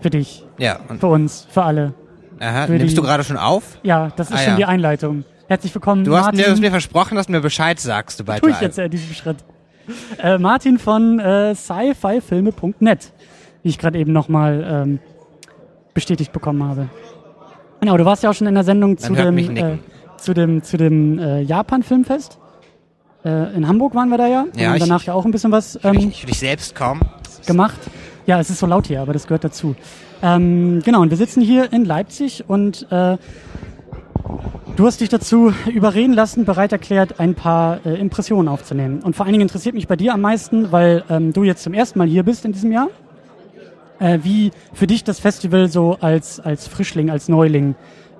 Für 0.00 0.10
dich, 0.10 0.44
Ja, 0.58 0.78
und 0.88 1.00
für 1.00 1.06
uns, 1.06 1.46
für 1.50 1.62
alle. 1.62 1.94
aha, 2.38 2.66
für 2.66 2.72
nimmst 2.72 2.92
die- 2.92 2.96
du 2.96 3.02
gerade 3.02 3.24
schon 3.24 3.38
auf? 3.38 3.78
Ja, 3.82 4.10
das 4.16 4.28
ist 4.30 4.34
Ah, 4.36 4.38
schon 4.38 4.50
ja. 4.52 4.56
die 4.56 4.64
Einleitung. 4.66 5.24
Herzlich 5.48 5.74
willkommen, 5.74 6.04
Du 6.04 6.14
hast 6.16 6.24
Martin. 6.24 6.38
mir, 6.40 6.44
du 6.46 6.50
hast 6.52 6.60
mir 6.60 6.70
versprochen, 6.70 7.14
dass 7.16 7.26
du 7.26 7.32
mir 7.32 7.40
Bescheid 7.40 7.78
sagst, 7.80 8.18
sobald 8.18 8.40
tue 8.42 8.50
wir 8.50 8.56
ich 8.56 8.60
jetzt 8.60 8.78
in 8.78 8.90
diesem 8.90 9.14
Schritt. 9.14 9.38
Äh, 10.18 10.36
Martin 10.38 10.78
von 10.78 11.20
äh, 11.20 11.54
sci-fi-filme.net, 11.54 13.12
wie 13.66 13.70
ich 13.70 13.78
gerade 13.78 13.98
eben 13.98 14.12
nochmal 14.12 14.64
ähm, 14.86 14.98
bestätigt 15.92 16.30
bekommen 16.32 16.62
habe. 16.62 16.88
Genau, 17.80 17.96
du 17.96 18.04
warst 18.04 18.22
ja 18.22 18.30
auch 18.30 18.34
schon 18.34 18.46
in 18.46 18.54
der 18.54 18.62
Sendung 18.62 18.96
zu 18.96 19.12
dem, 19.12 19.36
äh, 19.38 19.78
zu 20.18 20.34
dem, 20.34 20.62
zu 20.62 20.76
dem 20.76 21.18
äh, 21.18 21.40
Japan-Filmfest. 21.40 22.38
Äh, 23.24 23.56
in 23.56 23.66
Hamburg 23.66 23.96
waren 23.96 24.08
wir 24.08 24.18
da 24.18 24.28
ja. 24.28 24.44
Ja, 24.56 24.74
ich- 24.76 24.80
danach 24.80 25.02
ja 25.02 25.14
auch 25.14 25.24
ein 25.24 25.32
bisschen 25.32 25.50
was 25.50 25.74
Ich, 25.74 25.84
ähm, 25.84 25.96
ich 25.96 26.20
für 26.20 26.26
dich 26.28 26.38
selbst 26.38 26.76
kaum. 26.76 27.00
gemacht. 27.44 27.76
Ja, 28.26 28.38
es 28.38 28.50
ist 28.50 28.60
so 28.60 28.66
laut 28.66 28.86
hier, 28.86 29.00
aber 29.02 29.12
das 29.12 29.24
gehört 29.26 29.42
dazu. 29.42 29.74
Ähm, 30.22 30.80
genau, 30.84 31.00
und 31.02 31.10
wir 31.10 31.16
sitzen 31.16 31.40
hier 31.42 31.72
in 31.72 31.84
Leipzig 31.84 32.44
und 32.46 32.86
äh, 32.92 33.16
du 34.76 34.86
hast 34.86 35.00
dich 35.00 35.08
dazu 35.08 35.52
überreden 35.74 36.12
lassen, 36.12 36.44
bereit 36.44 36.70
erklärt, 36.70 37.18
ein 37.18 37.34
paar 37.34 37.84
äh, 37.84 37.94
Impressionen 38.00 38.46
aufzunehmen. 38.46 39.00
Und 39.02 39.16
vor 39.16 39.26
allen 39.26 39.32
Dingen 39.32 39.42
interessiert 39.42 39.74
mich 39.74 39.88
bei 39.88 39.96
dir 39.96 40.14
am 40.14 40.20
meisten, 40.20 40.70
weil 40.70 41.02
ähm, 41.10 41.32
du 41.32 41.42
jetzt 41.42 41.64
zum 41.64 41.74
ersten 41.74 41.98
Mal 41.98 42.06
hier 42.06 42.22
bist 42.22 42.44
in 42.44 42.52
diesem 42.52 42.70
Jahr, 42.70 42.88
äh, 43.98 44.18
wie 44.22 44.50
für 44.72 44.86
dich 44.86 45.04
das 45.04 45.20
Festival 45.20 45.68
so 45.68 45.98
als, 46.00 46.40
als 46.40 46.68
Frischling, 46.68 47.10
als 47.10 47.28
Neuling 47.28 47.74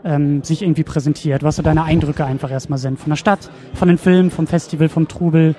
ähm, 0.04 0.42
sich 0.42 0.62
irgendwie 0.62 0.84
präsentiert, 0.84 1.42
was 1.42 1.56
so 1.56 1.62
deine 1.62 1.84
Eindrücke 1.84 2.24
einfach 2.24 2.50
erstmal 2.50 2.78
sind. 2.78 2.98
Von 2.98 3.10
der 3.10 3.16
Stadt, 3.16 3.50
von 3.74 3.88
den 3.88 3.98
Filmen, 3.98 4.30
vom 4.30 4.46
Festival, 4.46 4.88
vom 4.88 5.08
Trubel. 5.08 5.54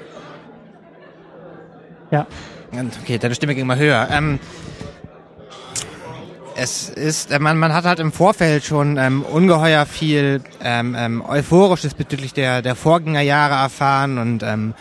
Ja. 2.11 2.25
Okay, 3.03 3.17
deine 3.17 3.35
Stimme 3.35 3.55
ging 3.55 3.67
mal 3.67 3.77
höher. 3.77 4.07
Ähm, 4.11 4.39
es 6.55 6.89
ist, 6.89 7.31
äh, 7.31 7.39
man, 7.39 7.57
man 7.57 7.73
hat 7.73 7.85
halt 7.85 7.99
im 7.99 8.11
Vorfeld 8.11 8.63
schon 8.63 8.97
ähm, 8.97 9.21
ungeheuer 9.21 9.85
viel 9.85 10.41
ähm, 10.63 10.95
ähm, 10.97 11.23
Euphorisches 11.27 11.93
bezüglich 11.93 12.33
der, 12.33 12.61
der 12.61 12.75
Vorgängerjahre 12.75 13.53
erfahren 13.53 14.17
und 14.17 14.43
ähm, 14.43 14.73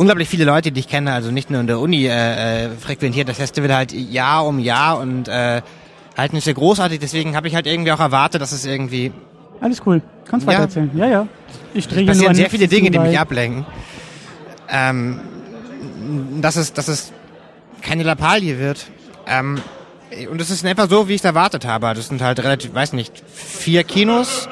unglaublich 0.00 0.28
viele 0.30 0.44
Leute, 0.46 0.72
die 0.72 0.80
ich 0.80 0.88
kenne, 0.88 1.12
also 1.12 1.30
nicht 1.30 1.50
nur 1.50 1.60
in 1.60 1.66
der 1.66 1.78
Uni, 1.78 2.06
äh, 2.06 2.64
äh, 2.64 2.70
frequentiert 2.70 3.28
das 3.28 3.36
Festival 3.36 3.74
halt 3.74 3.92
Jahr 3.92 4.46
um 4.46 4.58
Jahr 4.58 4.98
und 4.98 5.28
äh, 5.28 5.60
halt 6.16 6.32
nicht 6.32 6.44
sehr 6.44 6.54
großartig. 6.54 6.98
Deswegen 6.98 7.36
habe 7.36 7.48
ich 7.48 7.54
halt 7.54 7.66
irgendwie 7.66 7.92
auch 7.92 8.00
erwartet, 8.00 8.40
dass 8.40 8.52
es 8.52 8.64
irgendwie 8.64 9.12
Alles 9.60 9.82
cool. 9.84 10.00
Kannst 10.24 10.46
weiter 10.46 10.60
Ja. 10.60 10.64
erzählen. 10.64 10.90
Ja, 10.94 11.06
ja. 11.06 11.26
Ich 11.74 11.86
drehe 11.86 11.98
nur 12.04 12.14
passieren 12.14 12.34
sehr 12.34 12.48
viele 12.48 12.66
Dinge, 12.66 12.90
die 12.90 12.98
mich 12.98 13.18
ablenken. 13.18 13.66
Ähm, 14.70 15.20
dass 16.40 16.56
es, 16.56 16.72
dass 16.72 16.88
es 16.88 17.12
keine 17.82 18.02
Lappalie 18.02 18.58
wird. 18.58 18.86
Ähm, 19.26 19.60
und 20.30 20.40
es 20.40 20.50
ist 20.50 20.62
in 20.62 20.68
etwa 20.70 20.88
so, 20.88 21.08
wie 21.08 21.12
ich 21.14 21.20
es 21.20 21.24
erwartet 21.26 21.66
habe. 21.66 21.92
Das 21.94 22.08
sind 22.08 22.22
halt 22.22 22.42
relativ, 22.42 22.74
weiß 22.74 22.94
nicht, 22.94 23.22
vier 23.34 23.84
Kinos. 23.84 24.48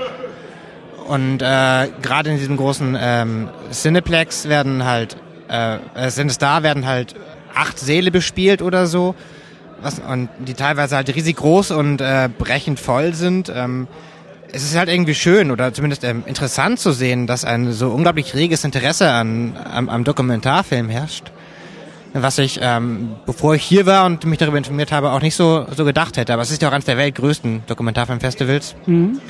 Und 1.07 1.41
äh, 1.41 1.89
gerade 2.03 2.31
in 2.31 2.37
diesem 2.39 2.59
großen 2.59 2.97
ähm, 3.01 3.49
Cineplex 3.73 4.47
werden 4.49 4.85
halt, 4.85 5.17
äh, 5.49 5.77
äh, 5.95 6.11
Cinestar 6.11 6.63
werden 6.63 6.87
halt 6.87 7.15
acht 7.55 7.79
Säle 7.79 8.11
bespielt 8.11 8.63
oder 8.63 8.87
so. 8.87 9.15
Was, 9.81 10.01
und 10.01 10.29
die 10.39 10.55
teilweise 10.55 10.97
halt 10.97 11.15
riesig 11.15 11.37
groß 11.37 11.71
und 11.71 12.01
äh, 12.01 12.29
brechend 12.37 12.81
voll 12.81 13.15
sind. 13.15 13.51
Ähm, 13.55 13.87
es 14.51 14.65
ist 14.65 14.77
halt 14.77 14.89
irgendwie 14.89 15.15
schön 15.15 15.51
oder 15.51 15.73
zumindest 15.73 16.05
ähm, 16.05 16.25
interessant 16.27 16.81
zu 16.81 16.93
sehen, 16.93 17.27
dass 17.27 17.45
ein 17.45 17.73
so 17.73 17.91
unglaublich 17.91 18.35
reges 18.35 18.65
Interesse 18.65 19.11
an, 19.11 19.57
am, 19.73 19.89
am 19.89 20.05
Dokumentarfilm 20.05 20.89
herrscht. 20.89 21.31
Was 22.15 22.39
ich, 22.39 22.59
ähm, 22.63 23.17
bevor 23.27 23.55
ich 23.55 23.63
hier 23.63 23.85
war 23.85 24.07
und 24.07 24.25
mich 24.25 24.39
darüber 24.39 24.57
informiert 24.57 24.91
habe, 24.93 25.13
auch 25.13 25.21
nicht 25.21 25.37
so, 25.37 25.67
so 25.77 25.85
gedacht 25.85 26.17
hätte. 26.17 26.33
Aber 26.33 26.43
es 26.43 26.51
ist 26.51 26.63
ja 26.63 26.69
auch 26.69 26.73
eines 26.73 26.87
der 26.87 26.97
weltgrößten 26.97 27.65
Dokumentarfilmfestivals. 27.67 28.75
Mhm. 28.87 29.21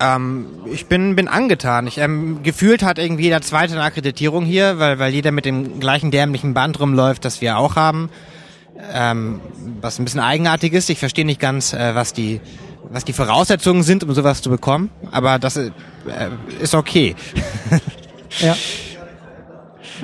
Ähm, 0.00 0.46
ich 0.66 0.86
bin, 0.86 1.16
bin 1.16 1.28
angetan. 1.28 1.86
Ich, 1.86 1.98
ähm, 1.98 2.42
gefühlt 2.42 2.82
hat 2.82 2.98
irgendwie 2.98 3.24
jeder 3.24 3.40
zweite 3.40 3.74
eine 3.74 3.82
Akkreditierung 3.82 4.44
hier, 4.44 4.78
weil, 4.78 4.98
weil 4.98 5.12
jeder 5.12 5.32
mit 5.32 5.44
dem 5.44 5.80
gleichen 5.80 6.10
dämlichen 6.10 6.54
Band 6.54 6.78
rumläuft, 6.80 7.24
das 7.24 7.40
wir 7.40 7.58
auch 7.58 7.76
haben. 7.76 8.10
Ähm, 8.92 9.40
was 9.80 9.98
ein 9.98 10.04
bisschen 10.04 10.20
eigenartig 10.20 10.74
ist. 10.74 10.90
Ich 10.90 10.98
verstehe 10.98 11.24
nicht 11.24 11.40
ganz, 11.40 11.72
äh, 11.72 11.94
was 11.94 12.12
die 12.12 12.40
was 12.90 13.04
die 13.04 13.12
Voraussetzungen 13.12 13.82
sind, 13.82 14.04
um 14.04 14.14
sowas 14.14 14.42
zu 14.42 14.50
bekommen. 14.50 14.90
Aber 15.10 15.38
das 15.38 15.56
äh, 15.56 15.70
ist 16.60 16.74
okay. 16.74 17.14
Ja. 18.40 18.54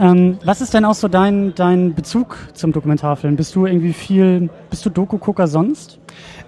Ähm, 0.00 0.38
was 0.44 0.61
ist 0.61 0.72
denn 0.72 0.87
auch 0.87 0.94
so 0.94 1.09
dein, 1.09 1.55
dein 1.55 1.94
Bezug 1.94 2.38
zum 2.55 2.72
Dokumentarfilm? 2.72 3.37
Bist 3.37 3.55
du 3.55 3.66
irgendwie 3.66 3.92
viel, 3.92 4.48
bist 4.70 4.87
du 4.87 4.90
Doku-Gucker 4.90 5.48
sonst? 5.48 5.98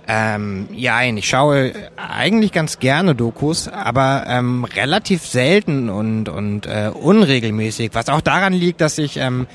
Ähm, 0.07 0.69
ja, 0.73 1.03
ich 1.03 1.27
schaue 1.27 1.73
eigentlich 1.97 2.53
ganz 2.53 2.79
gerne 2.79 3.15
Dokus, 3.15 3.69
aber 3.69 4.25
ähm, 4.29 4.65
relativ 4.65 5.27
selten 5.27 5.89
und, 5.89 6.29
und 6.29 6.67
äh, 6.67 6.91
unregelmäßig, 6.93 7.91
was 7.95 8.11
auch 8.11 8.21
daran 8.21 8.53
liegt, 8.53 8.83
dass 8.83 8.99
ich, 8.99 9.17
ähm, 9.17 9.47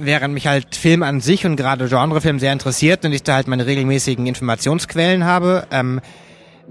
während 0.00 0.32
mich 0.32 0.46
halt 0.46 0.76
Film 0.76 1.02
an 1.02 1.20
sich 1.20 1.44
und 1.44 1.56
gerade 1.56 1.88
Genrefilm 1.88 2.38
sehr 2.38 2.54
interessiert 2.54 3.04
und 3.04 3.12
ich 3.12 3.22
da 3.22 3.34
halt 3.34 3.48
meine 3.48 3.66
regelmäßigen 3.66 4.26
Informationsquellen 4.26 5.24
habe, 5.24 5.66
ähm, 5.70 6.00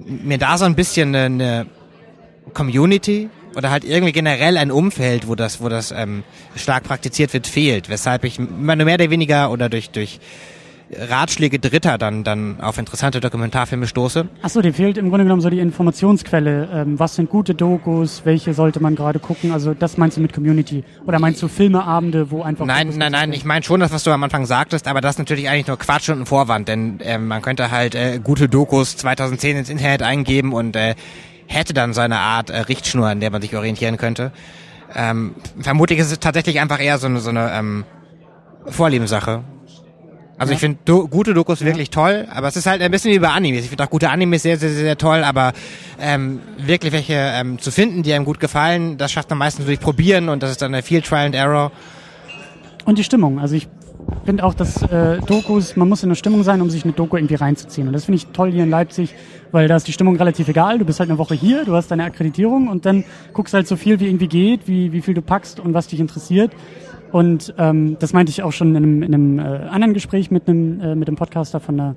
mir 0.05 0.39
da 0.39 0.57
so 0.57 0.65
ein 0.65 0.75
bisschen 0.75 1.15
eine, 1.15 1.25
eine 1.25 1.65
Community 2.53 3.29
oder 3.55 3.69
halt 3.69 3.83
irgendwie 3.83 4.13
generell 4.13 4.57
ein 4.57 4.71
Umfeld, 4.71 5.27
wo 5.27 5.35
das, 5.35 5.61
wo 5.61 5.69
das 5.69 5.91
ähm, 5.91 6.23
stark 6.55 6.85
praktiziert 6.85 7.33
wird, 7.33 7.45
fehlt, 7.45 7.89
weshalb 7.89 8.23
ich 8.23 8.39
immer 8.39 8.75
nur 8.75 8.85
mehr 8.85 8.95
oder 8.95 9.09
weniger 9.11 9.51
oder 9.51 9.69
durch, 9.69 9.91
durch 9.91 10.19
Ratschläge 10.95 11.59
Dritter 11.59 11.97
dann, 11.97 12.23
dann 12.23 12.61
auf 12.61 12.77
interessante 12.77 13.19
Dokumentarfilme 13.19 13.87
stoße. 13.87 14.27
Achso, 14.41 14.61
dir 14.61 14.73
fehlt 14.73 14.97
im 14.97 15.09
Grunde 15.09 15.25
genommen 15.25 15.41
so 15.41 15.49
die 15.49 15.59
Informationsquelle. 15.59 16.69
Ähm, 16.73 16.99
was 16.99 17.15
sind 17.15 17.29
gute 17.29 17.55
Dokus? 17.55 18.21
Welche 18.23 18.53
sollte 18.53 18.79
man 18.79 18.95
gerade 18.95 19.19
gucken? 19.19 19.51
Also 19.51 19.73
das 19.73 19.97
meinst 19.97 20.17
du 20.17 20.21
mit 20.21 20.33
Community? 20.33 20.83
Oder 21.05 21.19
meinst 21.19 21.41
du 21.41 21.47
Filmeabende, 21.47 22.31
wo 22.31 22.41
einfach... 22.41 22.65
Nein, 22.65 22.93
nein, 22.95 23.11
nein, 23.11 23.33
ich 23.33 23.43
meine 23.43 23.63
schon 23.63 23.79
das, 23.79 23.91
was 23.91 24.03
du 24.03 24.11
am 24.11 24.23
Anfang 24.23 24.45
sagtest, 24.45 24.87
aber 24.87 25.01
das 25.01 25.15
ist 25.15 25.19
natürlich 25.19 25.49
eigentlich 25.49 25.67
nur 25.67 25.77
Quatsch 25.77 26.09
und 26.09 26.21
ein 26.21 26.25
Vorwand, 26.25 26.67
denn 26.67 26.99
ähm, 27.01 27.27
man 27.27 27.41
könnte 27.41 27.69
halt 27.69 27.93
äh, 27.93 28.19
gute 28.23 28.47
Dokus 28.47 28.95
2010 28.97 29.57
ins 29.57 29.69
Internet 29.69 30.03
eingeben 30.03 30.53
und 30.53 30.75
äh, 30.75 30.95
hätte 31.47 31.73
dann 31.73 31.93
so 31.93 32.01
eine 32.01 32.19
Art 32.19 32.49
äh, 32.49 32.59
Richtschnur, 32.59 33.07
an 33.07 33.19
der 33.19 33.31
man 33.31 33.41
sich 33.41 33.55
orientieren 33.55 33.97
könnte. 33.97 34.31
Ähm, 34.95 35.35
vermutlich 35.59 35.99
ist 35.99 36.11
es 36.11 36.19
tatsächlich 36.19 36.61
einfach 36.61 36.79
eher 36.79 36.97
so 36.97 37.07
eine, 37.07 37.19
so 37.19 37.29
eine 37.29 37.51
ähm, 37.51 37.83
Vorliebenssache. 38.67 39.43
Also 40.37 40.53
ich 40.53 40.59
finde 40.59 40.77
do 40.85 41.07
gute 41.07 41.33
Dokus 41.33 41.61
wirklich 41.61 41.89
toll, 41.89 42.27
aber 42.31 42.47
es 42.47 42.55
ist 42.55 42.67
halt 42.67 42.81
ein 42.81 42.91
bisschen 42.91 43.11
wie 43.11 43.19
bei 43.19 43.29
Animes. 43.29 43.63
Ich 43.63 43.69
finde 43.69 43.83
auch 43.83 43.89
gute 43.89 44.09
Animes 44.09 44.43
sehr, 44.43 44.57
sehr, 44.57 44.69
sehr, 44.69 44.83
sehr 44.83 44.97
toll, 44.97 45.23
aber 45.23 45.53
ähm, 45.99 46.39
wirklich 46.59 46.93
welche 46.93 47.15
ähm, 47.15 47.57
zu 47.57 47.71
finden, 47.71 48.03
die 48.03 48.13
einem 48.13 48.25
gut 48.25 48.39
gefallen, 48.39 48.97
das 48.97 49.11
schafft 49.11 49.29
man 49.31 49.39
meistens 49.39 49.65
durch 49.65 49.79
Probieren 49.79 50.29
und 50.29 50.43
das 50.43 50.51
ist 50.51 50.61
dann 50.61 50.73
eine 50.73 50.83
viel 50.83 51.01
Trial 51.01 51.25
and 51.25 51.35
Error. 51.35 51.71
Und 52.85 52.99
die 52.99 53.03
Stimmung. 53.03 53.39
Also 53.39 53.55
ich 53.55 53.67
finde 54.25 54.43
auch, 54.43 54.53
dass 54.53 54.83
äh, 54.83 55.19
Dokus, 55.25 55.75
man 55.75 55.89
muss 55.89 56.03
in 56.03 56.09
der 56.09 56.15
Stimmung 56.15 56.43
sein, 56.43 56.61
um 56.61 56.69
sich 56.69 56.83
eine 56.83 56.93
Doku 56.93 57.17
irgendwie 57.17 57.35
reinzuziehen. 57.35 57.87
Und 57.87 57.93
das 57.93 58.05
finde 58.05 58.17
ich 58.17 58.27
toll 58.27 58.51
hier 58.51 58.63
in 58.63 58.69
Leipzig, 58.69 59.15
weil 59.51 59.67
da 59.67 59.75
ist 59.75 59.87
die 59.87 59.91
Stimmung 59.91 60.15
relativ 60.17 60.47
egal. 60.47 60.77
Du 60.79 60.85
bist 60.85 60.99
halt 60.99 61.09
eine 61.09 61.17
Woche 61.17 61.33
hier, 61.33 61.65
du 61.65 61.73
hast 61.73 61.89
deine 61.89 62.03
Akkreditierung 62.03 62.67
und 62.67 62.85
dann 62.85 63.03
guckst 63.33 63.53
halt 63.53 63.67
so 63.67 63.75
viel, 63.75 63.99
wie 63.99 64.05
irgendwie 64.05 64.27
geht, 64.27 64.67
wie, 64.67 64.91
wie 64.91 65.01
viel 65.01 65.13
du 65.13 65.21
packst 65.21 65.59
und 65.59 65.73
was 65.73 65.87
dich 65.87 65.99
interessiert. 65.99 66.51
Und 67.11 67.53
ähm, 67.57 67.97
das 67.99 68.13
meinte 68.13 68.29
ich 68.29 68.43
auch 68.43 68.51
schon 68.51 68.75
in 68.75 68.77
einem, 68.77 69.03
in 69.03 69.13
einem 69.13 69.39
äh, 69.39 69.43
anderen 69.69 69.93
Gespräch 69.93 70.31
mit 70.31 70.47
einem, 70.47 70.81
äh, 70.81 70.95
mit 70.95 71.07
dem 71.07 71.15
Podcaster 71.15 71.59
von 71.59 71.77
der, 71.77 71.95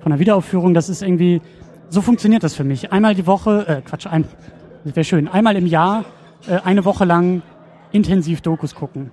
von 0.00 0.10
der 0.10 0.18
Wiederaufführung. 0.18 0.74
Das 0.74 0.88
ist 0.88 1.02
irgendwie, 1.02 1.40
so 1.88 2.00
funktioniert 2.00 2.42
das 2.42 2.54
für 2.54 2.64
mich. 2.64 2.92
Einmal 2.92 3.14
die 3.14 3.26
Woche, 3.26 3.66
äh, 3.66 3.80
Quatsch, 3.82 4.06
ein, 4.06 4.24
wäre 4.84 5.04
schön, 5.04 5.28
einmal 5.28 5.56
im 5.56 5.66
Jahr, 5.66 6.04
äh, 6.48 6.58
eine 6.64 6.84
Woche 6.84 7.04
lang 7.04 7.42
intensiv 7.92 8.40
Dokus 8.40 8.74
gucken. 8.74 9.10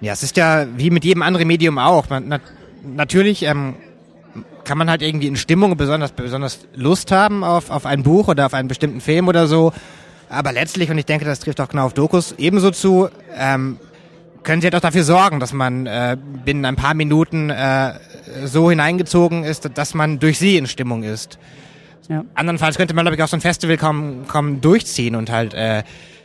Ja, 0.00 0.12
es 0.12 0.22
ist 0.22 0.36
ja 0.36 0.66
wie 0.76 0.90
mit 0.90 1.04
jedem 1.04 1.22
anderen 1.22 1.46
Medium 1.46 1.78
auch. 1.78 2.08
Man, 2.08 2.24
na, 2.28 2.38
natürlich 2.84 3.42
ähm, 3.42 3.74
kann 4.64 4.78
man 4.78 4.90
halt 4.90 5.02
irgendwie 5.02 5.26
in 5.26 5.36
Stimmung 5.36 5.76
besonders, 5.76 6.12
besonders 6.12 6.60
Lust 6.74 7.10
haben 7.10 7.42
auf, 7.42 7.70
auf 7.70 7.86
ein 7.86 8.02
Buch 8.02 8.28
oder 8.28 8.46
auf 8.46 8.54
einen 8.54 8.68
bestimmten 8.68 9.00
Film 9.00 9.28
oder 9.28 9.46
so. 9.46 9.72
Aber 10.28 10.52
letztlich, 10.52 10.90
und 10.90 10.98
ich 10.98 11.06
denke, 11.06 11.24
das 11.24 11.40
trifft 11.40 11.60
auch 11.60 11.68
genau 11.68 11.86
auf 11.86 11.94
Dokus 11.94 12.34
ebenso 12.38 12.70
zu, 12.70 13.08
ähm, 13.36 13.78
können 14.42 14.60
sie 14.60 14.66
halt 14.66 14.74
auch 14.74 14.80
dafür 14.80 15.04
sorgen, 15.04 15.40
dass 15.40 15.52
man 15.52 15.86
äh, 15.86 16.16
binnen 16.44 16.64
ein 16.64 16.76
paar 16.76 16.94
Minuten 16.94 17.50
äh, 17.50 17.94
so 18.44 18.70
hineingezogen 18.70 19.44
ist, 19.44 19.70
dass 19.74 19.94
man 19.94 20.18
durch 20.18 20.38
sie 20.38 20.56
in 20.56 20.66
Stimmung 20.66 21.02
ist. 21.02 21.38
Ja. 22.08 22.24
Andernfalls 22.34 22.76
könnte 22.76 22.94
man, 22.94 23.04
glaube 23.04 23.16
ich, 23.16 23.22
auch 23.22 23.28
so 23.28 23.36
ein 23.36 23.40
Festival 23.40 23.76
kaum, 23.76 24.26
kaum 24.26 24.60
durchziehen 24.60 25.14
und 25.14 25.30
halt 25.30 25.54
äh, 25.54 25.84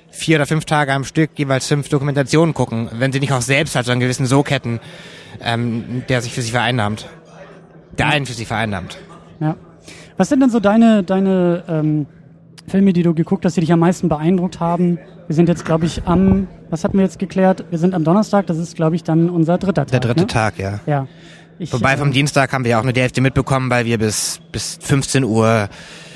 vier 0.09 0.37
oder 0.37 0.45
fünf 0.45 0.65
Tage 0.65 0.93
am 0.93 1.03
Stück 1.03 1.31
jeweils 1.35 1.67
fünf 1.67 1.89
Dokumentationen 1.89 2.53
gucken, 2.53 2.89
wenn 2.93 3.11
sie 3.11 3.19
nicht 3.19 3.33
auch 3.33 3.41
selbst 3.41 3.75
halt 3.75 3.85
so 3.85 3.91
einen 3.91 4.01
gewissen 4.01 4.25
Sog 4.25 4.49
hätten, 4.49 4.79
ähm, 5.41 6.03
der 6.09 6.21
sich 6.21 6.33
für 6.33 6.41
sie 6.41 6.51
vereinnahmt. 6.51 7.07
Der 7.97 8.07
einen 8.07 8.25
für 8.25 8.33
sie 8.33 8.45
vereinnahmt. 8.45 8.97
Ja. 9.39 9.55
Was 10.17 10.29
sind 10.29 10.39
denn 10.39 10.49
so 10.49 10.59
deine, 10.59 11.03
deine 11.03 11.63
ähm, 11.67 12.07
Filme, 12.67 12.93
die 12.93 13.03
du 13.03 13.13
geguckt 13.13 13.45
hast, 13.45 13.57
die 13.57 13.61
dich 13.61 13.71
am 13.71 13.79
meisten 13.79 14.09
beeindruckt 14.09 14.59
haben? 14.59 14.97
Wir 15.27 15.35
sind 15.35 15.49
jetzt, 15.49 15.65
glaube 15.65 15.85
ich, 15.85 16.03
am, 16.05 16.47
was 16.69 16.83
hatten 16.83 16.97
wir 16.97 17.03
jetzt 17.03 17.17
geklärt? 17.17 17.65
Wir 17.71 17.79
sind 17.79 17.95
am 17.95 18.03
Donnerstag, 18.03 18.45
das 18.47 18.57
ist, 18.57 18.75
glaube 18.75 18.95
ich, 18.95 19.03
dann 19.03 19.29
unser 19.29 19.57
dritter 19.57 19.85
Tag. 19.85 19.91
Der 19.91 19.99
dritte 19.99 20.21
ne? 20.21 20.27
Tag, 20.27 20.59
ja. 20.59 20.79
Ja. 20.85 21.07
Ich, 21.57 21.73
Wobei 21.73 21.97
vom 21.97 22.09
äh, 22.09 22.11
Dienstag 22.11 22.53
haben 22.53 22.63
wir 22.63 22.71
ja 22.71 22.79
auch 22.79 22.83
nur 22.83 22.93
die 22.93 23.01
Hälfte 23.01 23.21
mitbekommen, 23.21 23.69
weil 23.69 23.85
wir 23.85 23.97
bis, 23.97 24.39
bis 24.51 24.77
15 24.81 25.23
Uhr 25.23 25.69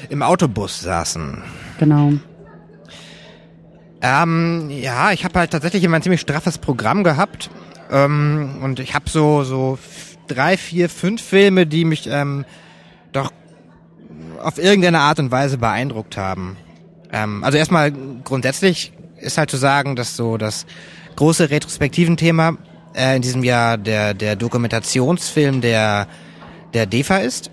im 0.10 0.22
Autobus 0.22 0.82
saßen. 0.82 1.42
Genau. 1.80 2.14
Ähm, 4.02 4.70
ja, 4.70 5.12
ich 5.12 5.26
habe 5.26 5.40
halt 5.40 5.52
tatsächlich 5.52 5.84
immer 5.84 5.96
ein 5.96 6.02
ziemlich 6.02 6.22
straffes 6.22 6.58
Programm 6.58 7.04
gehabt. 7.04 7.50
Ähm, 7.90 8.60
und 8.62 8.80
ich 8.80 8.94
habe 8.94 9.10
so, 9.10 9.44
so 9.44 9.80
drei, 10.28 10.56
vier, 10.56 10.90
fünf 10.90 11.22
Filme, 11.22 11.66
die 11.66 11.86
mich 11.86 12.08
ähm, 12.08 12.46
doch 13.12 13.32
auf 14.42 14.58
irgendeine 14.58 15.00
Art 15.00 15.20
und 15.20 15.32
Weise 15.32 15.58
beeindruckt 15.58 16.16
haben. 16.16 16.58
Ähm, 17.12 17.44
also 17.44 17.58
erstmal 17.58 17.92
grundsätzlich 17.92 18.94
ist 19.22 19.38
halt 19.38 19.52
zu 19.52 19.58
sagen, 19.58 19.96
dass 19.96 20.16
so 20.16 20.38
das 20.38 20.66
große 21.16 21.50
Retrospektiven-Thema 21.50 22.58
äh, 22.94 23.16
in 23.16 23.22
diesem 23.22 23.44
Jahr 23.44 23.78
der, 23.78 24.14
der 24.14 24.36
Dokumentationsfilm 24.36 25.62
der, 25.62 26.08
der 26.74 26.86
DEFA 26.86 27.18
ist. 27.18 27.52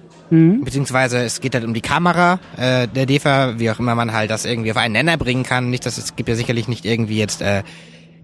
Beziehungsweise 0.65 1.19
es 1.19 1.41
geht 1.41 1.55
halt 1.55 1.65
um 1.65 1.73
die 1.73 1.81
Kamera 1.81 2.41
äh, 2.57 2.89
der 2.89 3.07
DEFA, 3.07 3.59
wie 3.59 3.71
auch 3.71 3.79
immer 3.79 3.95
man 3.95 4.13
halt 4.13 4.31
das 4.31 4.45
irgendwie 4.45 4.73
auf 4.73 4.77
einen 4.77 4.93
Nenner 4.93 5.17
bringen 5.17 5.45
kann. 5.45 5.71
Nicht, 5.71 5.87
dass 5.87 5.99
es 5.99 6.17
gibt 6.17 6.29
ja 6.29 6.35
sicherlich 6.35 6.67
nicht 6.67 6.85
irgendwie 6.85 7.19
jetzt 7.19 7.43
äh, 7.43 7.63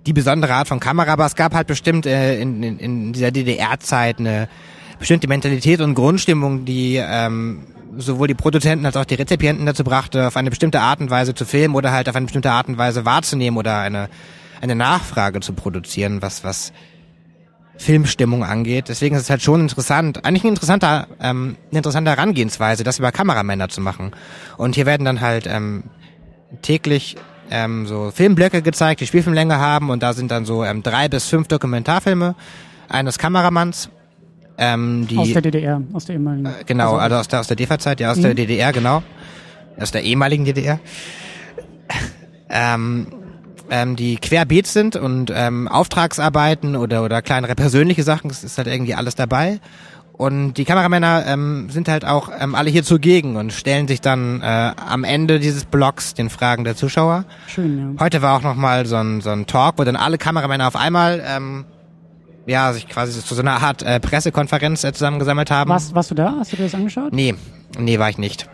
die 0.07 0.13
besondere 0.13 0.55
Art 0.55 0.67
von 0.67 0.81
Kamera, 0.81 1.13
aber 1.13 1.27
es 1.27 1.37
gab 1.37 1.55
halt 1.55 1.69
bestimmt 1.69 2.07
äh, 2.07 2.41
in, 2.41 2.63
in, 2.63 2.79
in 2.79 3.13
dieser 3.13 3.31
DDR-Zeit 3.31 4.19
eine 4.19 4.49
bestimmte 4.99 5.29
Mentalität 5.29 5.81
und 5.81 5.95
Grundstimmung, 5.95 6.65
die 6.65 6.97
ähm, 6.97 7.61
sowohl 7.99 8.29
die 8.29 8.35
Produzenten 8.35 8.87
als 8.87 8.97
auch 8.97 9.05
die 9.05 9.15
Rezipienten 9.15 9.67
dazu 9.67 9.85
brachte, 9.85 10.27
auf 10.27 10.37
eine 10.37 10.51
bestimmte 10.51 10.81
Art 10.81 11.01
und 11.01 11.11
Weise 11.11 11.35
zu 11.35 11.45
filmen 11.45 11.75
oder 11.75 11.93
halt 11.93 12.09
auf 12.09 12.17
eine 12.17 12.27
bestimmte 12.27 12.51
Art 12.51 12.69
und 12.69 12.79
Weise 12.79 13.05
wahrzunehmen 13.05 13.59
oder 13.59 13.79
eine, 13.79 14.09
eine 14.61 14.75
Nachfrage 14.75 15.41
zu 15.41 15.53
produzieren, 15.53 16.23
was, 16.23 16.45
was 16.45 16.73
Filmstimmung 17.77 18.45
angeht. 18.45 18.89
Deswegen 18.89 19.17
ist 19.17 19.23
es 19.23 19.31
halt 19.31 19.43
schon 19.43 19.61
interessant, 19.61 20.25
eigentlich 20.25 20.45
ein 20.45 20.49
interessanter, 20.51 21.09
ähm, 21.21 21.57
eine 21.71 21.79
interessante 21.79 22.11
Herangehensweise, 22.11 22.85
das 22.85 22.99
über 22.99 23.13
Kameramänner 23.13 23.69
zu 23.69 23.81
machen. 23.81 24.13
Und 24.57 24.75
hier 24.75 24.87
werden 24.87 25.05
dann 25.05 25.21
halt 25.21 25.47
ähm, 25.47 25.85
täglich 26.63 27.17
ähm, 27.51 27.87
so 27.87 28.11
Filmblöcke 28.11 28.63
gezeigt, 28.63 29.01
die 29.01 29.07
Spielfilmlänge 29.07 29.59
haben 29.59 29.91
und 29.91 30.03
da 30.03 30.13
sind 30.13 30.31
dann 30.31 30.45
so 30.45 30.65
ähm, 30.65 30.83
drei 30.83 31.09
bis 31.09 31.29
fünf 31.29 31.49
Dokumentarfilme 31.49 32.35
eines 32.89 33.19
Kameramanns. 33.19 33.91
Ähm, 34.59 35.07
die, 35.09 35.17
Aus 35.19 35.33
der 35.33 35.43
DDR, 35.43 35.83
aus 35.93 36.05
der 36.05 36.17
ehemaligen. 36.17 36.49
Genau, 36.67 36.97
also 36.97 37.17
aus 37.17 37.29
der, 37.29 37.41
aus 37.41 37.47
der 37.47 37.57
DEFA-Zeit, 37.57 38.01
ja, 38.01 38.13
aus 38.13 38.21
der 38.21 38.35
DDR, 38.35 38.73
genau. 38.73 39.03
Aus 39.79 39.91
der 39.91 40.03
ehemaligen 40.03 40.45
DDR. 40.45 40.79
ähm, 42.51 43.07
ähm, 43.71 43.97
die 43.97 44.17
querbeet 44.17 44.67
sind 44.67 44.97
und 44.97 45.33
ähm, 45.35 45.67
Auftragsarbeiten 45.69 46.77
oder, 46.77 47.03
oder 47.03 47.23
kleinere 47.23 47.55
persönliche 47.55 48.03
Sachen, 48.03 48.31
es 48.31 48.45
ist 48.45 48.59
halt 48.59 48.69
irgendwie 48.69 48.95
alles 48.95 49.15
dabei. 49.15 49.61
Und 50.13 50.55
die 50.55 50.65
Kameramänner 50.65 51.25
ähm, 51.27 51.69
sind 51.71 51.89
halt 51.89 52.05
auch 52.05 52.31
ähm, 52.39 52.55
alle 52.55 52.71
hier 52.71 52.85
zugegen 52.85 53.37
und 53.37 53.53
stellen 53.53 53.89
sich 53.89 54.01
dann 54.03 54.43
äh, 54.43 54.73
am 54.77 55.05
Ende 55.05 55.41
dieses 55.41 55.65
Blogs 55.65 56.15
den 56.15 56.29
Fragen 56.29 56.65
der 56.65 56.77
Zuschauer. 56.77 57.25
Schön, 57.47 57.97
ja. 57.97 58.05
Heute 58.05 58.21
war 58.21 58.37
auch 58.37 58.43
nochmal 58.43 58.85
so 58.87 58.97
ein, 58.97 59.23
so 59.23 59.31
ein 59.31 59.47
Talk, 59.47 59.79
wo 59.79 59.85
dann 59.85 59.97
alle 59.97 60.19
Kameramänner 60.19 60.69
auf 60.69 60.77
einmal 60.77 61.25
ähm, 61.27 61.65
ja, 62.47 62.73
sich 62.73 62.89
quasi 62.89 63.21
zu 63.21 63.35
so 63.35 63.41
einer 63.43 63.63
Art 63.63 63.83
äh, 63.83 64.01
Pressekonferenz 64.01 64.85
äh, 64.85 64.93
zusammengesammelt 64.93 65.51
haben. 65.51 65.71
Warst, 65.71 65.95
warst 65.95 66.11
du 66.11 66.15
da? 66.15 66.37
Hast 66.39 66.53
du 66.53 66.57
dir 66.57 66.65
das 66.65 66.75
angeschaut? 66.75 67.13
Nee, 67.13 67.35
nee, 67.79 67.99
war 67.99 68.11
ich 68.11 68.19
nicht. 68.19 68.49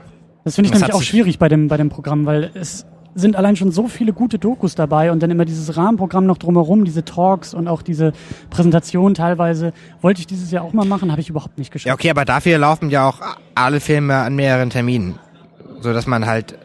Das 0.45 0.55
finde 0.55 0.67
ich 0.69 0.73
Das 0.73 0.81
nämlich 0.83 0.95
auch 0.95 1.03
schwierig 1.03 1.39
bei 1.39 1.49
dem, 1.49 1.69
bei 1.69 1.77
dem 1.77 1.89
Programm, 1.89 2.25
weil 2.27 2.51
es 2.55 2.87
sind 3.15 3.35
allein 3.37 3.57
schon 3.57 3.73
so 3.73 3.89
viele 3.89 4.13
gute 4.13 4.39
Dokus 4.39 4.75
dabei 4.77 5.11
und 5.11 5.23
dann 5.23 5.31
immer 5.31 5.45
dieses 5.45 5.77
Rahmenprogramm 5.77 6.25
noch 6.27 6.39
drumherum, 6.39 6.85
diese 6.85 7.05
Talks 7.05 7.53
und 7.53 7.67
auch 7.67 7.83
diese 7.83 8.13
Präsentation 8.49 9.15
teilweise. 9.15 9.73
Wollte 10.03 10.21
ich 10.21 10.27
dieses 10.27 10.51
Jahr 10.53 10.63
auch 10.63 10.73
mal 10.73 10.87
machen, 10.87 11.11
habe 11.11 11.21
ich 11.21 11.29
überhaupt 11.29 11.59
nicht 11.59 11.69
Ja, 11.71 11.73
geschafft. 11.73 11.95
okay, 11.95 12.11
aber 12.11 12.25
dafür 12.25 12.59
laufen 12.59 12.91
ja 12.91 13.09
auch 13.09 13.21
alle 13.55 13.81
Filme 13.81 14.15
an 14.17 14.37
mehreren 14.37 14.71
Terminen. 14.71 15.19
So 15.81 15.93
dass 15.93 16.07
man 16.07 16.27
halt, 16.27 16.57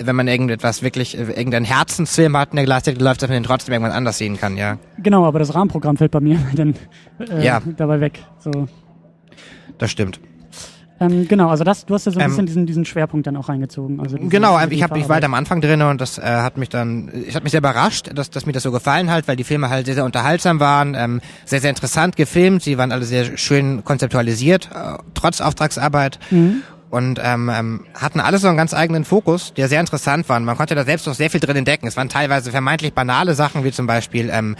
wenn 0.00 0.16
man 0.16 0.28
irgendetwas 0.28 0.82
wirklich, 0.82 1.16
äh, 1.18 1.22
irgendeinen 1.22 1.64
Herzensfilm 1.64 2.36
hat, 2.36 2.52
der 2.52 2.64
gleichzeitig 2.64 3.00
läuft, 3.00 3.22
dass 3.22 3.28
man 3.28 3.38
den 3.38 3.44
trotzdem 3.44 3.72
irgendwann 3.72 3.92
anders 3.92 4.18
sehen 4.18 4.36
kann, 4.38 4.56
ja. 4.56 4.78
Genau, 4.98 5.24
aber 5.24 5.38
das 5.38 5.54
Rahmenprogramm 5.54 5.96
fällt 5.96 6.10
bei 6.12 6.20
mir 6.20 6.38
dann 6.54 6.74
äh, 7.30 7.44
Ja. 7.44 7.60
dabei 7.76 8.00
weg. 8.00 8.20
So. 8.40 8.68
Das 9.78 9.90
stimmt. 9.90 10.20
Ähm, 11.00 11.26
genau, 11.26 11.48
also 11.48 11.64
das, 11.64 11.84
du 11.84 11.94
hast 11.94 12.06
ja 12.06 12.12
so 12.12 12.20
ein 12.20 12.26
Ähm, 12.26 12.30
bisschen 12.30 12.46
diesen, 12.46 12.66
diesen 12.66 12.84
Schwerpunkt 12.84 13.26
dann 13.26 13.36
auch 13.36 13.48
reingezogen. 13.48 13.98
Also 13.98 14.16
Genau, 14.20 14.56
ich 14.68 14.82
habe 14.84 14.98
ich 14.98 15.08
war 15.08 15.14
halt 15.14 15.24
am 15.24 15.34
Anfang 15.34 15.60
drin 15.60 15.82
und 15.82 16.00
das 16.00 16.18
äh, 16.18 16.22
hat 16.22 16.58
mich 16.58 16.68
dann, 16.68 17.10
ich 17.26 17.34
hat 17.34 17.42
mich 17.42 17.50
sehr 17.50 17.58
überrascht, 17.58 18.10
dass, 18.14 18.30
dass 18.30 18.46
mir 18.46 18.52
das 18.52 18.62
so 18.62 18.70
gefallen 18.70 19.10
hat, 19.10 19.26
weil 19.26 19.34
die 19.34 19.42
Filme 19.42 19.68
halt 19.68 19.86
sehr, 19.86 19.96
sehr 19.96 20.04
unterhaltsam 20.04 20.60
waren, 20.60 20.94
ähm, 20.94 21.20
sehr, 21.44 21.60
sehr 21.60 21.70
interessant 21.70 22.14
gefilmt, 22.14 22.62
sie 22.62 22.78
waren 22.78 22.92
alle 22.92 23.04
sehr 23.04 23.36
schön 23.36 23.82
konzeptualisiert, 23.82 24.70
äh, 24.72 24.98
trotz 25.14 25.40
Auftragsarbeit. 25.40 26.20
Und 26.92 27.18
ähm, 27.24 27.48
ähm, 27.48 27.86
hatten 27.94 28.20
alles 28.20 28.42
so 28.42 28.48
einen 28.48 28.58
ganz 28.58 28.74
eigenen 28.74 29.06
Fokus, 29.06 29.54
der 29.54 29.68
sehr 29.68 29.80
interessant 29.80 30.28
war. 30.28 30.38
Man 30.40 30.58
konnte 30.58 30.74
da 30.74 30.84
selbst 30.84 31.06
noch 31.06 31.14
sehr 31.14 31.30
viel 31.30 31.40
drin 31.40 31.56
entdecken. 31.56 31.86
Es 31.86 31.96
waren 31.96 32.10
teilweise 32.10 32.50
vermeintlich 32.50 32.92
banale 32.92 33.34
Sachen, 33.34 33.64
wie 33.64 33.72
zum 33.72 33.86
Beispiel, 33.86 34.28
ähm, 34.30 34.56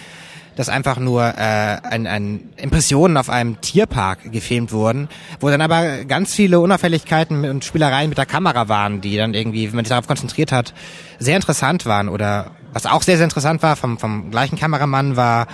dass 0.56 0.70
einfach 0.70 0.98
nur 0.98 1.22
äh, 1.22 1.36
ein, 1.36 2.06
ein 2.06 2.40
Impressionen 2.56 3.18
auf 3.18 3.28
einem 3.28 3.60
Tierpark 3.60 4.32
gefilmt 4.32 4.72
wurden, 4.72 5.10
wo 5.40 5.50
dann 5.50 5.60
aber 5.60 6.06
ganz 6.06 6.34
viele 6.34 6.58
Unauffälligkeiten 6.60 7.44
und 7.44 7.66
Spielereien 7.66 8.08
mit 8.08 8.16
der 8.16 8.24
Kamera 8.24 8.66
waren, 8.66 9.02
die 9.02 9.14
dann 9.18 9.34
irgendwie, 9.34 9.68
wenn 9.68 9.76
man 9.76 9.84
sich 9.84 9.90
darauf 9.90 10.06
konzentriert 10.06 10.52
hat, 10.52 10.72
sehr 11.18 11.36
interessant 11.36 11.84
waren. 11.84 12.08
Oder 12.08 12.52
was 12.72 12.86
auch 12.86 13.02
sehr, 13.02 13.18
sehr 13.18 13.24
interessant 13.24 13.62
war 13.62 13.76
vom, 13.76 13.98
vom 13.98 14.30
gleichen 14.30 14.58
Kameramann 14.58 15.16
war, 15.16 15.48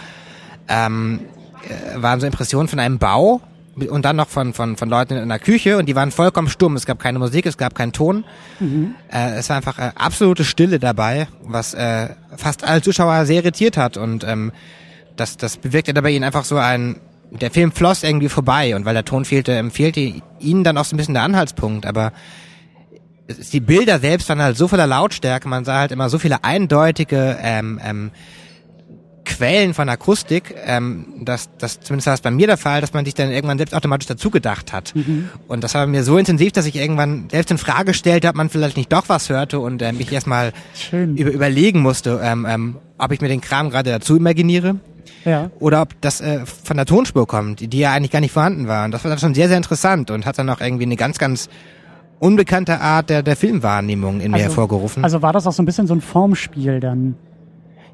ähm, 0.68 1.22
äh, 1.68 2.01
waren 2.01 2.20
so 2.20 2.26
Impressionen 2.26 2.68
von 2.68 2.79
einem 2.79 2.99
Bau 3.01 3.41
und 3.87 4.05
dann 4.05 4.16
noch 4.16 4.29
von, 4.29 4.55
von, 4.55 4.76
von 4.76 4.89
Leuten 4.89 5.14
in 5.14 5.20
einer 5.20 5.39
Küche 5.39 5.79
und 5.79 5.87
die 5.87 5.95
waren 5.95 6.11
vollkommen 6.11 6.49
stumm. 6.49 6.76
Es 6.76 6.87
gab 6.87 6.99
keine 6.99 7.18
Musik, 7.18 7.47
es 7.47 7.57
gab 7.57 7.74
keinen 7.74 7.93
Ton. 7.93 8.24
Äh, 9.12 9.37
es 9.37 9.49
war 9.49 9.57
einfach 9.57 9.79
äh, 9.79 9.93
absolute 9.95 10.45
Stille 10.45 10.79
dabei, 10.79 11.29
was 11.43 11.74
äh, 11.74 12.09
fast 12.37 12.64
alle 12.64 12.83
Zuschauer 12.83 13.26
sehr 13.26 13.37
irritiert 13.37 13.76
hat 13.76 13.97
und 13.97 14.24
ähm, 14.24 14.53
das, 15.16 15.37
das 15.37 15.57
bewirkte 15.57 15.95
dabei 15.95 16.11
ihnen 16.11 16.24
einfach 16.24 16.45
so 16.45 16.57
ein, 16.57 16.97
der 17.31 17.51
Film 17.51 17.72
floss 17.72 18.03
irgendwie 18.03 18.29
vorbei 18.29 18.74
und 18.74 18.85
weil 18.85 18.95
der 18.95 19.05
Ton 19.05 19.24
fehlte, 19.24 19.53
ähm, 19.53 19.70
fehlte 19.70 20.01
ihnen 20.41 20.64
dann 20.64 20.79
auch 20.79 20.85
so 20.85 20.95
ein 20.95 20.99
bisschen 20.99 21.14
der 21.14 21.24
Anhaltspunkt, 21.24 21.87
aber 21.87 22.12
die 23.53 23.61
Bilder 23.61 23.99
selbst 23.99 24.29
waren 24.29 24.41
halt 24.41 24.57
so 24.57 24.68
voller 24.68 24.87
Lautstärke, 24.87 25.49
man 25.49 25.64
sah 25.64 25.81
halt 25.81 25.93
immer 25.93 26.09
so 26.09 26.18
viele 26.18 26.45
eindeutige 26.45 27.37
ähm, 27.43 27.81
ähm, 27.85 28.11
Quellen 29.39 29.72
von 29.72 29.89
Akustik, 29.89 30.55
ähm, 30.66 31.07
dass 31.22 31.49
das 31.59 31.80
zumindest 31.80 32.07
war 32.09 32.14
es 32.14 32.20
bei 32.20 32.30
mir 32.30 32.47
der 32.49 32.57
Fall, 32.57 32.80
dass 32.80 32.93
man 32.93 33.05
sich 33.05 33.14
dann 33.14 33.30
irgendwann 33.30 33.57
selbst 33.59 33.72
automatisch 33.74 34.07
dazu 34.09 34.30
gedacht 34.30 34.72
hat. 34.72 34.93
Und 35.47 35.62
das 35.64 35.74
war 35.74 35.86
mir 35.86 36.03
so 36.03 36.18
intensiv, 36.18 36.53
dass 36.53 36.66
ich 36.66 36.74
irgendwann 36.76 37.28
selbst 37.30 37.51
in 37.53 37.59
Frage 37.59 37.95
stellte, 37.95 38.28
ob 38.28 38.34
man 38.34 38.49
vielleicht 38.51 38.76
nicht 38.76 38.93
doch 38.93 39.09
was 39.09 39.28
hörte 39.30 39.61
und 39.61 39.80
ähm, 39.82 39.97
ich 40.01 40.12
erstmal 40.12 40.53
über, 40.93 41.30
überlegen 41.30 41.80
musste, 41.80 42.20
ähm, 42.22 42.47
ähm, 42.49 42.76
ob 42.99 43.12
ich 43.12 43.20
mir 43.20 43.28
den 43.28 43.41
Kram 43.41 43.70
gerade 43.70 43.91
dazu 43.91 44.16
imaginiere 44.16 44.76
Ja. 45.24 45.51
oder 45.61 45.82
ob 45.82 46.01
das 46.01 46.20
äh, 46.20 46.41
von 46.45 46.76
der 46.76 46.86
Tonspur 46.86 47.26
kommt, 47.28 47.61
die, 47.61 47.68
die 47.68 47.78
ja 47.78 47.93
eigentlich 47.93 48.11
gar 48.11 48.20
nicht 48.20 48.32
vorhanden 48.32 48.66
war. 48.66 48.84
Und 48.84 48.91
das 48.91 49.05
war 49.05 49.11
dann 49.11 49.20
schon 49.20 49.34
sehr, 49.34 49.47
sehr 49.47 49.57
interessant 49.57 50.11
und 50.11 50.26
hat 50.26 50.36
dann 50.39 50.51
auch 50.51 50.61
irgendwie 50.61 50.84
eine 50.84 50.97
ganz, 50.97 51.18
ganz 51.18 51.49
unbekannte 52.18 52.80
Art 52.80 53.11
der, 53.11 53.22
der 53.22 53.36
Filmwahrnehmung 53.36 54.20
in 54.20 54.32
mir 54.32 54.39
hervorgerufen. 54.39 55.05
Also 55.05 55.22
war 55.22 55.32
das 55.32 55.47
auch 55.47 55.53
so 55.53 55.62
ein 55.62 55.66
bisschen 55.66 55.86
so 55.86 55.95
ein 55.95 56.01
Formspiel 56.01 56.80
dann? 56.80 57.14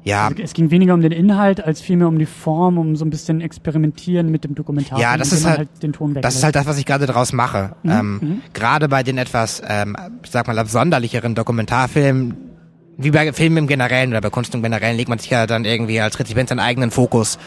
Ja, 0.05 0.27
Also 0.27 0.41
es 0.43 0.53
ging 0.53 0.69
weniger 0.71 0.93
um 0.93 1.01
den 1.01 1.11
Inhalt 1.11 1.63
als 1.63 1.81
vielmehr 1.81 2.07
um 2.07 2.19
die 2.19 2.27
Form, 2.27 2.77
um 2.77 2.95
so 2.95 3.03
ein 3.03 3.09
bisschen 3.09 3.41
experimentieren 3.41 4.29
mit 4.29 4.43
dem 4.43 4.53
Dokumentar. 4.53 4.99
Ja, 4.99 5.17
das 5.17 5.31
ist 5.33 5.43
man 5.43 5.57
halt- 5.57 5.83
den 5.83 5.93
Ton 5.93 6.13
Das 6.13 6.35
ist 6.35 6.43
halt 6.43 6.55
das, 6.55 6.67
was 6.67 6.77
ich 6.77 6.85
gerade 6.85 7.07
draus 7.07 7.33
mache. 7.33 7.71
ähm, 7.83 8.41
Gerade 8.53 8.87
bei 8.87 9.01
den 9.01 9.17
etwas, 9.17 9.63
ähm, 9.67 9.97
ich 10.23 10.29
sag 10.29 10.45
mal, 10.47 10.57
absonderlicheren 10.59 11.33
Dokumentarfilmen, 11.33 12.35
wie 12.97 13.09
bei 13.11 13.33
Filmen 13.33 13.57
im 13.57 13.67
Generellen 13.67 14.11
oder 14.11 14.21
bei 14.21 14.29
Kunst 14.29 14.53
im 14.53 14.61
Generellen, 14.61 14.95
legt 14.95 15.09
man 15.09 15.17
sich 15.19 15.31
ja 15.31 15.47
dann 15.47 15.65
irgendwie 15.65 15.99
als 15.99 16.19
Rezipient 16.19 16.49
seinen 16.49 16.59
eigenen 16.59 16.91
Fokus. 16.91 17.39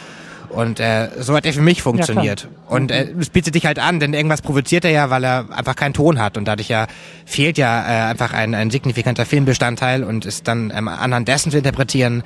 Und 0.49 0.79
äh, 0.79 1.09
so 1.19 1.35
hat 1.35 1.45
er 1.45 1.53
für 1.53 1.61
mich 1.61 1.81
funktioniert. 1.81 2.47
und 2.67 2.91
äh, 2.91 3.07
es 3.19 3.29
bietet 3.29 3.53
sich 3.53 3.65
halt 3.65 3.77
an, 3.77 3.99
denn 3.99 4.13
irgendwas 4.13 4.41
provoziert 4.41 4.83
er 4.83 4.91
ja, 4.91 5.09
weil 5.09 5.23
er 5.23 5.45
einfach 5.51 5.75
keinen 5.75 5.93
Ton 5.93 6.19
hat. 6.19 6.37
Und 6.37 6.45
dadurch 6.45 6.69
ja 6.69 6.87
fehlt 7.25 7.57
ja 7.57 7.81
äh, 7.81 8.09
einfach 8.09 8.33
ein, 8.33 8.55
ein 8.55 8.71
signifikanter 8.71 9.25
Filmbestandteil 9.25 10.03
und 10.03 10.25
ist 10.25 10.47
dann 10.47 10.73
ähm, 10.75 10.87
anhand 10.87 11.27
dessen 11.27 11.51
zu 11.51 11.57
interpretieren, 11.57 12.23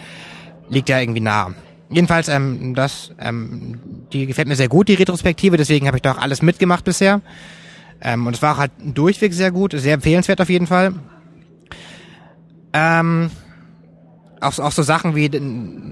liegt 0.69 0.89
ja 0.89 0.99
irgendwie 0.99 1.19
nah. 1.19 1.53
Jedenfalls, 1.89 2.28
ähm, 2.30 2.74
das, 2.76 3.11
ähm, 3.19 3.80
die 4.13 4.26
gefällt 4.26 4.47
mir 4.47 4.55
sehr 4.55 4.69
gut, 4.69 4.88
die 4.88 4.95
Retrospektive, 4.95 5.57
deswegen 5.57 5.88
habe 5.88 5.97
ich 5.97 6.01
da 6.01 6.13
auch 6.13 6.17
alles 6.17 6.41
mitgemacht 6.41 6.86
bisher. 6.86 7.21
Ähm, 8.01 8.26
und 8.26 8.36
es 8.36 8.41
war 8.41 8.55
auch 8.55 8.59
halt 8.59 8.71
durchweg 8.84 9.34
sehr 9.34 9.51
gut, 9.51 9.74
sehr 9.76 9.93
empfehlenswert 9.93 10.41
auf 10.41 10.49
jeden 10.49 10.67
Fall. 10.67 10.93
Ähm, 12.74 13.30
auch, 14.43 14.59
auch 14.59 14.71
so 14.71 14.83
Sachen 14.83 15.15
wie, 15.15 15.29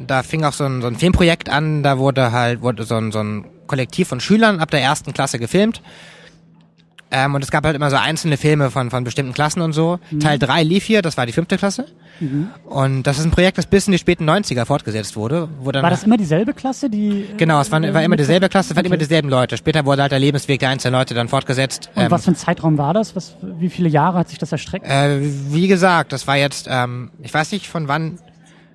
da 0.08 0.24
fing 0.24 0.44
auch 0.44 0.54
so 0.54 0.66
ein, 0.66 0.82
so 0.82 0.88
ein 0.88 0.96
Filmprojekt 0.96 1.50
an, 1.50 1.84
da 1.84 1.98
wurde 1.98 2.32
halt, 2.32 2.62
wurde 2.62 2.84
so 2.84 2.96
ein, 2.96 3.12
so 3.12 3.20
ein 3.20 3.46
Kollektiv 3.68 4.08
von 4.10 4.20
Schülern 4.20 4.60
ab 4.60 4.70
der 4.72 4.82
ersten 4.82 5.14
Klasse 5.14 5.40
gefilmt. 5.40 5.82
Ähm, 7.14 7.36
und 7.36 7.44
es 7.44 7.52
gab 7.52 7.66
halt 7.66 7.76
immer 7.76 7.90
so 7.90 7.98
einzelne 7.98 8.38
Filme 8.38 8.72
von, 8.72 8.90
von 8.90 9.04
bestimmten 9.04 9.34
Klassen 9.34 9.60
und 9.62 9.74
so. 9.74 10.00
Teil 10.22 10.40
drei 10.40 10.64
lief 10.64 10.86
hier, 10.86 11.02
das 11.02 11.18
war 11.18 11.26
die 11.26 11.34
fünfte 11.34 11.58
Klasse. 11.58 11.86
Und 12.66 13.04
das 13.04 13.18
ist 13.18 13.26
ein 13.26 13.32
Projekt, 13.32 13.58
das 13.58 13.66
bis 13.66 13.88
in 13.88 13.92
die 13.94 13.98
späten 13.98 14.30
90er 14.30 14.64
fortgesetzt 14.66 15.16
wurde. 15.18 15.50
Wo 15.60 15.72
dann 15.72 15.82
War 15.84 15.90
das 15.90 16.04
immer 16.04 16.16
dieselbe 16.18 16.54
Klasse, 16.54 16.90
die... 16.90 17.24
äh, 17.24 17.36
Genau, 17.36 17.60
es 17.60 17.70
war, 17.72 17.82
war 17.82 18.04
immer 18.04 18.16
dieselbe 18.16 18.48
Klasse, 18.48 18.70
es 18.72 18.76
waren 18.78 18.86
Okay. 18.86 18.94
immer 18.94 18.98
dieselben 18.98 19.28
Leute. 19.28 19.58
Später 19.58 19.86
wurde 19.86 20.04
halt 20.04 20.12
der 20.14 20.20
Lebensweg 20.20 20.60
der 20.60 20.70
einzelnen 20.70 20.94
Leute 20.94 21.14
dann 21.14 21.28
fortgesetzt. 21.28 21.90
Und 21.96 22.04
Ähm, 22.04 22.12
was 22.12 22.24
für 22.26 22.32
ein 22.32 22.36
Zeitraum 22.36 22.78
war 22.78 22.94
das? 22.94 23.14
Was, 23.16 23.36
wie 23.42 23.70
viele 23.70 23.90
Jahre 23.90 24.20
hat 24.20 24.30
sich 24.30 24.38
das 24.38 24.52
erstreckt? 24.52 24.86
äh, 24.88 25.20
wie 25.50 25.68
gesagt, 25.68 26.14
das 26.14 26.28
war 26.28 26.38
jetzt, 26.38 26.68
ähm, 26.70 27.10
ich 27.24 27.34
weiß 27.34 27.52
nicht 27.52 27.68
von 27.68 27.88
wann, 27.90 28.20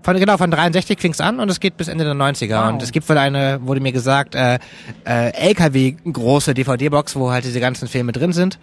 von 0.07 0.17
genau, 0.21 0.37
von 0.37 0.53
63 0.53 1.01
fing's 1.01 1.21
an 1.21 1.41
und 1.41 1.51
es 1.51 1.59
geht 1.59 1.77
bis 1.77 1.89
Ende 1.89 2.05
der 2.05 2.15
90er. 2.15 2.63
Wow. 2.63 2.73
Und 2.73 2.81
es 2.81 2.93
gibt 2.93 3.09
wohl 3.09 3.19
eine, 3.19 3.59
wurde 3.63 3.81
mir 3.81 3.91
gesagt, 3.91 4.37
äh, 4.37 4.61
äh, 5.05 5.33
LKW-große 5.49 6.55
DVD-Box, 6.55 7.17
wo 7.17 7.33
halt 7.33 7.45
diese 7.45 7.59
ganzen 7.59 7.89
Filme 7.89 8.13
drin 8.13 8.33
sind. 8.33 8.61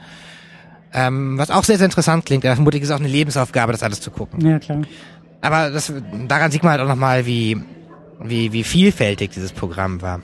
Ähm, 0.94 1.38
was 1.38 1.52
auch 1.52 1.66
sehr, 1.66 1.78
sehr 1.78 1.86
interessant 1.86 2.26
klingt. 2.26 2.46
Ja, 2.46 2.56
vermutlich 2.56 2.82
ist 2.82 2.90
es 2.90 2.96
auch 2.96 3.00
eine 3.00 3.10
Lebensaufgabe, 3.10 3.74
das 3.74 3.84
alles 3.84 4.00
zu 4.00 4.10
gucken. 4.10 4.40
ja, 4.48 4.58
klar. 4.58 4.84
Aber 5.42 5.70
das, 5.70 5.92
daran 6.30 6.50
sieht 6.50 6.64
man 6.64 6.72
halt 6.72 6.82
auch 6.82 6.88
nochmal, 6.88 7.26
wie, 7.26 7.62
wie, 8.24 8.54
wie 8.54 8.64
vielfältig 8.64 9.32
dieses 9.32 9.52
Programm 9.52 10.02
war. 10.02 10.22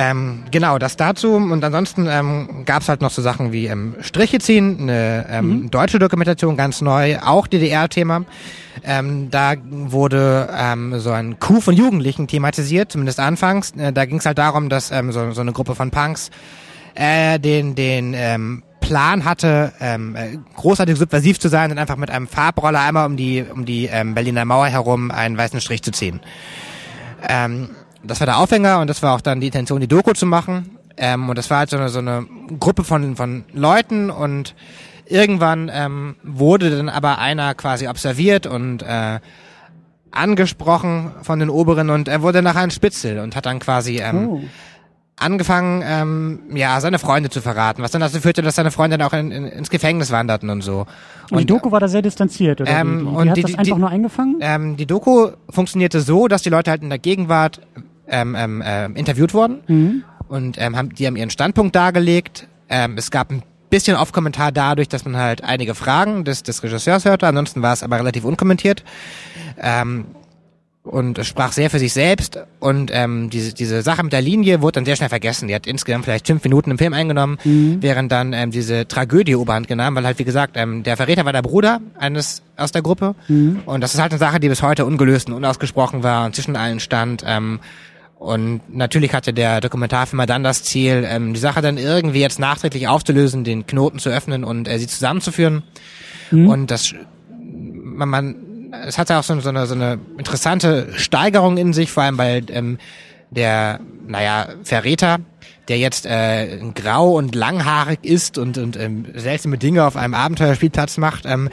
Ähm, 0.00 0.44
genau, 0.52 0.78
das 0.78 0.96
dazu. 0.96 1.34
Und 1.34 1.64
ansonsten 1.64 2.06
ähm, 2.08 2.62
gab 2.64 2.82
es 2.82 2.88
halt 2.88 3.00
noch 3.00 3.10
so 3.10 3.20
Sachen 3.20 3.50
wie 3.50 3.66
ähm, 3.66 3.96
Striche 4.00 4.38
ziehen, 4.38 4.78
eine 4.82 5.26
ähm, 5.28 5.70
deutsche 5.72 5.98
Dokumentation, 5.98 6.56
ganz 6.56 6.80
neu, 6.80 7.18
auch 7.18 7.48
DDR-Thema. 7.48 8.24
Ähm, 8.84 9.28
da 9.32 9.54
wurde 9.64 10.48
ähm, 10.56 11.00
so 11.00 11.10
ein 11.10 11.40
Coup 11.40 11.60
von 11.60 11.74
Jugendlichen 11.74 12.28
thematisiert, 12.28 12.92
zumindest 12.92 13.18
anfangs. 13.18 13.72
Äh, 13.72 13.92
da 13.92 14.04
ging 14.04 14.18
es 14.18 14.26
halt 14.26 14.38
darum, 14.38 14.68
dass 14.68 14.92
ähm, 14.92 15.10
so, 15.10 15.32
so 15.32 15.40
eine 15.40 15.52
Gruppe 15.52 15.74
von 15.74 15.90
Punks 15.90 16.30
äh, 16.94 17.40
den, 17.40 17.74
den 17.74 18.14
ähm, 18.14 18.62
Plan 18.80 19.24
hatte, 19.24 19.72
ähm, 19.80 20.14
äh, 20.14 20.38
großartig 20.54 20.96
subversiv 20.96 21.40
zu 21.40 21.48
sein 21.48 21.72
und 21.72 21.78
einfach 21.78 21.96
mit 21.96 22.10
einem 22.10 22.28
Farbroller 22.28 22.80
einmal 22.80 23.06
um 23.06 23.16
die, 23.16 23.44
um 23.52 23.64
die 23.64 23.86
ähm, 23.86 24.14
Berliner 24.14 24.44
Mauer 24.44 24.68
herum 24.68 25.10
einen 25.10 25.36
weißen 25.36 25.60
Strich 25.60 25.82
zu 25.82 25.90
ziehen. 25.90 26.20
Ähm, 27.28 27.70
das 28.02 28.20
war 28.20 28.26
der 28.26 28.38
Aufhänger 28.38 28.80
und 28.80 28.88
das 28.88 29.02
war 29.02 29.14
auch 29.14 29.20
dann 29.20 29.40
die 29.40 29.46
Intention, 29.46 29.80
die 29.80 29.88
Doku 29.88 30.12
zu 30.12 30.26
machen. 30.26 30.76
Ähm, 30.96 31.28
und 31.28 31.38
das 31.38 31.48
war 31.50 31.58
halt 31.58 31.70
so 31.70 31.76
eine, 31.76 31.88
so 31.88 32.00
eine 32.00 32.26
Gruppe 32.58 32.84
von, 32.84 33.16
von 33.16 33.44
Leuten 33.52 34.10
und 34.10 34.54
irgendwann 35.06 35.70
ähm, 35.72 36.16
wurde 36.22 36.70
dann 36.76 36.88
aber 36.88 37.18
einer 37.18 37.54
quasi 37.54 37.86
observiert 37.88 38.46
und 38.46 38.82
äh, 38.82 39.20
angesprochen 40.10 41.12
von 41.22 41.38
den 41.38 41.50
Oberen 41.50 41.90
und 41.90 42.08
er 42.08 42.22
wurde 42.22 42.42
nachher 42.42 42.62
ein 42.62 42.70
Spitzel 42.70 43.18
und 43.20 43.36
hat 43.36 43.46
dann 43.46 43.58
quasi 43.58 43.98
ähm, 43.98 44.28
Oh. 44.28 44.42
Angefangen, 45.20 45.82
ähm, 45.84 46.40
ja, 46.54 46.80
seine 46.80 46.98
Freunde 46.98 47.30
zu 47.30 47.40
verraten, 47.40 47.82
was 47.82 47.90
dann 47.90 48.00
dazu 48.00 48.20
führte, 48.20 48.42
dass 48.42 48.54
seine 48.56 48.70
Freunde 48.70 48.98
dann 48.98 49.06
auch 49.08 49.12
in, 49.12 49.30
in, 49.30 49.44
ins 49.46 49.70
Gefängnis 49.70 50.10
wanderten 50.10 50.50
und 50.50 50.62
so. 50.62 50.86
Und 51.30 51.40
die 51.40 51.46
Doku 51.46 51.70
war 51.70 51.80
da 51.80 51.88
sehr 51.88 52.02
distanziert, 52.02 52.60
oder? 52.60 52.70
Ähm, 52.70 53.00
die 53.00 53.04
und 53.16 53.28
hat 53.30 53.36
die- 53.36 53.42
das 53.42 53.54
einfach 53.54 53.74
die- 53.76 53.80
nur 53.80 53.90
eingefangen? 53.90 54.36
ähm, 54.40 54.76
die 54.76 54.86
Doku 54.86 55.30
funktionierte 55.50 56.00
so, 56.00 56.28
dass 56.28 56.42
die 56.42 56.50
Leute 56.50 56.70
halt 56.70 56.82
in 56.82 56.88
der 56.88 56.98
Gegenwart 56.98 57.60
ähm, 58.08 58.34
ähm, 58.38 58.62
ähm, 58.64 58.96
interviewt 58.96 59.34
wurden 59.34 59.58
Mhm. 59.66 60.04
und 60.28 60.56
ähm, 60.58 60.76
haben, 60.76 60.94
die 60.94 61.06
haben 61.06 61.16
ihren 61.16 61.30
Standpunkt 61.30 61.76
dargelegt. 61.76 62.48
Ähm, 62.70 62.94
es 62.96 63.10
gab 63.10 63.30
ein 63.30 63.42
bisschen 63.70 63.96
Off-Kommentar 63.98 64.50
dadurch, 64.50 64.88
dass 64.88 65.04
man 65.04 65.16
halt 65.18 65.44
einige 65.44 65.74
Fragen 65.74 66.24
des, 66.24 66.42
des 66.42 66.62
Regisseurs 66.62 67.04
hörte, 67.04 67.26
ansonsten 67.26 67.60
war 67.60 67.74
es 67.74 67.82
aber 67.82 67.98
relativ 67.98 68.24
unkommentiert. 68.24 68.82
Ähm, 69.60 70.06
und 70.88 71.18
es 71.18 71.26
sprach 71.26 71.52
sehr 71.52 71.70
für 71.70 71.78
sich 71.78 71.92
selbst 71.92 72.38
und 72.60 72.90
ähm, 72.92 73.30
diese, 73.30 73.52
diese 73.52 73.82
Sache 73.82 74.02
mit 74.02 74.12
der 74.12 74.22
Linie 74.22 74.62
wurde 74.62 74.72
dann 74.72 74.84
sehr 74.84 74.96
schnell 74.96 75.08
vergessen. 75.08 75.48
Die 75.48 75.54
hat 75.54 75.66
insgesamt 75.66 76.04
vielleicht 76.04 76.26
fünf 76.26 76.42
Minuten 76.42 76.70
im 76.70 76.78
Film 76.78 76.92
eingenommen, 76.92 77.38
während 77.80 78.10
dann 78.10 78.32
ähm, 78.32 78.50
diese 78.50 78.88
Tragödie 78.88 79.36
Oberhand 79.36 79.68
genommen, 79.68 79.96
weil 79.96 80.06
halt 80.06 80.18
wie 80.18 80.24
gesagt, 80.24 80.56
ähm, 80.56 80.82
der 80.82 80.96
Verräter 80.96 81.24
war 81.24 81.32
der 81.32 81.42
Bruder 81.42 81.80
eines 81.98 82.42
aus 82.56 82.72
der 82.72 82.82
Gruppe 82.82 83.14
und 83.66 83.80
das 83.82 83.94
ist 83.94 84.00
halt 84.00 84.12
eine 84.12 84.18
Sache, 84.18 84.40
die 84.40 84.48
bis 84.48 84.62
heute 84.62 84.84
ungelöst 84.84 85.28
und 85.28 85.34
unausgesprochen 85.34 86.02
war 86.02 86.26
und 86.26 86.34
zwischen 86.34 86.56
allen 86.56 86.80
stand. 86.80 87.22
Ähm, 87.26 87.60
und 88.18 88.62
natürlich 88.74 89.14
hatte 89.14 89.32
der 89.32 89.60
Dokumentarfilmer 89.60 90.26
dann 90.26 90.42
das 90.42 90.64
Ziel, 90.64 91.04
ähm, 91.06 91.34
die 91.34 91.40
Sache 91.40 91.60
dann 91.60 91.78
irgendwie 91.78 92.20
jetzt 92.20 92.40
nachträglich 92.40 92.88
aufzulösen, 92.88 93.44
den 93.44 93.66
Knoten 93.66 94.00
zu 94.00 94.10
öffnen 94.10 94.42
und 94.42 94.66
äh, 94.66 94.78
sie 94.78 94.88
zusammenzuführen. 94.88 95.62
Und 96.30 96.70
das 96.70 96.94
man, 97.98 98.08
man 98.08 98.34
es 98.86 98.98
hatte 98.98 99.16
auch 99.18 99.22
so, 99.22 99.38
so, 99.40 99.48
eine, 99.48 99.66
so 99.66 99.74
eine 99.74 99.98
interessante 100.16 100.88
Steigerung 100.96 101.56
in 101.56 101.72
sich, 101.72 101.90
vor 101.90 102.02
allem 102.02 102.18
weil 102.18 102.44
ähm, 102.50 102.78
der, 103.30 103.80
naja, 104.06 104.48
Verräter, 104.64 105.18
der 105.68 105.78
jetzt 105.78 106.06
äh, 106.06 106.58
grau 106.74 107.12
und 107.16 107.34
langhaarig 107.34 108.00
ist 108.02 108.38
und, 108.38 108.58
und 108.58 108.76
ähm, 108.76 109.06
seltsame 109.14 109.58
Dinge 109.58 109.84
auf 109.84 109.96
einem 109.96 110.14
Abenteuerspielplatz 110.14 110.96
macht, 110.96 111.24
ähm, 111.26 111.50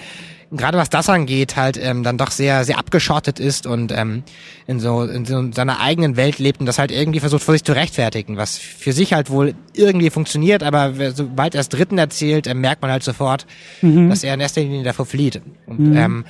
gerade 0.52 0.78
was 0.78 0.90
das 0.90 1.10
angeht, 1.10 1.56
halt 1.58 1.78
ähm, 1.82 2.04
dann 2.04 2.18
doch 2.18 2.32
sehr, 2.32 2.64
sehr 2.64 2.78
abgeschottet 2.78 3.40
ist 3.40 3.68
und 3.68 3.92
ähm, 3.92 4.24
in 4.68 4.80
so 4.80 5.04
in 5.04 5.26
so 5.26 5.52
seiner 5.52 5.82
eigenen 5.82 6.16
Welt 6.16 6.40
lebt 6.40 6.60
und 6.60 6.66
das 6.66 6.80
halt 6.80 6.92
irgendwie 6.92 7.20
versucht 7.20 7.44
vor 7.44 7.54
sich 7.54 7.64
zu 7.64 7.74
rechtfertigen, 7.74 8.38
was 8.38 8.58
für 8.58 8.94
sich 8.94 9.12
halt 9.12 9.30
wohl 9.30 9.54
irgendwie 9.74 10.10
funktioniert, 10.10 10.64
aber 10.64 10.94
sobald 11.14 11.56
er 11.56 11.62
es 11.62 11.70
Dritten 11.70 11.98
erzählt, 11.98 12.48
ähm, 12.48 12.62
merkt 12.62 12.82
man 12.82 12.92
halt 12.92 13.04
sofort, 13.04 13.46
dass 14.10 14.24
er 14.24 14.34
in 14.36 14.40
erster 14.40 14.62
Linie 14.62 14.84
davor 14.84 15.06
flieht. 15.06 15.42
Und, 15.66 15.96
ähm, 15.98 16.26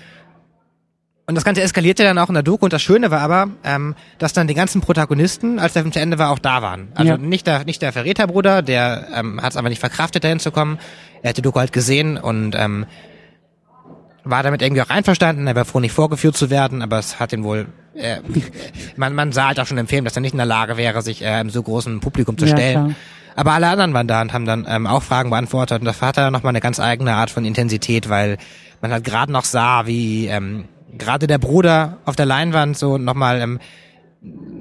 und 1.28 1.36
das 1.36 1.43
Ganze 1.43 1.61
eskalierte 1.61 2.03
dann 2.03 2.17
auch 2.19 2.28
in 2.30 2.36
der 2.36 2.43
Doku 2.43 2.65
und 2.65 2.73
das 2.73 2.82
Schöne 2.82 3.09
war 3.11 3.21
aber, 3.21 3.47
ähm, 3.63 3.95
dass 4.19 4.34
dann 4.34 4.47
die 4.47 4.53
ganzen 4.53 4.82
Protagonisten, 4.82 5.57
als 5.59 5.73
der 5.73 5.82
Film 5.82 5.91
zu 5.91 5.99
Ende 5.99 6.19
war, 6.19 6.30
auch 6.30 6.39
da 6.39 6.61
waren. 6.61 6.89
Also 6.95 7.13
Ja. 7.13 7.17
nicht 7.17 7.47
der 7.47 7.65
nicht 7.65 7.82
der 7.82 7.91
Verräterbruder, 7.93 8.61
der 8.61 9.07
ähm, 9.15 9.41
hat 9.41 9.51
es 9.51 9.57
aber 9.57 9.69
nicht 9.69 9.80
verkraftet, 9.80 10.23
dahin 10.23 10.39
zu 10.39 10.51
kommen. 10.51 10.78
Er 11.23 11.30
hat 11.30 11.38
die 11.38 11.41
Doku 11.41 11.59
halt 11.59 11.73
gesehen 11.73 12.17
und 12.17 12.55
ähm, 12.55 12.86
war 14.23 14.43
damit 14.43 14.61
irgendwie 14.61 14.82
auch 14.82 14.89
einverstanden. 14.89 15.45
Er 15.47 15.55
war 15.55 15.65
froh, 15.65 15.80
nicht 15.80 15.91
vorgeführt 15.93 16.36
zu 16.36 16.49
werden, 16.49 16.82
aber 16.82 16.97
es 16.99 17.19
hat 17.19 17.34
ihn 17.34 17.43
wohl. 17.43 17.67
Äh, 17.95 18.17
man, 18.95 19.13
man 19.15 19.32
sah 19.32 19.47
halt 19.47 19.59
auch 19.59 19.65
schon 19.67 19.78
im 19.78 19.88
Film, 19.88 20.03
dass 20.05 20.15
er 20.15 20.21
nicht 20.21 20.34
in 20.34 20.38
der 20.38 20.45
Lage 20.47 20.78
wäre, 20.78 21.01
sich 21.01 21.23
äh, 21.23 21.39
im 21.41 21.49
so 21.49 21.61
großen 21.63 21.99
Publikum 22.01 22.38
zu 22.38 22.45
Ja, 22.45 22.51
stellen. 22.55 22.73
klar. 22.73 22.89
Aber 23.38 23.51
alle 23.51 23.67
anderen 23.67 23.93
waren 23.93 24.07
da 24.07 24.21
und 24.21 24.32
haben 24.32 24.45
dann 24.45 24.65
ähm, 24.69 24.88
auch 24.88 25.03
Fragen 25.03 25.30
beantwortet. 25.30 25.80
Und 25.80 25.86
das 25.86 26.01
hatte 26.01 26.21
dann 26.21 26.32
nochmal 26.34 26.51
eine 26.51 26.61
ganz 26.61 26.80
eigene 26.80 27.13
Art 27.15 27.30
von 27.30 27.43
Intensität, 27.45 28.07
weil 28.09 28.38
man 28.82 28.91
halt 28.91 29.03
gerade 29.03 29.32
noch 29.32 29.43
sah, 29.43 29.86
wie 29.88 30.28
ähm, 30.28 30.65
gerade 30.97 31.27
der 31.27 31.37
Bruder 31.37 31.97
auf 32.05 32.15
der 32.15 32.25
Leinwand 32.25 32.77
so 32.77 32.97
nochmal 32.97 33.41
ähm, 33.41 33.59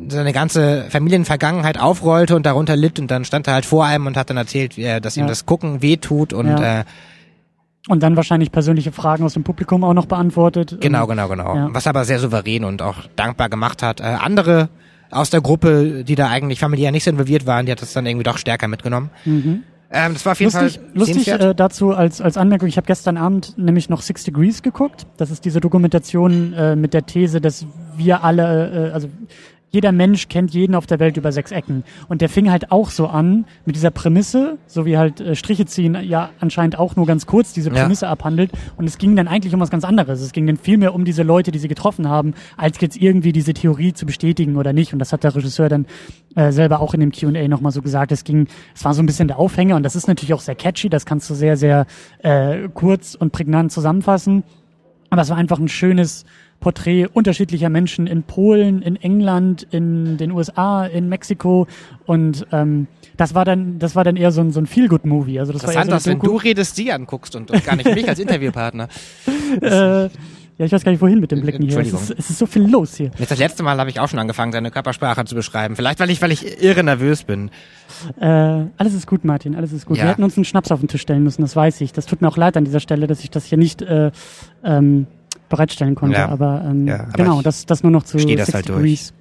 seine 0.08 0.32
ganze 0.32 0.84
Familienvergangenheit 0.90 1.78
aufrollte 1.80 2.36
und 2.36 2.44
darunter 2.44 2.76
litt 2.76 2.98
und 3.00 3.10
dann 3.10 3.24
stand 3.24 3.46
er 3.46 3.54
halt 3.54 3.64
vor 3.66 3.84
einem 3.86 4.06
und 4.06 4.16
hat 4.16 4.28
dann 4.30 4.36
erzählt, 4.36 4.76
er, 4.76 5.00
dass 5.00 5.16
ihm 5.16 5.22
Ja. 5.22 5.28
das 5.28 5.46
Gucken 5.46 5.80
wehtut 5.82 6.32
und 6.32 6.46
Ja. 6.48 6.80
äh, 6.80 6.84
Und 7.88 8.02
dann 8.02 8.16
wahrscheinlich 8.16 8.50
persönliche 8.50 8.92
Fragen 8.92 9.24
aus 9.24 9.34
dem 9.34 9.44
Publikum 9.44 9.84
auch 9.84 9.92
noch 9.92 10.06
beantwortet. 10.06 10.78
Genau, 10.80 11.06
genau, 11.06 11.28
genau. 11.28 11.54
Ja. 11.54 11.68
Was 11.72 11.86
aber 11.86 12.04
sehr 12.06 12.18
souverän 12.18 12.64
und 12.64 12.80
auch 12.80 12.96
dankbar 13.16 13.48
gemacht 13.50 13.82
hat. 13.82 14.00
Äh, 14.00 14.04
andere 14.04 14.70
aus 15.10 15.28
der 15.30 15.42
Gruppe, 15.42 16.02
die 16.02 16.14
da 16.14 16.28
eigentlich 16.28 16.58
familiär 16.60 16.92
nicht 16.92 17.04
so 17.04 17.10
involviert 17.10 17.46
waren, 17.46 17.66
die 17.66 17.72
hat 17.72 17.82
das 17.82 17.92
dann 17.92 18.06
irgendwie 18.06 18.24
doch 18.24 18.38
stärker 18.38 18.68
mitgenommen. 18.68 19.10
Ähm, 19.94 20.14
das 20.14 20.26
war 20.26 20.32
auf 20.32 20.40
jeden 20.40 20.52
Lustig, 20.52 20.80
Fall 20.80 20.90
lustig 20.92 21.28
äh, 21.28 21.54
dazu 21.54 21.92
als, 21.92 22.20
als 22.20 22.36
Anmerkung, 22.36 22.68
ich 22.68 22.76
habe 22.76 22.86
gestern 22.86 23.16
Abend 23.16 23.56
nämlich 23.56 23.88
noch 23.88 24.02
Six 24.02 24.24
Degrees 24.24 24.62
geguckt. 24.62 25.06
Das 25.18 25.30
ist 25.30 25.44
diese 25.44 25.60
Dokumentation 25.60 26.52
äh, 26.52 26.74
mit 26.74 26.94
der 26.94 27.06
These, 27.06 27.40
dass 27.40 27.64
wir 27.96 28.24
alle, 28.24 28.88
äh, 28.88 28.92
also 28.92 29.08
jeder 29.74 29.92
Mensch 29.92 30.28
kennt 30.28 30.54
jeden 30.54 30.74
auf 30.74 30.86
der 30.86 31.00
Welt 31.00 31.16
über 31.16 31.32
sechs 31.32 31.50
Ecken. 31.50 31.84
Und 32.08 32.20
der 32.20 32.28
fing 32.28 32.50
halt 32.50 32.70
auch 32.72 32.90
so 32.90 33.08
an 33.08 33.44
mit 33.66 33.76
dieser 33.76 33.90
Prämisse, 33.90 34.56
so 34.66 34.86
wie 34.86 34.96
halt 34.96 35.20
äh, 35.20 35.34
Striche 35.34 35.66
ziehen 35.66 35.98
ja 36.02 36.30
anscheinend 36.40 36.78
auch 36.78 36.96
nur 36.96 37.06
ganz 37.06 37.26
kurz 37.26 37.52
diese 37.52 37.70
Ja. 37.70 37.82
Prämisse 37.82 38.08
abhandelt. 38.08 38.52
Und 38.76 38.86
es 38.86 38.98
ging 38.98 39.16
dann 39.16 39.28
eigentlich 39.28 39.52
um 39.52 39.60
was 39.60 39.70
ganz 39.70 39.84
anderes. 39.84 40.20
Es 40.20 40.32
ging 40.32 40.46
dann 40.46 40.56
viel 40.56 40.78
mehr 40.78 40.94
um 40.94 41.04
diese 41.04 41.22
Leute, 41.24 41.50
die 41.50 41.58
sie 41.58 41.68
getroffen 41.68 42.08
haben, 42.08 42.34
als 42.56 42.80
jetzt 42.80 42.96
irgendwie 42.96 43.32
diese 43.32 43.52
Theorie 43.52 43.92
zu 43.92 44.06
bestätigen 44.06 44.56
oder 44.56 44.72
nicht. 44.72 44.92
Und 44.92 45.00
das 45.00 45.12
hat 45.12 45.24
der 45.24 45.34
Regisseur 45.34 45.68
dann 45.68 45.86
äh, 46.36 46.52
selber 46.52 46.80
auch 46.80 46.94
in 46.94 47.00
dem 47.00 47.12
Q&A 47.12 47.48
nochmal 47.48 47.72
so 47.72 47.82
gesagt. 47.82 48.12
Es 48.12 48.24
ging, 48.24 48.46
es 48.74 48.84
war 48.84 48.94
so 48.94 49.02
ein 49.02 49.06
bisschen 49.06 49.28
der 49.28 49.38
Aufhänger 49.38 49.76
und 49.76 49.82
das 49.82 49.96
ist 49.96 50.06
natürlich 50.06 50.34
auch 50.34 50.40
sehr 50.40 50.54
catchy. 50.54 50.88
Das 50.88 51.04
kannst 51.04 51.28
du 51.28 51.34
sehr, 51.34 51.56
sehr 51.56 51.86
äh, 52.22 52.68
kurz 52.72 53.14
und 53.16 53.32
prägnant 53.32 53.72
zusammenfassen. 53.72 54.44
Aber 55.10 55.22
es 55.22 55.30
war 55.30 55.36
einfach 55.36 55.58
ein 55.58 55.68
schönes 55.68 56.24
Porträt 56.64 57.08
unterschiedlicher 57.12 57.68
Menschen 57.68 58.06
in 58.06 58.22
Polen, 58.22 58.80
in 58.80 58.96
England, 58.96 59.66
in 59.70 60.16
den 60.16 60.30
USA, 60.30 60.86
in 60.86 61.10
Mexiko 61.10 61.66
und 62.06 62.46
ähm, 62.52 62.86
das 63.18 63.34
war 63.34 63.44
dann, 63.44 63.78
das 63.78 63.94
war 63.94 64.02
dann 64.02 64.16
eher 64.16 64.32
so 64.32 64.40
ein, 64.40 64.50
so 64.50 64.60
ein 64.60 64.66
Feel-Good-Movie. 64.66 65.38
Also 65.40 65.52
das 65.52 65.62
war 65.64 65.74
eher 65.74 65.82
Interessant, 65.82 66.02
so 66.04 66.10
dass 66.10 66.22
wenn 66.22 66.26
du 66.26 66.36
redest, 66.38 66.74
sie 66.74 66.90
anguckst 66.90 67.36
und, 67.36 67.50
und 67.50 67.62
gar 67.66 67.76
nicht 67.76 67.94
mich 67.94 68.08
als 68.08 68.18
Interviewpartner. 68.18 68.88
äh, 69.60 70.04
ja, 70.04 70.64
ich 70.64 70.72
weiß 70.72 70.84
gar 70.84 70.92
nicht, 70.92 71.02
wohin 71.02 71.20
mit 71.20 71.32
dem 71.32 71.42
Blicken 71.42 71.68
hier. 71.68 71.78
Es 71.80 71.92
ist, 71.92 72.10
es 72.18 72.30
ist 72.30 72.38
so 72.38 72.46
viel 72.46 72.62
los 72.62 72.96
hier. 72.96 73.10
Jetzt 73.18 73.30
das 73.30 73.38
letzte 73.38 73.62
Mal 73.62 73.76
habe 73.78 73.90
ich 73.90 74.00
auch 74.00 74.08
schon 74.08 74.18
angefangen, 74.18 74.52
seine 74.52 74.70
Körpersprache 74.70 75.26
zu 75.26 75.34
beschreiben. 75.34 75.76
Vielleicht, 75.76 76.00
weil 76.00 76.08
ich, 76.08 76.22
weil 76.22 76.32
ich 76.32 76.62
irre 76.62 76.82
nervös 76.82 77.24
bin. 77.24 77.50
Äh, 78.18 78.26
alles 78.26 78.94
ist 78.94 79.06
gut, 79.06 79.22
Martin, 79.22 79.54
alles 79.54 79.72
ist 79.72 79.84
gut. 79.84 79.98
Ja. 79.98 80.04
Wir 80.04 80.10
hätten 80.12 80.24
uns 80.24 80.38
einen 80.38 80.46
Schnaps 80.46 80.72
auf 80.72 80.80
den 80.80 80.88
Tisch 80.88 81.02
stellen 81.02 81.24
müssen, 81.24 81.42
das 81.42 81.54
weiß 81.54 81.82
ich. 81.82 81.92
Das 81.92 82.06
tut 82.06 82.22
mir 82.22 82.28
auch 82.28 82.38
leid 82.38 82.56
an 82.56 82.64
dieser 82.64 82.80
Stelle, 82.80 83.06
dass 83.06 83.22
ich 83.22 83.30
das 83.30 83.44
hier 83.44 83.58
nicht 83.58 83.82
äh, 83.82 84.12
ähm, 84.64 85.08
bereitstellen 85.48 85.94
konnte. 85.94 86.18
Ja. 86.18 86.28
Aber, 86.28 86.62
ähm, 86.64 86.86
Ja, 86.86 87.00
aber 87.00 87.12
genau, 87.12 87.42
das, 87.42 87.66
das 87.66 87.82
nur 87.82 87.92
noch 87.92 88.04
zu 88.04 88.18
60 88.18 88.54
halt 88.54 88.68
durch. 88.68 88.76
Degrees. 88.78 89.14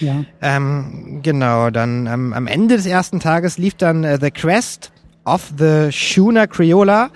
Ja. 0.00 0.24
Ähm, 0.42 1.20
genau, 1.22 1.70
dann 1.70 2.06
ähm, 2.06 2.32
am 2.32 2.46
Ende 2.46 2.76
des 2.76 2.86
ersten 2.86 3.20
Tages 3.20 3.58
lief 3.58 3.74
dann 3.74 4.04
äh, 4.04 4.18
The 4.20 4.30
Crest 4.30 4.92
of 5.24 5.52
the 5.58 5.90
Schooner 5.90 6.46
Criolla, 6.46 7.10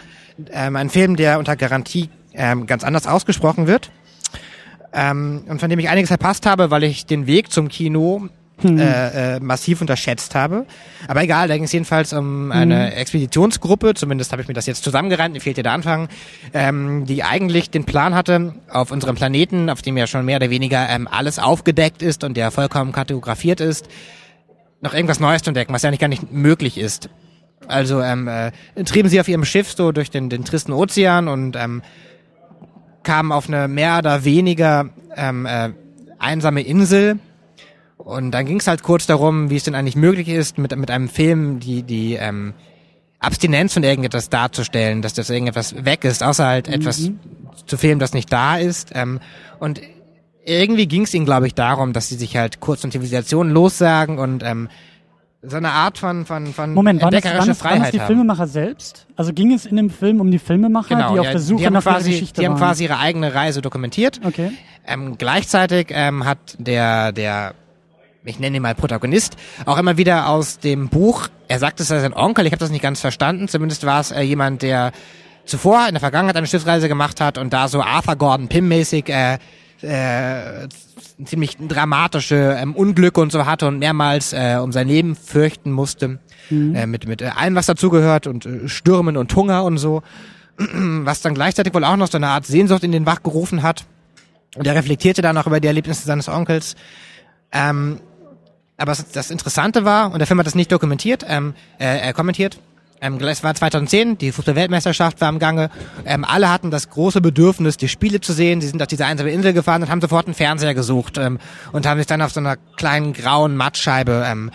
ähm, 0.53 0.77
ein 0.77 0.91
Film, 0.91 1.17
der 1.17 1.39
unter 1.39 1.57
Garantie 1.57 2.09
ähm, 2.35 2.67
ganz 2.67 2.85
anders 2.85 3.07
ausgesprochen 3.07 3.67
wird. 3.67 3.91
Ähm, 4.93 5.45
und 5.49 5.61
von 5.61 5.71
dem 5.71 5.79
ich 5.79 5.89
einiges 5.89 6.09
verpasst 6.09 6.47
habe, 6.47 6.71
weil 6.71 6.83
ich 6.85 7.07
den 7.07 7.27
Weg 7.27 7.51
zum 7.51 7.69
Kino 7.69 8.29
äh, 8.65 9.37
äh, 9.37 9.41
massiv 9.41 9.81
unterschätzt 9.81 10.35
habe. 10.35 10.67
Aber 11.09 11.23
egal, 11.23 11.49
da 11.49 11.55
ging 11.55 11.65
es 11.65 11.73
jedenfalls 11.73 12.13
um 12.13 12.53
eine 12.53 12.95
Expeditionsgruppe, 12.95 13.95
zumindest 13.95 14.33
habe 14.33 14.43
ich 14.43 14.49
mir 14.49 14.55
das 14.55 14.67
jetzt 14.67 14.85
zusammengereimt, 14.85 15.35
mir 15.35 15.41
fehlt 15.41 15.57
ja 15.57 15.63
der 15.63 15.73
Anfang, 15.73 16.09
ähm, 16.55 17.07
die 17.07 17.23
eigentlich 17.23 17.71
den 17.71 17.85
Plan 17.85 18.15
hatte, 18.15 18.55
auf 18.69 18.91
unserem 18.91 19.17
Planeten, 19.17 19.71
auf 19.71 19.83
dem 19.83 19.97
ja 19.97 20.07
schon 20.07 20.25
mehr 20.25 20.37
oder 20.37 20.51
weniger 20.51 20.89
ähm, 20.89 21.09
alles 21.09 21.39
aufgedeckt 21.39 22.03
ist 22.03 22.25
und 22.25 22.37
der 22.37 22.51
vollkommen 22.51 22.93
kartografiert 22.93 23.61
ist, 23.61 23.89
noch 24.81 24.95
irgendwas 24.95 25.21
Neues 25.21 25.43
zu 25.43 25.51
entdecken, 25.51 25.73
was 25.73 25.83
ja 25.83 25.91
nicht 25.91 26.01
gar 26.01 26.09
nicht 26.09 26.33
möglich 26.33 26.79
ist. 26.79 27.09
Also 27.69 28.01
ähm, 28.01 28.29
äh, 28.29 28.53
trieben 28.85 29.09
sie 29.09 29.21
auf 29.21 29.29
ihrem 29.29 29.45
Schiff 29.45 29.73
so 29.73 29.93
durch 29.93 30.11
den, 30.11 30.29
den 30.29 30.45
tristen 30.45 30.73
Ozean 30.73 31.29
und 31.29 31.57
ähm, 31.57 31.83
kamen 33.03 33.33
auf 33.33 33.49
eine 33.49 33.69
mehr 33.69 33.99
oder 33.99 34.25
weniger 34.25 34.91
ähm, 35.17 35.47
äh, 35.47 35.71
einsame 36.19 36.63
Insel. 36.63 37.19
Und 38.05 38.33
dann 38.33 38.47
ging 38.47 38.59
es 38.59 38.67
halt 38.67 38.83
kurz 38.83 39.07
darum, 39.07 39.49
wie 39.49 39.57
es 39.57 39.65
denn 39.65 39.75
eigentlich 39.75 39.97
möglich 39.97 40.29
ist, 40.29 40.59
mit, 40.59 40.77
mit 40.77 40.91
einem 40.91 41.09
Film 41.09 41.61
die, 41.61 41.85
die 41.85 42.15
ähm, 42.15 42.53
Abstinenz 43.21 43.75
von 43.75 43.85
irgendetwas 43.85 44.29
darzustellen, 44.29 45.03
dass 45.03 45.15
das 45.15 45.31
irgendetwas 45.31 45.85
weg 45.85 46.05
ist, 46.05 46.23
außer 46.23 46.45
halt 46.45 46.69
etwas 46.69 47.11
zu 47.67 47.77
filmen, 47.77 48.01
das 48.01 48.13
nicht 48.13 48.33
da 48.33 48.57
ist. 48.57 48.91
Ähm, 48.95 49.21
und 49.61 49.81
irgendwie 50.45 50.87
ging 50.87 51.03
es 51.03 51.15
ihnen, 51.15 51.25
glaube 51.25 51.47
ich, 51.47 51.55
darum, 51.55 51.93
dass 51.93 52.09
sie 52.09 52.17
sich 52.17 52.37
halt 52.37 52.59
kurz 52.59 52.81
von 52.81 52.91
Zivilisation 52.91 53.51
lossagen 53.51 54.19
und 54.19 54.43
ähm, 54.43 54.69
so 55.45 55.57
eine 55.57 55.71
Art 55.71 55.99
von, 55.99 56.25
von, 56.25 56.47
von 56.53 56.75
Moment, 56.75 57.03
waren 57.03 57.13
das, 57.13 57.25
waren, 57.25 57.37
das, 57.37 57.47
waren 57.49 57.55
Freiheit 57.55 57.95
die 57.95 58.01
haben. 58.01 58.07
Filmemacher 58.09 58.47
selbst? 58.47 59.07
Also 59.17 59.33
ging 59.33 59.53
es 59.53 59.67
in 59.67 59.77
dem 59.77 59.91
Film 59.91 60.21
um 60.21 60.31
die 60.31 60.39
Filmemacher, 60.39 60.95
Genau, 60.97 61.15
die 61.15 61.21
auf 61.21 61.27
ja, 61.27 61.33
der 61.33 61.41
Suche 61.41 61.71
nach 61.71 61.85
ihrer 61.85 61.95
quasi, 61.95 62.11
Geschichte 62.11 62.41
die 62.41 62.47
haben 62.47 62.55
waren? 62.55 62.61
quasi 62.61 62.85
ihre 62.85 62.99
eigene 62.99 63.35
Reise 63.35 63.63
dokumentiert. 63.63 64.21
Okay. 64.25 64.53
Ähm, 64.87 65.17
gleichzeitig 65.19 65.89
ähm, 65.91 66.25
hat 66.25 66.39
der, 66.59 67.13
der, 67.13 67.55
ich 68.25 68.39
nenne 68.39 68.57
ihn 68.57 68.63
mal 68.63 68.75
Protagonist, 68.75 69.37
auch 69.67 69.79
immer 69.79 69.97
wieder 69.97 70.29
aus 70.29 70.59
dem 70.59 70.89
Buch, 70.89 71.29
er 71.49 71.59
sagt, 71.59 71.81
es 71.81 71.89
sei 71.89 72.01
sein 72.01 72.15
Onkel, 72.15 72.47
ich 72.47 72.53
habe 72.53 72.61
das 72.61 72.71
nicht 72.71 72.83
ganz 72.83 73.01
verstanden, 73.01 73.49
zumindest 73.49 73.85
war 73.85 74.01
es 74.01 74.11
äh, 74.11 74.21
jemand, 74.23 74.63
der 74.63 74.93
zuvor 75.45 75.87
in 75.87 75.95
der 75.95 76.01
Vergangenheit 76.01 76.37
eine 76.37 76.47
Schiffsreise 76.47 76.89
gemacht 76.89 77.21
hat 77.21 77.39
und 77.39 77.53
da 77.53 77.69
so 77.69 77.83
Arthur 77.83 78.17
Gordon 78.17 78.49
Pym-mäßig 78.49 79.09
äh, 79.09 79.39
äh, 79.83 80.69
ziemlich 81.25 81.57
dramatische 81.57 82.57
ähm, 82.61 82.75
Unglücke 82.75 83.21
und 83.21 83.33
so 83.33 83.45
hatte 83.47 83.67
und 83.67 83.79
mehrmals 83.79 84.33
äh, 84.33 84.59
um 84.63 84.73
sein 84.73 84.89
Leben 84.89 85.17
fürchten 85.17 85.73
musste. 85.73 86.21
Äh, 86.51 86.87
mit 86.87 87.07
mit 87.07 87.23
äh, 87.23 87.31
allem, 87.37 87.55
was 87.55 87.67
dazugehört 87.67 88.27
und 88.27 88.47
äh, 88.47 88.69
Stürmen 88.69 89.17
und 89.17 89.35
Hunger 89.35 89.65
und 89.65 89.79
so. 89.79 90.03
was 90.59 91.23
dann 91.23 91.35
gleichzeitig 91.35 91.73
wohl 91.75 91.85
auch 91.85 91.97
noch 91.97 92.09
so 92.09 92.19
eine 92.19 92.29
Art 92.29 92.47
Sehnsucht 92.47 92.85
in 92.85 92.93
den 92.93 93.07
Wach 93.07 93.23
gerufen 93.23 93.63
hat. 93.63 93.85
Und 94.55 94.67
er 94.67 94.75
reflektierte 94.75 95.23
dann 95.23 95.39
auch 95.39 95.47
über 95.47 95.61
die 95.61 95.69
Erlebnisse 95.69 96.05
seines 96.05 96.29
Onkels. 96.29 96.77
Ähm, 97.53 98.01
aber 98.83 98.97
das, 99.13 99.31
Interessante 99.31 99.85
war, 99.85 100.13
und 100.13 100.19
der 100.19 100.27
Film 100.27 100.39
hat 100.41 100.47
das 100.47 100.55
nicht 100.55 100.73
dokumentiert, 100.73 101.25
ähm, 101.29 101.55
äh, 101.79 101.99
er 101.99 102.13
kommentiert, 102.13 102.59
ähm, 103.01 103.19
es 103.21 103.43
war 103.43 103.55
2010, 103.55 104.19
die 104.19 104.31
Fußball-Weltmeisterschaft 104.33 105.21
war 105.21 105.29
im 105.29 105.39
Gange. 105.39 105.71
Ähm, 106.05 106.25
alle 106.25 106.51
hatten 106.51 106.71
das 106.71 106.89
große 106.89 107.21
Bedürfnis, 107.21 107.77
die 107.77 107.89
Spiele 107.89 108.21
zu 108.21 108.33
sehen. 108.33 108.61
Sie 108.61 108.69
sind 108.69 108.81
auf 108.81 108.87
diese 108.87 109.07
einsame 109.07 109.31
Insel 109.31 109.53
gefahren 109.53 109.83
und 109.83 109.91
haben 109.91 110.01
sofort 110.01 110.27
einen 110.27 110.35
Fernseher 110.35 110.75
gesucht 110.75 111.19
ähm, 111.19 111.39
und 111.73 111.85
haben 111.85 111.99
sich 111.99 112.07
dann 112.07 112.23
auf 112.23 112.33
so 112.33 112.39
einer 112.39 112.57
kleinen 112.77 113.13
grauen 113.13 113.57
Mattscheibe 113.57 114.25
ähm, 114.27 114.51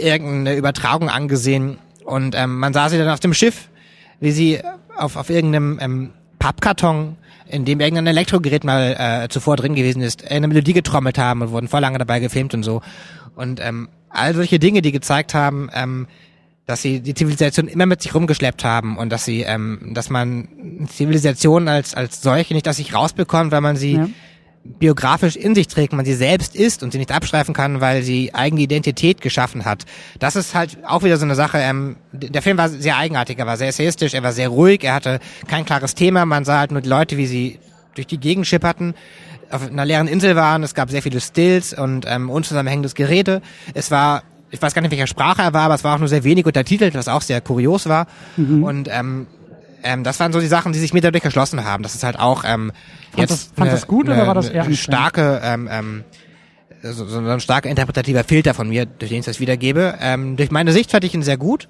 irgendeine 0.00 0.56
Übertragung 0.56 1.10
angesehen. 1.10 1.78
Und 2.04 2.34
ähm, 2.34 2.58
man 2.58 2.72
sah 2.72 2.88
sie 2.88 2.96
dann 2.96 3.08
auf 3.08 3.20
dem 3.20 3.34
Schiff, 3.34 3.68
wie 4.20 4.32
sie 4.32 4.60
auf, 4.96 5.16
auf 5.16 5.28
irgendeinem 5.28 5.78
ähm, 5.80 6.10
Pappkarton, 6.38 7.16
in 7.48 7.64
dem 7.64 7.80
irgendein 7.80 8.06
Elektrogerät 8.06 8.64
mal 8.64 9.24
äh, 9.24 9.28
zuvor 9.28 9.56
drin 9.56 9.74
gewesen 9.74 10.00
ist, 10.02 10.30
eine 10.30 10.48
Melodie 10.48 10.72
getrommelt 10.72 11.18
haben 11.18 11.42
und 11.42 11.50
wurden 11.50 11.68
voll 11.68 11.80
lange 11.80 11.98
dabei 11.98 12.20
gefilmt 12.20 12.54
und 12.54 12.62
so. 12.62 12.80
Und 13.36 13.60
ähm, 13.62 13.88
all 14.08 14.34
solche 14.34 14.58
Dinge, 14.58 14.82
die 14.82 14.90
gezeigt 14.92 15.34
haben, 15.34 15.70
ähm, 15.72 16.08
dass 16.66 16.82
sie 16.82 16.98
die 17.00 17.14
Zivilisation 17.14 17.68
immer 17.68 17.86
mit 17.86 18.02
sich 18.02 18.12
rumgeschleppt 18.12 18.64
haben 18.64 18.96
und 18.96 19.10
dass 19.10 19.24
sie, 19.24 19.42
ähm, 19.42 19.92
dass 19.94 20.10
man 20.10 20.48
Zivilisation 20.92 21.68
als 21.68 21.94
als 21.94 22.22
solche 22.22 22.54
nicht 22.54 22.68
aus 22.68 22.78
sich 22.78 22.92
rausbekommt, 22.92 23.52
weil 23.52 23.60
man 23.60 23.76
sie 23.76 23.92
Ja. 23.92 24.08
biografisch 24.64 25.36
in 25.36 25.54
sich 25.54 25.68
trägt, 25.68 25.92
man 25.92 26.04
sie 26.04 26.14
selbst 26.14 26.56
ist 26.56 26.82
und 26.82 26.90
sie 26.92 26.98
nicht 26.98 27.12
abstreifen 27.12 27.54
kann, 27.54 27.80
weil 27.80 28.02
sie 28.02 28.34
eigene 28.34 28.62
Identität 28.62 29.20
geschaffen 29.20 29.64
hat. 29.64 29.84
Das 30.18 30.34
ist 30.34 30.56
halt 30.56 30.78
auch 30.84 31.04
wieder 31.04 31.18
so 31.18 31.24
eine 31.24 31.36
Sache. 31.36 31.58
Ähm, 31.58 31.96
der 32.12 32.42
Film 32.42 32.58
war 32.58 32.68
sehr 32.68 32.96
eigenartig, 32.96 33.38
er 33.38 33.46
war 33.46 33.56
sehr 33.56 33.68
essayistisch, 33.68 34.14
er 34.14 34.24
war 34.24 34.32
sehr 34.32 34.48
ruhig, 34.48 34.82
er 34.82 34.94
hatte 34.94 35.20
kein 35.46 35.64
klares 35.64 35.94
Thema, 35.94 36.24
man 36.26 36.44
sah 36.44 36.58
halt 36.58 36.72
nur 36.72 36.80
die 36.80 36.88
Leute, 36.88 37.16
wie 37.16 37.26
sie 37.28 37.60
durch 37.94 38.08
die 38.08 38.18
Gegend 38.18 38.46
schipperten, 38.46 38.94
auf 39.50 39.66
einer 39.68 39.84
leeren 39.84 40.08
Insel 40.08 40.36
waren, 40.36 40.62
es 40.62 40.74
gab 40.74 40.90
sehr 40.90 41.02
viele 41.02 41.20
Stills 41.20 41.72
und 41.72 42.04
ähm, 42.08 42.30
unzusammenhängendes 42.30 42.94
Gerede. 42.94 43.42
Es 43.74 43.90
war 43.90 44.22
ich 44.50 44.62
weiß 44.62 44.74
gar 44.74 44.80
nicht, 44.82 44.92
welcher 44.92 45.08
Sprache 45.08 45.42
er 45.42 45.52
war, 45.52 45.62
aber 45.64 45.74
es 45.74 45.82
war 45.82 45.96
auch 45.96 45.98
nur 45.98 46.08
sehr 46.08 46.22
wenig 46.22 46.46
untertitelt, 46.46 46.94
was 46.94 47.08
auch 47.08 47.20
sehr 47.20 47.40
kurios 47.40 47.88
war. 47.88 48.06
Und 48.36 48.88
ähm, 48.90 49.26
ähm, 49.82 50.04
das 50.04 50.20
waren 50.20 50.32
so 50.32 50.38
die 50.40 50.46
Sachen, 50.46 50.72
die 50.72 50.78
sich 50.78 50.92
mir 50.94 51.00
dadurch 51.00 51.24
erschlossen 51.24 51.64
haben. 51.64 51.82
Das 51.82 51.96
ist 51.96 52.04
halt 52.04 52.16
auch 52.18 52.44
ähm, 52.44 52.70
Fand 53.10 53.18
jetzt 53.18 53.30
das- 53.30 53.42
fand 53.56 53.60
eine- 53.62 53.70
das 53.72 53.86
gut 53.88 54.06
oder 54.06 54.14
eine- 54.14 54.26
war 54.28 54.34
das 54.34 54.48
eher 54.48 54.72
starke 54.76 55.40
ähm, 55.42 55.68
ähm, 55.70 56.04
so, 56.82 57.06
so 57.06 57.18
ein 57.18 57.40
starker 57.40 57.68
interpretativer 57.68 58.22
Filter 58.22 58.54
von 58.54 58.68
mir, 58.68 58.86
durch 58.86 59.10
den 59.10 59.18
ich 59.20 59.26
das 59.26 59.40
wiedergebe. 59.40 59.96
Ähm, 60.00 60.36
durch 60.36 60.52
meine 60.52 60.72
Sicht 60.72 60.92
fand 60.92 61.02
ich 61.04 61.12
ihn 61.12 61.22
sehr 61.22 61.36
gut. 61.38 61.68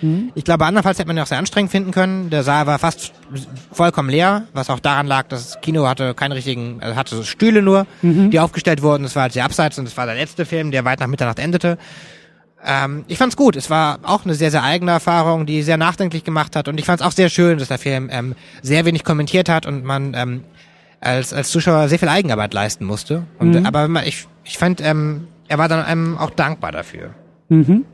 Mhm. 0.00 0.30
Ich 0.34 0.44
glaube, 0.44 0.64
andernfalls 0.66 0.98
hätte 0.98 1.08
man 1.08 1.16
ihn 1.16 1.22
auch 1.22 1.26
sehr 1.26 1.38
anstrengend 1.38 1.70
finden 1.70 1.90
können. 1.90 2.28
Der 2.30 2.42
Saal 2.42 2.66
war 2.66 2.78
fast 2.78 3.12
vollkommen 3.72 4.10
leer, 4.10 4.44
was 4.52 4.68
auch 4.70 4.80
daran 4.80 5.06
lag, 5.06 5.26
dass 5.28 5.50
das 5.52 5.60
Kino 5.60 5.86
hatte 5.88 6.14
keine 6.14 6.34
richtigen, 6.34 6.78
also 6.82 6.96
hatte 6.96 7.24
Stühle 7.24 7.62
nur, 7.62 7.86
Mhm. 8.02 8.30
die 8.30 8.40
aufgestellt 8.40 8.82
wurden. 8.82 9.04
Es 9.04 9.14
war 9.16 9.22
halt 9.22 9.32
sehr 9.32 9.44
abseits 9.44 9.78
und 9.78 9.86
es 9.86 9.96
war 9.96 10.06
der 10.06 10.14
letzte 10.14 10.44
Film, 10.44 10.70
der 10.70 10.84
weit 10.84 11.00
nach 11.00 11.06
Mitternacht 11.06 11.38
endete. 11.38 11.78
Ähm, 12.64 13.04
ich 13.08 13.18
fand's 13.18 13.36
gut. 13.36 13.54
Es 13.56 13.70
war 13.70 13.98
auch 14.02 14.24
eine 14.24 14.34
sehr, 14.34 14.50
sehr 14.50 14.62
eigene 14.64 14.90
Erfahrung, 14.90 15.46
die 15.46 15.62
sehr 15.62 15.76
nachdenklich 15.76 16.24
gemacht 16.24 16.56
hat. 16.56 16.68
Und 16.68 16.78
ich 16.78 16.84
fand's 16.86 17.02
auch 17.02 17.12
sehr 17.12 17.28
schön, 17.28 17.58
dass 17.58 17.68
der 17.68 17.78
Film 17.78 18.08
ähm, 18.10 18.34
sehr 18.62 18.84
wenig 18.84 19.04
kommentiert 19.04 19.48
hat 19.48 19.66
und 19.66 19.84
man 19.84 20.14
ähm, 20.14 20.42
als, 21.00 21.32
als 21.32 21.50
Zuschauer 21.50 21.88
sehr 21.88 21.98
viel 21.98 22.08
Eigenarbeit 22.08 22.52
leisten 22.54 22.84
musste. 22.84 23.22
Und, 23.38 23.50
Mhm. 23.54 23.66
Aber 23.66 23.88
ich, 24.06 24.26
ich 24.44 24.58
fand, 24.58 24.80
ähm, 24.80 25.28
er 25.48 25.58
war 25.58 25.68
dann 25.68 25.84
einem 25.84 26.18
auch 26.18 26.30
dankbar 26.30 26.72
dafür. 26.72 27.10
Mhm. 27.48 27.84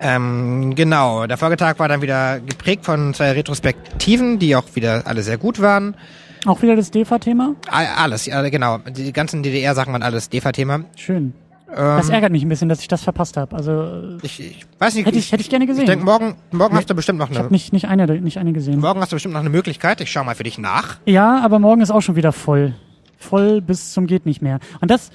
Ähm, 0.00 0.74
genau, 0.74 1.26
der 1.26 1.36
Folgetag 1.36 1.78
war 1.78 1.88
dann 1.88 2.00
wieder 2.02 2.40
geprägt 2.40 2.84
von 2.86 3.12
zwei 3.14 3.32
Retrospektiven, 3.32 4.38
die 4.38 4.56
auch 4.56 4.64
wieder 4.74 5.02
alle 5.06 5.22
sehr 5.22 5.36
gut 5.38 5.60
waren. 5.60 5.94
Auch 6.46 6.62
wieder 6.62 6.74
das 6.74 6.90
DEFA-Thema? 6.90 7.54
Alles, 7.68 8.24
ja, 8.24 8.40
genau. 8.48 8.78
Die 8.78 9.12
ganzen 9.12 9.42
DDR-Sachen 9.42 9.92
waren 9.92 10.02
alles 10.02 10.30
DEFA-Thema. 10.30 10.84
Schön. 10.96 11.34
Ähm, 11.68 11.76
Das 11.76 12.08
ärgert 12.08 12.32
mich 12.32 12.42
ein 12.42 12.48
bisschen, 12.48 12.70
dass 12.70 12.80
ich 12.80 12.88
das 12.88 13.02
verpasst 13.02 13.36
habe. 13.36 13.54
Also 13.54 14.16
ich, 14.22 14.40
ich 14.40 14.66
weiß 14.78 14.94
nicht, 14.94 15.06
hätte 15.06 15.18
ich, 15.18 15.30
hätte 15.32 15.42
ich 15.42 15.50
gerne 15.50 15.64
ich 15.66 15.68
gesehen. 15.70 15.84
denke, 15.84 16.04
morgen, 16.04 16.36
morgen 16.50 16.76
hast 16.76 16.88
du 16.88 16.94
bestimmt 16.94 17.18
noch 17.18 17.28
ich 17.30 17.36
eine, 17.36 17.44
habe 17.44 17.52
nicht, 17.52 17.74
nicht, 17.74 17.86
eine, 17.88 18.06
nicht 18.20 18.38
eine 18.38 18.52
gesehen. 18.54 18.80
morgen 18.80 19.00
hast 19.02 19.12
du 19.12 19.16
bestimmt 19.16 19.34
noch 19.34 19.40
eine 19.40 19.50
Möglichkeit. 19.50 20.00
Ich 20.00 20.10
schau 20.10 20.24
mal 20.24 20.34
für 20.34 20.44
dich 20.44 20.56
nach. 20.58 20.96
Ja, 21.04 21.40
aber 21.44 21.58
morgen 21.58 21.82
ist 21.82 21.90
auch 21.90 22.00
schon 22.00 22.16
wieder 22.16 22.32
voll. 22.32 22.74
Voll 23.18 23.60
bis 23.60 23.92
zum 23.92 24.06
geht 24.06 24.24
nicht 24.24 24.40
mehr. 24.40 24.60
Und 24.80 24.90
das, 24.90 25.10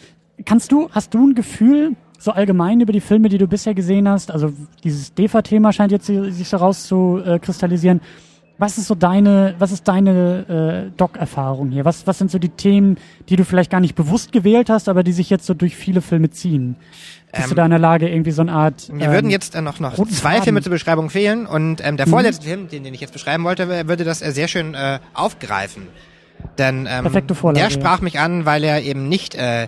kannst 0.45 0.71
du, 0.71 0.89
hast 0.91 1.15
du 1.15 1.27
ein 1.27 1.33
Gefühl, 1.33 1.93
so 2.19 2.31
allgemein 2.31 2.81
über 2.81 2.93
die 2.93 3.01
Filme, 3.01 3.29
die 3.29 3.37
du 3.37 3.47
bisher 3.47 3.73
gesehen 3.73 4.07
hast, 4.09 4.31
also 4.31 4.51
dieses 4.83 5.13
DEFA-Thema 5.13 5.71
scheint 5.73 5.91
jetzt 5.91 6.05
sich 6.07 6.47
so 6.49 6.57
rauszukristallisieren. 6.57 8.01
Was 8.57 8.77
ist 8.77 8.87
so 8.87 8.95
deine, 8.95 9.53
was 9.59 9.73
ist 9.73 9.85
deine 9.85 10.87
äh, 10.93 10.97
Doc-Erfahrung 10.97 11.71
hier? 11.71 11.83
Was, 11.83 12.07
was 12.07 12.17
sind 12.17 12.31
so 12.31 12.39
die 12.39 12.47
Themen, 12.47 12.95
die 13.27 13.35
du 13.35 13.43
vielleicht 13.43 13.69
gar 13.69 13.81
nicht 13.81 13.95
bewusst 13.95 14.31
gewählt 14.31 14.69
hast, 14.69 14.87
aber 14.87 15.03
die 15.03 15.11
sich 15.11 15.29
jetzt 15.29 15.45
so 15.45 15.53
durch 15.53 15.75
viele 15.75 15.99
Filme 16.01 16.29
ziehen? 16.29 16.77
Bist 17.33 17.43
Ähm, 17.43 17.49
du 17.49 17.55
da 17.55 17.65
in 17.65 17.71
der 17.71 17.79
Lage, 17.79 18.07
irgendwie 18.07 18.31
so 18.31 18.41
eine 18.43 18.53
Art. 18.53 18.87
Mir 18.93 19.11
würden 19.11 19.29
jetzt 19.29 19.55
äh, 19.55 19.61
noch, 19.61 19.81
noch 19.81 19.95
zwei 19.95 20.07
Faden. 20.35 20.43
Filme 20.43 20.61
zur 20.61 20.69
Beschreibung 20.71 21.09
fehlen 21.09 21.45
und 21.47 21.81
ähm, 21.85 21.95
Mhm. 21.95 21.97
der 21.97 22.07
vorletzte 22.07 22.45
Film, 22.47 22.69
den, 22.69 22.85
den 22.85 22.93
ich 22.93 23.01
jetzt 23.01 23.11
beschreiben 23.11 23.43
wollte, 23.43 23.67
würde 23.89 24.05
das 24.05 24.21
äh, 24.21 24.31
sehr 24.31 24.47
schön 24.47 24.73
äh, 24.73 24.99
aufgreifen. 25.13 25.87
Denn 26.57 26.87
ähm, 26.89 27.03
Perfekte 27.03 27.35
Vorlage, 27.35 27.61
der 27.61 27.69
sprach 27.71 27.99
mich 27.99 28.19
an, 28.19 28.45
weil 28.45 28.63
er 28.63 28.81
eben 28.83 29.09
nicht 29.09 29.35
äh, 29.35 29.67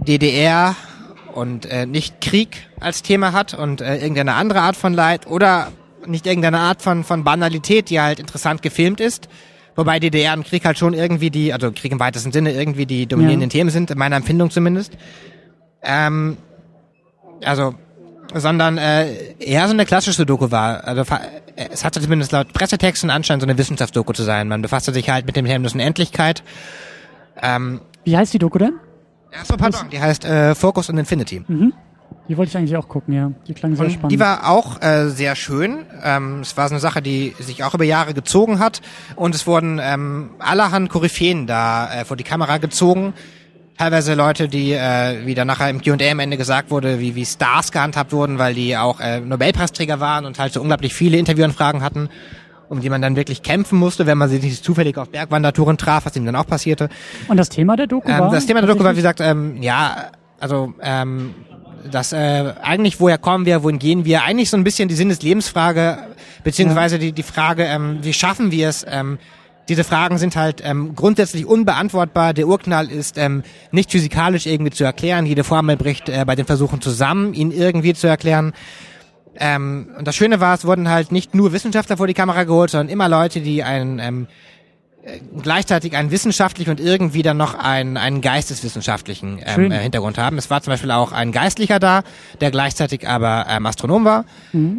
DDR 0.00 0.74
und 1.34 1.66
äh, 1.66 1.86
nicht 1.86 2.20
Krieg 2.20 2.68
als 2.80 3.02
Thema 3.02 3.32
hat 3.32 3.54
und 3.54 3.80
äh, 3.80 3.96
irgendeine 3.98 4.34
andere 4.34 4.60
Art 4.60 4.76
von 4.76 4.92
Leid 4.94 5.26
oder 5.26 5.68
nicht 6.06 6.26
irgendeine 6.26 6.58
Art 6.58 6.82
von, 6.82 7.04
von 7.04 7.24
Banalität, 7.24 7.90
die 7.90 8.00
halt 8.00 8.18
interessant 8.18 8.62
gefilmt 8.62 9.00
ist. 9.00 9.28
Wobei 9.74 10.00
DDR 10.00 10.34
und 10.34 10.44
Krieg 10.44 10.64
halt 10.64 10.78
schon 10.78 10.92
irgendwie 10.92 11.30
die, 11.30 11.52
also 11.52 11.72
Krieg 11.72 11.92
im 11.92 12.00
weitesten 12.00 12.32
Sinne 12.32 12.52
irgendwie 12.52 12.84
die 12.86 13.06
dominierenden 13.06 13.48
Ja. 13.48 13.52
Themen 13.52 13.70
sind, 13.70 13.90
in 13.90 13.98
meiner 13.98 14.16
Empfindung 14.16 14.50
zumindest. 14.50 14.92
Ähm, 15.82 16.36
also, 17.44 17.74
sondern 18.34 18.78
äh, 18.78 19.34
eher 19.38 19.66
so 19.66 19.72
eine 19.72 19.86
klassische 19.86 20.26
Doku 20.26 20.50
war. 20.50 20.84
Also 20.84 21.02
äh, 21.02 21.68
es 21.70 21.84
hatte 21.84 22.00
zumindest 22.00 22.32
laut 22.32 22.52
Pressetexten 22.52 23.08
anscheinend 23.10 23.42
so 23.42 23.46
eine 23.46 23.56
Wissenschaftsdoku 23.56 24.12
zu 24.12 24.24
sein. 24.24 24.48
Man 24.48 24.60
befasste 24.60 24.92
sich 24.92 25.08
halt 25.08 25.26
mit 25.26 25.36
dem 25.36 25.46
Thema 25.46 25.80
Endlichkeit. 25.80 26.42
Ähm, 27.40 27.80
Wie 28.04 28.16
heißt 28.16 28.34
die 28.34 28.38
Doku 28.38 28.58
denn? 28.58 28.74
So, 29.44 29.56
pardon, 29.56 29.88
die 29.90 30.00
heißt 30.00 30.24
äh, 30.24 30.54
Focus 30.54 30.90
on 30.90 30.98
Infinity. 30.98 31.44
Die 32.28 32.36
wollte 32.36 32.50
ich 32.50 32.56
eigentlich 32.56 32.76
auch 32.76 32.88
gucken, 32.88 33.14
ja. 33.14 33.32
Die 33.48 33.54
klang 33.54 33.74
sehr 33.74 33.86
Und 33.86 33.92
spannend. 33.92 34.12
die 34.12 34.20
war 34.20 34.48
auch 34.48 34.80
äh, 34.80 35.08
sehr 35.08 35.34
schön. 35.34 35.78
Ähm, 36.02 36.40
es 36.40 36.56
war 36.56 36.68
so 36.68 36.74
eine 36.74 36.80
Sache, 36.80 37.02
die 37.02 37.34
sich 37.40 37.64
auch 37.64 37.74
über 37.74 37.84
Jahre 37.84 38.14
gezogen 38.14 38.58
hat. 38.58 38.80
Und 39.16 39.34
es 39.34 39.46
wurden 39.46 39.80
ähm, 39.82 40.30
allerhand 40.38 40.88
Koryphäen 40.90 41.46
da 41.46 41.92
äh, 41.92 42.04
vor 42.04 42.16
die 42.16 42.24
Kamera 42.24 42.58
gezogen. 42.58 43.14
Teilweise 43.78 44.14
Leute, 44.14 44.48
die, 44.48 44.72
äh, 44.72 45.24
wie 45.26 45.34
dann 45.34 45.46
nachher 45.48 45.70
im 45.70 45.82
Q&A 45.82 46.10
am 46.12 46.20
Ende 46.20 46.36
gesagt 46.36 46.70
wurde, 46.70 47.00
wie, 47.00 47.14
wie 47.14 47.24
Stars 47.24 47.72
gehandhabt 47.72 48.12
wurden, 48.12 48.38
weil 48.38 48.54
die 48.54 48.76
auch 48.76 49.00
äh, 49.00 49.20
Nobelpreisträger 49.20 49.98
waren 49.98 50.24
und 50.26 50.38
halt 50.38 50.52
so 50.52 50.60
unglaublich 50.60 50.94
viele 50.94 51.16
Interviewanfragen 51.16 51.82
hatten, 51.82 52.08
um 52.68 52.80
die 52.80 52.90
man 52.90 53.02
dann 53.02 53.16
wirklich 53.16 53.42
kämpfen 53.42 53.78
musste, 53.78 54.06
wenn 54.06 54.18
man 54.18 54.28
sie 54.28 54.38
nicht 54.38 54.64
zufällig 54.64 54.96
auf 54.98 55.10
Bergwandertouren 55.10 55.76
traf, 55.78 56.06
was 56.06 56.16
ihm 56.16 56.24
dann 56.24 56.36
auch 56.36 56.46
passierte. 56.46 56.88
Und 57.28 57.36
das 57.36 57.48
Thema 57.48 57.76
der 57.76 57.86
Doku 57.86 58.08
Ähm, 58.08 58.18
war? 58.18 58.30
das 58.30 58.46
Thema 58.46 58.60
der 58.60 58.68
Doku 58.68 58.84
war, 58.84 58.92
wie 58.92 58.96
gesagt, 58.96 59.20
ähm, 59.20 59.62
ja, 59.62 60.10
also 60.40 60.72
ähm, 60.82 61.34
das 61.90 62.12
äh, 62.12 62.54
eigentlich, 62.62 63.00
woher 63.00 63.18
kommen 63.18 63.44
wir, 63.46 63.62
wohin 63.62 63.78
gehen 63.78 64.04
wir, 64.04 64.22
eigentlich 64.22 64.50
so 64.50 64.56
ein 64.56 64.64
bisschen 64.64 64.88
die 64.88 64.94
Sinn 64.94 65.08
des 65.08 65.22
Lebensfrage, 65.22 65.98
beziehungsweise 66.44 66.98
die, 66.98 67.12
die 67.12 67.22
Frage, 67.22 67.64
ähm, 67.64 67.98
wie 68.02 68.12
schaffen 68.12 68.50
wir 68.50 68.68
es, 68.68 68.84
ähm, 68.88 69.18
diese 69.68 69.84
Fragen 69.84 70.18
sind 70.18 70.34
halt 70.34 70.60
ähm, 70.64 70.94
grundsätzlich 70.96 71.46
unbeantwortbar. 71.46 72.34
Der 72.34 72.48
Urknall 72.48 72.90
ist 72.90 73.16
ähm, 73.16 73.44
nicht 73.70 73.92
physikalisch 73.92 74.46
irgendwie 74.46 74.72
zu 74.72 74.82
erklären. 74.82 75.24
Jede 75.24 75.44
Formel 75.44 75.76
bricht 75.76 76.08
äh, 76.08 76.24
bei 76.26 76.34
den 76.34 76.46
Versuchen 76.46 76.80
zusammen, 76.80 77.32
ihn 77.32 77.52
irgendwie 77.52 77.94
zu 77.94 78.08
erklären. 78.08 78.52
Ähm, 79.36 79.88
und 79.98 80.06
das 80.06 80.16
Schöne 80.16 80.40
war, 80.40 80.54
es 80.54 80.64
wurden 80.64 80.88
halt 80.88 81.12
nicht 81.12 81.34
nur 81.34 81.52
Wissenschaftler 81.52 81.96
vor 81.96 82.06
die 82.06 82.14
Kamera 82.14 82.44
geholt, 82.44 82.70
sondern 82.70 82.88
immer 82.88 83.08
Leute, 83.08 83.40
die 83.40 83.62
einen 83.62 83.98
ähm, 83.98 84.26
äh, 85.04 85.18
gleichzeitig 85.42 85.96
einen 85.96 86.12
wissenschaftlichen 86.12 86.70
und 86.70 86.78
irgendwie 86.78 87.22
dann 87.22 87.36
noch 87.36 87.54
einen, 87.54 87.96
einen 87.96 88.20
geisteswissenschaftlichen 88.20 89.40
ähm, 89.44 89.72
äh, 89.72 89.78
Hintergrund 89.78 90.16
haben. 90.16 90.38
Es 90.38 90.48
war 90.48 90.62
zum 90.62 90.72
Beispiel 90.72 90.92
auch 90.92 91.10
ein 91.10 91.32
Geistlicher 91.32 91.80
da, 91.80 92.02
der 92.40 92.52
gleichzeitig 92.52 93.08
aber 93.08 93.46
ähm, 93.48 93.66
Astronom 93.66 94.04
war. 94.04 94.24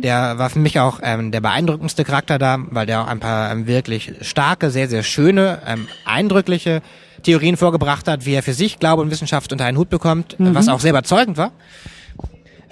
Der 0.01 0.37
war 0.37 0.49
für 0.49 0.59
mich 0.59 0.79
auch 0.79 1.01
ähm, 1.03 1.31
der 1.31 1.41
beeindruckendste 1.41 2.05
Charakter 2.05 2.39
da, 2.39 2.57
weil 2.69 2.85
der 2.85 3.01
auch 3.01 3.07
ein 3.07 3.19
paar 3.19 3.51
ähm, 3.51 3.67
wirklich 3.67 4.13
starke, 4.21 4.69
sehr, 4.69 4.87
sehr 4.87 5.03
schöne, 5.03 5.59
ähm, 5.67 5.89
eindrückliche 6.05 6.81
Theorien 7.23 7.57
vorgebracht 7.57 8.07
hat, 8.07 8.25
wie 8.25 8.33
er 8.33 8.43
für 8.43 8.53
sich 8.53 8.79
Glaube 8.79 9.01
und 9.01 9.11
Wissenschaft 9.11 9.51
unter 9.51 9.65
einen 9.65 9.77
Hut 9.77 9.89
bekommt, 9.89 10.39
äh, 10.39 10.55
was 10.55 10.69
auch 10.69 10.79
sehr 10.79 10.91
überzeugend 10.91 11.35
war. 11.35 11.51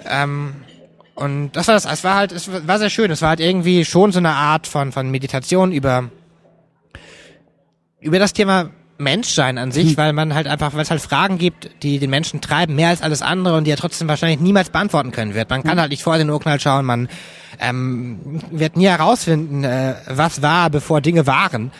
Ähm, 0.08 0.54
und 1.14 1.52
das 1.52 1.68
war 1.68 1.74
das, 1.74 1.84
es 1.84 2.04
war 2.04 2.14
halt, 2.14 2.32
es 2.32 2.48
war 2.66 2.78
sehr 2.78 2.90
schön. 2.90 3.10
Es 3.10 3.22
war 3.22 3.30
halt 3.30 3.40
irgendwie 3.40 3.84
schon 3.84 4.12
so 4.12 4.18
eine 4.18 4.30
Art 4.30 4.66
von, 4.66 4.92
von 4.92 5.10
Meditation 5.10 5.72
über, 5.72 6.10
über 8.00 8.18
das 8.18 8.32
Thema 8.32 8.70
Menschsein 8.98 9.58
an 9.58 9.72
sich, 9.72 9.96
weil 9.96 10.12
man 10.12 10.34
halt 10.34 10.46
einfach, 10.46 10.74
weil 10.74 10.82
es 10.82 10.90
halt 10.90 11.00
Fragen 11.00 11.38
gibt, 11.38 11.70
die 11.82 11.98
den 11.98 12.10
Menschen 12.10 12.40
treiben, 12.40 12.74
mehr 12.74 12.88
als 12.88 13.02
alles 13.02 13.20
andere 13.20 13.56
und 13.56 13.64
die 13.64 13.70
er 13.70 13.76
trotzdem 13.76 14.08
wahrscheinlich 14.08 14.40
niemals 14.40 14.70
beantworten 14.70 15.12
können 15.12 15.34
wird. 15.34 15.50
Man 15.50 15.62
kann 15.62 15.80
halt 15.80 15.90
nicht 15.90 16.02
vor 16.02 16.16
den 16.16 16.30
Urknall 16.30 16.60
schauen, 16.60 16.84
man 16.84 17.08
ähm, 17.60 18.40
wird 18.50 18.76
nie 18.76 18.86
herausfinden, 18.86 19.64
äh, 19.64 19.94
was 20.06 20.40
war, 20.42 20.70
bevor 20.70 21.00
Dinge 21.00 21.26
waren. 21.26 21.72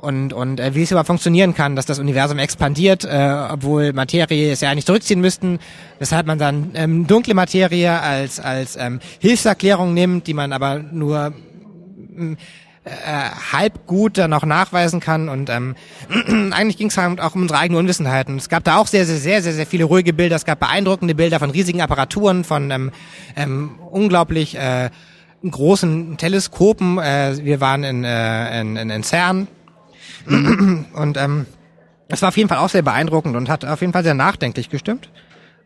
Und, 0.00 0.32
und 0.32 0.60
äh, 0.60 0.74
wie 0.74 0.82
es 0.82 0.90
überhaupt 0.90 1.08
funktionieren 1.08 1.54
kann, 1.54 1.76
dass 1.76 1.84
das 1.84 1.98
Universum 1.98 2.38
expandiert, 2.38 3.04
äh, 3.04 3.36
obwohl 3.50 3.92
Materie 3.92 4.50
es 4.50 4.62
ja 4.62 4.70
eigentlich 4.70 4.86
zurückziehen 4.86 5.20
müssten, 5.20 5.58
weshalb 5.98 6.26
man 6.26 6.38
dann 6.38 6.70
ähm, 6.72 7.06
dunkle 7.06 7.34
Materie 7.34 8.00
als, 8.00 8.40
als 8.40 8.76
ähm, 8.76 9.00
Hilfserklärung 9.18 9.92
nimmt, 9.92 10.26
die 10.26 10.32
man 10.32 10.54
aber 10.54 10.78
nur 10.78 11.34
äh, 12.84 12.90
halb 13.52 13.86
gut 13.86 14.16
dann 14.16 14.32
auch 14.32 14.46
nachweisen 14.46 15.00
kann. 15.00 15.28
Und 15.28 15.50
ähm, 15.50 15.74
eigentlich 16.50 16.78
ging 16.78 16.88
es 16.88 16.96
halt 16.96 17.20
auch 17.20 17.34
um 17.34 17.42
unsere 17.42 17.60
eigene 17.60 17.78
Unwissenheit. 17.78 18.28
Und 18.28 18.36
es 18.36 18.48
gab 18.48 18.64
da 18.64 18.78
auch 18.78 18.86
sehr, 18.86 19.04
sehr, 19.04 19.18
sehr, 19.18 19.42
sehr, 19.42 19.52
sehr 19.52 19.66
viele 19.66 19.84
ruhige 19.84 20.14
Bilder, 20.14 20.36
es 20.36 20.46
gab 20.46 20.60
beeindruckende 20.60 21.14
Bilder 21.14 21.38
von 21.38 21.50
riesigen 21.50 21.82
Apparaturen, 21.82 22.44
von 22.44 22.70
ähm, 22.70 22.90
ähm, 23.36 23.72
unglaublich 23.90 24.56
äh, 24.56 24.88
großen 25.42 26.16
Teleskopen, 26.16 26.96
äh, 26.96 27.36
wir 27.42 27.60
waren 27.60 27.84
in, 27.84 28.04
äh, 28.04 28.62
in, 28.62 28.76
in, 28.76 28.88
in 28.88 29.02
CERN 29.02 29.46
und 30.26 31.16
ähm, 31.16 31.46
es 32.08 32.22
war 32.22 32.28
auf 32.28 32.36
jeden 32.36 32.48
Fall 32.48 32.58
auch 32.58 32.68
sehr 32.68 32.82
beeindruckend 32.82 33.36
und 33.36 33.48
hat 33.48 33.64
auf 33.64 33.80
jeden 33.80 33.92
Fall 33.92 34.02
sehr 34.02 34.14
nachdenklich 34.14 34.68
gestimmt. 34.68 35.08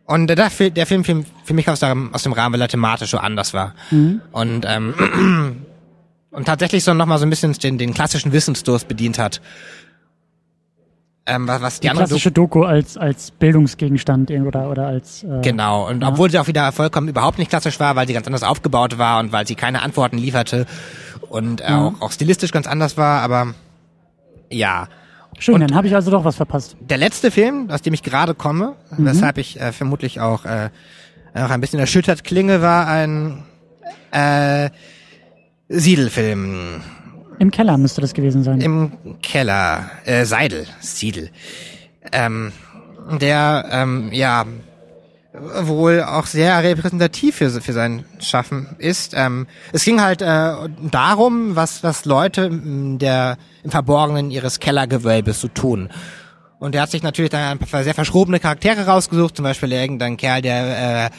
Und 0.05 0.27
der, 0.27 0.35
der 0.35 0.85
Film 0.85 1.03
für, 1.03 1.23
für 1.43 1.53
mich 1.55 1.67
aus, 1.67 1.79
dem, 1.79 2.13
aus 2.13 2.23
dem 2.23 2.33
Rahmen, 2.33 2.53
weil 2.53 2.61
er 2.61 2.67
thematisch 2.67 3.09
so 3.09 3.17
anders 3.17 3.55
war. 3.55 3.73
Und 4.31 4.65
ähm, 4.67 5.65
und 6.31 6.45
tatsächlich 6.45 6.83
so 6.83 6.93
nochmal 6.93 7.17
so 7.17 7.25
ein 7.25 7.29
bisschen 7.31 7.53
den, 7.53 7.79
den 7.79 7.93
klassischen 7.93 8.31
Wissensdurst 8.31 8.87
bedient 8.87 9.17
hat. 9.17 9.41
Ähm, 11.27 11.47
was, 11.47 11.59
was 11.59 11.79
die, 11.79 11.87
die 11.87 11.95
klassische 11.95 12.31
Doku 12.31 12.65
als, 12.65 12.97
als 12.97 13.31
Bildungsgegenstand 13.31 14.29
oder, 14.29 14.69
oder 14.69 14.85
als. 14.85 15.23
Äh, 15.23 15.41
Genau, 15.41 15.89
und 15.89 16.03
obwohl 16.03 16.29
sie 16.29 16.37
auch 16.37 16.45
wieder 16.45 16.71
vollkommen 16.71 17.07
überhaupt 17.07 17.39
nicht 17.39 17.49
klassisch 17.49 17.79
war, 17.79 17.95
weil 17.95 18.05
sie 18.05 18.13
ganz 18.13 18.27
anders 18.27 18.43
aufgebaut 18.43 18.99
war 18.99 19.19
und 19.19 19.31
weil 19.31 19.47
sie 19.47 19.55
keine 19.55 19.81
Antworten 19.81 20.19
lieferte 20.19 20.67
und 21.29 21.61
äh, 21.61 21.65
auch, 21.65 21.99
auch 21.99 22.11
stilistisch 22.11 22.51
ganz 22.51 22.67
anders 22.67 22.95
war, 22.95 23.23
aber 23.23 23.55
ja. 24.51 24.87
Schön, 25.37 25.55
Und- 25.55 25.61
dann 25.61 25.75
habe 25.75 25.87
ich 25.87 25.95
also 25.95 26.11
doch 26.11 26.23
was 26.23 26.37
verpasst. 26.37 26.77
Der 26.79 26.97
letzte 26.97 27.29
Film, 27.29 27.69
aus 27.69 27.81
dem 27.81 27.93
ich 27.93 28.03
gerade 28.03 28.33
komme, 28.35 28.75
weshalb 28.91 29.37
ich 29.37 29.59
äh, 29.59 29.71
vermutlich 29.73 30.21
auch 30.21 30.45
äh, 30.45 30.69
noch 31.33 31.49
ein 31.49 31.59
bisschen 31.59 31.79
erschüttert 31.79 32.23
klinge, 32.23 32.61
war 32.61 32.87
ein 32.87 33.43
äh, 34.11 34.69
Siedelfilm 35.67 36.81
Im 37.39 37.51
Keller 37.51 37.77
müsste 37.77 37.99
das 38.01 38.13
gewesen 38.13 38.43
sein. 38.43 38.61
im 38.61 38.91
Keller, 39.21 39.89
äh, 40.05 40.25
Seidel, 40.25 40.65
Siedel, 40.79 41.29
ähm, 42.13 42.51
der 43.19 43.65
ähm, 43.71 44.09
ja 44.13 44.45
wohl 45.61 46.03
auch 46.03 46.25
sehr 46.25 46.63
repräsentativ 46.63 47.35
für, 47.35 47.49
für 47.49 47.73
sein 47.73 48.05
Schaffen 48.19 48.67
ist. 48.77 49.13
Ähm, 49.15 49.47
es 49.71 49.83
ging 49.83 50.01
halt 50.01 50.21
äh, 50.21 50.53
darum, 50.91 51.55
was 51.55 51.83
was 51.83 52.05
Leute 52.05 52.49
der 52.51 53.37
im 53.63 53.71
Verborgenen 53.71 54.31
ihres 54.31 54.59
Kellergewölbes 54.59 55.41
so 55.41 55.47
tun. 55.47 55.89
Und 56.59 56.73
er 56.73 56.83
hat 56.83 56.91
sich 56.91 57.03
natürlich 57.03 57.31
dann 57.31 57.41
ein 57.41 57.59
paar 57.59 57.83
sehr 57.83 57.93
verschrobene 57.93 58.39
Charaktere 58.39 58.85
rausgesucht, 58.85 59.35
zum 59.35 59.43
Beispiel 59.43 59.71
irgendein 59.71 60.17
Kerl, 60.17 60.41
der 60.41 61.05
äh, 61.05 61.09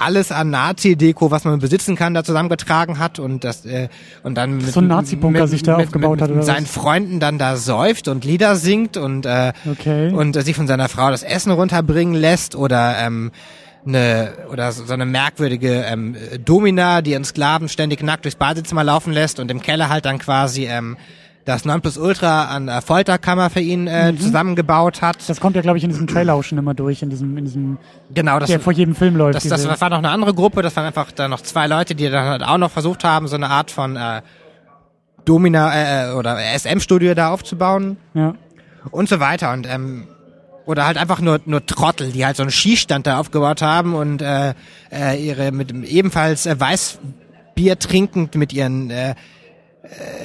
alles 0.00 0.32
an 0.32 0.50
Nazi-Deko, 0.50 1.30
was 1.30 1.44
man 1.44 1.58
besitzen 1.58 1.96
kann, 1.96 2.14
da 2.14 2.24
zusammengetragen 2.24 2.98
hat 2.98 3.18
und 3.18 3.44
das 3.44 3.64
äh, 3.66 3.88
und 4.22 4.36
dann 4.36 4.58
mit, 4.58 4.72
So 4.72 4.80
ein 4.80 4.86
Nazi-Bunker 4.86 5.46
sich 5.48 5.62
da 5.62 5.76
mit, 5.78 5.86
aufgebaut 5.86 6.12
mit, 6.16 6.22
hat, 6.22 6.28
mit 6.30 6.36
oder 6.38 6.46
seinen 6.46 6.64
was? 6.64 6.72
Freunden 6.72 7.20
dann 7.20 7.38
da 7.38 7.56
säuft 7.56 8.08
und 8.08 8.24
Lieder 8.24 8.56
singt 8.56 8.96
und 8.96 9.26
äh, 9.26 9.52
Okay. 9.70 10.10
und 10.12 10.36
äh, 10.36 10.42
sich 10.42 10.56
von 10.56 10.66
seiner 10.66 10.88
Frau 10.88 11.10
das 11.10 11.22
Essen 11.22 11.50
runterbringen 11.52 12.14
lässt 12.14 12.54
oder 12.54 12.96
ähm, 12.98 13.30
eine 13.86 14.32
oder 14.52 14.72
so 14.72 14.92
eine 14.92 15.06
merkwürdige 15.06 15.84
ähm, 15.86 16.16
Domina, 16.44 17.00
die 17.00 17.12
ihren 17.12 17.24
Sklaven 17.24 17.68
ständig 17.68 18.02
nackt 18.02 18.24
durchs 18.24 18.36
Badezimmer 18.36 18.84
laufen 18.84 19.12
lässt 19.12 19.40
und 19.40 19.50
im 19.50 19.62
Keller 19.62 19.88
halt 19.88 20.04
dann 20.04 20.18
quasi 20.18 20.66
ähm, 20.66 20.96
das 21.48 21.64
Nonplusultra 21.64 22.44
an 22.44 22.68
äh, 22.68 22.82
Folterkammer 22.82 23.48
für 23.50 23.60
ihn 23.60 23.86
äh, 23.86 24.12
Mhm. 24.12 24.20
zusammengebaut 24.20 25.00
hat. 25.02 25.16
Das 25.28 25.40
kommt 25.40 25.56
ja, 25.56 25.62
glaube 25.62 25.78
ich, 25.78 25.84
in 25.84 25.90
diesem 25.90 26.06
Trailer 26.06 26.34
auch 26.34 26.42
schon 26.44 26.58
immer 26.58 26.74
durch, 26.74 27.02
in 27.02 27.08
diesem, 27.10 27.36
in 27.38 27.44
diesem, 27.46 27.78
Genau, 28.12 28.38
das 28.38 28.48
der 28.50 28.60
vor 28.60 28.72
jedem 28.74 28.94
Film 28.94 29.16
läuft. 29.16 29.36
das, 29.36 29.44
das 29.48 29.62
diese- 29.62 29.80
war 29.80 29.88
noch 29.90 29.98
eine 29.98 30.10
andere 30.10 30.34
Gruppe, 30.34 30.60
das 30.62 30.76
waren 30.76 30.84
einfach 30.84 31.10
da 31.10 31.26
noch 31.26 31.40
zwei 31.40 31.66
Leute, 31.66 31.94
die 31.94 32.08
dann 32.10 32.26
halt 32.28 32.42
auch 32.42 32.58
noch 32.58 32.70
versucht 32.70 33.02
haben, 33.02 33.28
so 33.28 33.36
eine 33.36 33.48
Art 33.48 33.70
von 33.70 33.96
äh, 33.96 34.20
Domina 35.24 36.10
äh, 36.10 36.12
oder 36.12 36.38
SM-Studio 36.38 37.14
da 37.14 37.30
aufzubauen 37.30 37.96
ja. 38.14 38.34
und 38.90 39.08
so 39.08 39.18
weiter. 39.20 39.52
Und 39.52 39.66
ähm, 39.66 40.06
oder 40.66 40.86
halt 40.86 40.98
einfach 40.98 41.20
nur 41.20 41.40
nur 41.46 41.64
Trottel, 41.64 42.12
die 42.12 42.26
halt 42.26 42.36
so 42.36 42.42
einen 42.42 42.50
Skistand 42.52 43.06
da 43.06 43.18
aufgebaut 43.18 43.62
haben 43.62 43.94
und 43.94 44.20
äh, 44.20 44.52
äh, 44.92 45.16
ihre 45.18 45.50
mit 45.50 45.72
ebenfalls 45.72 46.44
äh, 46.46 46.58
Weißbier 46.60 47.78
trinkend 47.78 48.34
mit 48.34 48.52
ihren 48.52 48.90
äh, 48.90 49.10
äh, 49.10 49.14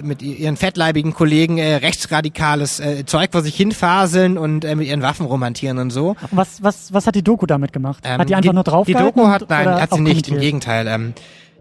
mit 0.04 0.22
ihren 0.22 0.58
fettleibigen 0.58 1.14
Kollegen 1.14 1.58
äh, 1.58 1.76
rechtsradikales 1.76 2.80
äh, 2.80 3.06
Zeug 3.06 3.32
vor 3.32 3.42
sich 3.42 3.56
hinfaseln 3.56 4.38
und 4.38 4.66
äh, 4.66 4.76
mit 4.76 4.88
ihren 4.88 5.02
Waffen 5.02 5.26
romantieren 5.26 5.78
und 5.78 5.90
so. 5.90 6.16
Was, 6.32 6.62
was, 6.62 6.94
was 6.94 7.08
hat 7.08 7.16
die 7.16 7.24
Doku 7.24 7.46
damit 7.46 7.74
gemacht? 7.74 8.04
Ähm, 8.06 8.20
hat 8.20 8.30
die 8.30 8.36
einfach 8.36 8.52
die, 8.52 8.56
nur 8.56 8.64
drauf 8.64 8.86
Die 8.86 8.94
Doku 8.94 9.28
hat, 9.28 9.50
nein, 9.50 9.70
hat 9.70 9.94
sie 9.94 10.02
nicht, 10.02 10.28
im? 10.28 10.40
Gegenteil. 10.40 10.88
Ähm, 10.88 11.14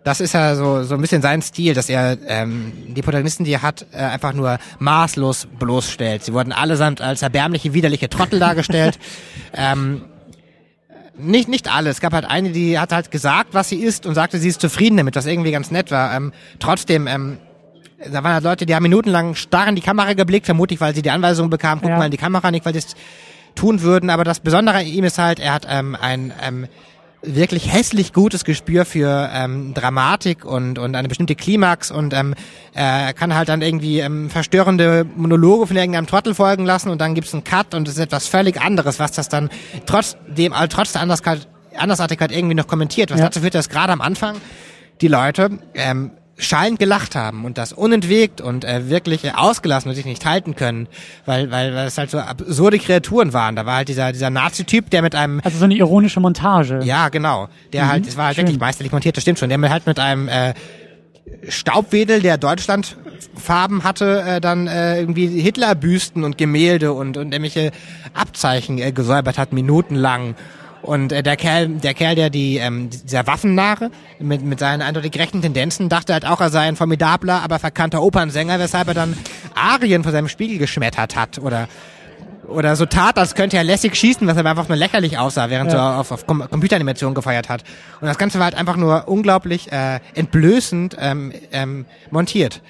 das 0.04 0.20
ist 0.20 0.34
ja 0.34 0.56
so, 0.56 0.82
so 0.82 0.94
ein 0.96 1.00
bisschen 1.00 1.22
sein 1.22 1.42
Stil, 1.42 1.74
dass 1.74 1.88
er 1.88 2.18
ähm, 2.26 2.72
die 2.88 3.02
Protagonisten, 3.02 3.44
die 3.44 3.52
er 3.52 3.62
hat, 3.62 3.86
äh, 3.92 3.98
einfach 3.98 4.32
nur 4.32 4.58
maßlos 4.80 5.46
bloßstellt. 5.58 6.24
Sie 6.24 6.32
wurden 6.32 6.52
allesamt 6.52 7.00
als 7.00 7.22
erbärmliche, 7.22 7.72
widerliche 7.72 8.08
Trottel 8.08 8.40
dargestellt. 8.40 8.98
ähm, 9.54 10.02
nicht, 11.16 11.48
nicht 11.48 11.72
alle. 11.72 11.90
Es 11.90 12.00
gab 12.00 12.12
halt 12.14 12.24
eine, 12.24 12.50
die 12.50 12.78
hat 12.78 12.92
halt 12.92 13.10
gesagt, 13.10 13.54
was 13.54 13.68
sie 13.68 13.76
ist 13.76 14.06
und 14.06 14.14
sagte, 14.14 14.38
sie 14.38 14.48
ist 14.48 14.60
zufrieden 14.60 14.96
damit, 14.96 15.14
was 15.14 15.26
irgendwie 15.26 15.52
ganz 15.52 15.70
nett 15.70 15.90
war. 15.90 16.14
Ähm, 16.14 16.32
trotzdem, 16.58 17.06
ähm, 17.06 17.38
da 18.10 18.22
waren 18.24 18.34
halt 18.34 18.44
Leute, 18.44 18.66
die 18.66 18.74
haben 18.74 18.82
minutenlang 18.82 19.34
starr 19.34 19.68
in 19.68 19.74
die 19.76 19.82
Kamera 19.82 20.12
geblickt, 20.14 20.46
vermutlich, 20.46 20.80
weil 20.80 20.94
sie 20.94 21.02
die 21.02 21.10
Anweisung 21.10 21.50
bekamen, 21.50 21.80
guck 21.82 21.90
Ja. 21.90 21.98
mal 21.98 22.06
in 22.06 22.10
die 22.10 22.16
Kamera, 22.16 22.50
nicht, 22.50 22.64
weil 22.64 22.72
sie 22.72 22.80
es 22.80 22.94
tun 23.54 23.82
würden. 23.82 24.10
Aber 24.10 24.24
das 24.24 24.40
Besondere 24.40 24.78
an 24.78 24.86
ihm 24.86 25.04
ist 25.04 25.18
halt, 25.18 25.38
er 25.40 25.52
hat 25.54 25.66
ähm, 25.68 25.96
ein 26.00 26.32
ähm, 26.42 26.66
wirklich 27.24 27.72
hässlich 27.72 28.12
gutes 28.12 28.44
Gespür 28.44 28.84
für 28.84 29.30
ähm, 29.32 29.74
Dramatik 29.74 30.44
und, 30.44 30.78
und 30.78 30.96
eine 30.96 31.06
bestimmte 31.06 31.36
Klimax 31.36 31.92
und 31.92 32.12
ähm, 32.14 32.34
er 32.74 33.12
kann 33.12 33.32
halt 33.34 33.48
dann 33.48 33.62
irgendwie 33.62 34.00
ähm, 34.00 34.28
verstörende 34.28 35.06
Monologe 35.14 35.68
von 35.68 35.76
irgendeinem 35.76 36.08
Trottel 36.08 36.34
folgen 36.34 36.64
lassen 36.64 36.88
und 36.90 37.00
dann 37.00 37.14
gibt's 37.14 37.32
einen 37.32 37.44
Cut 37.44 37.74
und 37.74 37.86
es 37.86 37.94
ist 37.94 38.00
etwas 38.00 38.26
völlig 38.26 38.60
anderes, 38.60 38.98
was 38.98 39.12
das 39.12 39.28
dann 39.28 39.50
trotzdem, 39.86 40.52
äh, 40.52 40.66
trotz 40.68 40.92
der 40.92 41.02
Andersart- 41.02 41.46
Andersartigkeit 41.76 42.32
irgendwie 42.32 42.54
noch 42.56 42.66
kommentiert, 42.66 43.10
was 43.12 43.20
Ja. 43.20 43.26
dazu 43.26 43.40
führt, 43.40 43.54
dass 43.54 43.68
gerade 43.68 43.92
am 43.92 44.00
Anfang 44.00 44.36
die 45.00 45.08
Leute 45.08 45.58
ähm, 45.74 46.10
schallend 46.42 46.78
gelacht 46.78 47.14
haben 47.16 47.44
und 47.44 47.58
das 47.58 47.72
unentwegt 47.72 48.40
und 48.40 48.64
äh, 48.64 48.88
wirklich 48.88 49.24
äh, 49.24 49.32
ausgelassen 49.34 49.88
und 49.88 49.94
sich 49.94 50.04
nicht 50.04 50.24
halten 50.26 50.54
können, 50.54 50.88
weil, 51.24 51.50
weil, 51.50 51.74
weil 51.74 51.86
es 51.86 51.98
halt 51.98 52.10
so 52.10 52.18
absurde 52.18 52.78
Kreaturen 52.78 53.32
waren. 53.32 53.56
Da 53.56 53.66
war 53.66 53.76
halt 53.76 53.88
dieser, 53.88 54.12
dieser 54.12 54.30
Nazi-Typ, 54.30 54.90
der 54.90 55.02
mit 55.02 55.14
einem 55.14 55.40
Also 55.44 55.58
so 55.58 55.64
eine 55.64 55.74
ironische 55.74 56.20
Montage. 56.20 56.80
ja, 56.84 57.08
genau. 57.08 57.48
Der 57.72 57.88
halt, 57.88 58.06
es 58.06 58.16
war 58.16 58.26
halt 58.26 58.36
schön. 58.36 58.46
wirklich 58.46 58.60
meisterlich 58.60 58.92
montiert, 58.92 59.16
das 59.16 59.22
stimmt 59.22 59.38
schon. 59.38 59.48
Der 59.48 59.58
mit 59.58 59.70
halt 59.70 59.86
mit 59.86 59.98
einem 59.98 60.28
äh, 60.28 60.54
Staubwedel, 61.48 62.20
der 62.20 62.38
Deutschlandfarben 62.38 63.84
hatte, 63.84 64.22
äh, 64.22 64.40
dann 64.40 64.66
äh, 64.66 65.00
irgendwie 65.00 65.26
Hitlerbüsten 65.26 66.24
und 66.24 66.38
Gemälde 66.38 66.92
und, 66.92 67.16
und 67.16 67.32
irgendwelche 67.32 67.72
Abzeichen 68.14 68.78
äh, 68.78 68.92
gesäubert 68.92 69.38
hat, 69.38 69.52
minutenlang. 69.52 70.34
Und 70.82 71.12
äh, 71.12 71.22
der 71.22 71.36
Kerl, 71.36 71.68
der 71.68 71.94
Kerl, 71.94 72.14
der 72.16 72.28
die, 72.30 72.56
ähm, 72.56 72.90
dieser 72.90 73.26
Waffennarre 73.26 73.90
mit, 74.18 74.42
mit 74.42 74.58
seinen 74.58 74.82
eindeutig 74.82 75.16
rechten 75.18 75.40
Tendenzen, 75.40 75.88
dachte 75.88 76.12
halt 76.12 76.26
auch, 76.26 76.40
er 76.40 76.50
sei 76.50 76.62
ein 76.62 76.76
formidabler, 76.76 77.42
aber 77.42 77.58
verkannter 77.58 78.02
Opernsänger, 78.02 78.58
weshalb 78.58 78.88
er 78.88 78.94
dann 78.94 79.16
Arien 79.54 80.02
vor 80.02 80.12
seinem 80.12 80.28
Spiegel 80.28 80.58
geschmettert 80.58 81.16
hat 81.16 81.38
oder 81.38 81.68
oder 82.48 82.74
so 82.76 82.86
tat, 82.86 83.18
als 83.18 83.34
könnte 83.36 83.56
er 83.56 83.64
lässig 83.64 83.94
schießen, 83.96 84.26
was 84.26 84.36
aber 84.36 84.50
einfach 84.50 84.68
nur 84.68 84.76
lächerlich 84.76 85.16
aussah, 85.16 85.48
während 85.48 85.72
Ja. 85.72 85.92
er 85.94 86.00
auf, 86.00 86.10
auf 86.10 86.26
Com 86.26 86.40
Computeranimation 86.50 87.14
gefeiert 87.14 87.48
hat. 87.48 87.62
Und 88.00 88.08
das 88.08 88.18
Ganze 88.18 88.38
war 88.38 88.46
halt 88.46 88.56
einfach 88.56 88.76
nur 88.76 89.06
unglaublich 89.08 89.70
äh, 89.70 90.00
entblößend 90.14 90.96
ähm, 90.98 91.32
ähm, 91.52 91.86
montiert. 92.10 92.60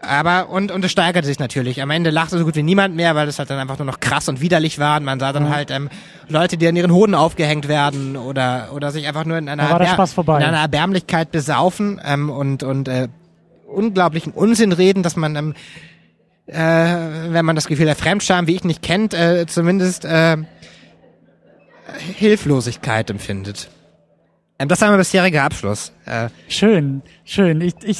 Aber, 0.00 0.50
und, 0.50 0.70
und 0.70 0.84
es 0.84 0.92
steigerte 0.92 1.26
sich 1.26 1.38
natürlich. 1.38 1.82
Am 1.82 1.90
Ende 1.90 2.10
lachte 2.10 2.38
so 2.38 2.44
gut 2.44 2.54
wie 2.54 2.62
niemand 2.62 2.94
mehr, 2.94 3.14
weil 3.14 3.26
es 3.28 3.38
halt 3.38 3.50
dann 3.50 3.58
einfach 3.58 3.78
nur 3.78 3.86
noch 3.86 3.98
krass 3.98 4.28
und 4.28 4.40
widerlich 4.40 4.78
war. 4.78 4.98
Und 4.98 5.04
man 5.04 5.18
sah 5.18 5.32
dann 5.32 5.48
halt 5.50 5.70
ähm, 5.70 5.88
Leute, 6.28 6.56
die 6.56 6.68
an 6.68 6.76
ihren 6.76 6.92
Hoden 6.92 7.14
aufgehängt 7.14 7.66
werden 7.66 8.16
oder, 8.16 8.68
oder 8.74 8.92
sich 8.92 9.06
einfach 9.06 9.24
nur 9.24 9.38
in 9.38 9.48
einer, 9.48 9.64
in 10.38 10.44
einer 10.44 10.58
Erbärmlichkeit 10.58 11.32
besaufen 11.32 12.00
ähm, 12.04 12.30
und, 12.30 12.62
und 12.62 12.88
äh, 12.88 13.08
unglaublichen 13.66 14.32
Unsinn 14.32 14.72
reden, 14.72 15.02
dass 15.02 15.16
man 15.16 15.34
ähm, 15.34 15.54
äh, 16.46 16.54
wenn 16.54 17.44
man 17.44 17.56
das 17.56 17.66
Gefühl 17.66 17.86
der 17.86 17.96
Fremdscham, 17.96 18.46
wie 18.46 18.54
ich 18.54 18.64
nicht 18.64 18.82
kennt, 18.82 19.14
äh, 19.14 19.46
zumindest 19.46 20.04
äh, 20.04 20.36
Hilflosigkeit 22.16 23.10
empfindet. 23.10 23.68
Ähm, 24.58 24.68
das 24.68 24.80
war 24.80 24.88
mein 24.88 24.98
bisheriger 24.98 25.42
Abschluss. 25.44 25.92
Äh, 26.06 26.28
Schön, 26.48 27.02
schön. 27.24 27.60
Ich, 27.60 27.74
ich, 27.84 27.98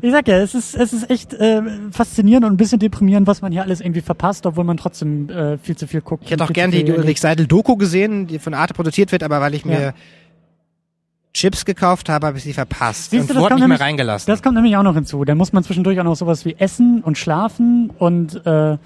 ich 0.00 0.12
sag 0.12 0.28
ja, 0.28 0.38
es 0.38 0.54
ist, 0.54 0.76
es 0.76 0.92
ist 0.92 1.10
echt 1.10 1.34
äh, 1.34 1.60
faszinierend 1.90 2.46
und 2.46 2.52
ein 2.52 2.56
bisschen 2.56 2.78
deprimierend, 2.78 3.26
was 3.26 3.42
man 3.42 3.50
hier 3.50 3.62
alles 3.62 3.80
irgendwie 3.80 4.00
verpasst, 4.02 4.46
obwohl 4.46 4.64
man 4.64 4.76
trotzdem 4.76 5.28
äh, 5.28 5.58
viel 5.58 5.76
zu 5.76 5.88
viel 5.88 6.00
guckt. 6.00 6.24
ich 6.24 6.30
hätte 6.30 6.44
auch 6.44 6.48
und 6.48 6.54
gern 6.54 6.70
viel 6.70 6.84
die 6.84 6.92
Ulrich 6.92 7.20
Seidel 7.20 7.46
Doku 7.48 7.76
gesehen, 7.76 8.28
die 8.28 8.38
von 8.38 8.54
Arte 8.54 8.74
produziert 8.74 9.10
wird, 9.10 9.24
aber 9.24 9.40
weil 9.40 9.54
ich 9.54 9.64
mir 9.64 9.80
Ja. 9.80 9.94
Chips 11.34 11.64
gekauft 11.64 12.08
habe, 12.08 12.26
habe 12.26 12.38
ich 12.38 12.44
sie 12.44 12.52
verpasst 12.52 13.10
Siehst 13.10 13.22
und 13.22 13.30
du, 13.30 13.34
das 13.34 13.42
wurde 13.42 13.54
kommt 13.54 13.60
nicht 13.60 13.68
mehr 13.68 13.80
reingelassen. 13.80 14.30
Das 14.32 14.42
kommt 14.42 14.54
nämlich 14.56 14.76
auch 14.76 14.82
noch 14.82 14.94
hinzu. 14.94 15.24
Da 15.24 15.34
muss 15.34 15.52
man 15.52 15.62
zwischendurch 15.62 15.98
auch 16.00 16.04
noch 16.04 16.16
sowas 16.16 16.44
wie 16.44 16.56
essen 16.58 17.02
und 17.02 17.18
schlafen 17.18 17.90
und 17.98 18.44
äh, 18.46 18.78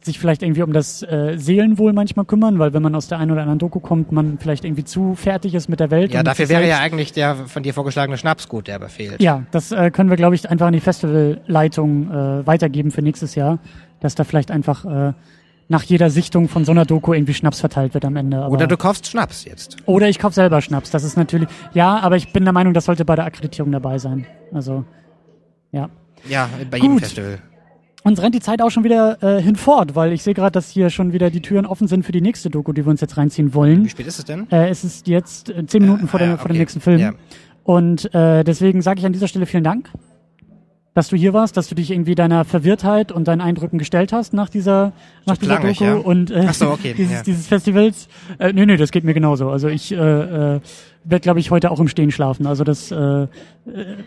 sich 0.00 0.18
vielleicht 0.18 0.42
irgendwie 0.42 0.62
um 0.62 0.72
das 0.72 1.02
äh, 1.02 1.36
Seelenwohl 1.36 1.92
manchmal 1.92 2.24
kümmern, 2.24 2.58
weil 2.58 2.72
wenn 2.72 2.82
man 2.82 2.94
aus 2.94 3.08
der 3.08 3.18
einen 3.18 3.30
oder 3.30 3.42
anderen 3.42 3.58
Doku 3.58 3.80
kommt, 3.80 4.12
man 4.12 4.38
vielleicht 4.38 4.64
irgendwie 4.64 4.84
zu 4.84 5.14
fertig 5.14 5.54
ist 5.54 5.68
mit 5.68 5.80
der 5.80 5.90
Welt. 5.90 6.12
ja, 6.12 6.22
dafür 6.22 6.48
wäre 6.48 6.66
ja 6.66 6.78
eigentlich 6.78 7.12
der 7.12 7.34
von 7.34 7.62
dir 7.62 7.74
vorgeschlagene 7.74 8.16
Schnaps 8.16 8.48
gut, 8.48 8.68
der 8.68 8.76
aber 8.76 8.88
fehlt. 8.88 9.20
Ja, 9.20 9.44
das 9.50 9.72
äh, 9.72 9.90
können 9.90 10.08
wir, 10.10 10.16
glaube 10.16 10.34
ich, 10.34 10.48
einfach 10.48 10.66
an 10.66 10.72
die 10.72 10.80
Festivalleitung 10.80 12.10
äh, 12.10 12.46
weitergeben 12.46 12.90
für 12.90 13.02
nächstes 13.02 13.34
Jahr, 13.34 13.58
dass 14.00 14.14
da 14.14 14.24
vielleicht 14.24 14.50
einfach 14.50 14.84
äh, 14.84 15.12
nach 15.68 15.82
jeder 15.82 16.10
Sichtung 16.10 16.48
von 16.48 16.64
so 16.64 16.72
einer 16.72 16.86
Doku 16.86 17.12
irgendwie 17.12 17.34
Schnaps 17.34 17.60
verteilt 17.60 17.94
wird 17.94 18.04
am 18.04 18.16
Ende. 18.16 18.38
Aber 18.38 18.52
Oder 18.54 18.66
du 18.66 18.76
kaufst 18.76 19.06
Schnaps 19.06 19.44
jetzt. 19.44 19.76
Oder 19.84 20.08
ich 20.08 20.18
kauf 20.18 20.32
selber 20.32 20.62
Schnaps. 20.62 20.90
Das 20.90 21.04
ist 21.04 21.16
natürlich. 21.16 21.48
Ja, 21.74 21.98
aber 21.98 22.16
ich 22.16 22.32
bin 22.32 22.44
der 22.44 22.52
Meinung, 22.54 22.72
das 22.72 22.86
sollte 22.86 23.04
bei 23.04 23.16
der 23.16 23.26
Akkreditierung 23.26 23.70
dabei 23.70 23.98
sein. 23.98 24.26
Also, 24.52 24.84
ja. 25.72 25.90
Ja, 26.26 26.48
bei 26.70 26.78
jedem 26.78 26.92
Gut. 26.92 27.02
Festival. 27.02 27.38
Uns 28.04 28.22
rennt 28.22 28.34
die 28.34 28.40
Zeit 28.40 28.62
auch 28.62 28.70
schon 28.70 28.84
wieder 28.84 29.22
äh, 29.22 29.42
hinfort, 29.42 29.94
weil 29.96 30.12
ich 30.12 30.22
sehe 30.22 30.34
gerade, 30.34 30.52
dass 30.52 30.70
hier 30.70 30.88
schon 30.88 31.12
wieder 31.12 31.30
die 31.30 31.42
Türen 31.42 31.66
offen 31.66 31.88
sind 31.88 32.04
für 32.04 32.12
die 32.12 32.20
nächste 32.20 32.48
Doku, 32.48 32.72
die 32.72 32.84
wir 32.84 32.90
uns 32.90 33.00
jetzt 33.00 33.16
reinziehen 33.16 33.50
Wie 33.50 33.54
wollen. 33.54 33.88
spät 33.88 34.06
ist 34.06 34.18
es 34.18 34.24
denn? 34.24 34.46
Äh, 34.50 34.68
es 34.68 34.84
ist 34.84 35.08
jetzt 35.08 35.50
äh, 35.50 35.66
zehn 35.66 35.82
Minuten 35.82 36.06
vor, 36.06 36.20
ah, 36.20 36.24
dem, 36.24 36.30
ja, 36.30 36.36
vor 36.36 36.48
dem 36.48 36.52
okay. 36.52 36.60
nächsten 36.60 36.80
Film. 36.80 37.00
Ja. 37.00 37.12
Und 37.64 38.14
äh, 38.14 38.44
deswegen 38.44 38.82
sage 38.82 39.00
ich 39.00 39.06
an 39.06 39.12
dieser 39.12 39.28
Stelle 39.28 39.46
vielen 39.46 39.64
Dank, 39.64 39.90
dass 40.94 41.08
du 41.08 41.16
hier 41.16 41.32
warst, 41.32 41.56
dass 41.56 41.68
du 41.68 41.74
dich 41.74 41.90
irgendwie 41.90 42.14
deiner 42.14 42.44
Verwirrtheit 42.44 43.12
und 43.12 43.28
deinen 43.28 43.40
Eindrücken 43.40 43.78
gestellt 43.78 44.12
hast 44.12 44.32
nach 44.32 44.48
dieser, 44.48 44.92
nach 45.26 45.36
dieser 45.36 45.60
Doku 45.60 45.84
ja. 45.84 45.94
und 45.94 46.30
äh, 46.30 46.52
so, 46.52 46.70
okay, 46.70 46.94
dieses, 46.96 47.12
ja. 47.12 47.22
dieses 47.22 47.46
Festivals. 47.46 48.08
Äh, 48.38 48.52
nee, 48.52 48.64
nee, 48.64 48.76
das 48.76 48.90
geht 48.90 49.04
mir 49.04 49.14
genauso. 49.14 49.50
Also 49.50 49.68
ich 49.68 49.92
äh, 49.92 49.96
äh, 49.96 50.60
werde, 51.04 51.22
glaube 51.22 51.40
ich, 51.40 51.50
heute 51.50 51.70
auch 51.70 51.80
im 51.80 51.88
Stehen 51.88 52.10
schlafen. 52.10 52.46
Also 52.46 52.64
das, 52.64 52.90
äh, 52.90 52.96
äh, 52.96 53.26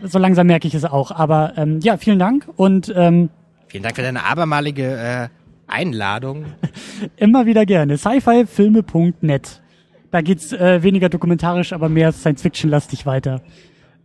so 0.02 0.18
langsam 0.18 0.46
merke 0.46 0.66
ich 0.66 0.74
es 0.74 0.84
auch. 0.84 1.10
Aber 1.10 1.52
ähm, 1.56 1.80
ja, 1.80 1.96
vielen 1.98 2.18
Dank 2.18 2.48
und 2.56 2.92
ähm, 2.96 3.30
Vielen 3.72 3.84
Dank 3.84 3.96
für 3.96 4.02
deine 4.02 4.24
abermalige 4.24 4.84
äh, 4.84 5.28
Einladung. 5.66 6.44
immer 7.16 7.46
wieder 7.46 7.64
gerne. 7.64 7.96
Sci-fi-filme.net. 7.96 9.62
Da 10.10 10.20
geht's 10.20 10.52
äh, 10.52 10.82
weniger 10.82 11.08
dokumentarisch, 11.08 11.72
aber 11.72 11.88
mehr 11.88 12.12
Science-Fiction-lastig 12.12 13.06
weiter. 13.06 13.40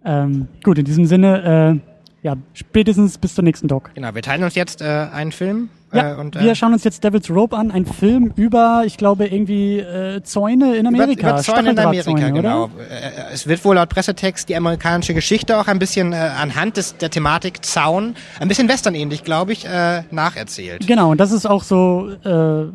Ähm, 0.05 0.47
gut, 0.63 0.77
in 0.77 0.85
diesem 0.85 1.05
Sinne, 1.05 1.81
äh, 1.83 2.25
ja, 2.25 2.37
spätestens 2.53 3.17
bis 3.17 3.35
zur 3.35 3.43
nächsten 3.43 3.67
Doc. 3.67 3.91
Genau, 3.93 4.15
wir 4.15 4.21
teilen 4.21 4.41
uns 4.45 4.55
jetzt 4.55 4.81
äh, 4.81 4.85
einen 4.85 5.33
Film. 5.33 5.67
Ja, 5.93 6.13
äh, 6.13 6.15
und, 6.15 6.35
wir 6.35 6.51
äh, 6.51 6.55
schauen 6.55 6.73
uns 6.73 6.83
jetzt 6.83 7.03
Devil's 7.03 7.29
Rope 7.29 7.55
an, 7.55 7.71
ein 7.71 7.85
Film 7.85 8.33
über, 8.35 8.83
ich 8.85 8.97
glaube, 8.97 9.27
irgendwie 9.27 9.79
äh, 9.79 10.21
Zäune 10.23 10.75
in 10.75 10.85
über, 10.85 10.89
Amerika. 10.89 11.29
über 11.29 11.37
Zäune 11.37 11.71
in 11.71 11.79
Amerika, 11.79 12.29
genau. 12.29 12.65
Oder? 12.65 12.71
Äh, 12.89 13.33
Es 13.33 13.47
wird 13.47 13.63
wohl 13.63 13.75
laut 13.75 13.89
Pressetext 13.89 14.49
die 14.49 14.55
amerikanische 14.55 15.13
Geschichte 15.13 15.57
auch 15.57 15.67
ein 15.67 15.79
bisschen 15.79 16.11
äh, 16.13 16.17
anhand 16.17 16.77
des, 16.77 16.97
der 16.97 17.09
Thematik 17.09 17.63
Zaun, 17.65 18.15
ein 18.39 18.47
bisschen 18.47 18.67
westernähnlich, 18.67 19.23
glaube 19.23 19.53
ich, 19.53 19.65
äh, 19.65 20.03
nacherzählt. 20.11 20.85
Genau, 20.87 21.11
und 21.11 21.19
das 21.19 21.31
ist 21.31 21.45
auch 21.45 21.63
so 21.63 22.09
äh, 22.25 22.65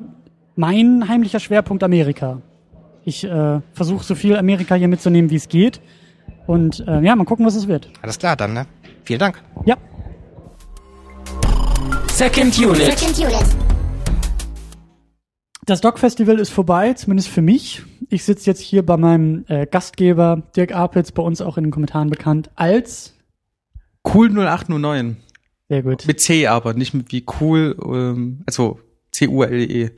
mein 0.57 1.07
heimlicher 1.09 1.41
Schwerpunkt 1.41 1.83
Amerika. 1.83 2.41
Ich 3.05 3.25
äh, 3.25 3.61
versuche 3.73 4.05
so 4.05 4.15
viel 4.15 4.37
Amerika 4.37 4.75
hier 4.75 4.89
mitzunehmen, 4.89 5.31
wie 5.31 5.37
es 5.37 5.49
geht. 5.49 5.81
Und 6.47 6.85
äh, 6.87 7.01
ja, 7.03 7.15
mal 7.15 7.25
gucken, 7.25 7.45
was 7.45 7.55
es 7.57 7.69
wird. 7.69 7.89
Alles 8.01 8.19
klar, 8.19 8.37
dann, 8.37 8.53
ne? 8.53 8.67
Vielen 9.05 9.21
Dank. 9.21 9.43
Ja. 9.65 9.77
Second 12.23 12.57
Unit. 12.57 12.97
Das 15.66 15.81
Doc 15.81 15.99
Festival 15.99 16.39
ist 16.39 16.51
vorbei, 16.51 16.93
zumindest 16.95 17.29
für 17.29 17.43
mich. 17.43 17.83
Ich 18.11 18.23
sitze 18.23 18.49
jetzt 18.49 18.61
hier 18.61 18.87
bei 18.87 18.97
meinem 18.97 19.45
äh, 19.49 19.66
Gastgeber 19.66 20.45
Dirk 20.55 20.73
Apitz, 20.73 21.11
bei 21.11 21.25
uns 21.25 21.43
auch 21.43 21.57
in 21.57 21.64
den 21.64 21.73
Kommentaren 21.73 22.11
bekannt 22.11 22.49
als 22.55 23.14
Cool 24.07 24.29
0809. 24.29 25.16
sehr 25.68 25.83
gut. 25.83 26.07
Mit 26.07 26.20
C 26.20 26.47
aber, 26.47 26.75
nicht 26.75 26.95
mit 26.95 27.11
wie 27.11 27.27
cool, 27.41 27.77
ähm, 27.85 28.43
also 28.47 28.79
C-U-L-E. 29.11 29.91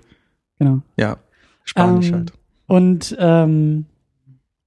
Genau. 0.58 0.80
Ja, 0.96 1.18
Spanisch 1.64 2.08
Ähm, 2.08 2.14
halt. 2.14 2.32
Und 2.66 3.14
ähm, 3.18 3.84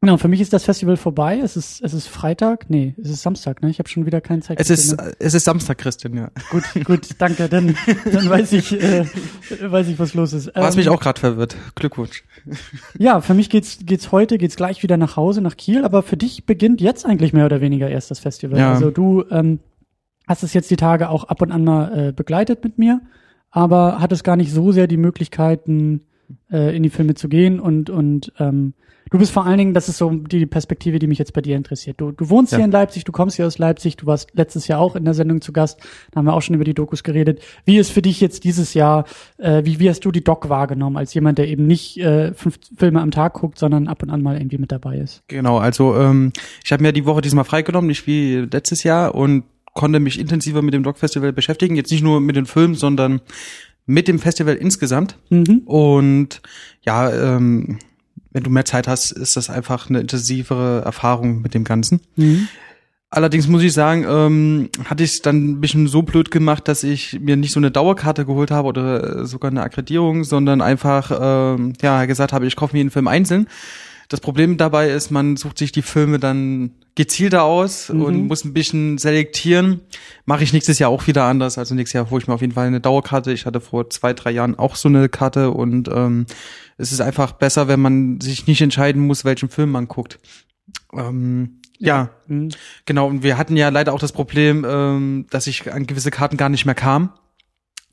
Genau, 0.07 0.15
für 0.15 0.29
mich 0.29 0.39
ist 0.39 0.53
das 0.53 0.63
Festival 0.63 0.95
vorbei. 0.95 1.41
Es 1.43 1.57
ist, 1.57 1.83
es 1.83 1.93
ist 1.93 2.07
Freitag. 2.07 2.69
Nee, 2.69 2.95
es 2.97 3.09
ist 3.09 3.23
Samstag, 3.23 3.61
ne? 3.61 3.69
Ich 3.69 3.77
habe 3.77 3.89
schon 3.89 4.05
wieder 4.05 4.21
keine 4.21 4.41
Zeit. 4.41 4.57
Es 4.57 4.69
ist, 4.69 4.95
es 5.19 5.33
ist 5.33 5.43
Samstag, 5.43 5.79
Christian, 5.79 6.15
ja. 6.15 6.31
Gut, 6.49 6.63
gut, 6.85 7.09
danke. 7.17 7.49
Dann, 7.49 7.75
dann 8.09 8.29
weiß 8.29 8.53
ich, 8.53 8.71
äh, 8.71 9.03
weiß 9.61 9.89
ich, 9.89 9.99
was 9.99 10.13
los 10.13 10.31
ist. 10.31 10.47
Du 10.47 10.61
hast 10.61 10.75
Ähm, 10.75 10.79
mich 10.79 10.87
auch 10.87 11.01
gerade 11.01 11.19
verwirrt. 11.19 11.57
Glückwunsch. 11.75 12.23
Ja, 12.97 13.19
für 13.19 13.33
mich 13.33 13.49
geht's, 13.49 13.79
geht's 13.81 14.13
heute, 14.13 14.37
geht's 14.37 14.55
gleich 14.55 14.81
wieder 14.81 14.95
nach 14.95 15.17
Hause, 15.17 15.41
nach 15.41 15.57
Kiel, 15.57 15.83
aber 15.83 16.03
für 16.03 16.15
dich 16.15 16.45
beginnt 16.45 16.79
jetzt 16.79 17.05
eigentlich 17.05 17.33
mehr 17.33 17.45
oder 17.45 17.59
weniger 17.59 17.89
erst 17.89 18.09
das 18.09 18.19
Festival. 18.19 18.57
Ja. 18.57 18.71
Also 18.71 18.91
du 18.91 19.25
ähm, 19.29 19.59
hast 20.25 20.41
es 20.41 20.53
jetzt 20.53 20.71
die 20.71 20.77
Tage 20.77 21.09
auch 21.09 21.25
ab 21.25 21.41
und 21.41 21.51
an 21.51 21.65
mal 21.65 22.07
äh, 22.07 22.11
begleitet 22.13 22.63
mit 22.63 22.77
mir, 22.77 23.01
aber 23.51 23.99
hattest 23.99 24.23
gar 24.23 24.37
nicht 24.37 24.53
so 24.53 24.71
sehr 24.71 24.87
die 24.87 24.95
Möglichkeiten, 24.95 26.05
äh, 26.49 26.73
in 26.73 26.83
die 26.83 26.91
Filme 26.91 27.15
zu 27.15 27.27
gehen 27.27 27.59
und, 27.59 27.89
und 27.89 28.31
ähm, 28.39 28.73
du 29.11 29.17
bist 29.17 29.31
vor 29.31 29.45
allen 29.45 29.57
Dingen, 29.57 29.73
das 29.73 29.89
ist 29.89 29.97
so 29.97 30.09
die 30.09 30.45
Perspektive, 30.45 30.99
die 30.99 31.07
mich 31.07 31.17
jetzt 31.19 31.33
bei 31.33 31.41
dir 31.41 31.55
interessiert. 31.55 31.99
Du, 31.99 32.11
du 32.11 32.29
wohnst 32.29 32.51
Ja. 32.51 32.57
hier 32.57 32.65
in 32.65 32.71
Leipzig, 32.71 33.03
du 33.03 33.11
kommst 33.11 33.35
hier 33.35 33.47
aus 33.47 33.57
Leipzig, 33.57 33.97
du 33.97 34.05
warst 34.05 34.29
letztes 34.33 34.67
Jahr 34.67 34.79
auch 34.79 34.95
in 34.95 35.05
der 35.05 35.13
Sendung 35.13 35.41
zu 35.41 35.51
Gast, 35.53 35.79
da 36.11 36.17
haben 36.19 36.25
wir 36.25 36.33
auch 36.33 36.41
schon 36.41 36.55
über 36.55 36.63
die 36.63 36.73
Dokus 36.73 37.03
geredet. 37.03 37.41
Wie 37.65 37.77
ist 37.77 37.91
für 37.91 38.01
dich 38.01 38.21
jetzt 38.21 38.43
dieses 38.43 38.73
Jahr, 38.73 39.05
äh, 39.37 39.63
wie, 39.65 39.79
wie 39.79 39.89
hast 39.89 40.03
du 40.05 40.11
die 40.11 40.23
Doc 40.23 40.49
wahrgenommen, 40.49 40.97
als 40.97 41.13
jemand, 41.13 41.37
der 41.37 41.47
eben 41.47 41.67
nicht 41.67 41.97
äh, 41.97 42.33
fünf 42.33 42.59
Filme 42.77 43.01
am 43.01 43.11
Tag 43.11 43.33
guckt, 43.33 43.57
sondern 43.59 43.87
ab 43.87 44.03
und 44.03 44.09
an 44.09 44.21
mal 44.21 44.37
irgendwie 44.37 44.57
mit 44.57 44.71
dabei 44.71 44.97
ist? 44.97 45.23
Genau, 45.27 45.57
also 45.57 45.95
ähm, 45.95 46.33
ich 46.63 46.71
habe 46.71 46.83
mir 46.83 46.93
die 46.93 47.05
Woche 47.05 47.21
diesmal 47.21 47.45
freigenommen, 47.45 47.87
nicht 47.87 48.07
wie 48.07 48.47
letztes 48.51 48.83
Jahr 48.83 49.15
und 49.15 49.43
konnte 49.73 49.99
mich 49.99 50.19
intensiver 50.19 50.61
mit 50.63 50.73
dem 50.73 50.81
Doc 50.83 50.97
Festival 50.97 51.31
beschäftigen. 51.33 51.75
Jetzt 51.75 51.91
nicht 51.91 52.03
nur 52.03 52.19
mit 52.19 52.35
den 52.35 52.47
Filmen, 52.47 52.73
sondern 52.73 53.21
mit 53.85 54.07
dem 54.07 54.19
Festival 54.19 54.55
insgesamt. 54.55 55.17
Mhm. 55.29 55.61
Und 55.65 56.41
ja, 56.81 57.11
ähm, 57.37 57.77
wenn 58.37 58.43
du 58.43 58.51
mehr 58.51 58.65
Zeit 58.65 58.87
hast, 58.87 59.11
ist 59.11 59.35
das 59.35 59.49
einfach 59.49 59.89
eine 59.89 59.99
intensivere 59.99 60.83
Erfahrung 60.85 61.41
mit 61.41 61.55
dem 61.55 61.63
Ganzen. 61.63 62.01
Mhm. 62.15 62.47
Allerdings 63.09 63.47
muss 63.47 63.63
ich 63.63 63.73
sagen, 63.73 64.05
ähm, 64.07 64.69
hatte 64.85 65.03
ich 65.03 65.11
es 65.13 65.21
dann 65.23 65.43
ein 65.51 65.59
bisschen 65.61 65.87
so 65.87 66.03
blöd 66.03 66.29
gemacht, 66.29 66.67
dass 66.67 66.83
ich 66.83 67.19
mir 67.19 67.35
nicht 67.35 67.51
so 67.53 67.59
eine 67.59 67.71
Dauerkarte 67.71 68.25
geholt 68.25 68.51
habe 68.51 68.67
oder 68.67 69.21
äh, 69.21 69.25
sogar 69.25 69.49
eine 69.49 69.63
Akkreditierung, 69.63 70.23
sondern 70.23 70.61
einfach 70.61 71.11
ähm, 71.19 71.73
ja 71.81 72.05
gesagt 72.05 72.31
habe, 72.31 72.45
ich 72.45 72.55
kaufe 72.55 72.75
mir 72.75 72.79
jeden 72.79 72.91
Film 72.91 73.07
einzeln. 73.07 73.47
Das 74.09 74.19
Problem 74.19 74.57
dabei 74.57 74.89
ist, 74.89 75.09
man 75.09 75.35
sucht 75.35 75.57
sich 75.57 75.71
die 75.71 75.81
Filme 75.81 76.19
dann 76.19 76.71
gezielter 76.95 77.43
aus 77.43 77.89
Mhm. 77.89 78.01
und 78.03 78.27
muss 78.27 78.43
ein 78.45 78.53
bisschen 78.53 78.97
selektieren. 78.97 79.81
Mache 80.25 80.43
ich 80.43 80.53
nächstes 80.53 80.77
Jahr 80.77 80.89
auch 80.89 81.07
wieder 81.07 81.23
anders. 81.23 81.57
Also 81.57 81.75
nächstes 81.75 81.93
Jahr 81.93 82.09
hole 82.09 82.21
ich 82.21 82.27
mir 82.27 82.33
auf 82.33 82.41
jeden 82.41 82.53
Fall 82.53 82.67
eine 82.67 82.81
Dauerkarte. 82.81 83.31
Ich 83.31 83.45
hatte 83.45 83.61
vor 83.61 83.89
zwei, 83.89 84.13
drei 84.13 84.31
Jahren 84.31 84.59
auch 84.59 84.75
so 84.75 84.89
eine 84.89 85.07
Karte 85.09 85.51
und 85.51 85.87
ähm, 85.87 86.25
es 86.77 86.91
ist 86.91 87.01
einfach 87.01 87.33
besser, 87.33 87.67
wenn 87.67 87.79
man 87.79 88.21
sich 88.21 88.47
nicht 88.47 88.61
entscheiden 88.61 89.01
muss, 89.05 89.25
welchen 89.25 89.49
Film 89.49 89.71
man 89.71 89.87
guckt. 89.87 90.19
Ähm, 90.93 91.59
ja, 91.79 92.09
Mhm. 92.27 92.49
genau. 92.85 93.07
Und 93.07 93.23
wir 93.23 93.37
hatten 93.37 93.55
ja 93.57 93.69
leider 93.69 93.93
auch 93.93 93.99
das 93.99 94.11
Problem, 94.11 94.65
ähm, 94.67 95.25
dass 95.29 95.47
ich 95.47 95.71
an 95.71 95.85
gewisse 95.87 96.11
Karten 96.11 96.37
gar 96.37 96.49
nicht 96.49 96.65
mehr 96.65 96.75
kam. 96.75 97.11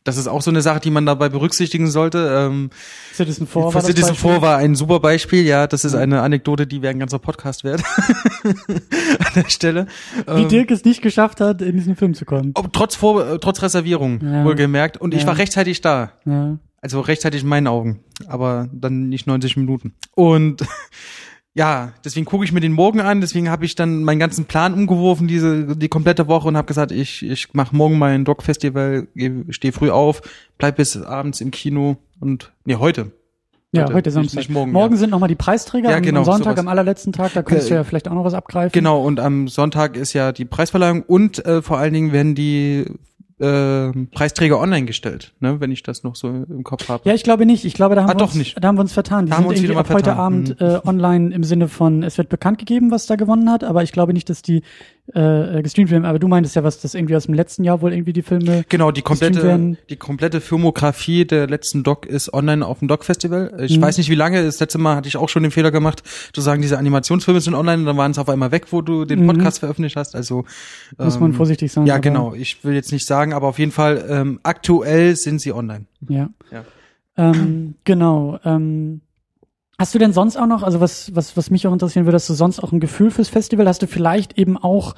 Das 0.05 0.19
ist 0.19 0.27
auch 0.27 0.43
so 0.43 0.51
eine 0.51 0.61
Sache, 0.61 0.81
die 0.81 0.91
man 0.91 1.07
dabei 1.07 1.31
berücksichtigen 1.31 1.91
sollte. 1.91 2.29
Ähm, 2.51 2.69
Citizen 3.15 3.47
4 3.47 3.63
war 3.73 3.81
Citizen 3.81 4.11
Beispiel? 4.11 4.33
4 4.33 4.43
war 4.43 4.59
ein 4.59 4.75
super 4.75 5.01
Beispiel. 5.01 5.45
Ja, 5.47 5.67
das 5.67 5.87
ist 5.87 5.95
eine 5.95 6.21
Anekdote, 6.21 6.67
die 6.67 6.83
wäre 6.83 6.91
ein 6.91 6.99
ganzer 6.99 7.19
Podcast 7.19 7.65
wert. 7.65 7.83
an 8.45 9.33
der 9.35 9.49
Stelle. 9.49 9.87
Wie 10.27 10.43
Ähm, 10.43 10.49
Dirk 10.49 10.71
es 10.71 10.85
nicht 10.85 11.01
geschafft 11.01 11.41
hat, 11.41 11.63
in 11.63 11.77
diesen 11.77 11.97
Film 11.97 12.13
zu 12.13 12.25
kommen. 12.27 12.51
ob, 12.55 12.73
trotz 12.75 12.97
Vor 12.97 13.27
äh, 13.27 13.39
trotz 13.39 13.63
Reservierung, 13.63 14.21
Ja. 14.23 14.45
wohlgemerkt. 14.45 14.99
Und 14.99 15.15
ich 15.15 15.23
Ja. 15.23 15.29
war 15.29 15.39
rechtzeitig 15.39 15.81
da. 15.81 16.13
Ja. 16.27 16.59
Also 16.85 17.01
rechtzeitig 17.01 17.43
in 17.43 17.49
meinen 17.49 17.67
Augen, 17.67 18.01
aber 18.29 18.69
dann 18.71 19.09
nicht 19.09 19.27
90 19.27 19.57
Minuten. 19.57 19.95
Und 20.15 20.63
ja, 21.55 21.93
deswegen 22.05 22.27
gucke 22.27 22.45
ich 22.45 22.53
mir 22.53 22.61
den 22.61 22.73
morgen 22.73 23.01
an, 23.01 23.23
deswegen 23.23 23.49
habe 23.49 23.65
ich 23.65 23.75
dann 23.75 24.05
meinen 24.05 24.19
ganzen 24.19 24.45
Plan 24.45 24.75
umgeworfen, 24.75 25.27
diese 25.27 25.77
die 25.77 25.89
komplette 25.89 26.29
Woche 26.29 26.47
und 26.49 26.59
habe 26.59 26.67
gesagt, 26.67 26.93
ich 26.93 27.23
ich 27.25 27.55
mache 27.55 27.75
morgen 27.75 27.99
mein 27.99 28.27
Dog 28.27 28.43
Festival, 28.43 29.09
stehe 29.49 29.73
früh 29.73 29.89
auf, 29.91 30.21
bleib 30.59 30.77
bis 30.77 31.01
abends 31.01 31.41
im 31.41 31.51
Kino 31.53 31.97
und 32.21 32.53
nee, 32.67 32.75
heute. 32.77 33.13
Ja, 33.73 33.85
Heute, 33.87 33.95
heute 33.95 34.11
Samstag. 34.13 34.37
nicht 34.39 34.51
morgen, 34.51 34.71
morgen 34.71 34.95
ja. 34.95 34.99
sind 35.01 35.11
nochmal 35.11 35.29
die 35.31 35.35
Preisträger 35.37 35.91
Ja, 35.91 35.97
am- 35.97 36.03
genau, 36.03 36.19
am 36.21 36.25
Sonntag, 36.27 36.45
sowas. 36.53 36.59
am 36.61 36.69
allerletzten 36.69 37.13
Tag. 37.15 37.33
Da 37.33 37.43
könntest 37.43 37.71
du 37.71 37.75
Ge- 37.75 37.79
ja 37.79 37.85
vielleicht 37.85 38.07
auch 38.09 38.15
noch 38.15 38.25
was 38.25 38.35
abgreifen. 38.35 38.71
Genau, 38.73 39.03
und 39.03 39.19
am 39.19 39.49
Sonntag 39.49 39.97
ist 39.97 40.13
ja 40.13 40.31
die 40.33 40.45
Preisverleihung 40.45 41.03
und 41.03 41.45
äh, 41.47 41.61
vor 41.63 41.79
allen 41.79 41.93
Dingen 41.95 42.13
werden 42.13 42.35
die 42.37 42.85
äh, 43.41 43.91
Preisträger 44.13 44.61
online 44.61 44.87
gestellt, 44.87 45.33
ne, 45.41 45.61
wenn 45.61 45.73
ich 45.73 45.83
das 45.83 46.05
noch 46.05 46.15
so 46.17 46.29
im 46.29 46.63
Kopf 46.65 46.89
habe. 46.89 47.09
Ja, 47.09 47.15
ich 47.15 47.23
glaube 47.25 47.47
nicht. 47.47 47.65
Ich 47.65 47.75
glaube, 47.75 47.95
da 47.95 48.03
haben, 48.03 48.11
Ah, 48.11 48.15
wir, 48.15 48.19
doch 48.19 48.27
uns, 48.29 48.35
nicht. 48.37 48.57
Da 48.63 48.69
haben 48.69 48.77
wir 48.77 48.83
uns 48.83 48.93
vertan. 48.93 49.27
Die 49.27 49.31
Da 49.31 49.37
haben 49.39 49.43
sind 49.43 49.47
wir 49.47 49.51
uns 49.51 49.59
irgendwie 49.59 49.71
wieder 49.73 49.81
ab 49.81 49.89
mal 49.89 49.95
heute 49.97 50.05
vertan. 50.11 50.35
Mhm. 50.35 50.51
Abend 50.61 50.61
äh, 50.61 50.89
online 50.89 51.35
im 51.35 51.45
Sinne 51.45 51.69
von, 51.69 52.03
es 52.03 52.17
wird 52.19 52.29
bekannt 52.29 52.59
gegeben, 52.59 52.91
was 52.91 53.07
da 53.07 53.17
gewonnen 53.17 53.51
hat, 53.51 53.65
aber 53.65 53.83
ich 53.83 53.93
glaube 53.93 54.13
nicht, 54.13 54.31
dass 54.31 54.43
die 54.43 54.63
äh, 55.13 55.61
gestreamt 55.63 55.91
werden. 55.91 56.05
Aber 56.07 56.19
du 56.19 56.29
meintest 56.29 56.57
ja 56.57 56.65
was, 56.65 56.81
dass 56.81 56.95
irgendwie 56.95 57.15
aus 57.15 57.25
dem 57.27 57.35
letzten 57.35 57.63
Jahr 57.63 57.83
wohl 57.83 57.93
irgendwie 57.93 58.15
die 58.15 58.23
Filme. 58.23 58.65
Genau, 58.71 58.91
die 58.91 59.03
komplette, 59.03 59.77
die 59.91 59.97
komplette 59.97 60.41
Filmografie 60.41 61.27
der 61.27 61.47
letzten 61.47 61.83
Doc 61.83 62.07
ist 62.07 62.33
online 62.33 62.67
auf 62.67 62.79
dem 62.79 62.89
Doc 62.89 63.05
Festival. 63.05 63.55
Ich 63.61 63.77
Mhm. 63.77 63.83
weiß 63.83 63.99
nicht, 63.99 64.09
wie 64.09 64.15
lange. 64.15 64.43
Das 64.43 64.61
letzte 64.61 64.79
Mal 64.79 64.97
hatte 64.97 65.09
ich 65.09 65.17
auch 65.19 65.29
schon 65.29 65.43
den 65.43 65.53
Fehler 65.53 65.71
gemacht, 65.71 66.03
zu 66.33 66.41
sagen, 66.41 66.63
diese 66.63 66.79
Animationsfilme 66.79 67.41
sind 67.41 67.55
online 67.55 67.81
und 67.81 67.87
dann 67.87 67.97
waren 67.99 68.13
es 68.13 68.19
auf 68.19 68.29
einmal 68.31 68.51
weg, 68.51 68.67
wo 68.71 68.81
du 68.81 69.05
den 69.05 69.23
Mhm. 69.23 69.27
Podcast 69.27 69.59
veröffentlicht 69.59 69.97
hast. 69.97 70.15
Also 70.17 70.45
Muss 70.97 71.21
man 71.21 71.31
ähm, 71.33 71.37
vorsichtig 71.37 71.71
sein. 71.71 71.87
Ja, 71.87 71.99
genau. 71.99 72.33
Ich 72.35 72.65
will 72.65 72.73
jetzt 72.75 72.91
nicht 72.93 73.07
sagen, 73.07 73.35
aber 73.35 73.49
auf 73.49 73.59
jeden 73.59 73.73
Fall 73.73 74.05
ähm, 74.09 74.41
aktuell 74.43 75.17
sind 75.17 75.41
sie 75.41 75.53
online. 75.53 75.85
Ja. 76.09 76.31
Ja. 76.51 76.65
Ähm, 77.17 77.75
genau. 77.85 78.39
Ähm, 78.45 79.03
hast 79.79 79.95
du 79.95 79.99
denn 79.99 80.13
sonst 80.13 80.37
auch 80.37 80.47
noch, 80.47 80.63
also 80.63 80.81
was, 80.81 81.15
was, 81.15 81.37
was 81.37 81.51
mich 81.51 81.67
auch 81.67 81.73
interessieren 81.73 82.07
würde, 82.07 82.17
hast 82.17 82.29
du 82.29 82.35
sonst 82.35 82.61
auch 82.61 82.73
ein 82.73 82.81
Gefühl 82.81 83.11
fürs 83.11 83.29
Festival? 83.29 83.67
Hast 83.67 83.83
du 83.83 83.87
vielleicht 83.87 84.39
eben 84.39 84.57
auch, 84.57 84.95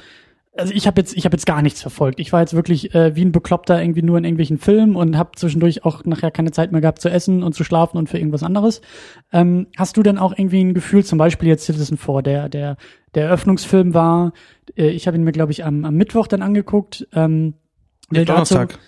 also 0.56 0.72
ich 0.74 0.86
habe 0.86 1.00
jetzt, 1.00 1.14
ich 1.16 1.24
habe 1.26 1.34
jetzt 1.36 1.44
gar 1.46 1.60
nichts 1.62 1.82
verfolgt. 1.82 2.18
Ich 2.20 2.32
war 2.32 2.40
jetzt 2.40 2.54
wirklich 2.54 2.94
äh, 2.94 3.14
wie 3.14 3.24
ein 3.24 3.32
Bekloppter 3.32 3.80
irgendwie 3.80 4.02
nur 4.02 4.16
in 4.18 4.24
irgendwelchen 4.24 4.58
Filmen 4.58 4.96
und 4.96 5.16
habe 5.18 5.30
zwischendurch 5.36 5.84
auch 5.84 6.04
nachher 6.04 6.30
keine 6.30 6.50
Zeit 6.50 6.72
mehr 6.72 6.80
gehabt 6.80 7.00
zu 7.00 7.10
essen 7.10 7.42
und 7.42 7.54
zu 7.54 7.62
schlafen 7.64 7.98
und 7.98 8.08
für 8.08 8.18
irgendwas 8.18 8.42
anderes. 8.42 8.80
Ähm, 9.32 9.66
hast 9.76 9.96
du 9.96 10.02
denn 10.02 10.16
auch 10.18 10.32
irgendwie 10.36 10.62
ein 10.64 10.72
Gefühl, 10.74 11.04
zum 11.04 11.18
Beispiel 11.18 11.48
jetzt 11.48 11.64
Citizen 11.66 11.98
4, 11.98 12.22
der, 12.22 12.48
der, 12.48 12.76
der 13.14 13.24
Eröffnungsfilm 13.24 13.92
war, 13.94 14.32
äh, 14.76 14.88
ich 14.88 15.06
habe 15.06 15.16
ihn 15.16 15.24
mir, 15.24 15.32
glaube 15.32 15.52
ich, 15.52 15.64
am, 15.64 15.84
am 15.84 15.94
Mittwoch 15.94 16.26
dann 16.26 16.42
angeguckt. 16.42 17.06
Ähm, 17.12 17.54
Ja, 18.10 18.18
will 18.20 18.24
dazu- 18.24 18.54
Donnerstag. 18.54 18.78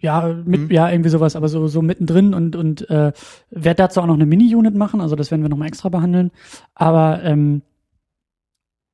Ja, 0.00 0.34
mit, 0.44 0.62
Mhm. 0.62 0.70
ja, 0.70 0.90
irgendwie 0.90 1.10
sowas, 1.10 1.36
aber 1.36 1.48
so, 1.48 1.68
so 1.68 1.82
mittendrin 1.82 2.32
und, 2.32 2.56
und 2.56 2.88
äh, 2.88 3.12
werde 3.50 3.76
dazu 3.76 4.00
auch 4.00 4.06
noch 4.06 4.14
eine 4.14 4.26
Mini-Unit 4.26 4.74
machen, 4.74 5.00
also 5.00 5.14
das 5.14 5.30
werden 5.30 5.42
wir 5.42 5.48
nochmal 5.50 5.68
extra 5.68 5.90
behandeln. 5.90 6.30
Aber 6.74 7.22
ähm, 7.22 7.60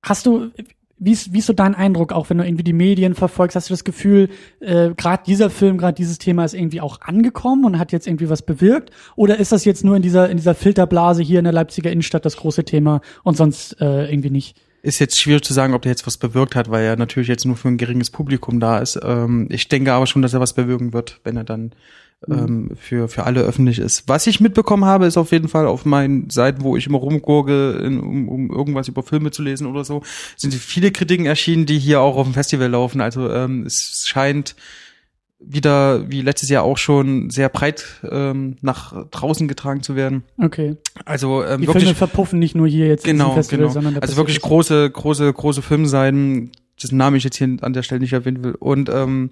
hast 0.03 0.27
du, 0.27 0.51
wie 0.99 1.13
ist, 1.13 1.33
wie 1.33 1.39
ist 1.39 1.47
so 1.47 1.53
dein 1.53 1.75
Eindruck, 1.75 2.13
auch 2.13 2.31
wenn 2.31 2.39
du 2.39 2.45
irgendwie 2.45 2.65
die 2.65 2.73
Medien 2.73 3.15
verfolgst, 3.15 3.55
hast 3.55 3.69
du 3.69 3.75
das 3.75 3.85
Gefühl, 3.85 4.31
äh, 4.61 4.91
gerade 4.97 5.23
dieser 5.27 5.51
Film, 5.51 5.79
gerade 5.79 5.95
dieses 5.95 6.19
Thema 6.19 6.45
ist 6.45 6.55
irgendwie 6.55 6.81
auch 6.81 7.01
angekommen 7.03 7.65
und 7.67 7.79
hat 7.79 7.93
jetzt 7.93 8.07
irgendwie 8.07 8.31
was 8.31 8.43
bewirkt? 8.43 8.91
Oder 9.15 9.39
ist 9.39 9.53
das 9.53 9.65
jetzt 9.65 9.85
nur 9.85 9.95
in 9.95 10.03
dieser, 10.03 10.29
in 10.31 10.39
dieser 10.39 10.55
Filterblase 10.55 11.23
hier 11.23 11.39
in 11.39 11.45
der 11.45 11.53
Leipziger 11.53 11.93
Innenstadt 11.93 12.25
das 12.25 12.37
große 12.39 12.65
Thema 12.65 13.01
und 13.25 13.37
sonst 13.37 13.81
äh, 13.81 14.11
irgendwie 14.11 14.31
nicht? 14.31 14.57
Ist 14.87 15.01
jetzt 15.01 15.21
schwierig 15.21 15.43
zu 15.43 15.53
sagen, 15.53 15.75
ob 15.75 15.83
der 15.83 15.91
jetzt 15.91 16.07
was 16.07 16.17
bewirkt 16.17 16.55
hat, 16.55 16.71
weil 16.71 16.85
er 16.85 16.97
natürlich 16.97 17.29
jetzt 17.29 17.45
nur 17.45 17.57
für 17.57 17.67
ein 17.67 17.77
geringes 17.77 18.11
Publikum 18.11 18.61
da 18.61 18.79
ist. 18.79 18.97
Ähm, 19.03 19.49
ich 19.51 19.67
denke 19.67 19.93
aber 19.93 20.07
schon, 20.07 20.23
dass 20.23 20.33
er 20.33 20.39
was 20.39 20.53
bewirken 20.53 20.93
wird, 20.93 21.19
wenn 21.25 21.37
er 21.37 21.43
dann 21.43 21.73
ähm, 22.29 22.71
für, 22.81 23.09
für 23.09 23.25
alle 23.25 23.41
öffentlich 23.41 23.81
ist. 23.81 24.05
Was 24.07 24.29
ich 24.29 24.41
mitbekommen 24.41 24.85
habe, 24.85 25.07
ist 25.07 25.17
auf 25.17 25.33
jeden 25.33 25.49
Fall 25.49 25.67
auf 25.67 25.87
meinen 25.87 26.31
Seiten, 26.31 26.63
wo 26.63 26.77
ich 26.77 26.87
immer 26.87 26.99
rumgurke, 26.99 27.81
in, 27.85 27.99
um, 27.99 28.29
um 28.29 28.51
irgendwas 28.53 28.87
über 28.87 29.03
Filme 29.03 29.33
zu 29.33 29.43
lesen 29.43 29.67
oder 29.67 29.85
so, 29.85 30.05
sind 30.37 30.55
viele 30.55 30.93
Kritiken 30.93 31.27
erschienen, 31.27 31.67
die 31.67 31.81
hier 31.81 32.01
auch 32.01 32.17
auf 32.17 32.27
dem 32.27 32.35
Festival 32.35 32.69
laufen. 32.69 33.01
Also 33.01 33.29
ähm, 33.29 33.65
es 33.67 34.05
scheint 34.07 34.55
wieder, 35.39 36.11
wie 36.11 36.23
letztes 36.23 36.49
Jahr 36.49 36.63
auch 36.63 36.79
schon, 36.79 37.31
sehr 37.31 37.49
breit 37.49 37.85
ähm, 38.11 38.57
nach 38.63 39.07
draußen 39.11 39.49
getragen 39.49 39.83
zu 39.83 39.95
werden. 39.95 40.25
Okay. 40.39 40.77
Also 41.05 41.45
ähm, 41.45 41.61
Die 41.61 41.67
wirklich 41.67 41.85
Filme 41.85 41.97
verpuffen 41.97 42.39
nicht 42.39 42.55
nur 42.55 42.67
hier 42.67 42.87
jetzt 42.87 43.05
Genau, 43.05 43.35
Festival, 43.35 43.69
genau. 43.73 44.01
Also 44.01 44.17
wirklich 44.17 44.41
große, 44.41 44.91
große, 44.91 45.33
große 45.33 45.63
Filmseiten, 45.63 46.53
dessen 46.83 46.97
Namen 46.97 47.17
ich 47.17 47.25
jetzt 47.25 47.37
hier 47.37 47.57
an 47.63 47.73
der 47.73 47.83
Stelle 47.83 48.01
nicht 48.01 48.13
erwähnen 48.13 48.45
will. 48.45 48.55
Und 48.59 48.89
ähm, 48.89 49.31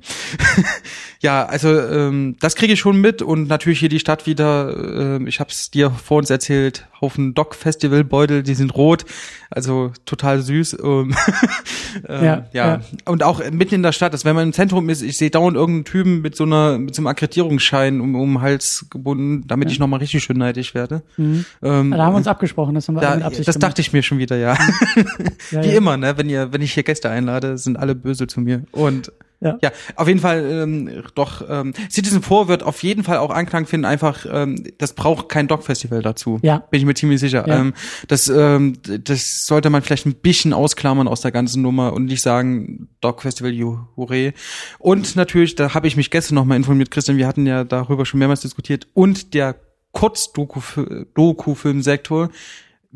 ja, 1.21 1.45
also 1.45 1.69
ähm, 1.79 2.37
das 2.41 2.55
kriege 2.57 2.73
ich 2.73 2.81
schon 2.81 3.01
mit 3.01 3.23
und 3.23 3.49
natürlich 3.49 3.81
hier 3.81 3.89
die 3.89 4.01
Stadt 4.01 4.27
wieder. 4.27 5.17
ähm, 5.17 5.27
ich 5.27 5.41
habe 5.41 5.51
es 5.51 5.71
dir 5.71 5.91
vor 5.91 6.19
uns 6.19 6.31
erzählt. 6.31 6.87
Haufen 7.01 7.35
Doc 7.35 7.55
Festival 7.55 8.03
Beutel, 8.03 8.43
die 8.43 8.55
sind 8.55 8.75
rot, 8.77 9.05
also 9.51 9.93
total 10.07 10.41
süß. 10.41 10.79
Ähm, 10.83 11.15
ähm, 12.09 12.25
Ja, 12.25 12.47
ja, 12.53 12.67
ja. 12.67 12.81
und 13.05 13.23
auch 13.23 13.43
mitten 13.51 13.75
in 13.75 13.83
der 13.83 13.93
Stadt, 13.93 14.15
dass 14.15 14.25
wenn 14.25 14.35
man 14.35 14.45
im 14.49 14.53
Zentrum 14.55 14.89
ist, 14.89 15.03
ich 15.03 15.19
sehe 15.19 15.31
dauernd 15.31 15.57
irgendeinen 15.57 15.85
Typen 15.85 16.23
mit 16.23 16.35
so 16.37 16.45
einer 16.45 16.79
mit 16.79 16.95
so 16.95 17.01
einem 17.01 17.09
Akkreditierungsschein 17.09 18.01
um, 18.01 18.15
um 18.15 18.35
den 18.35 18.41
Hals 18.41 18.87
gebunden, 18.91 19.45
damit 19.47 19.71
ich 19.71 19.79
nochmal 19.79 20.01
richtig 20.01 20.25
schön 20.25 20.39
neidisch 20.39 20.75
werde. 20.75 21.03
Mhm. 21.19 21.45
Ähm, 21.63 21.91
Da 21.91 22.05
haben 22.05 22.15
wir 22.15 22.19
uns 22.19 22.27
abgesprochen, 22.27 22.75
das 22.75 22.89
haben 22.89 22.95
wir 22.95 23.03
da, 23.03 23.17
das 23.29 23.59
dachte 23.59 23.83
ich 23.83 23.93
mir 23.93 24.03
schon 24.03 24.19
wieder, 24.19 24.37
ja. 24.37 24.57
Ja, 25.51 25.63
Wie 25.63 25.69
ja. 25.69 25.75
immer, 25.77 25.97
ne? 25.97 26.17
Wenn 26.17 26.29
ihr, 26.31 26.53
wenn 26.53 26.63
ich 26.63 26.73
hier 26.73 26.83
Gäste 26.83 27.11
einlade, 27.11 27.34
sind 27.57 27.79
alle 27.79 27.95
böse 27.95 28.27
zu 28.27 28.41
mir. 28.41 28.65
Und 28.73 29.13
Ja. 29.41 29.59
ja, 29.61 29.73
auf 29.97 30.07
jeden 30.09 30.21
Fall 30.21 30.43
ähm, 30.51 30.89
doch. 31.15 31.43
Ähm, 31.47 31.75
Citizen 31.91 32.23
4 32.23 32.49
wird 32.49 32.63
auf 32.63 32.83
jeden 32.83 33.05
Fall 33.05 33.19
auch 33.19 33.29
Anklang 33.31 33.67
finden. 33.67 33.85
Einfach, 33.85 34.25
ähm, 34.31 34.65
das 34.79 34.95
braucht 34.95 35.29
kein 35.29 35.49
Dog-Festival 35.49 36.01
dazu. 36.01 36.39
Ja. 36.43 36.61
Bin 36.71 36.81
ich 36.81 36.87
mir 36.87 36.95
ziemlich 36.95 37.21
sicher. 37.21 37.47
Ja. 37.47 37.61
Ähm, 37.61 37.75
das, 38.09 38.29
ähm, 38.29 38.79
das 38.83 39.45
sollte 39.45 39.69
man 39.69 39.83
vielleicht 39.83 40.07
ein 40.07 40.15
bisschen 40.15 40.55
ausklammern 40.55 41.07
aus 41.09 41.21
der 41.21 41.31
ganzen 41.31 41.61
Nummer 41.61 41.93
und 41.93 42.07
nicht 42.07 42.23
sagen 42.23 42.89
Dog-Festival, 43.03 43.53
juhure. 43.53 44.33
Und 44.79 45.15
natürlich, 45.15 45.57
da 45.57 45.75
habe 45.75 45.89
ich 45.89 45.97
mich 45.97 46.11
gestern 46.11 46.37
noch 46.37 46.47
mal 46.47 46.57
informiert, 46.57 46.91
Christian, 46.91 47.19
wir 47.19 47.27
hatten 47.27 47.45
ja 47.45 47.65
darüber 47.65 48.07
schon 48.07 48.21
mehrmals 48.21 48.41
diskutiert. 48.41 48.87
Und 48.95 49.35
der 49.35 49.57
Kurz-Doku-Filmsektor 49.93 52.31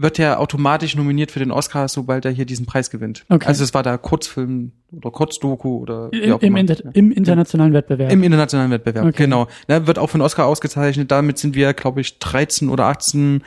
wird 0.01 0.17
ja 0.17 0.39
automatisch 0.39 0.95
nominiert 0.95 1.33
für 1.33 1.41
den 1.41 1.51
Oscar, 1.51 1.89
sobald 1.89 2.25
er 2.25 2.31
hier 2.31 2.47
diesen 2.47 2.67
Preis 2.67 2.89
gewinnt. 2.89 3.25
Okay. 3.29 3.47
Also 3.47 3.65
es 3.65 3.75
war 3.75 3.83
da 3.83 3.99
Kurzfilm 3.99 4.71
oder 4.93 5.11
Kurzdoku 5.11 5.79
oder 5.79 6.11
wie 6.13 6.21
Im, 6.21 6.33
auch 6.33 6.41
im, 6.41 6.47
immer. 6.49 6.61
Inter 6.61 6.95
im 6.95 7.11
internationalen 7.11 7.73
Wettbewerb. 7.73 8.13
Im 8.13 8.23
internationalen 8.23 8.71
Wettbewerb, 8.71 9.07
Okay. 9.07 9.25
genau. 9.25 9.49
Ne, 9.67 9.87
wird 9.89 9.99
auch 9.99 10.09
von 10.09 10.21
Oscar 10.21 10.47
ausgezeichnet. 10.47 11.11
Damit 11.11 11.39
sind 11.39 11.57
wir, 11.57 11.75
glaube 11.75 12.01
ich, 12.01 12.19
13 12.21 12.69
oder 12.69 12.87
18 12.87 13.43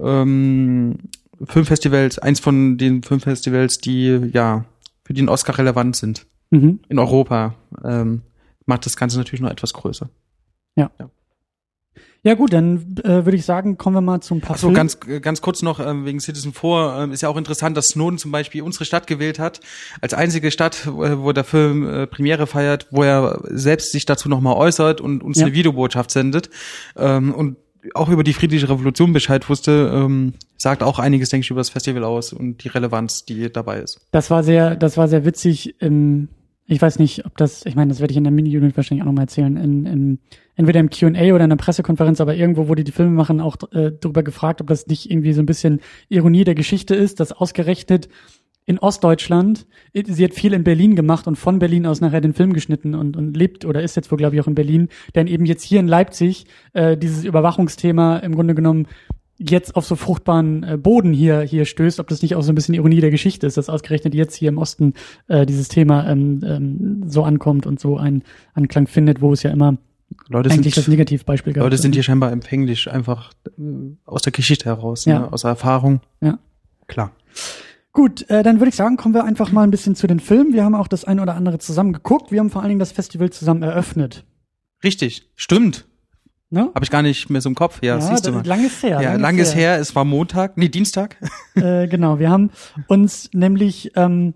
ähm, 0.00 0.98
Filmfestivals, 1.44 2.18
eins 2.18 2.40
von 2.40 2.78
den 2.78 3.02
Filmfestivals, 3.02 3.78
die 3.78 4.30
ja 4.32 4.64
für 5.04 5.12
den 5.12 5.28
Oscar 5.28 5.58
relevant 5.58 5.96
sind. 5.96 6.26
mhm. 6.50 6.80
In 6.88 6.98
Europa 6.98 7.54
ähm, 7.84 8.22
macht 8.64 8.86
das 8.86 8.96
Ganze 8.96 9.18
natürlich 9.18 9.40
noch 9.40 9.50
etwas 9.50 9.72
größer. 9.72 10.08
Ja 10.76 10.90
gut, 12.34 12.52
dann 12.52 12.96
äh, 13.04 13.24
würde 13.24 13.36
ich 13.36 13.44
sagen, 13.44 13.78
kommen 13.78 13.94
wir 13.96 14.00
mal 14.00 14.20
zum 14.20 14.40
paar 14.40 14.56
Achso, 14.56 14.72
ganz, 14.72 14.98
ganz 15.00 15.40
kurz 15.40 15.62
noch 15.62 15.80
ähm, 15.80 16.04
wegen 16.04 16.18
Citizen 16.20 16.52
4 16.52 16.96
ähm, 16.98 17.12
ist 17.12 17.22
ja 17.22 17.28
auch 17.28 17.36
interessant, 17.36 17.76
dass 17.76 17.88
Snowden 17.88 18.18
zum 18.18 18.32
Beispiel 18.32 18.62
unsere 18.62 18.84
Stadt 18.84 19.06
gewählt 19.06 19.38
hat, 19.38 19.60
als 20.00 20.14
einzige 20.14 20.50
Stadt, 20.50 20.86
wo, 20.86 21.24
wo 21.24 21.32
der 21.32 21.44
Film 21.44 21.88
äh, 21.88 22.06
Premiere 22.06 22.46
feiert, 22.46 22.88
wo 22.90 23.02
er 23.02 23.40
selbst 23.44 23.92
sich 23.92 24.06
dazu 24.06 24.28
nochmal 24.28 24.56
äußert 24.56 25.00
und 25.00 25.22
uns 25.22 25.38
Ja. 25.38 25.46
eine 25.46 25.54
Videobotschaft 25.54 26.10
sendet 26.10 26.50
ähm, 26.96 27.32
und 27.32 27.56
auch 27.94 28.08
über 28.08 28.24
die 28.24 28.32
friedliche 28.32 28.68
Revolution 28.68 29.12
Bescheid 29.12 29.48
wusste, 29.48 29.90
ähm, 29.94 30.34
sagt 30.56 30.82
auch 30.82 30.98
einiges, 30.98 31.28
denke 31.28 31.44
ich, 31.44 31.50
über 31.50 31.60
das 31.60 31.70
Festival 31.70 32.04
aus 32.04 32.32
und 32.32 32.64
die 32.64 32.68
Relevanz, 32.68 33.24
die 33.24 33.52
dabei 33.52 33.78
ist. 33.80 34.00
Das 34.10 34.30
war 34.30 34.42
sehr, 34.42 34.76
das 34.76 34.96
war 34.96 35.08
sehr 35.08 35.24
witzig. 35.24 35.80
Im, 35.80 36.28
ich 36.66 36.82
weiß 36.82 36.98
nicht, 36.98 37.24
ob 37.26 37.36
das, 37.36 37.64
ich 37.64 37.76
meine, 37.76 37.90
das 37.90 38.00
werde 38.00 38.12
ich 38.12 38.16
in 38.16 38.24
der 38.24 38.32
Mini-Unit 38.32 38.76
wahrscheinlich 38.76 39.02
auch 39.02 39.06
nochmal 39.06 39.24
erzählen. 39.24 39.56
In, 39.56 39.86
in, 39.86 40.18
entweder 40.56 40.80
im 40.80 40.90
Q&A 40.90 41.34
oder 41.34 41.44
in 41.44 41.50
der 41.50 41.56
Pressekonferenz, 41.56 42.20
aber 42.20 42.34
irgendwo 42.34 42.68
wurde 42.68 42.82
die 42.82 42.92
Filme 42.92 43.12
machen 43.12 43.40
auch 43.40 43.56
äh, 43.72 43.92
darüber 44.00 44.22
gefragt, 44.22 44.60
ob 44.60 44.66
das 44.66 44.86
nicht 44.86 45.10
irgendwie 45.10 45.32
so 45.32 45.42
ein 45.42 45.46
bisschen 45.46 45.80
Ironie 46.08 46.44
der 46.44 46.54
Geschichte 46.54 46.94
ist, 46.94 47.20
dass 47.20 47.32
ausgerechnet 47.32 48.08
in 48.66 48.78
Ostdeutschland, 48.78 49.66
äh, 49.92 50.02
sie 50.06 50.24
hat 50.24 50.34
viel 50.34 50.52
in 50.52 50.64
Berlin 50.64 50.96
gemacht 50.96 51.26
und 51.26 51.36
von 51.36 51.58
Berlin 51.58 51.86
aus 51.86 52.00
nachher 52.00 52.20
den 52.20 52.34
Film 52.34 52.52
geschnitten 52.52 52.94
und, 52.94 53.16
und 53.16 53.36
lebt 53.36 53.64
oder 53.64 53.82
ist 53.82 53.96
jetzt 53.96 54.10
wohl, 54.10 54.18
glaube 54.18 54.34
ich, 54.34 54.42
auch 54.42 54.48
in 54.48 54.54
Berlin, 54.54 54.88
denn 55.14 55.28
eben 55.28 55.46
jetzt 55.46 55.62
hier 55.62 55.80
in 55.80 55.88
Leipzig 55.88 56.46
äh, 56.72 56.96
dieses 56.96 57.24
Überwachungsthema 57.24 58.18
im 58.18 58.34
Grunde 58.34 58.54
genommen 58.54 58.88
jetzt 59.38 59.76
auf 59.76 59.84
so 59.84 59.96
fruchtbaren 59.96 60.62
äh, 60.62 60.78
Boden 60.78 61.12
hier 61.12 61.42
hier 61.42 61.64
stößt, 61.64 62.00
ob 62.00 62.08
das 62.08 62.22
nicht 62.22 62.34
auch 62.34 62.42
so 62.42 62.52
ein 62.52 62.54
bisschen 62.54 62.74
Ironie 62.74 63.00
der 63.00 63.10
Geschichte 63.10 63.46
ist, 63.46 63.56
dass 63.56 63.68
ausgerechnet 63.68 64.14
jetzt 64.14 64.34
hier 64.34 64.48
im 64.48 64.58
Osten 64.58 64.94
äh, 65.28 65.44
dieses 65.46 65.68
Thema 65.68 66.08
ähm, 66.08 66.40
ähm, 66.44 67.02
so 67.06 67.22
ankommt 67.22 67.66
und 67.66 67.78
so 67.78 67.98
einen 67.98 68.22
Anklang 68.54 68.86
findet, 68.86 69.20
wo 69.20 69.32
es 69.32 69.42
ja 69.42 69.50
immer 69.50 69.76
Leute 70.28 70.50
eigentlich 70.50 70.74
das 70.74 70.84
sind, 70.84 70.92
Negativbeispiel 70.92 71.52
gab. 71.52 71.64
Leute 71.64 71.78
sind 71.78 71.94
hier 71.94 72.02
scheinbar 72.02 72.32
empfänglich, 72.32 72.90
einfach 72.90 73.32
äh, 73.58 73.62
aus 74.04 74.22
der 74.22 74.32
Geschichte 74.32 74.66
heraus, 74.66 75.04
Ja. 75.04 75.20
ne, 75.20 75.32
aus 75.32 75.42
der 75.42 75.50
Erfahrung. 75.50 76.00
Ja. 76.20 76.38
Klar. 76.86 77.12
Gut, 77.92 78.28
äh, 78.30 78.42
dann 78.42 78.60
würde 78.60 78.68
ich 78.68 78.76
sagen, 78.76 78.96
kommen 78.96 79.14
wir 79.14 79.24
einfach 79.24 79.52
mal 79.52 79.62
ein 79.62 79.70
bisschen 79.70 79.94
zu 79.96 80.06
den 80.06 80.20
Filmen. 80.20 80.52
Wir 80.52 80.64
haben 80.64 80.74
auch 80.74 80.88
das 80.88 81.04
ein 81.04 81.18
oder 81.18 81.34
andere 81.34 81.58
zusammen 81.58 81.92
geguckt. 81.92 82.30
Wir 82.30 82.40
haben 82.40 82.50
vor 82.50 82.60
allen 82.62 82.68
Dingen 82.68 82.78
das 82.78 82.92
Festival 82.92 83.30
zusammen 83.30 83.62
eröffnet. 83.62 84.24
Richtig, 84.84 85.30
stimmt. 85.34 85.86
Ne? 86.50 86.70
Habe 86.74 86.84
ich 86.84 86.90
gar 86.90 87.02
nicht 87.02 87.28
mehr 87.30 87.40
so 87.40 87.48
im 87.48 87.54
Kopf. 87.56 87.82
Ja, 87.82 88.00
siehst 88.00 88.26
du 88.26 88.30
das- 88.30 88.42
mal. 88.42 88.46
lang 88.46 88.64
ist 88.64 88.82
her. 88.82 89.00
Ja, 89.00 89.16
lang 89.16 89.38
ist 89.38 89.56
her. 89.56 89.78
Es 89.80 89.96
war 89.96 90.04
Montag, 90.04 90.56
nee, 90.56 90.68
Dienstag. 90.68 91.16
äh, 91.56 91.88
genau, 91.88 92.18
wir 92.20 92.30
haben 92.30 92.50
uns 92.86 93.30
nämlich 93.32 93.90
ähm, 93.96 94.34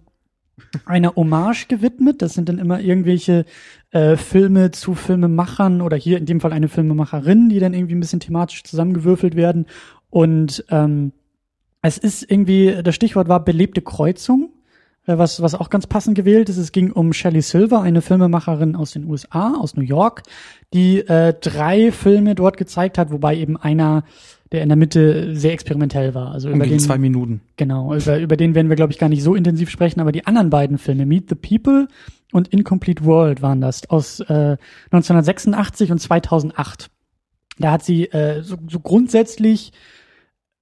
einer 0.85 1.17
Hommage 1.17 1.67
gewidmet. 1.69 2.23
Das 2.23 2.35
sind 2.35 2.49
dann 2.49 2.59
immer 2.59 2.81
irgendwelche 2.81 3.45
äh, 3.91 4.17
Filme 4.17 4.71
zu 4.71 4.95
Filmemachern 4.95 5.81
oder 5.81 5.97
hier 5.97 6.19
in 6.19 6.27
dem 6.27 6.41
Fall 6.41 6.53
eine 6.53 6.69
Filmemacherin, 6.69 7.49
die 7.49 7.59
dann 7.59 7.75
irgendwie 7.75 7.95
ein 7.95 8.01
bisschen 8.01 8.21
thematisch 8.21 8.65
zusammengewürfelt 8.65 9.37
werden. 9.37 9.67
Und 10.11 10.65
ähm, 10.71 11.13
es 11.83 11.99
ist 11.99 12.31
irgendwie, 12.31 12.83
das 12.83 12.95
Stichwort 12.95 13.29
war 13.29 13.45
belebte 13.45 13.83
Kreuzung, 13.83 14.51
was, 15.07 15.43
was 15.43 15.55
auch 15.55 15.71
ganz 15.71 15.87
passend 15.87 16.15
gewählt 16.15 16.49
ist. 16.49 16.57
Es 16.57 16.73
ging 16.73 16.93
um 16.93 17.13
Shelley 17.13 17.43
Silver, 17.43 17.81
eine 17.81 18.03
Filmemacherin 18.03 18.77
aus 18.77 18.93
den 18.93 19.05
USA, 19.05 19.55
aus 19.55 19.77
New 19.77 19.83
York, 19.83 20.23
die 20.73 20.99
äh, 20.99 21.35
drei 21.41 21.93
Filme 21.93 22.35
dort 22.35 22.57
gezeigt 22.57 22.99
hat, 22.99 23.11
wobei 23.11 23.37
eben 23.37 23.57
einer, 23.57 24.05
der 24.53 24.63
in 24.63 24.69
der 24.69 24.77
Mitte 24.77 25.35
sehr 25.35 25.53
experimentell 25.53 26.15
war. 26.15 26.33
Also 26.33 26.49
über 26.49 26.57
Umging 26.57 26.71
den, 26.71 26.81
zwei 26.81 26.99
Minuten. 26.99 27.41
Genau, 27.57 27.95
über, 27.95 28.19
über 28.19 28.37
den 28.37 28.55
werden 28.55 28.69
wir, 28.69 28.77
glaube 28.77 28.93
ich, 28.93 28.99
gar 28.99 29.09
nicht 29.09 29.23
so 29.23 29.35
intensiv 29.35 29.71
sprechen, 29.71 30.01
aber 30.01 30.13
die 30.13 30.27
anderen 30.27 30.51
beiden 30.51 30.79
Filme, 30.79 31.07
Meet 31.07 31.31
the 31.31 31.35
People 31.35 31.89
und 32.33 32.49
Incomplete 32.49 33.05
World 33.05 33.43
waren 33.43 33.61
das, 33.61 33.89
aus 33.89 34.21
äh, 34.21 34.57
1986 34.91 35.93
und 35.93 35.99
2008. 35.99 36.91
Da 37.59 37.73
hat 37.73 37.85
sie 37.85 38.07
äh, 38.07 38.43
so, 38.43 38.57
so 38.69 38.81
grundsätzlich 38.81 39.73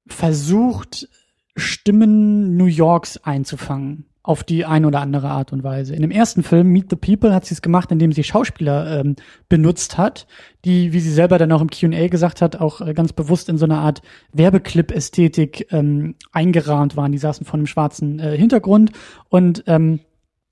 versucht, 0.06 1.08
Stimmen 1.56 2.56
New 2.56 2.66
Yorks 2.66 3.18
einzufangen. 3.18 4.04
Auf 4.28 4.44
die 4.44 4.66
eine 4.66 4.86
oder 4.86 5.00
andere 5.00 5.30
Art 5.30 5.54
und 5.54 5.64
Weise. 5.64 5.94
In 5.94 6.02
dem 6.02 6.10
ersten 6.10 6.42
Film, 6.42 6.68
Meet 6.68 6.90
the 6.90 6.96
People, 6.96 7.34
hat 7.34 7.46
sie 7.46 7.54
es 7.54 7.62
gemacht, 7.62 7.90
indem 7.90 8.12
sie 8.12 8.22
Schauspieler 8.22 9.00
ähm, 9.00 9.16
benutzt 9.48 9.96
hat, 9.96 10.26
die, 10.66 10.92
wie 10.92 11.00
sie 11.00 11.10
selber 11.10 11.38
dann 11.38 11.50
auch 11.50 11.62
im 11.62 11.70
Q&A 11.70 12.08
gesagt 12.08 12.42
hat, 12.42 12.56
auch 12.56 12.82
äh, 12.82 12.92
ganz 12.92 13.14
bewusst 13.14 13.48
in 13.48 13.56
so 13.56 13.64
einer 13.64 13.78
Art 13.78 14.02
Werbeclip-Ästhetik 14.34 15.68
ähm, 15.70 16.14
eingerahmt 16.30 16.94
waren. 16.94 17.10
Die 17.10 17.16
saßen 17.16 17.46
vor 17.46 17.54
einem 17.54 17.66
schwarzen 17.66 18.18
äh, 18.18 18.36
Hintergrund 18.36 18.92
und 19.30 19.64
ähm, 19.66 20.00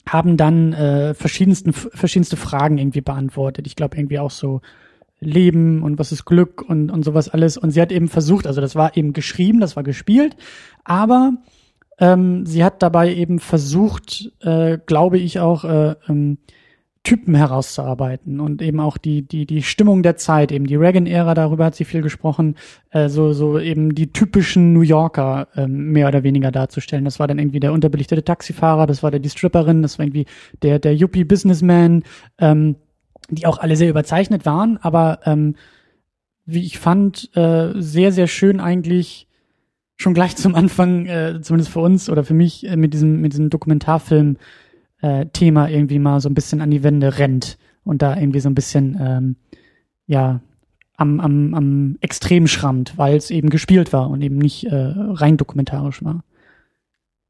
haben 0.08 0.38
dann 0.38 0.72
äh, 0.72 1.12
verschiedensten, 1.12 1.74
verschiedenste 1.74 2.38
Fragen 2.38 2.78
irgendwie 2.78 3.02
beantwortet. 3.02 3.66
Ich 3.66 3.76
glaube 3.76 3.98
irgendwie 3.98 4.20
auch 4.20 4.30
so 4.30 4.62
Leben 5.20 5.82
und 5.82 5.98
was 5.98 6.12
ist 6.12 6.24
Glück 6.24 6.62
und, 6.62 6.90
und 6.90 7.04
sowas 7.04 7.28
alles. 7.28 7.58
Und 7.58 7.72
sie 7.72 7.82
hat 7.82 7.92
eben 7.92 8.08
versucht, 8.08 8.46
also 8.46 8.62
das 8.62 8.74
war 8.74 8.96
eben 8.96 9.12
geschrieben, 9.12 9.60
das 9.60 9.76
war 9.76 9.82
gespielt, 9.82 10.34
aber 10.82 11.32
ähm, 11.98 12.46
sie 12.46 12.64
hat 12.64 12.82
dabei 12.82 13.14
eben 13.14 13.38
versucht, 13.38 14.32
äh, 14.40 14.78
glaube 14.86 15.18
ich 15.18 15.40
auch, 15.40 15.64
äh, 15.64 15.94
ähm, 16.08 16.38
Typen 17.06 17.36
herauszuarbeiten 17.36 18.40
und 18.40 18.60
eben 18.60 18.80
auch 18.80 18.98
die, 18.98 19.22
die, 19.22 19.46
die 19.46 19.62
Stimmung 19.62 20.02
der 20.02 20.16
Zeit, 20.16 20.50
eben 20.50 20.66
die 20.66 20.74
Reagan-Ära, 20.74 21.34
darüber 21.34 21.66
hat 21.66 21.76
sie 21.76 21.84
viel 21.84 22.02
gesprochen, 22.02 22.56
äh, 22.90 23.08
so, 23.08 23.32
so 23.32 23.60
eben 23.60 23.94
die 23.94 24.12
typischen 24.12 24.72
New 24.72 24.80
Yorker 24.80 25.46
ähm, 25.54 25.92
mehr 25.92 26.08
oder 26.08 26.24
weniger 26.24 26.50
darzustellen. 26.50 27.04
Das 27.04 27.20
war 27.20 27.28
dann 27.28 27.38
irgendwie 27.38 27.60
der 27.60 27.72
unterbelichtete 27.72 28.24
Taxifahrer, 28.24 28.88
das 28.88 29.04
war 29.04 29.12
der 29.12 29.20
die 29.20 29.30
Stripperin, 29.30 29.82
das 29.82 30.00
war 30.00 30.04
irgendwie 30.04 30.26
der, 30.62 30.80
der 30.80 30.96
Yuppie-Businessman, 30.96 32.02
ähm, 32.38 32.74
die 33.30 33.46
auch 33.46 33.58
alle 33.58 33.76
sehr 33.76 33.88
überzeichnet 33.88 34.44
waren, 34.44 34.76
aber 34.78 35.20
ähm, 35.26 35.54
wie 36.44 36.64
ich 36.64 36.80
fand, 36.80 37.30
äh, 37.36 37.72
sehr, 37.76 38.10
sehr 38.10 38.26
schön 38.26 38.58
eigentlich 38.58 39.25
schon 39.96 40.14
gleich 40.14 40.36
zum 40.36 40.54
Anfang, 40.54 41.06
äh, 41.06 41.40
zumindest 41.42 41.70
für 41.72 41.80
uns 41.80 42.10
oder 42.10 42.24
für 42.24 42.34
mich, 42.34 42.66
äh, 42.68 42.76
mit 42.76 42.92
diesem, 42.94 43.20
mit 43.20 43.32
diesem 43.32 43.50
Dokumentarfilm 43.50 44.36
äh, 45.02 45.26
irgendwie 45.34 45.98
mal 45.98 46.20
so 46.20 46.28
ein 46.28 46.34
bisschen 46.34 46.60
an 46.60 46.70
die 46.70 46.82
Wände 46.82 47.18
rennt 47.18 47.58
und 47.84 48.02
da 48.02 48.16
irgendwie 48.16 48.40
so 48.40 48.48
ein 48.48 48.54
bisschen 48.54 48.96
ähm, 49.00 49.36
ja 50.06 50.40
am, 50.96 51.20
am, 51.20 51.54
am 51.54 51.96
Extrem 52.00 52.46
schrammt, 52.46 52.96
weil 52.96 53.16
es 53.16 53.30
eben 53.30 53.50
gespielt 53.50 53.92
war 53.92 54.08
und 54.10 54.22
eben 54.22 54.38
nicht 54.38 54.64
äh, 54.64 54.74
rein 54.96 55.36
dokumentarisch 55.36 56.02
war. 56.02 56.24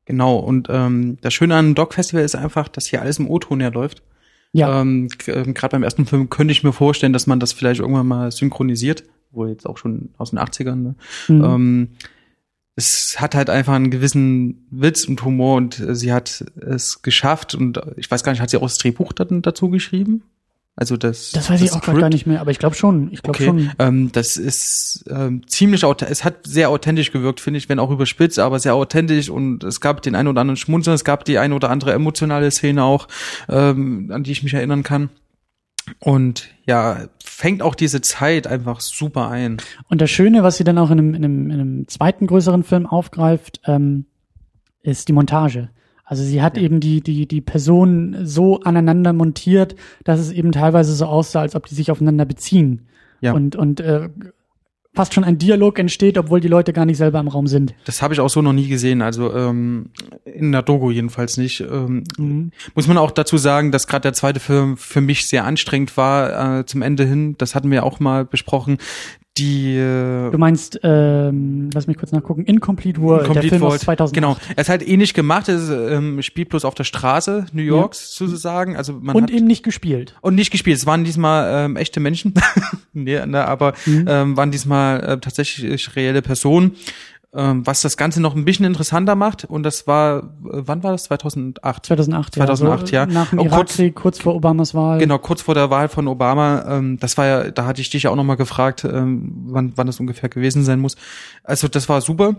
Genau, 0.05 0.37
und 0.37 0.69
ähm, 0.71 1.19
das 1.21 1.35
Schöne 1.35 1.55
an 1.57 1.65
einem 1.67 1.75
Dog-Festival 1.75 2.25
ist 2.25 2.37
einfach, 2.37 2.69
dass 2.69 2.87
hier 2.87 3.03
alles 3.03 3.19
im 3.19 3.29
O-Ton 3.29 3.59
herläuft. 3.61 4.03
Ja, 4.53 4.81
Ähm, 4.81 5.09
g- 5.09 5.33
ähm, 5.33 5.53
Gerade 5.53 5.73
beim 5.73 5.83
ersten 5.83 6.07
Film 6.07 6.31
könnte 6.31 6.53
ich 6.53 6.63
mir 6.63 6.73
vorstellen, 6.73 7.13
dass 7.13 7.27
man 7.27 7.41
das 7.41 7.53
vielleicht 7.53 7.81
irgendwann 7.81 8.07
mal 8.07 8.31
synchronisiert, 8.31 9.03
wohl 9.33 9.49
jetzt 9.49 9.67
auch 9.67 9.79
schon 9.79 10.11
aus 10.17 10.31
den 10.31 10.39
80ern. 10.39 10.77
Ne? 10.77 10.95
mhm. 11.29 11.45
Ähm, 11.45 11.89
es 12.77 13.17
hat 13.19 13.35
halt 13.35 13.49
einfach 13.51 13.73
einen 13.73 13.91
gewissen 13.91 14.67
Witz 14.71 15.05
und 15.05 15.25
Humor 15.25 15.57
und 15.57 15.81
äh, 15.81 15.95
sie 15.95 16.13
hat 16.13 16.45
es 16.57 17.03
geschafft 17.03 17.55
und 17.55 17.79
äh, 17.79 17.95
ich 17.97 18.11
weiß 18.11 18.23
gar 18.23 18.33
nicht, 18.33 18.43
hat 18.43 18.51
sie 18.51 18.59
auch 18.59 18.63
das 18.63 18.77
Drehbuch 18.77 19.13
dazu 19.15 19.71
geschrieben? 19.71 20.23
Also 20.79 20.99
das 20.99 21.31
das 21.33 21.49
weiß 21.49 21.63
ich 21.63 21.73
auch 21.73 21.81
gar 21.81 22.11
nicht 22.11 22.27
mehr, 22.27 22.39
aber 22.43 22.51
ich 22.51 22.59
glaube 22.59 22.77
schon. 22.77 23.11
Ich 23.11 23.23
glaube 23.23 23.39
Okay, 23.39 23.47
schon. 23.47 23.73
ähm, 23.79 24.13
das 24.13 24.37
ist 24.37 25.07
ähm, 25.09 25.41
ziemlich. 25.49 25.85
Es 25.85 26.23
hat 26.23 26.47
sehr 26.47 26.69
authentisch 26.69 27.13
gewirkt, 27.13 27.41
finde 27.41 27.57
ich, 27.57 27.71
wenn 27.71 27.79
auch 27.79 27.91
überspitzt, 27.91 28.39
aber 28.39 28.59
sehr 28.59 28.75
authentisch 28.75 29.31
und 29.31 29.65
es 29.65 29.81
gab 29.81 30.03
den 30.03 30.15
ein 30.15 30.29
oder 30.29 30.43
anderen 30.43 30.59
Schmunzeln, 30.59 30.95
es 30.95 31.05
gab 31.05 31.25
die 31.25 31.39
ein 31.39 31.55
oder 31.55 31.71
andere 31.71 31.95
emotionale 31.95 32.51
Szene 32.51 32.85
auch, 32.85 33.09
ähm, 33.49 34.11
an 34.13 34.23
die 34.23 34.33
ich 34.33 34.43
mich 34.43 34.53
erinnern 34.53 34.83
kann. 34.83 35.09
Und 36.01 36.49
ja, 36.67 37.09
fängt 37.25 37.63
auch 37.63 37.75
diese 37.75 38.01
Zeit 38.01 38.47
einfach 38.47 38.81
super 38.81 39.29
ein. 39.29 39.59
Und 39.89 40.01
das 40.01 40.11
Schöne, 40.11 40.43
was 40.43 40.57
sie 40.57 40.65
dann 40.65 40.79
auch 40.79 40.91
in 40.91 40.99
einem, 40.99 41.15
in 41.15 41.25
einem, 41.25 41.51
in 41.51 41.61
einem 41.61 41.89
zweiten 41.89 42.27
größeren 42.27 42.65
Film 42.65 42.87
aufgreift, 42.87 43.61
ähm, 43.67 44.07
ist 44.83 45.09
die 45.09 45.13
Montage. 45.13 45.71
Also 46.05 46.23
sie 46.23 46.41
hat 46.41 46.57
eben 46.57 46.79
die, 46.79 47.01
die, 47.01 47.27
die 47.27 47.41
Personen 47.41 48.27
so 48.27 48.61
aneinander 48.61 49.13
montiert, 49.13 49.75
dass 50.05 50.21
es 50.21 50.31
eben 50.31 50.53
teilweise 50.53 50.95
so 50.95 51.07
aussah, 51.07 51.41
als 51.41 51.57
ob 51.57 51.67
die 51.67 51.75
sich 51.75 51.91
aufeinander 51.91 52.25
beziehen. 52.25 52.87
Ja. 53.21 53.33
Und, 53.33 53.57
und 53.57 53.81
äh, 53.81 54.09
fast 54.97 55.15
schon 55.15 55.23
ein 55.25 55.39
Dialog 55.39 55.79
entsteht, 55.79 56.19
obwohl 56.19 56.41
die 56.41 56.49
Leute 56.49 56.73
gar 56.73 56.87
nicht 56.87 56.97
selber 56.97 57.21
im 57.21 57.29
Raum 57.29 57.47
sind. 57.47 57.75
Das 57.85 58.03
habe 58.03 58.15
ich 58.15 58.21
auch 58.21 58.31
so 58.31 58.43
noch 58.43 58.53
nie 58.53 58.67
gesehen, 58.67 59.03
also 59.03 59.33
ähm, 59.35 59.91
in 60.25 60.51
der 60.51 60.63
Dogo 60.63 60.91
jedenfalls 60.91 61.37
nicht. 61.37 61.61
Ähm, 61.61 62.03
Mhm. 62.19 62.51
Muss 62.75 62.89
man 62.89 62.99
auch 62.99 63.11
dazu 63.11 63.37
sagen, 63.37 63.73
dass 63.73 63.87
gerade 63.87 64.03
der 64.03 64.13
zweite 64.13 64.41
Film 64.41 64.77
für 64.77 65.01
mich 65.01 65.29
sehr 65.29 65.45
anstrengend 65.45 65.97
war 65.97 66.59
äh, 66.61 66.67
zum 66.67 66.83
Ende 66.83 67.05
hin. 67.05 67.37
Das 67.39 67.55
hatten 67.55 67.71
wir 67.71 67.85
auch 67.85 68.01
mal 68.01 68.25
besprochen. 68.25 68.79
Die 69.39 69.77
äh, 69.77 70.31
Du 70.31 70.39
meinst, 70.39 70.81
ähm, 70.83 71.69
lass 71.75 71.87
mich 71.87 71.99
kurz 71.99 72.11
nachgucken, 72.13 72.45
Incomplete 72.45 73.01
World, 73.03 73.23
der 73.23 73.27
Complete 73.29 73.49
Film 73.51 73.63
aus 73.65 73.71
World. 73.73 73.81
2008. 73.83 74.15
Genau. 74.15 74.37
Er 74.57 74.59
ist 74.63 74.69
halt 74.71 74.87
ähnlich 74.89 75.13
gemacht. 75.13 75.49
Es 75.51 75.69
ähm, 75.69 76.23
spielt 76.23 76.49
bloß 76.49 76.65
auf 76.65 76.75
der 76.75 76.85
Straße 76.85 77.47
New 77.53 77.63
Yorks 77.63 78.15
sozusagen. 78.17 78.77
Also 78.77 78.95
man 78.95 79.15
Und 79.15 79.25
hat, 79.25 79.31
eben 79.31 79.47
nicht 79.47 79.63
gespielt. 79.63 80.15
und 80.23 80.35
nicht 80.37 80.51
gespielt. 80.51 80.79
Es 80.79 80.87
waren 80.87 81.05
diesmal 81.05 81.67
ähm, 81.67 81.77
echte 81.77 82.01
Menschen, 82.01 82.33
nee, 82.95 83.25
ne, 83.27 83.47
aber 83.47 83.75
Mhm. 83.85 84.07
ähm, 84.09 84.37
waren 84.39 84.51
diesmal 84.51 85.01
äh, 85.05 85.19
tatsächlich 85.19 85.95
reelle 85.97 86.23
Personen. 86.23 86.73
Ähm, 87.37 87.67
was 87.67 87.83
das 87.83 87.99
Ganze 87.99 88.23
noch 88.23 88.35
ein 88.35 88.47
bisschen 88.47 88.65
interessanter 88.65 89.15
macht. 89.15 89.45
Und 89.45 89.63
das 89.63 89.87
war, 89.87 90.19
äh, 90.19 90.23
wann 90.43 90.83
war 90.83 90.93
das? 90.93 91.05
2008. 91.05 91.85
2008, 91.85 92.35
2008, 92.35 92.91
ja. 92.91 93.05
ja. 93.05 93.07
So 93.07 93.13
Nach 93.15 93.31
dem 93.31 93.51
kurz- 93.51 93.83
kurz 93.95 94.19
vor 94.19 94.35
Obamas 94.35 94.75
Wahl. 94.75 94.99
Genau, 94.99 95.19
kurz 95.19 95.43
vor 95.43 95.55
der 95.55 95.69
Wahl 95.69 95.89
von 95.91 96.09
Obama, 96.09 96.65
ähm, 96.67 96.99
das 96.99 97.19
war 97.19 97.27
ja, 97.27 97.51
da 97.51 97.67
hatte 97.67 97.83
ich 97.83 97.91
dich 97.91 98.05
ja 98.05 98.11
auch 98.11 98.17
nochmal 98.17 98.37
gefragt, 98.39 98.85
ähm, 98.85 99.33
wann, 99.49 99.73
wann 99.77 99.87
das 99.87 100.01
ungefähr 100.01 100.29
gewesen 100.31 100.65
sein 100.65 100.81
muss. 100.81 100.97
Also 101.45 101.69
das 101.69 101.89
war 101.91 102.01
super. 102.01 102.37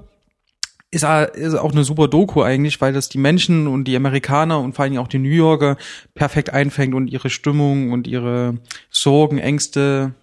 Ist, 0.89 1.03
ist 1.33 1.53
auch 1.55 1.73
eine 1.73 1.83
super 1.83 2.07
Doku 2.07 2.41
eigentlich, 2.41 2.79
weil 2.79 2.93
das 2.93 3.09
die 3.09 3.17
Menschen 3.17 3.67
und 3.67 3.83
die 3.83 3.95
Amerikaner 3.97 4.59
und 4.61 4.73
vor 4.73 4.83
allen 4.83 4.93
Dingen 4.93 5.03
auch 5.03 5.09
die 5.09 5.19
New 5.19 5.27
Yorker 5.29 5.75
perfekt 6.15 6.51
einfängt 6.53 6.95
und 6.95 7.07
ihre 7.09 7.29
Stimmung 7.29 7.91
und 7.91 8.07
ihre 8.07 8.55
Sorgen, 8.89 9.37
Ängste, 9.37 10.13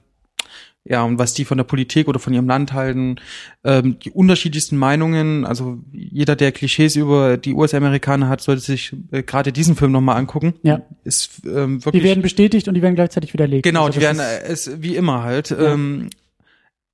ja, 0.85 1.03
und 1.03 1.19
was 1.19 1.33
die 1.35 1.45
von 1.47 1.57
der 1.57 1.65
Politik 1.65 2.09
oder 2.09 2.19
von 2.19 2.35
ihrem 2.35 2.47
Land 2.47 2.73
halten, 2.75 3.17
ähm, 3.65 3.99
die 4.05 4.11
unterschiedlichsten 4.11 4.77
Meinungen, 4.77 5.45
also 5.47 5.79
jeder, 5.93 6.37
der 6.37 6.53
Klischees 6.53 6.95
über 6.97 7.37
die 7.39 7.55
US-Amerikaner 7.55 8.29
hat, 8.29 8.43
sollte 8.43 8.61
sich 8.61 8.95
äh, 9.11 9.23
gerade 9.23 9.51
diesen 9.53 9.77
Film 9.77 9.93
nochmal 9.93 10.17
angucken. 10.17 10.55
Ja. 10.63 10.83
Ist 11.05 11.41
ähm, 11.47 11.85
wirklich 11.85 12.03
Die 12.03 12.09
werden 12.09 12.23
bestätigt 12.23 12.69
und 12.69 12.75
die 12.75 12.83
werden 12.83 12.95
gleichzeitig 12.97 13.33
widerlegt. 13.33 13.63
Genau, 13.65 13.87
Also 13.87 13.99
die 13.99 14.05
werden 14.05 14.19
ist- 14.21 14.67
äh, 14.69 14.73
es 14.75 14.83
wie 14.83 14.97
immer 14.97 15.23
halt. 15.23 15.55
Ähm, 15.59 16.11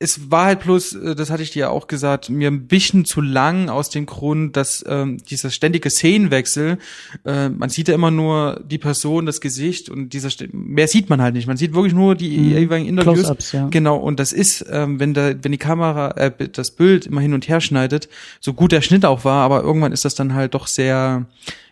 es 0.03 0.31
war 0.31 0.47
halt 0.47 0.61
bloß, 0.61 0.95
äh, 0.95 1.15
das 1.15 1.31
hatte 1.31 1.43
ich 1.43 1.51
dir 1.51 1.61
ja 1.61 1.69
auch 1.69 1.87
gesagt, 1.87 2.31
mir 2.31 2.49
ein 2.51 2.67
bisschen 2.67 3.05
zu 3.05 3.21
lang 3.21 3.69
aus 3.69 3.91
dem 3.91 4.07
Grund, 4.07 4.57
dass 4.57 4.83
ähm, 4.89 5.19
dieser 5.19 5.51
ständige 5.51 5.91
Szenenwechsel, 5.91 6.79
äh, 7.27 7.51
man 7.51 7.69
sieht 7.69 7.89
ja 7.89 7.95
immer 7.95 8.11
nur 8.11 8.65
die 8.67 8.79
Person, 8.79 9.27
das 9.27 9.43
Gesicht 9.43 9.91
und 9.91 10.15
dieser 10.15 10.31
mehr 10.53 10.89
sieht 10.89 11.11
man 11.11 11.21
halt 11.21 11.35
nicht. 11.35 11.47
Man 11.47 11.59
sieht 11.59 11.75
wirklich 11.75 11.93
nur 11.93 12.15
die 12.15 12.39
Mhm. 12.39 12.49
jeweiligen 12.59 12.89
Interviews. 12.89 13.19
Close-ups, 13.27 13.53
ja. 13.53 13.69
Genau, 13.69 13.99
und 13.99 14.19
das 14.19 14.33
ist, 14.33 14.65
ähm, 14.71 14.99
wenn 14.99 15.13
da, 15.13 15.35
wenn 15.45 15.53
die 15.53 15.59
Kamera, 15.59 16.13
äh, 16.13 16.49
das 16.49 16.71
Bild 16.71 17.07
immer 17.07 17.21
hin 17.21 17.35
und 17.35 17.47
her 17.47 17.61
schneidet, 17.61 18.09
so 18.41 18.55
gut 18.55 18.73
der 18.73 18.81
Schnitt 18.81 19.05
auch 19.05 19.27
war, 19.27 19.45
aber 19.45 19.63
irgendwann 19.63 19.93
ist 19.93 20.07
das 20.07 20.15
dann 20.15 20.33
halt 20.33 20.55
doch 20.55 20.67
sehr 20.67 21.27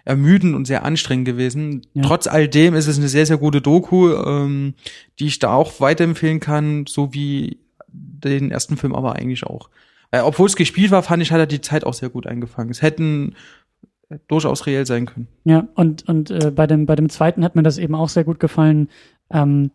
ermüdend 0.05 0.55
und 0.55 0.66
sehr 0.66 0.84
anstrengend 0.84 1.24
gewesen. 1.24 1.86
Ja. 1.94 2.02
Trotz 2.02 2.26
all 2.26 2.46
dem 2.46 2.74
ist 2.74 2.88
es 2.88 2.98
eine 2.98 3.09
sehr, 3.09 3.24
sehr 3.24 3.38
gute 3.38 3.62
Doku, 3.62 4.12
ähm, 4.12 4.74
die 5.18 5.26
ich 5.28 5.38
da 5.38 5.55
auch 5.55 5.80
weiterempfehlen 5.80 6.40
kann, 6.40 6.84
so 6.86 7.14
wie 7.14 7.56
den 7.93 8.51
ersten 8.51 8.77
Film 8.77 8.94
aber 8.94 9.16
eigentlich 9.16 9.44
auch. 9.44 9.70
Äh, 10.10 10.20
Obwohl 10.20 10.47
es 10.47 10.56
gespielt 10.56 10.90
war, 10.90 11.02
fand 11.02 11.23
ich, 11.23 11.32
hat 11.32 11.39
er 11.39 11.47
die 11.47 11.60
Zeit 11.60 11.85
auch 11.85 11.94
sehr 11.94 12.09
gut 12.09 12.27
eingefangen. 12.27 12.70
Es 12.70 12.82
hätten 12.82 13.35
durchaus 14.27 14.66
reell 14.66 14.86
sein 14.86 15.06
können. 15.06 15.28
Ja, 15.44 15.69
und, 15.74 16.09
und 16.09 16.31
äh, 16.31 16.51
bei, 16.51 16.66
dem, 16.66 16.86
bei 16.86 16.97
dem 16.97 17.09
zweiten 17.09 17.44
hat 17.44 17.56
mir 17.56 17.62
das 17.62 17.78
eben 17.78 17.94
auch 17.94 18.09
sehr 18.09 18.24
gut 18.24 18.40
gefallen, 18.40 18.89
ähm, 19.31 19.70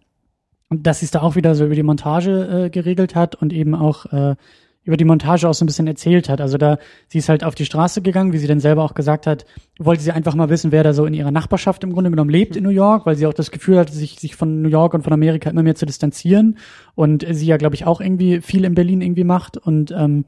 dass 0.70 1.00
sie 1.00 1.06
es 1.06 1.12
da 1.12 1.22
auch 1.22 1.36
wieder 1.36 1.54
so 1.54 1.66
über 1.66 1.76
die 1.76 1.84
Montage 1.84 2.66
äh, 2.66 2.70
geregelt 2.70 3.16
hat 3.16 3.36
und 3.36 3.54
eben 3.54 3.76
auch 3.76 4.06
äh, 4.08 4.36
über 4.84 4.98
die 4.98 5.06
Montage 5.06 5.48
auch 5.48 5.54
so 5.54 5.64
ein 5.64 5.68
bisschen 5.68 5.88
erzählt 5.88 6.28
hat. 6.30 6.42
Also 6.42 6.58
da, 6.58 6.78
sie 7.08 7.20
ist 7.20 7.30
halt 7.30 7.44
auf 7.44 7.56
die 7.56 7.66
Straße 7.66 8.02
gegangen, 8.02 8.34
wie 8.34 8.38
sie 8.38 8.48
dann 8.48 8.60
selber 8.60 8.84
auch 8.84 8.94
gesagt 8.96 9.28
hat, 9.28 9.46
wollte 9.80 10.04
sie 10.04 10.12
einfach 10.12 10.36
mal 10.36 10.50
wissen, 10.50 10.72
wer 10.72 10.84
da 10.84 10.94
so 10.94 11.06
in 11.06 11.14
ihrer 11.14 11.32
Nachbarschaft 11.32 11.84
im 11.84 11.94
Grunde 11.94 12.10
genommen 12.10 12.30
lebt 12.30 12.56
in 12.56 12.64
New 12.64 12.70
York, 12.70 13.06
weil 13.06 13.16
sie 13.16 13.26
auch 13.26 13.34
das 13.34 13.52
Gefühl 13.52 13.78
hatte, 13.80 13.94
sich, 13.94 14.20
sich 14.20 14.36
von 14.36 14.62
New 14.62 14.70
York 14.70 14.94
und 14.94 15.04
von 15.04 15.14
Amerika 15.14 15.50
immer 15.50 15.64
mehr 15.64 15.76
zu 15.76 15.86
distanzieren. 15.86 16.58
Und 16.96 17.26
sie 17.30 17.46
ja, 17.46 17.58
glaube 17.58 17.76
ich, 17.76 17.86
auch 17.86 18.02
irgendwie 18.02 18.42
viel 18.42 18.66
in 18.66 18.76
Berlin 18.76 19.02
irgendwie 19.02 19.24
macht 19.24 19.58
und 19.58 19.92
ähm, 19.92 20.26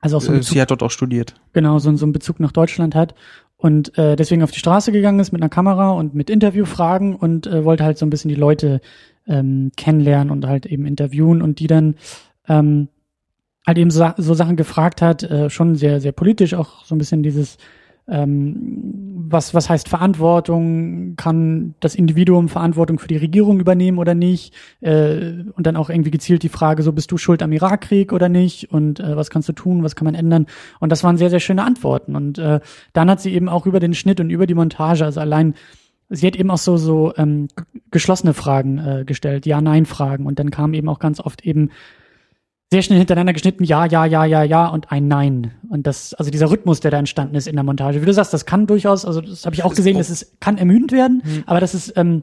also 0.00 0.16
auch 0.18 0.20
so 0.20 0.32
Äh, 0.32 0.36
ein 0.36 0.42
Sie 0.42 0.60
hat 0.60 0.70
dort 0.70 0.82
auch 0.82 0.90
studiert. 0.90 1.34
genau 1.52 1.78
so, 1.78 1.94
so 1.96 2.04
einen 2.04 2.12
Bezug 2.12 2.38
nach 2.40 2.52
Deutschland 2.52 2.94
hat 2.94 3.14
und 3.56 3.96
äh, 3.96 4.16
deswegen 4.16 4.42
auf 4.42 4.50
die 4.50 4.58
Straße 4.58 4.92
gegangen 4.92 5.20
ist 5.20 5.32
mit 5.32 5.40
einer 5.40 5.48
Kamera 5.48 5.92
und 5.92 6.14
mit 6.14 6.28
Interviewfragen 6.28 7.14
und 7.14 7.46
äh, 7.46 7.64
wollte 7.64 7.84
halt 7.84 7.96
so 7.98 8.04
ein 8.04 8.10
bisschen 8.10 8.28
die 8.28 8.34
Leute 8.34 8.80
ähm, 9.26 9.70
kennenlernen 9.76 10.30
und 10.30 10.46
halt 10.46 10.66
eben 10.66 10.84
interviewen 10.86 11.40
und 11.40 11.60
die 11.60 11.66
dann 11.66 11.94
ähm, 12.48 12.88
halt 13.66 13.78
eben 13.78 13.90
so, 13.90 14.08
so 14.16 14.34
Sachen 14.34 14.56
gefragt 14.56 15.02
hat, 15.02 15.22
äh, 15.24 15.50
schon 15.50 15.74
sehr, 15.74 16.00
sehr 16.00 16.12
politisch, 16.12 16.54
auch 16.54 16.84
so 16.84 16.94
ein 16.94 16.98
bisschen 16.98 17.22
dieses, 17.22 17.58
ähm, 18.08 19.24
was, 19.28 19.54
was 19.54 19.68
heißt 19.68 19.88
Verantwortung, 19.88 21.16
kann 21.16 21.74
das 21.80 21.96
Individuum 21.96 22.48
Verantwortung 22.48 23.00
für 23.00 23.08
die 23.08 23.16
Regierung 23.16 23.58
übernehmen 23.58 23.98
oder 23.98 24.14
nicht, 24.14 24.54
äh, 24.80 25.32
und 25.52 25.66
dann 25.66 25.76
auch 25.76 25.90
irgendwie 25.90 26.12
gezielt 26.12 26.44
die 26.44 26.48
Frage, 26.48 26.84
so 26.84 26.92
bist 26.92 27.10
du 27.10 27.18
schuld 27.18 27.42
am 27.42 27.50
Irakkrieg 27.50 28.12
oder 28.12 28.28
nicht? 28.28 28.70
Und 28.70 29.00
äh, 29.00 29.16
was 29.16 29.30
kannst 29.30 29.48
du 29.48 29.52
tun, 29.52 29.82
was 29.82 29.96
kann 29.96 30.04
man 30.04 30.14
ändern? 30.14 30.46
Und 30.78 30.92
das 30.92 31.02
waren 31.02 31.16
sehr, 31.16 31.30
sehr 31.30 31.40
schöne 31.40 31.64
Antworten. 31.64 32.14
Und 32.14 32.38
äh, 32.38 32.60
dann 32.92 33.10
hat 33.10 33.20
sie 33.20 33.34
eben 33.34 33.48
auch 33.48 33.66
über 33.66 33.80
den 33.80 33.94
Schnitt 33.94 34.20
und 34.20 34.30
über 34.30 34.46
die 34.46 34.54
Montage, 34.54 35.04
also 35.04 35.20
allein 35.20 35.54
sie 36.08 36.26
hat 36.28 36.36
eben 36.36 36.50
auch 36.52 36.58
so 36.58 36.76
so 36.76 37.12
ähm, 37.16 37.48
geschlossene 37.90 38.32
Fragen 38.32 38.78
äh, 38.78 39.04
gestellt, 39.04 39.44
Ja-Nein-Fragen. 39.44 40.26
Und 40.26 40.38
dann 40.38 40.50
kam 40.50 40.74
eben 40.74 40.88
auch 40.88 41.00
ganz 41.00 41.18
oft 41.18 41.44
eben 41.44 41.70
sehr 42.72 42.82
schnell 42.82 42.98
hintereinander 42.98 43.32
geschnitten, 43.32 43.64
ja, 43.64 43.86
ja, 43.86 44.04
ja, 44.04 44.24
ja, 44.24 44.42
ja 44.42 44.66
und 44.66 44.90
ein 44.90 45.06
Nein. 45.06 45.52
Und 45.68 45.86
das, 45.86 46.14
also 46.14 46.30
dieser 46.30 46.50
Rhythmus, 46.50 46.80
der 46.80 46.90
da 46.90 46.98
entstanden 46.98 47.36
ist 47.36 47.46
in 47.46 47.54
der 47.54 47.62
Montage. 47.62 48.02
Wie 48.02 48.06
du 48.06 48.12
sagst, 48.12 48.32
das 48.32 48.44
kann 48.44 48.66
durchaus, 48.66 49.04
also 49.04 49.20
das 49.20 49.46
habe 49.46 49.54
ich 49.54 49.62
auch 49.62 49.74
gesehen, 49.74 49.98
das 49.98 50.10
ist, 50.10 50.40
kann 50.40 50.58
ermüdend 50.58 50.90
werden, 50.90 51.22
aber 51.46 51.60
das 51.60 51.74
ist 51.74 51.92
ähm, 51.96 52.22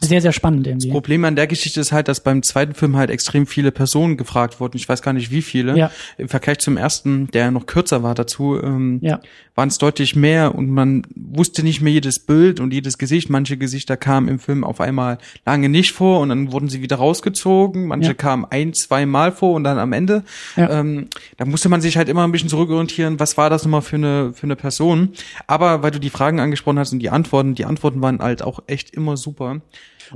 sehr, 0.00 0.20
sehr 0.20 0.32
spannend 0.32 0.66
irgendwie. 0.66 0.90
Problem 0.90 1.24
an 1.24 1.36
der 1.36 1.46
Geschichte 1.46 1.80
ist 1.80 1.92
halt, 1.92 2.08
dass 2.08 2.20
beim 2.20 2.42
zweiten 2.42 2.74
Film 2.74 2.96
halt 2.96 3.10
extrem 3.10 3.46
viele 3.46 3.72
Personen 3.72 4.16
gefragt 4.16 4.60
wurden. 4.60 4.76
Ich 4.76 4.88
weiß 4.88 5.02
gar 5.02 5.12
nicht 5.12 5.30
wie 5.30 5.42
viele. 5.42 5.76
Ja. 5.76 5.90
Im 6.18 6.28
Vergleich 6.28 6.58
zum 6.58 6.76
ersten, 6.76 7.28
der 7.32 7.50
noch 7.50 7.66
kürzer 7.66 8.02
war 8.02 8.14
dazu, 8.14 8.60
ähm, 8.62 8.98
Ja. 9.02 9.20
waren 9.54 9.68
es 9.68 9.78
deutlich 9.78 10.14
mehr 10.16 10.54
und 10.54 10.68
man 10.68 11.06
wusste 11.14 11.62
nicht 11.62 11.80
mehr 11.80 11.92
jedes 11.92 12.18
Bild 12.18 12.60
und 12.60 12.72
jedes 12.72 12.98
Gesicht. 12.98 13.30
Manche 13.30 13.56
Gesichter 13.56 13.96
kamen 13.96 14.28
im 14.28 14.38
Film 14.38 14.64
auf 14.64 14.80
einmal 14.80 15.18
lange 15.46 15.68
nicht 15.68 15.92
vor 15.92 16.20
und 16.20 16.28
dann 16.28 16.52
wurden 16.52 16.68
sie 16.68 16.82
wieder 16.82 16.96
rausgezogen. 16.96 17.86
Manche 17.86 18.08
Ja. 18.10 18.14
kamen 18.14 18.44
ein, 18.50 18.74
zwei 18.74 19.06
Mal 19.06 19.32
vor 19.32 19.52
und 19.54 19.64
dann 19.64 19.78
am 19.78 19.92
Ende. 19.92 20.24
Ja. 20.56 20.70
Ähm, 20.80 21.08
da 21.36 21.44
musste 21.44 21.68
man 21.68 21.80
sich 21.80 21.96
halt 21.96 22.08
immer 22.08 22.24
ein 22.24 22.32
bisschen 22.32 22.48
zurückorientieren, 22.48 23.18
was 23.20 23.36
war 23.36 23.48
das 23.50 23.64
nochmal 23.64 23.82
für 23.82 23.96
eine, 23.96 24.32
für 24.34 24.44
eine 24.44 24.56
Person. 24.56 25.10
Aber 25.46 25.82
weil 25.82 25.90
du 25.90 26.00
die 26.00 26.10
Fragen 26.10 26.40
angesprochen 26.40 26.78
hast 26.78 26.92
und 26.92 26.98
die 26.98 27.10
Antworten, 27.10 27.54
die 27.54 27.64
Antworten 27.64 28.02
waren 28.02 28.18
halt 28.20 28.42
auch 28.42 28.60
echt 28.66 28.90
immer 28.94 29.16
super. 29.16 29.60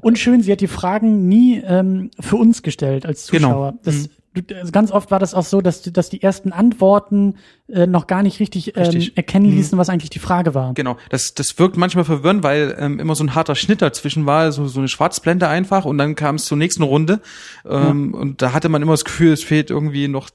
Und 0.00 0.18
schön, 0.18 0.42
sie 0.42 0.52
hat 0.52 0.60
die 0.60 0.66
Fragen 0.68 1.28
nie 1.28 1.62
ähm, 1.64 2.10
für 2.20 2.36
uns 2.36 2.62
gestellt 2.62 3.06
als 3.06 3.28
Genau. 3.30 3.48
Zuschauer. 3.48 3.78
Das, 3.84 4.08
du, 4.34 4.54
also 4.54 4.70
ganz 4.70 4.92
oft 4.92 5.10
war 5.10 5.18
das 5.18 5.32
auch 5.34 5.44
so, 5.44 5.60
dass, 5.62 5.80
die- 5.82 5.92
dass 5.92 6.10
die 6.10 6.22
ersten 6.22 6.52
Antworten 6.52 7.36
äh, 7.68 7.86
noch 7.86 8.06
gar 8.06 8.22
nicht 8.22 8.38
richtig, 8.38 8.76
ähm, 8.76 8.82
Richtig. 8.84 9.16
erkennen 9.16 9.46
ließen, 9.50 9.78
was 9.78 9.88
eigentlich 9.88 10.10
die 10.10 10.18
Frage 10.18 10.54
war. 10.54 10.74
Genau, 10.74 10.98
das, 11.08 11.32
das 11.34 11.58
wirkt 11.58 11.76
manchmal 11.78 12.04
verwirrend, 12.04 12.42
weil 12.42 12.76
ähm, 12.78 13.00
immer 13.00 13.14
so 13.14 13.24
ein 13.24 13.34
harter 13.34 13.54
Schnitt 13.54 13.80
dazwischen 13.82 14.26
war, 14.26 14.52
so, 14.52 14.68
so 14.68 14.78
eine 14.78 14.88
Schwarzblende 14.88 15.48
einfach 15.48 15.86
und 15.86 15.96
dann 15.98 16.14
kam 16.14 16.34
es 16.36 16.44
zur 16.44 16.58
nächsten 16.58 16.82
Runde 16.82 17.20
ähm, 17.68 18.12
und 18.14 18.42
da 18.42 18.52
hatte 18.52 18.68
man 18.68 18.82
immer 18.82 18.92
das 18.92 19.04
Gefühl, 19.06 19.32
es 19.32 19.42
fehlt 19.42 19.70
irgendwie 19.70 20.06
noch 20.08 20.28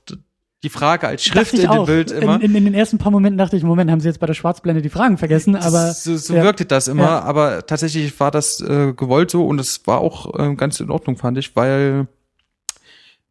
die 0.63 0.69
Frage 0.69 1.07
als 1.07 1.23
Schrift 1.23 1.53
in 1.53 1.61
dem 1.61 1.69
auch. 1.69 1.85
Bild 1.85 2.11
immer. 2.11 2.35
In, 2.35 2.41
in, 2.41 2.55
in 2.55 2.63
den 2.65 2.73
ersten 2.73 2.97
paar 2.97 3.11
Momenten 3.11 3.37
dachte 3.37 3.57
ich, 3.57 3.63
Moment, 3.63 3.91
haben 3.91 3.99
sie 3.99 4.07
jetzt 4.07 4.19
bei 4.19 4.27
der 4.27 4.33
Schwarzblende 4.33 4.81
die 4.81 4.89
Fragen 4.89 5.17
vergessen, 5.17 5.55
aber 5.55 5.91
so 5.91 6.15
so 6.15 6.33
ja. 6.35 6.43
wirkte 6.43 6.65
das 6.65 6.87
immer, 6.87 7.03
Ja. 7.03 7.19
aber 7.21 7.65
tatsächlich 7.67 8.17
war 8.19 8.31
das 8.31 8.61
äh, 8.61 8.93
gewollt 8.93 9.29
so 9.29 9.45
und 9.45 9.59
es 9.59 9.81
war 9.85 9.99
auch 9.99 10.33
äh, 10.39 10.55
ganz 10.55 10.79
in 10.79 10.89
Ordnung, 10.89 11.17
fand 11.17 11.37
ich, 11.37 11.55
weil 11.55 12.07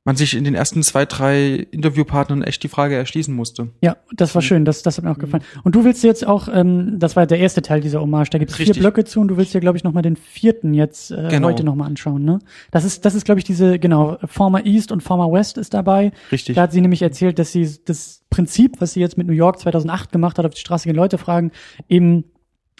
man 0.04 0.16
sich 0.16 0.34
in 0.36 0.42
den 0.42 0.54
ersten 0.54 0.82
zwei, 0.82 1.06
drei 1.06 1.66
Interviewpartnern 1.70 2.42
echt 2.42 2.62
die 2.64 2.68
Frage 2.68 2.96
erschließen 2.96 3.34
musste. 3.34 3.68
Ja, 3.82 3.96
das 4.12 4.34
war 4.34 4.42
schön, 4.42 4.64
das, 4.64 4.82
das 4.82 4.96
hat 4.96 5.04
mir 5.04 5.12
auch 5.12 5.18
gefallen. 5.18 5.44
Und 5.62 5.76
du 5.76 5.84
willst 5.84 6.02
jetzt 6.02 6.26
auch, 6.26 6.48
ähm, 6.52 6.98
das 6.98 7.14
war 7.14 7.24
der 7.26 7.38
erste 7.38 7.62
Teil 7.62 7.80
dieser 7.80 8.00
Hommage, 8.00 8.30
da 8.30 8.38
gibt 8.38 8.50
es 8.50 8.56
vier. 8.56 8.74
Blöcke 8.74 9.04
zu 9.04 9.20
und 9.20 9.28
du 9.28 9.36
willst 9.36 9.54
dir, 9.54 9.60
glaube 9.60 9.76
ich, 9.78 9.84
nochmal 9.84 10.02
den 10.02 10.16
vierten 10.16 10.74
jetzt 10.74 11.12
äh, 11.12 11.28
Genau. 11.30 11.48
heute 11.48 11.62
nochmal 11.62 11.86
anschauen, 11.86 12.24
ne? 12.24 12.40
Das 12.72 12.84
ist, 12.84 13.04
das 13.04 13.14
ist, 13.14 13.24
glaube 13.24 13.38
ich, 13.38 13.44
diese, 13.44 13.78
genau, 13.78 14.18
Former 14.26 14.66
East 14.66 14.90
und 14.90 15.02
Former 15.02 15.30
West 15.30 15.56
ist 15.56 15.72
dabei. 15.72 16.10
Richtig. 16.32 16.56
Da 16.56 16.62
hat 16.62 16.72
sie 16.72 16.80
nämlich 16.80 17.02
erzählt, 17.02 17.38
dass 17.38 17.52
sie 17.52 17.68
das 17.84 18.24
Prinzip, 18.28 18.80
was 18.80 18.94
sie 18.94 19.00
jetzt 19.00 19.16
mit 19.16 19.26
New 19.28 19.32
York 19.34 19.60
2008 19.60 20.10
gemacht 20.10 20.38
hat, 20.38 20.46
auf 20.46 20.54
die 20.54 20.60
Straße 20.60 20.88
gehen 20.88 20.96
Leute 20.96 21.18
fragen, 21.18 21.52
eben 21.88 22.24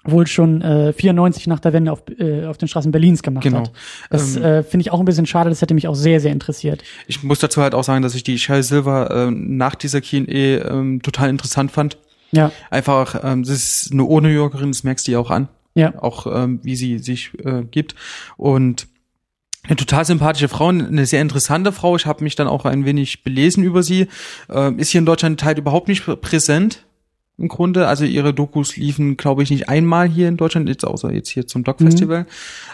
wohl 0.04 0.26
schon 0.26 0.62
äh, 0.62 0.92
94 0.92 1.46
nach 1.46 1.60
der 1.60 1.72
Wende 1.72 1.92
auf, 1.92 2.02
äh, 2.18 2.46
auf 2.46 2.58
den 2.58 2.68
Straßen 2.68 2.90
Berlins 2.92 3.22
gemacht 3.22 3.44
Genau. 3.44 3.58
hat. 3.60 3.72
Das 4.10 4.36
Ähm, 4.36 4.42
äh, 4.42 4.62
finde 4.62 4.82
ich 4.82 4.90
auch 4.90 4.98
ein 4.98 5.04
bisschen 5.04 5.26
schade, 5.26 5.48
das 5.50 5.62
hätte 5.62 5.74
mich 5.74 5.86
auch 5.88 5.94
sehr, 5.94 6.18
sehr 6.20 6.32
interessiert. 6.32 6.82
Ich 7.06 7.22
muss 7.22 7.38
dazu 7.38 7.62
halt 7.62 7.74
auch 7.74 7.84
sagen, 7.84 8.02
dass 8.02 8.14
ich 8.14 8.24
die 8.24 8.38
Shell 8.38 8.62
Silver 8.62 9.10
äh, 9.28 9.30
nach 9.30 9.74
dieser 9.74 10.00
Q&A 10.00 10.22
ähm, 10.26 11.02
total 11.02 11.30
interessant 11.30 11.70
fand. 11.70 11.96
Ja, 12.32 12.50
Einfach, 12.70 13.20
ähm, 13.22 13.42
das 13.44 13.52
ist 13.52 13.92
eine 13.92 14.04
Ur-New 14.04 14.28
Yorkerin, 14.28 14.70
das 14.72 14.82
merkst 14.84 15.06
du 15.06 15.12
ja 15.12 15.18
auch 15.18 15.30
an. 15.30 15.48
ja. 15.74 15.92
Auch 16.00 16.26
ähm, 16.26 16.60
wie 16.62 16.76
sie 16.76 16.98
sich 16.98 17.30
äh, 17.44 17.62
gibt. 17.70 17.94
Und 18.36 18.86
eine 19.64 19.76
total 19.76 20.04
sympathische 20.04 20.48
Frau, 20.48 20.68
eine 20.68 21.06
sehr 21.06 21.20
interessante 21.22 21.70
Frau. 21.70 21.94
Ich 21.94 22.06
habe 22.06 22.24
mich 22.24 22.34
dann 22.34 22.48
auch 22.48 22.64
ein 22.64 22.84
wenig 22.84 23.22
belesen 23.22 23.62
über 23.62 23.82
sie. 23.84 24.08
Ähm, 24.50 24.78
ist 24.80 24.90
hier 24.90 24.98
in 24.98 25.06
Deutschland 25.06 25.44
halt 25.44 25.58
überhaupt 25.58 25.86
nicht 25.86 26.04
präsent 26.20 26.84
im 27.38 27.48
Grunde. 27.48 27.86
Also 27.86 28.04
ihre 28.04 28.34
Dokus 28.34 28.76
liefen, 28.76 29.16
glaube 29.16 29.42
ich, 29.42 29.50
nicht 29.50 29.68
einmal 29.68 30.08
hier 30.08 30.28
in 30.28 30.36
Deutschland, 30.36 30.68
jetzt 30.68 30.84
außer 30.84 31.12
jetzt 31.12 31.30
hier 31.30 31.46
zum 31.46 31.64
Doc 31.64 31.78
Festival. 31.78 32.26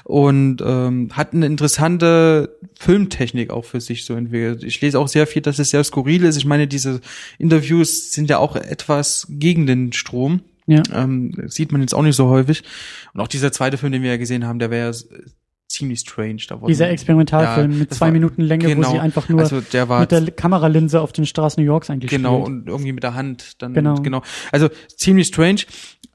Und 0.05 0.63
ähm, 0.65 1.11
hat 1.13 1.33
eine 1.33 1.47
interessante 1.47 2.57
Filmtechnik 2.79 3.51
auch 3.51 3.65
für 3.65 3.81
sich 3.81 4.05
so 4.05 4.15
entwickelt. 4.15 4.65
Ich 4.65 4.81
lese 4.81 4.99
auch 4.99 5.09
sehr 5.09 5.27
viel, 5.27 5.43
dass 5.43 5.59
es 5.59 5.71
sehr 5.71 5.85
skurril 5.85 6.25
ist. 6.25 6.37
Ich 6.37 6.45
meine, 6.45 6.67
diese 6.67 7.01
Interviews 7.39 8.13
sind 8.13 8.29
ja 8.29 8.39
auch 8.39 8.57
etwas 8.57 9.27
gegen 9.31 9.67
den 9.67 9.93
Strom. 9.93 10.41
Ja. 10.67 10.83
Ähm, 10.93 11.33
sieht 11.47 11.73
man 11.73 11.81
jetzt 11.81 11.95
auch 11.95 12.03
nicht 12.03 12.17
so 12.17 12.29
häufig. 12.29 12.63
Und 13.15 13.21
auch 13.21 13.29
dieser 13.29 13.53
zweite 13.53 13.79
Film, 13.79 13.93
den 13.93 14.03
wir 14.03 14.11
ja 14.11 14.17
gesehen 14.19 14.45
haben, 14.45 14.59
der 14.59 14.71
wäre 14.71 14.91
ja 14.91 14.99
ziemlich 15.69 16.01
strange. 16.01 16.39
Da 16.49 16.57
Dieser 16.67 16.89
Experimentalfilm 16.91 17.73
Ja, 17.73 17.79
mit 17.79 17.95
zwei 17.95 18.07
war- 18.07 18.13
Minuten 18.13 18.43
Länge, 18.43 18.65
wo 18.65 18.69
genau. 18.75 18.91
sie 18.91 18.99
einfach 18.99 19.29
nur 19.29 19.41
also 19.41 19.61
der 19.61 19.89
war 19.89 20.01
mit 20.01 20.11
der 20.11 20.31
Kameralinse 20.31 21.01
auf 21.01 21.13
den 21.13 21.27
Straßen 21.27 21.63
New 21.63 21.67
Yorks 21.67 21.91
eigentlich 21.91 22.11
genau 22.11 22.45
spielt. 22.45 22.47
und 22.49 22.69
irgendwie 22.69 22.93
mit 22.93 23.03
der 23.03 23.15
Hand 23.15 23.61
dann 23.63 23.75
Genau. 23.75 23.95
genau. 23.97 24.23
Also 24.51 24.69
ziemlich 24.97 25.27
strange. 25.29 25.61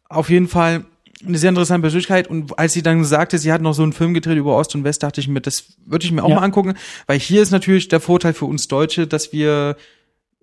Auf 0.10 0.30
jeden 0.30 0.48
Fall 0.48 0.86
eine 1.26 1.38
sehr 1.38 1.50
interessante 1.50 1.82
Persönlichkeit 1.84 2.28
und 2.28 2.58
als 2.60 2.74
sie 2.74 2.82
dann 2.82 3.06
sagte, 3.06 3.38
sie 3.38 3.54
hat 3.54 3.62
noch 3.62 3.74
so 3.74 3.84
einen 3.84 3.94
Film 3.94 4.14
gedreht 4.14 4.38
über 4.38 4.58
Ost 4.58 4.76
und 4.76 4.84
West, 4.84 5.04
dachte 5.04 5.22
ich 5.22 5.28
mir, 5.28 5.40
das 5.40 5.66
würde 5.86 6.04
ich 6.06 6.12
mir 6.12 6.24
auch 6.24 6.30
Ja. 6.30 6.36
mal 6.36 6.42
angucken, 6.42 6.74
weil 7.08 7.18
hier 7.20 7.42
ist 7.42 7.52
natürlich 7.52 7.88
der 7.88 8.00
Vorteil 8.02 8.34
für 8.34 8.46
uns 8.46 8.68
Deutsche, 8.68 9.08
dass 9.08 9.32
wir 9.32 9.78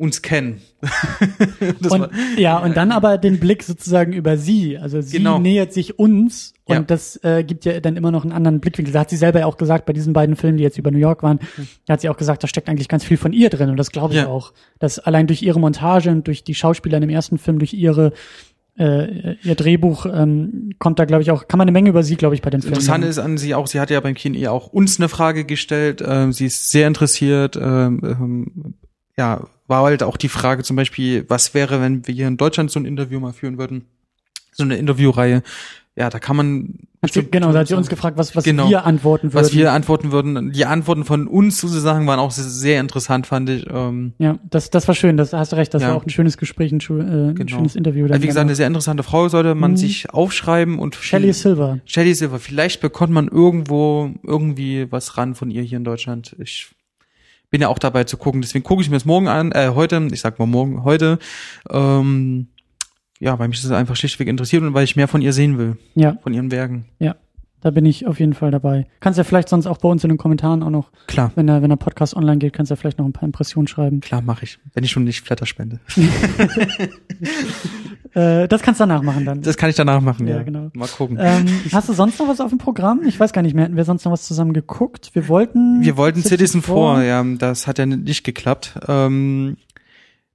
uns 0.00 0.22
kennen. 0.22 0.60
Und, 1.60 1.90
war- 1.90 2.10
ja, 2.38 2.58
und 2.58 2.76
dann 2.76 2.90
aber 2.90 3.18
den 3.18 3.38
Blick 3.38 3.62
sozusagen 3.62 4.12
über 4.14 4.36
sie. 4.38 4.78
Also 4.78 5.00
sie 5.02 5.18
Genau. 5.18 5.38
nähert 5.38 5.72
sich 5.74 5.98
uns 5.98 6.54
und 6.64 6.74
Ja. 6.74 6.80
das 6.82 7.16
äh, 7.22 7.44
gibt 7.44 7.64
ja 7.66 7.80
dann 7.80 7.96
immer 7.96 8.10
noch 8.10 8.22
einen 8.24 8.32
anderen 8.32 8.60
Blickwinkel. 8.60 8.92
Da 8.94 9.00
hat 9.00 9.10
sie 9.10 9.16
selber 9.18 9.40
ja 9.40 9.46
auch 9.46 9.58
gesagt, 9.58 9.84
bei 9.84 9.92
diesen 9.92 10.12
beiden 10.14 10.36
Filmen, 10.36 10.56
die 10.56 10.62
jetzt 10.64 10.78
über 10.78 10.90
New 10.90 10.98
York 10.98 11.22
waren, 11.22 11.38
da 11.86 11.92
hat 11.94 12.00
sie 12.00 12.08
auch 12.08 12.16
gesagt, 12.16 12.42
da 12.42 12.48
steckt 12.48 12.68
eigentlich 12.70 12.88
ganz 12.88 13.04
viel 13.04 13.18
von 13.18 13.32
ihr 13.34 13.50
drin. 13.50 13.68
Und 13.68 13.76
das 13.76 13.90
glaube 13.90 14.14
ich 14.14 14.20
Ja. 14.20 14.28
auch. 14.28 14.52
Dass 14.78 14.98
allein 14.98 15.26
durch 15.26 15.42
ihre 15.42 15.60
Montage 15.60 16.10
und 16.10 16.26
durch 16.26 16.44
die 16.44 16.54
Schauspieler 16.54 16.96
in 16.96 17.02
dem 17.02 17.10
ersten 17.10 17.36
Film, 17.38 17.58
durch 17.58 17.74
ihre 17.74 18.12
äh, 18.78 19.34
ihr 19.42 19.56
Drehbuch 19.56 20.06
ähm, 20.06 20.70
kommt 20.78 20.98
da, 20.98 21.04
glaube 21.04 21.22
ich, 21.22 21.30
auch, 21.30 21.46
kann 21.48 21.58
man 21.58 21.66
eine 21.66 21.72
Menge 21.72 21.90
über 21.90 22.02
sie, 22.02 22.16
glaube 22.16 22.34
ich, 22.34 22.40
bei 22.40 22.48
den 22.48 22.62
Filmen. 22.62 22.74
Interessant 22.76 23.04
ist 23.04 23.18
an 23.18 23.36
sie 23.36 23.54
auch, 23.54 23.66
sie 23.66 23.78
hat 23.80 23.90
ja 23.90 24.00
beim 24.00 24.14
Kino 24.14 24.48
auch 24.50 24.68
uns 24.68 24.98
eine 24.98 25.10
Frage 25.10 25.44
gestellt. 25.44 26.02
Ähm, 26.06 26.32
sie 26.32 26.46
ist 26.46 26.70
sehr 26.70 26.86
interessiert. 26.86 27.56
Ähm, 27.60 28.00
ähm, 28.02 28.74
ja, 29.20 29.46
war 29.68 29.82
halt 29.84 30.02
auch 30.02 30.16
die 30.16 30.28
Frage 30.30 30.62
zum 30.64 30.76
Beispiel, 30.76 31.24
was 31.28 31.52
wäre, 31.54 31.80
wenn 31.80 32.06
wir 32.06 32.14
hier 32.14 32.26
in 32.26 32.36
Deutschland 32.38 32.70
so 32.70 32.80
ein 32.80 32.86
Interview 32.86 33.20
mal 33.20 33.32
führen 33.34 33.58
würden? 33.58 33.84
So 34.52 34.64
eine 34.64 34.76
Interviewreihe. 34.76 35.42
Ja, 35.96 36.08
da 36.08 36.18
kann 36.18 36.36
man 36.36 36.78
sie, 37.12 37.24
genau, 37.30 37.52
da 37.52 37.58
hat 37.60 37.68
sie 37.68 37.74
uns 37.74 37.88
gefragt, 37.88 38.16
was, 38.16 38.34
was 38.34 38.44
Genau. 38.44 38.70
wir 38.70 38.86
antworten 38.86 39.32
würden. 39.32 39.44
was 39.44 39.52
wir 39.52 39.72
antworten 39.72 40.12
würden. 40.12 40.52
Die 40.52 40.64
Antworten 40.64 41.04
von 41.04 41.26
uns 41.26 41.60
sozusagen 41.60 42.06
waren 42.06 42.18
auch 42.18 42.30
sehr 42.30 42.80
interessant, 42.80 43.26
fand 43.26 43.50
ich. 43.50 43.66
Ähm, 43.68 44.14
ja, 44.18 44.38
das, 44.48 44.70
das 44.70 44.88
war 44.88 44.94
schön, 44.94 45.16
das 45.18 45.32
hast 45.32 45.52
du 45.52 45.56
recht, 45.56 45.74
das 45.74 45.82
Ja. 45.82 45.88
war 45.88 45.96
auch 45.96 46.06
ein 46.06 46.10
schönes 46.10 46.38
Gespräch, 46.38 46.72
ein, 46.72 46.80
schu- 46.80 46.98
äh, 47.00 47.30
ein 47.30 47.34
Genau. 47.34 47.56
schönes 47.56 47.76
Interview. 47.76 48.06
wie 48.08 48.26
gesagt, 48.26 48.38
eine 48.46 48.54
sehr 48.54 48.66
interessante 48.68 49.02
Frau 49.02 49.28
sollte 49.28 49.54
man 49.54 49.72
Mhm. 49.72 49.76
sich 49.76 50.10
aufschreiben 50.10 50.78
und 50.78 50.94
Shelley 50.94 51.32
Silver. 51.34 51.80
Shelley 51.84 52.14
Silver. 52.14 52.38
Vielleicht 52.38 52.80
bekommt 52.80 53.12
man 53.12 53.28
irgendwo 53.28 54.10
irgendwie 54.22 54.90
was 54.90 55.16
ran 55.18 55.34
von 55.34 55.50
ihr 55.50 55.62
hier 55.62 55.76
in 55.78 55.84
Deutschland. 55.84 56.34
Ich 56.38 56.70
bin 57.50 57.60
ja 57.60 57.68
auch 57.68 57.78
dabei 57.78 58.04
zu 58.04 58.16
gucken, 58.16 58.40
deswegen 58.42 58.64
gucke 58.64 58.82
ich 58.82 58.90
mir 58.90 58.96
das 58.96 59.04
morgen 59.04 59.28
an, 59.28 59.52
äh, 59.52 59.70
heute, 59.74 60.08
ich 60.12 60.20
sag 60.20 60.38
mal 60.38 60.46
morgen, 60.46 60.84
heute, 60.84 61.18
ähm, 61.70 62.48
ja, 63.18 63.38
weil 63.38 63.48
mich 63.48 63.60
das 63.60 63.70
einfach 63.70 63.96
schlichtweg 63.96 64.28
interessiert 64.28 64.62
und 64.62 64.72
weil 64.74 64.84
ich 64.84 64.96
mehr 64.96 65.08
von 65.08 65.20
ihr 65.20 65.32
sehen 65.32 65.58
will, 65.58 65.76
Ja, 65.94 66.16
von 66.22 66.32
ihren 66.32 66.50
Werken. 66.50 66.86
ja. 66.98 67.16
Da 67.62 67.70
bin 67.70 67.84
ich 67.84 68.06
auf 68.06 68.18
jeden 68.20 68.32
Fall 68.34 68.50
dabei. 68.50 68.86
Kannst 69.00 69.18
ja 69.18 69.24
vielleicht 69.24 69.48
sonst 69.48 69.66
auch 69.66 69.78
bei 69.78 69.88
uns 69.88 70.02
in 70.02 70.08
den 70.08 70.16
Kommentaren 70.18 70.62
auch 70.62 70.70
noch, 70.70 70.90
Klar, 71.06 71.30
wenn 71.34 71.46
der, 71.46 71.60
wenn 71.62 71.68
der 71.68 71.76
Podcast 71.76 72.16
online 72.16 72.38
geht, 72.38 72.52
kannst 72.54 72.70
du 72.70 72.74
ja 72.74 72.76
vielleicht 72.76 72.98
noch 72.98 73.04
ein 73.06 73.12
paar 73.12 73.24
Impressionen 73.24 73.66
schreiben. 73.68 74.00
klar 74.00 74.22
mache 74.22 74.44
ich, 74.44 74.58
wenn 74.72 74.82
ich 74.84 74.90
schon 74.90 75.04
nicht 75.04 75.20
Flatter 75.20 75.46
spende. 75.46 75.80
Äh, 78.12 78.48
das 78.48 78.62
kannst 78.62 78.80
du 78.80 78.82
danach 78.82 79.02
machen 79.02 79.24
dann. 79.24 79.40
Das 79.40 79.56
kann 79.56 79.70
ich 79.70 79.76
danach 79.76 80.00
machen, 80.00 80.26
ja. 80.26 80.38
Ja, 80.38 80.42
genau. 80.42 80.70
Mal 80.74 80.88
gucken. 80.88 81.16
ähm, 81.20 81.46
hast 81.72 81.88
du 81.88 81.92
sonst 81.92 82.18
noch 82.18 82.26
was 82.26 82.40
auf 82.40 82.48
dem 82.48 82.58
Programm? 82.58 83.02
Ich 83.06 83.20
weiß 83.20 83.32
gar 83.32 83.42
nicht 83.42 83.54
mehr. 83.54 83.66
Hätten 83.66 83.76
wir 83.76 83.84
sonst 83.84 84.04
noch 84.04 84.10
was 84.10 84.24
zusammen 84.26 84.52
geguckt? 84.52 85.10
Wir 85.12 85.28
wollten. 85.28 85.80
Wir 85.82 85.96
wollten 85.96 86.22
Citizen 86.24 86.60
4, 86.60 87.04
ja, 87.04 87.22
das 87.38 87.68
hat 87.68 87.78
ja 87.78 87.86
nicht 87.86 88.24
geklappt. 88.24 88.80
Ähm, 88.88 89.58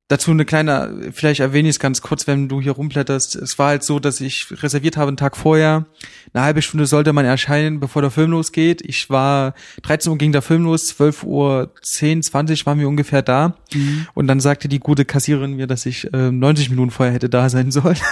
dazu 0.08 0.30
eine 0.30 0.46
kleine, 0.46 1.12
vielleicht 1.14 1.40
erwähne 1.40 1.68
ich 1.68 1.76
es 1.76 1.80
ganz 1.80 2.02
kurz, 2.02 2.28
wenn 2.28 2.48
du 2.48 2.62
hier 2.62 2.74
rumblätterst. 2.74 3.36
Es 3.36 3.58
war 3.58 3.70
halt 3.70 3.84
so, 3.84 4.00
dass 4.00 4.22
ich 4.22 4.46
reserviert 4.62 4.98
habe 4.98 5.08
einen 5.08 5.18
Tag 5.18 5.36
vorher. 5.36 5.86
Eine 6.32 6.44
halbe 6.44 6.62
Stunde 6.62 6.86
sollte 6.86 7.12
man 7.12 7.26
erscheinen, 7.26 7.80
bevor 7.80 8.04
der 8.04 8.12
Film 8.12 8.32
losgeht. 8.32 8.84
Ich 8.86 9.10
war, 9.10 9.56
13 9.82 10.12
Uhr 10.12 10.18
ging 10.20 10.32
der 10.32 10.44
Film 10.44 10.66
los, 10.66 10.88
12 10.90 11.24
Uhr 11.24 11.74
10, 11.82 12.22
20 12.22 12.66
waren 12.68 12.80
wir 12.80 12.88
ungefähr 12.88 13.24
da. 13.24 13.56
Mhm. 13.74 14.06
Und 14.14 14.28
dann 14.28 14.40
sagte 14.40 14.68
die 14.68 14.80
gute 14.80 15.06
Kassiererin 15.06 15.56
mir, 15.56 15.66
dass 15.66 15.88
ich 15.88 16.14
äh, 16.14 16.32
90 16.32 16.70
Minuten 16.70 16.92
vorher 16.92 17.14
hätte 17.14 17.30
da 17.30 17.50
sein 17.50 17.72
sollen. 17.72 17.98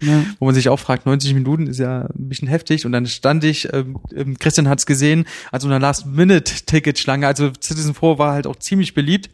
Ja. 0.00 0.24
Wo 0.38 0.46
man 0.46 0.54
sich 0.54 0.68
auch 0.68 0.78
fragt, 0.78 1.06
90 1.06 1.34
Minuten 1.34 1.66
ist 1.66 1.78
ja 1.78 2.02
ein 2.02 2.28
bisschen 2.28 2.46
heftig. 2.46 2.86
Und 2.86 2.92
dann 2.92 3.06
stand 3.06 3.42
ich, 3.42 3.72
ähm, 3.72 3.98
ähm, 4.14 4.38
Christian 4.38 4.68
hat's 4.68 4.86
gesehen, 4.86 5.24
also 5.50 5.66
eine 5.66 5.78
Last-Minute-Ticket-Schlange. 5.78 7.26
Also 7.26 7.50
Citizen 7.60 7.94
4 7.94 8.18
war 8.18 8.32
halt 8.32 8.46
auch 8.46 8.56
ziemlich 8.56 8.94
beliebt. 8.94 9.28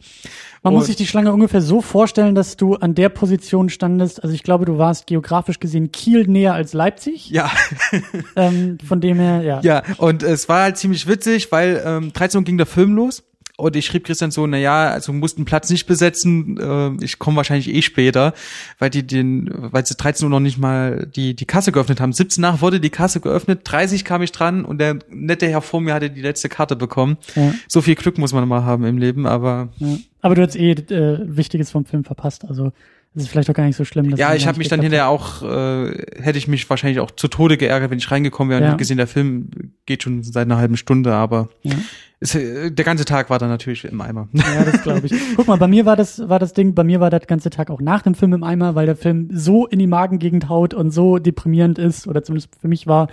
Man 0.65 0.73
muss 0.73 0.81
Und- 0.83 0.87
sich 0.87 0.95
die 0.97 1.07
Schlange 1.07 1.31
ungefähr 1.31 1.61
so 1.61 1.81
vorstellen, 1.81 2.35
dass 2.35 2.57
du 2.57 2.75
an 2.75 2.95
der 2.95 3.09
Position 3.09 3.69
standest. 3.69 4.21
Also 4.21 4.35
ich 4.35 4.43
glaube, 4.43 4.65
du 4.65 4.77
warst 4.77 5.07
geografisch 5.07 5.59
gesehen 5.59 5.91
Kiel 5.91 6.27
näher 6.27 6.53
als 6.53 6.73
Leipzig. 6.73 7.29
Ja, 7.29 7.49
Ähm, 8.35 8.77
von 8.85 8.99
dem 9.01 9.19
her, 9.19 9.41
ja. 9.41 9.61
ja. 9.61 9.83
Und 9.97 10.23
es 10.23 10.49
war 10.49 10.63
halt 10.63 10.77
ziemlich 10.77 11.07
witzig, 11.07 11.51
weil 11.51 11.81
ähm, 11.85 12.11
13 12.13 12.39
Uhr 12.39 12.43
ging 12.43 12.57
der 12.57 12.65
Film 12.65 12.95
los. 12.95 13.23
Und 13.57 13.73
ich 13.77 13.85
schrieb 13.85 14.03
Christian 14.03 14.31
so, 14.31 14.45
na 14.47 14.57
ja, 14.57 14.89
also 14.89 15.13
du 15.13 15.17
musst 15.17 15.37
einen 15.37 15.45
Platz 15.45 15.69
nicht 15.69 15.85
besetzen, 15.85 16.57
äh, 16.59 17.05
ich 17.05 17.19
komme 17.19 17.37
wahrscheinlich 17.37 17.73
eh 17.73 17.81
später, 17.81 18.33
weil 18.79 18.89
die 18.89 19.07
den, 19.07 19.49
weil 19.71 19.85
sie 19.85 19.95
13 19.95 20.25
Uhr 20.25 20.29
noch 20.29 20.41
nicht 20.41 20.57
mal 20.57 21.07
die, 21.15 21.35
die 21.37 21.45
Kasse 21.45 21.71
geöffnet 21.71 22.01
haben. 22.01 22.11
17 22.11 22.41
nach 22.41 22.59
wurde 22.59 22.81
die 22.81 22.89
Kasse 22.89 23.21
geöffnet, 23.21 23.61
30 23.63 24.03
kam 24.03 24.21
ich 24.21 24.33
dran 24.33 24.65
und 24.65 24.79
der 24.79 24.97
nette 25.09 25.47
Herr 25.47 25.61
vor 25.61 25.79
mir 25.79 25.93
hatte 25.93 26.09
die 26.09 26.21
letzte 26.21 26.49
Karte 26.49 26.75
bekommen. 26.75 27.15
Ja. 27.35 27.53
So 27.69 27.81
viel 27.81 27.95
Glück 27.95 28.17
muss 28.17 28.33
man 28.33 28.45
mal 28.45 28.65
haben 28.65 28.83
im 28.83 28.97
Leben, 28.97 29.25
aber 29.25 29.69
Ja. 29.77 29.95
Aber 30.25 30.33
du 30.33 30.41
hast 30.41 30.55
eh 30.55 30.71
äh, 30.71 31.19
Wichtiges 31.23 31.69
vom 31.69 31.85
Film 31.85 32.03
verpasst. 32.03 32.45
Also 32.49 32.71
es 33.13 33.21
ist 33.21 33.29
vielleicht 33.29 33.47
auch 33.47 33.53
gar 33.53 33.65
nicht 33.65 33.75
so 33.75 33.85
schlimm. 33.85 34.09
Ja, 34.15 34.33
ich 34.33 34.47
habe 34.47 34.57
mich 34.57 34.69
dann 34.69 34.81
hinterher 34.81 35.07
auch, 35.07 35.43
äh, 35.43 35.91
hätte 36.19 36.39
ich 36.39 36.47
mich 36.47 36.67
wahrscheinlich 36.67 36.99
auch 36.99 37.11
zu 37.11 37.27
Tode 37.27 37.57
geärgert, 37.57 37.91
wenn 37.91 37.99
ich 37.99 38.09
reingekommen 38.09 38.49
wäre 38.49 38.57
und 38.59 38.63
Ja. 38.63 38.69
hätte 38.71 38.79
gesehen, 38.79 38.97
der 38.97 39.05
Film 39.05 39.49
geht 39.85 40.01
schon 40.01 40.23
seit 40.23 40.47
einer 40.47 40.57
halben 40.57 40.77
Stunde, 40.77 41.13
aber. 41.13 41.49
Ja. 41.61 41.75
es, 42.19 42.33
äh, 42.33 42.71
der 42.71 42.83
ganze 42.85 43.05
Tag 43.05 43.29
war 43.29 43.37
dann 43.37 43.49
natürlich 43.49 43.85
im 43.85 44.01
Eimer. 44.01 44.27
Ja, 44.33 44.63
das 44.65 44.81
glaube 44.81 45.05
ich. 45.05 45.13
Guck 45.35 45.45
mal, 45.47 45.57
bei 45.59 45.67
mir 45.67 45.85
war 45.85 45.95
das, 45.95 46.27
war 46.27 46.39
das 46.39 46.53
Ding, 46.53 46.73
bei 46.73 46.83
mir 46.83 46.99
war 46.99 47.11
der 47.11 47.19
ganze 47.19 47.51
Tag 47.51 47.69
auch 47.69 47.81
nach 47.81 48.01
dem 48.01 48.15
Film 48.15 48.33
im 48.33 48.43
Eimer, 48.43 48.73
weil 48.73 48.87
der 48.87 48.95
Film 48.95 49.29
so 49.31 49.67
in 49.67 49.77
die 49.77 49.85
Magengegend 49.85 50.49
haut 50.49 50.73
und 50.73 50.89
so 50.89 51.19
deprimierend 51.19 51.77
ist, 51.77 52.07
oder 52.07 52.23
zumindest 52.23 52.49
für 52.59 52.67
mich 52.67 52.87
war, 52.87 53.09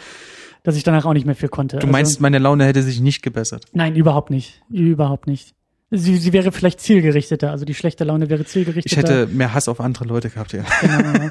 dass 0.62 0.76
ich 0.76 0.82
danach 0.82 1.04
auch 1.04 1.12
nicht 1.12 1.26
mehr 1.26 1.34
viel 1.34 1.50
konnte. 1.50 1.76
Du 1.78 1.88
meinst, 1.88 2.22
meine 2.22 2.38
Laune 2.38 2.64
hätte 2.64 2.82
sich 2.82 3.00
nicht 3.02 3.22
gebessert. 3.22 3.66
Nein, 3.74 3.96
überhaupt 3.96 4.30
nicht. 4.30 4.62
Überhaupt 4.70 5.26
nicht. 5.26 5.54
Sie, 5.94 6.16
sie 6.16 6.32
wäre 6.32 6.52
vielleicht 6.52 6.80
zielgerichteter, 6.80 7.50
also 7.50 7.64
die 7.66 7.74
schlechte 7.74 8.04
Laune 8.04 8.30
wäre 8.30 8.42
Ich 8.42 8.48
zielgerichteter. 8.48 8.96
hätte 8.96 9.26
mehr 9.32 9.52
Hass 9.52 9.68
auf 9.68 9.78
andere 9.80 10.04
Leute 10.06 10.30
gehabt, 10.30 10.52
ja. 10.54 10.64
Genau. 10.80 11.28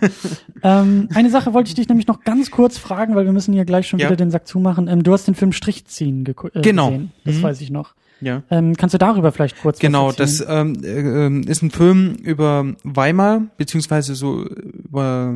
ähm, 0.64 1.10
eine 1.16 1.30
Sache 1.32 1.54
wollte 1.54 1.70
ich 1.70 1.76
dich 1.76 1.90
nämlich 1.90 2.06
noch 2.08 2.22
ganz 2.24 2.52
kurz 2.52 2.78
fragen, 2.78 3.16
weil 3.16 3.26
wir 3.26 3.34
müssen 3.34 3.54
hier 3.54 3.66
gleich 3.66 3.88
schon 3.88 4.00
Ja. 4.00 4.08
wieder 4.08 4.16
den 4.18 4.30
Sack 4.32 4.48
zumachen. 4.48 4.88
Ähm, 4.88 5.02
du 5.04 5.14
hast 5.14 5.28
den 5.28 5.34
Film 5.36 5.52
Strichziehen 5.52 6.24
geku- 6.26 6.56
äh, 6.56 6.62
Genau. 6.62 6.90
gesehen. 6.92 7.12
Das 7.26 7.36
Mhm. 7.38 7.42
weiß 7.44 7.62
ich 7.62 7.72
noch. 7.72 7.96
Ja. 8.22 8.44
Ähm, 8.52 8.76
kannst 8.78 8.94
du 8.94 9.00
darüber 9.00 9.32
vielleicht 9.32 9.60
kurz 9.60 9.80
Genau, 9.80 10.10
was 10.10 10.16
das 10.18 10.42
erzählen? 10.42 10.76
ähm, 10.78 10.84
äh, 10.84 11.26
ähm, 11.26 11.44
ist 11.48 11.64
ein 11.64 11.72
Film 11.72 12.14
über 12.24 12.76
Weimar, 12.84 13.48
beziehungsweise 13.58 14.14
so 14.14 14.46
über 14.46 15.36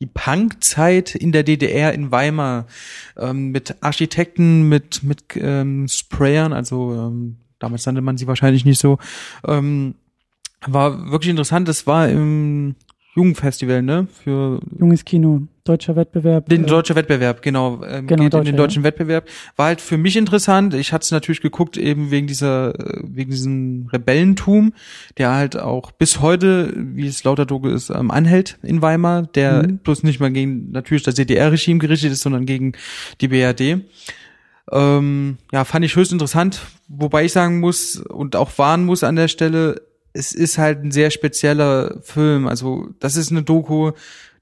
die 0.00 0.06
Punkzeit 0.06 1.14
in 1.14 1.32
der 1.32 1.42
DDR 1.42 1.92
in 1.92 2.10
Weimar 2.10 2.66
ähm, 3.18 3.50
mit 3.50 3.76
Architekten, 3.82 4.68
mit 4.68 5.02
mit 5.02 5.22
ähm, 5.36 5.86
Sprayern, 5.88 6.52
also 6.54 6.94
ähm, 6.94 7.36
damals 7.62 7.86
nannte 7.86 8.00
man 8.02 8.16
sie 8.16 8.26
wahrscheinlich 8.26 8.64
nicht 8.64 8.80
so. 8.80 8.98
Ähm, 9.46 9.94
war 10.66 11.10
wirklich 11.10 11.30
interessant. 11.30 11.68
Das 11.68 11.86
war 11.86 12.08
im 12.08 12.74
Jugendfestival, 13.14 13.82
ne? 13.82 14.06
Für 14.24 14.60
Junges 14.78 15.04
Kino, 15.04 15.42
deutscher 15.64 15.96
Wettbewerb. 15.96 16.48
den 16.48 16.64
äh, 16.64 16.66
deutschen 16.66 16.96
Wettbewerb, 16.96 17.42
genau. 17.42 17.82
Ähm, 17.84 18.06
Genau, 18.06 18.22
geht 18.22 18.24
in 18.24 18.30
deutscher, 18.30 18.44
den 18.44 18.56
deutschen 18.56 18.84
Wettbewerb. 18.84 19.28
War 19.56 19.66
halt 19.66 19.80
für 19.82 19.98
mich 19.98 20.16
interessant. 20.16 20.72
Ich 20.72 20.94
hatte 20.94 21.04
es 21.04 21.10
natürlich 21.10 21.42
geguckt, 21.42 21.76
eben 21.76 22.10
wegen 22.10 22.26
dieser, 22.26 22.74
äh, 22.78 23.00
wegen 23.04 23.30
diesem 23.32 23.86
Rebellentum, 23.92 24.72
der 25.18 25.32
halt 25.34 25.58
auch 25.58 25.90
bis 25.90 26.20
heute, 26.22 26.72
wie 26.76 27.06
es 27.06 27.22
lauter 27.24 27.44
Doge 27.44 27.70
ist, 27.70 27.90
ähm, 27.90 28.10
anhält 28.10 28.56
in 28.62 28.80
Weimar, 28.80 29.22
der 29.34 29.64
Mhm. 29.68 29.78
bloß 29.78 30.04
nicht 30.04 30.18
mal 30.20 30.30
gegen 30.32 30.70
natürlich 30.70 31.02
das 31.02 31.14
DDR-Regime 31.16 31.80
gerichtet 31.80 32.12
ist, 32.12 32.22
sondern 32.22 32.46
gegen 32.46 32.72
die 33.20 33.28
BRD. 33.28 33.84
Ähm, 34.70 35.36
ja, 35.52 35.64
fand 35.64 35.84
ich 35.84 35.96
höchst 35.96 36.12
interessant, 36.12 36.62
wobei 36.94 37.24
ich 37.24 37.32
sagen 37.32 37.60
muss 37.60 37.96
und 37.96 38.36
auch 38.36 38.56
warnen 38.58 38.84
muss 38.84 39.02
an 39.02 39.16
der 39.16 39.28
Stelle, 39.28 39.82
es 40.12 40.32
ist 40.32 40.58
halt 40.58 40.84
ein 40.84 40.90
sehr 40.90 41.10
spezieller 41.10 42.00
Film. 42.02 42.46
Also 42.46 42.88
das 43.00 43.16
ist 43.16 43.30
eine 43.30 43.42
Doku, 43.42 43.92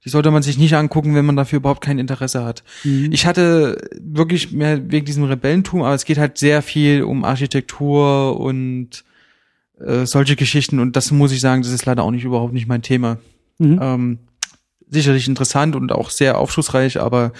die 0.04 0.08
sollte 0.08 0.30
man 0.30 0.42
sich 0.42 0.58
nicht 0.58 0.74
angucken, 0.74 1.14
wenn 1.14 1.26
man 1.26 1.36
dafür 1.36 1.58
überhaupt 1.58 1.82
kein 1.82 1.98
Interesse 1.98 2.44
hat. 2.44 2.64
Mhm. 2.84 3.10
Ich 3.12 3.26
hatte 3.26 3.76
wirklich 4.00 4.50
mehr 4.52 4.90
wegen 4.90 5.06
diesem 5.06 5.24
Rebellentum, 5.24 5.82
aber 5.82 5.94
es 5.94 6.04
geht 6.04 6.18
halt 6.18 6.38
sehr 6.38 6.62
viel 6.62 7.02
um 7.02 7.24
Architektur 7.24 8.40
und 8.40 9.04
äh, 9.78 10.06
solche 10.06 10.36
Geschichten 10.36 10.80
und 10.80 10.96
das 10.96 11.10
muss 11.10 11.32
ich 11.32 11.40
sagen, 11.40 11.62
das 11.62 11.72
ist 11.72 11.86
leider 11.86 12.02
auch 12.02 12.10
nicht 12.10 12.24
überhaupt 12.24 12.52
nicht 12.52 12.66
mein 12.66 12.82
Thema. 12.82 13.18
Mhm. 13.58 13.78
Ähm, 13.80 14.18
sicherlich 14.88 15.28
interessant 15.28 15.76
und 15.76 15.92
auch 15.92 16.10
sehr 16.10 16.38
aufschlussreich, 16.38 17.00
aber 17.00 17.32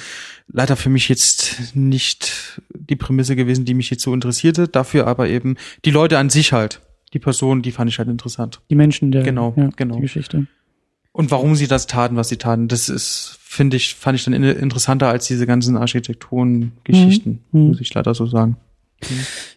leider 0.46 0.76
für 0.76 0.88
mich 0.88 1.08
jetzt 1.08 1.74
nicht 1.74 2.60
die 2.88 2.96
Prämisse 2.96 3.36
gewesen, 3.36 3.64
die 3.64 3.74
mich 3.74 3.90
jetzt 3.90 4.02
so 4.02 4.12
interessierte. 4.14 4.68
Dafür 4.68 5.06
aber 5.06 5.28
eben 5.28 5.56
die 5.84 5.90
Leute 5.90 6.18
an 6.18 6.30
sich 6.30 6.52
halt. 6.52 6.80
Die 7.12 7.18
Person, 7.18 7.62
die 7.62 7.72
fand 7.72 7.90
ich 7.90 7.98
halt 7.98 8.08
interessant. 8.08 8.60
Die 8.70 8.74
Menschen 8.76 9.10
der 9.12 9.22
Genau, 9.22 9.52
ja, 9.56 9.68
genau. 9.76 9.96
Die 9.96 10.02
Geschichte. 10.02 10.46
Und 11.12 11.30
warum 11.32 11.56
sie 11.56 11.66
das 11.66 11.86
taten, 11.88 12.14
was 12.16 12.28
sie 12.28 12.36
taten, 12.36 12.68
das 12.68 12.88
ist, 12.88 13.36
finde 13.42 13.76
ich, 13.76 13.96
fand 13.96 14.16
ich 14.16 14.24
dann 14.24 14.32
in- 14.32 14.44
interessanter 14.44 15.08
als 15.08 15.26
diese 15.26 15.44
ganzen 15.46 15.76
Architekturen-Geschichten, 15.76 17.40
Mhm. 17.52 17.66
muss 17.68 17.80
ich 17.80 17.92
leider 17.92 18.14
so 18.14 18.26
sagen. 18.26 18.56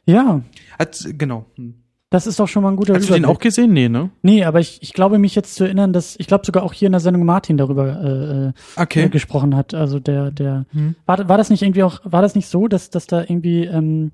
Ja, 0.06 0.42
Hat, 0.80 1.06
genau. 1.18 1.46
Hm. 1.56 1.76
Das 2.14 2.28
ist 2.28 2.40
doch 2.40 2.48
schon 2.48 2.62
mal 2.64 2.70
ein 2.70 2.76
guter 2.76 2.94
Hast 2.94 3.10
du 3.10 3.14
den 3.14 3.24
Überblick. 3.24 3.36
auch 3.38 3.40
gesehen? 3.42 3.74
Nee, 3.74 3.90
ne? 3.90 4.12
Nee, 4.22 4.44
aber 4.46 4.60
ich, 4.60 4.78
ich 4.82 4.94
glaube 4.94 5.18
mich 5.18 5.34
jetzt 5.36 5.56
zu 5.56 5.64
erinnern, 5.64 5.94
dass 5.94 6.16
ich 6.20 6.28
glaube 6.28 6.46
sogar 6.46 6.64
auch 6.64 6.72
hier 6.74 6.86
in 6.86 6.92
der 6.92 7.02
Sendung 7.02 7.26
Martin 7.26 7.58
darüber 7.58 7.88
äh, 8.02 8.48
äh, 8.50 8.82
Okay. 8.82 9.10
gesprochen 9.10 9.56
hat. 9.56 9.74
Also 9.74 10.00
der, 10.00 10.30
der 10.32 10.66
Hm. 10.74 10.96
war, 11.06 11.28
war 11.28 11.38
das 11.38 11.50
nicht 11.50 11.64
irgendwie 11.64 11.84
auch, 11.84 12.02
war 12.04 12.22
das 12.22 12.36
nicht 12.36 12.48
so, 12.48 12.68
dass, 12.68 12.90
dass 12.92 13.08
da 13.08 13.22
irgendwie 13.22 13.66
ähm, 13.66 14.12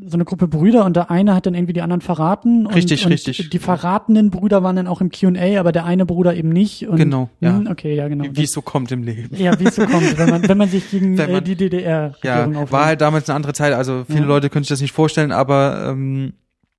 so 0.00 0.14
eine 0.16 0.24
Gruppe 0.26 0.46
Brüder 0.46 0.84
und 0.84 0.94
der 0.96 1.10
eine 1.10 1.34
hat 1.34 1.46
dann 1.46 1.54
irgendwie 1.54 1.72
die 1.72 1.80
anderen 1.82 2.02
verraten 2.02 2.66
und, 2.66 2.74
Richtig, 2.74 3.04
und 3.04 3.10
richtig. 3.10 3.50
die 3.50 3.58
verratenen 3.58 4.30
Brüder 4.30 4.62
waren 4.62 4.76
dann 4.76 4.86
auch 4.86 5.00
im 5.00 5.10
Q&A, 5.10 5.58
aber 5.58 5.72
der 5.72 5.86
eine 5.86 6.06
Bruder 6.06 6.34
eben 6.36 6.50
nicht. 6.50 6.86
Und, 6.86 6.96
Genau, 6.98 7.30
ja. 7.40 7.56
Hm, 7.56 7.66
okay, 7.68 7.96
ja 7.96 8.06
genau. 8.06 8.26
Wie, 8.30 8.44
es 8.44 8.52
so 8.52 8.60
kommt 8.62 8.92
im 8.92 9.02
Leben. 9.02 9.34
ja, 9.34 9.58
wie 9.58 9.64
es 9.64 9.74
so 9.76 9.86
kommt, 9.86 10.16
wenn 10.18 10.28
man, 10.30 10.46
wenn 10.46 10.58
man 10.58 10.68
sich 10.68 10.88
gegen 10.90 11.18
äh, 11.18 11.26
man- 11.26 11.42
die 11.42 11.56
DDR-Regierung 11.56 12.22
Ja, 12.22 12.42
aufnimmt. 12.44 12.70
war 12.72 12.84
halt 12.86 13.00
damals 13.00 13.28
eine 13.28 13.34
andere 13.36 13.54
Zeit. 13.54 13.72
Also 13.72 14.04
viele 14.06 14.20
Ja. 14.20 14.26
Leute 14.26 14.50
können 14.50 14.62
sich 14.64 14.68
das 14.70 14.82
nicht 14.82 14.92
vorstellen, 14.92 15.32
aber 15.32 15.86
ähm, 15.88 16.34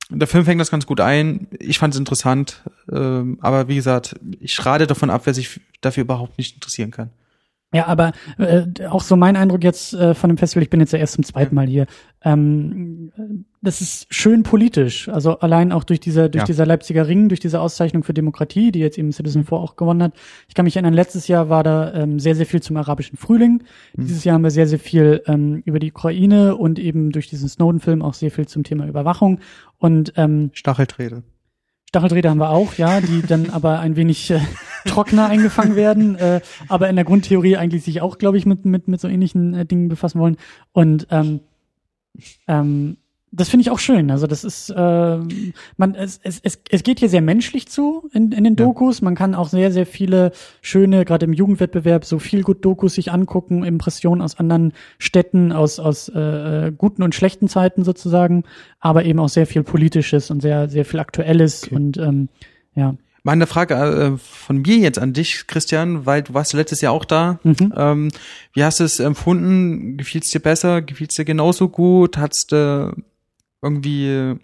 der 0.09 0.27
Film 0.27 0.45
fängt 0.45 0.59
das 0.59 0.71
ganz 0.71 0.85
gut 0.85 0.99
ein. 1.01 1.47
Ich 1.59 1.77
fand 1.79 1.93
es 1.93 1.99
interessant, 1.99 2.63
ähm, 2.91 3.37
aber 3.41 3.67
wie 3.67 3.75
gesagt, 3.75 4.15
ich 4.39 4.65
rate 4.65 4.87
davon 4.87 5.09
ab, 5.09 5.21
wer 5.25 5.33
sich 5.33 5.61
dafür 5.81 6.01
überhaupt 6.01 6.37
nicht 6.37 6.55
interessieren 6.55 6.91
kann. 6.91 7.11
Ja, 7.71 7.85
aber 7.85 8.13
äh, 8.39 8.63
auch 8.87 9.03
so 9.03 9.15
mein 9.15 9.35
Eindruck 9.35 9.63
jetzt 9.63 9.93
äh, 9.93 10.15
von 10.15 10.29
dem 10.29 10.37
Festival, 10.37 10.63
ich 10.63 10.71
bin 10.71 10.79
jetzt 10.79 10.91
ja 10.91 10.97
erst 10.97 11.13
zum 11.13 11.23
zweiten 11.23 11.53
Mal 11.53 11.67
hier, 11.67 11.85
ähm, 12.23 13.11
das 13.61 13.79
ist 13.81 14.07
schön 14.09 14.41
politisch. 14.41 15.07
Also 15.07 15.39
allein 15.39 15.71
auch 15.71 15.83
durch 15.83 15.99
diese, 15.99 16.31
durch 16.31 16.41
Ja. 16.41 16.45
dieser 16.45 16.65
Leipziger 16.65 17.07
Ring, 17.07 17.29
durch 17.29 17.39
diese 17.39 17.59
Auszeichnung 17.61 18.03
für 18.03 18.13
Demokratie, 18.15 18.71
die 18.71 18.79
jetzt 18.79 18.97
eben 18.97 19.11
Citizen 19.11 19.45
4 19.45 19.57
auch 19.57 19.75
gewonnen 19.75 20.01
hat. 20.01 20.13
Ich 20.47 20.55
kann 20.55 20.65
mich 20.65 20.75
erinnern, 20.77 20.93
letztes 20.95 21.27
Jahr 21.27 21.49
war 21.49 21.63
da 21.63 21.93
ähm, 21.93 22.19
sehr, 22.19 22.35
sehr 22.35 22.47
viel 22.47 22.61
zum 22.61 22.75
arabischen 22.77 23.17
Frühling. 23.17 23.63
Dieses 23.95 24.23
Jahr 24.23 24.33
haben 24.33 24.43
wir 24.43 24.51
sehr, 24.51 24.67
sehr 24.67 24.79
viel 24.79 25.21
ähm, 25.27 25.61
über 25.63 25.77
die 25.77 25.91
Ukraine 25.91 26.55
und 26.55 26.79
eben 26.79 27.11
durch 27.11 27.27
diesen 27.27 27.49
Snowden-Film 27.49 28.01
auch 28.01 28.15
sehr 28.15 28.31
viel 28.31 28.47
zum 28.47 28.63
Thema 28.63 28.87
Überwachung. 28.87 29.41
Und 29.77 30.13
ähm, 30.15 30.49
Stacheltrede. 30.53 31.21
Stacheldrahte 31.89 32.29
haben 32.29 32.37
wir 32.37 32.51
auch, 32.51 32.75
ja, 32.75 33.01
die 33.01 33.23
dann 33.23 33.49
aber 33.51 33.79
ein 33.79 33.95
wenig 33.95 34.29
äh, 34.29 34.41
trockener 34.85 35.25
eingefangen 35.25 35.75
werden, 35.75 36.15
äh, 36.17 36.39
aber 36.67 36.87
in 36.87 36.95
der 36.95 37.03
Grundtheorie 37.03 37.57
eigentlich 37.57 37.83
sich 37.83 38.01
auch, 38.01 38.19
glaube 38.19 38.37
ich, 38.37 38.45
mit, 38.45 38.63
mit, 38.63 38.87
mit 38.87 39.01
so 39.01 39.07
ähnlichen 39.07 39.55
äh, 39.55 39.65
Dingen 39.65 39.89
befassen 39.89 40.19
wollen. 40.19 40.37
Und 40.71 41.07
ähm, 41.09 41.39
ähm, 42.47 42.97
das 43.31 43.49
finde 43.49 43.61
ich 43.61 43.69
auch 43.69 43.79
schön. 43.79 44.09
Also 44.11 44.27
das 44.27 44.43
ist, 44.43 44.73
ähm, 44.75 45.53
man, 45.77 45.93
es, 45.95 46.19
es, 46.23 46.39
es, 46.41 46.59
es 46.69 46.83
geht 46.83 46.99
hier 46.99 47.09
sehr 47.09 47.21
menschlich 47.21 47.67
zu 47.67 48.09
in, 48.13 48.31
in 48.31 48.43
den 48.43 48.55
Ja. 48.55 48.65
Dokus. 48.65 49.01
Man 49.01 49.15
kann 49.15 49.35
auch 49.35 49.49
sehr, 49.49 49.71
sehr 49.71 49.85
viele 49.85 50.31
schöne, 50.61 51.05
gerade 51.05 51.25
im 51.25 51.33
Jugendwettbewerb, 51.33 52.05
so 52.05 52.17
viel 52.19 52.41
gut 52.41 52.65
Dokus 52.65 52.95
sich 52.95 53.11
angucken, 53.11 53.63
Impressionen 53.63 54.21
aus 54.21 54.39
anderen 54.39 54.73
Städten, 54.97 55.51
aus, 55.51 55.79
aus 55.79 56.09
äh, 56.09 56.71
guten 56.75 57.03
und 57.03 57.13
schlechten 57.13 57.47
Zeiten 57.47 57.83
sozusagen, 57.83 58.43
aber 58.79 59.05
eben 59.05 59.19
auch 59.19 59.29
sehr 59.29 59.45
viel 59.45 59.63
Politisches 59.63 60.31
und 60.31 60.41
sehr, 60.41 60.69
sehr 60.69 60.85
viel 60.85 60.99
Aktuelles 60.99 61.63
Okay. 61.63 61.75
und 61.75 61.97
ähm, 61.97 62.29
ja. 62.75 62.95
Meine 63.21 63.47
Frage 63.47 63.75
äh, 63.75 64.17
von 64.17 64.61
mir 64.61 64.77
jetzt 64.77 64.97
an 64.97 65.13
dich, 65.13 65.45
Christian, 65.45 66.05
weil 66.05 66.23
du 66.23 66.33
warst 66.33 66.53
letztes 66.53 66.81
Jahr 66.81 66.93
auch 66.93 67.05
da. 67.05 67.39
Mhm. 67.43 67.73
Ähm, 67.75 68.09
wie 68.53 68.63
hast 68.63 68.79
du 68.79 68.85
es 68.85 68.99
empfunden? 68.99 69.97
Gefiel 69.97 70.21
es 70.21 70.31
dir 70.31 70.39
besser? 70.39 70.81
Gefiel 70.81 71.07
es 71.09 71.15
dir 71.15 71.25
genauso 71.25 71.67
gut? 71.67 72.17
Hattest 72.17 72.53
du 72.53 72.93
irgendwie 73.61 74.07
äh, 74.07 74.35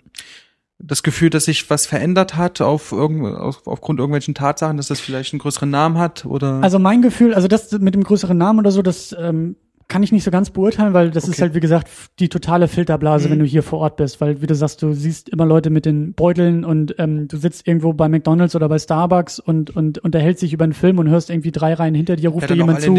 das 0.80 1.04
Gefühl, 1.04 1.30
dass 1.30 1.46
sich 1.46 1.70
was 1.70 1.86
verändert 1.86 2.36
hat 2.36 2.62
auf 2.62 2.92
irgend, 2.92 3.26
auf, 3.36 3.66
aufgrund 3.66 4.00
irgendwelchen 4.00 4.36
Tatsachen, 4.36 4.78
dass 4.78 4.88
das 4.88 5.00
vielleicht 5.00 5.34
einen 5.34 5.40
größeren 5.40 5.70
Namen 5.70 5.98
hat? 5.98 6.26
Oder 6.26 6.62
Also 6.62 6.80
mein 6.80 7.02
Gefühl, 7.02 7.34
also 7.34 7.48
das 7.48 7.72
mit 7.72 7.96
dem 7.96 8.04
größeren 8.04 8.38
Namen 8.38 8.60
oder 8.60 8.72
so, 8.72 8.82
das 8.82 9.16
ähm, 9.18 9.56
kann 9.88 10.02
ich 10.02 10.12
nicht 10.12 10.24
so 10.24 10.32
ganz 10.32 10.50
beurteilen, 10.50 10.94
weil 10.94 11.12
das 11.12 11.26
ist 11.26 11.32
Okay. 11.36 11.42
halt, 11.44 11.54
wie 11.56 11.60
gesagt, 11.60 11.88
die 12.20 12.28
totale 12.30 12.68
Filterblase, 12.68 13.28
Mhm. 13.28 13.32
wenn 13.34 13.40
du 13.40 13.46
hier 13.46 13.62
vor 13.64 13.80
Ort 13.80 13.98
bist, 13.98 14.20
weil, 14.20 14.42
wie 14.42 14.48
du 14.48 14.56
sagst, 14.56 14.82
du 14.82 14.94
siehst 14.94 15.30
immer 15.30 15.46
Leute 15.46 15.70
mit 15.70 15.86
den 15.86 16.14
Beuteln 16.14 16.66
und 16.66 16.96
ähm, 16.98 17.28
du 17.28 17.38
sitzt 17.38 17.68
irgendwo 17.68 17.94
bei 17.94 18.10
McDonalds 18.10 18.56
oder 18.56 18.68
bei 18.68 18.80
Starbucks 18.80 19.40
und, 19.40 19.76
und 19.76 20.00
unterhältst 20.00 20.42
dich 20.42 20.54
über 20.54 20.64
einen 20.64 20.74
Film 20.74 20.98
und 20.98 21.08
hörst 21.10 21.30
irgendwie 21.30 21.52
drei 21.52 21.74
Reihen 21.76 21.94
hinter 21.94 22.16
dir, 22.16 22.30
ruft 22.30 22.50
ja, 22.50 22.56
dir 22.56 22.62
jemand 22.62 22.82
zu. 22.82 22.96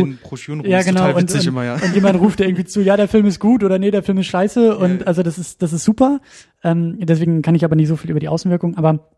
Ja, 0.65 0.79
ist 0.79 0.87
genau. 0.87 1.09
Und, 1.17 1.35
und, 1.35 1.47
immer, 1.47 1.65
ja. 1.65 1.75
und 1.75 1.95
jemand 1.95 2.21
ruft 2.21 2.39
dir 2.39 2.45
irgendwie 2.45 2.65
zu, 2.65 2.81
ja, 2.83 2.97
der 2.97 3.09
Film 3.09 3.27
ist 3.27 3.41
gut 3.41 3.65
oder 3.65 3.79
nee, 3.79 3.91
der 3.91 4.03
Film 4.05 4.19
ist 4.19 4.27
scheiße. 4.27 4.77
Und 4.79 5.01
Ja. 5.01 5.07
also 5.07 5.23
das 5.23 5.39
ist, 5.39 5.63
das 5.63 5.73
ist 5.73 5.85
super. 5.85 6.21
Ähm, 6.63 6.99
deswegen 7.01 7.43
kann 7.43 7.55
ich 7.55 7.65
aber 7.65 7.75
nicht 7.77 7.89
so 7.89 7.97
viel 7.97 8.11
über 8.11 8.21
die 8.21 8.29
Außenwirkung. 8.29 8.77
Aber 8.77 9.09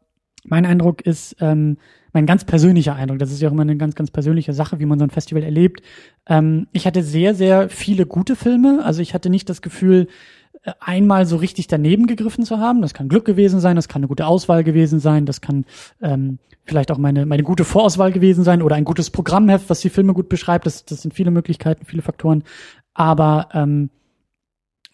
mein 0.45 0.67
Eindruck 0.67 1.03
ist, 1.03 1.37
ähm, 1.41 1.79
mein 2.13 2.27
ganz 2.27 2.45
persönlicher 2.45 2.95
Eindruck, 2.95 3.19
das 3.19 3.31
ist 3.31 3.41
ja 3.41 3.49
auch 3.49 3.53
immer 3.53 3.63
eine 3.63 3.77
ganz, 3.77 3.95
ganz 3.95 4.11
persönliche 4.11 4.53
Sache, 4.53 4.79
wie 4.79 4.87
man 4.87 4.99
so 4.99 5.05
ein 5.05 5.11
Festival 5.11 5.43
erlebt. 5.43 5.83
Ähm, 6.27 6.67
ich 6.73 6.87
hatte 6.87 7.03
sehr, 7.03 7.35
sehr 7.35 7.69
viele 7.69 8.07
gute 8.07 8.37
Filme. 8.37 8.83
Also 8.85 9.03
ich 9.03 9.15
hatte 9.15 9.31
nicht 9.31 9.49
das 9.49 9.63
Gefühl, 9.63 10.09
äh, 10.63 10.73
einmal 10.81 11.27
so 11.27 11.37
richtig 11.37 11.67
daneben 11.67 12.07
gegriffen 12.07 12.45
zu 12.45 12.59
haben. 12.59 12.83
Das 12.83 12.95
kann 12.95 13.09
Glück 13.09 13.25
gewesen 13.25 13.61
sein, 13.61 13.77
das 13.77 13.89
kann 13.89 14.01
eine 14.01 14.09
gute 14.09 14.27
Auswahl 14.27 14.65
gewesen 14.65 15.01
sein, 15.01 15.27
das 15.27 15.41
kann 15.41 15.65
ähm, 16.01 16.39
vielleicht 16.65 16.91
auch 16.91 16.99
meine, 16.99 17.27
meine 17.27 17.43
gute 17.43 17.65
Vorauswahl 17.65 18.13
gewesen 18.13 18.45
sein 18.45 18.63
oder 18.63 18.77
ein 18.77 18.85
gutes 18.85 19.11
Programmheft, 19.11 19.71
was 19.71 19.81
die 19.81 19.91
Filme 19.91 20.15
gut 20.15 20.29
beschreibt. 20.29 20.67
Das, 20.67 20.85
das 20.85 21.03
sind 21.03 21.15
viele 21.15 21.31
Möglichkeiten, 21.31 21.85
viele 21.85 22.03
Faktoren. 22.03 22.45
Aber 22.95 23.49
ähm, 23.53 23.91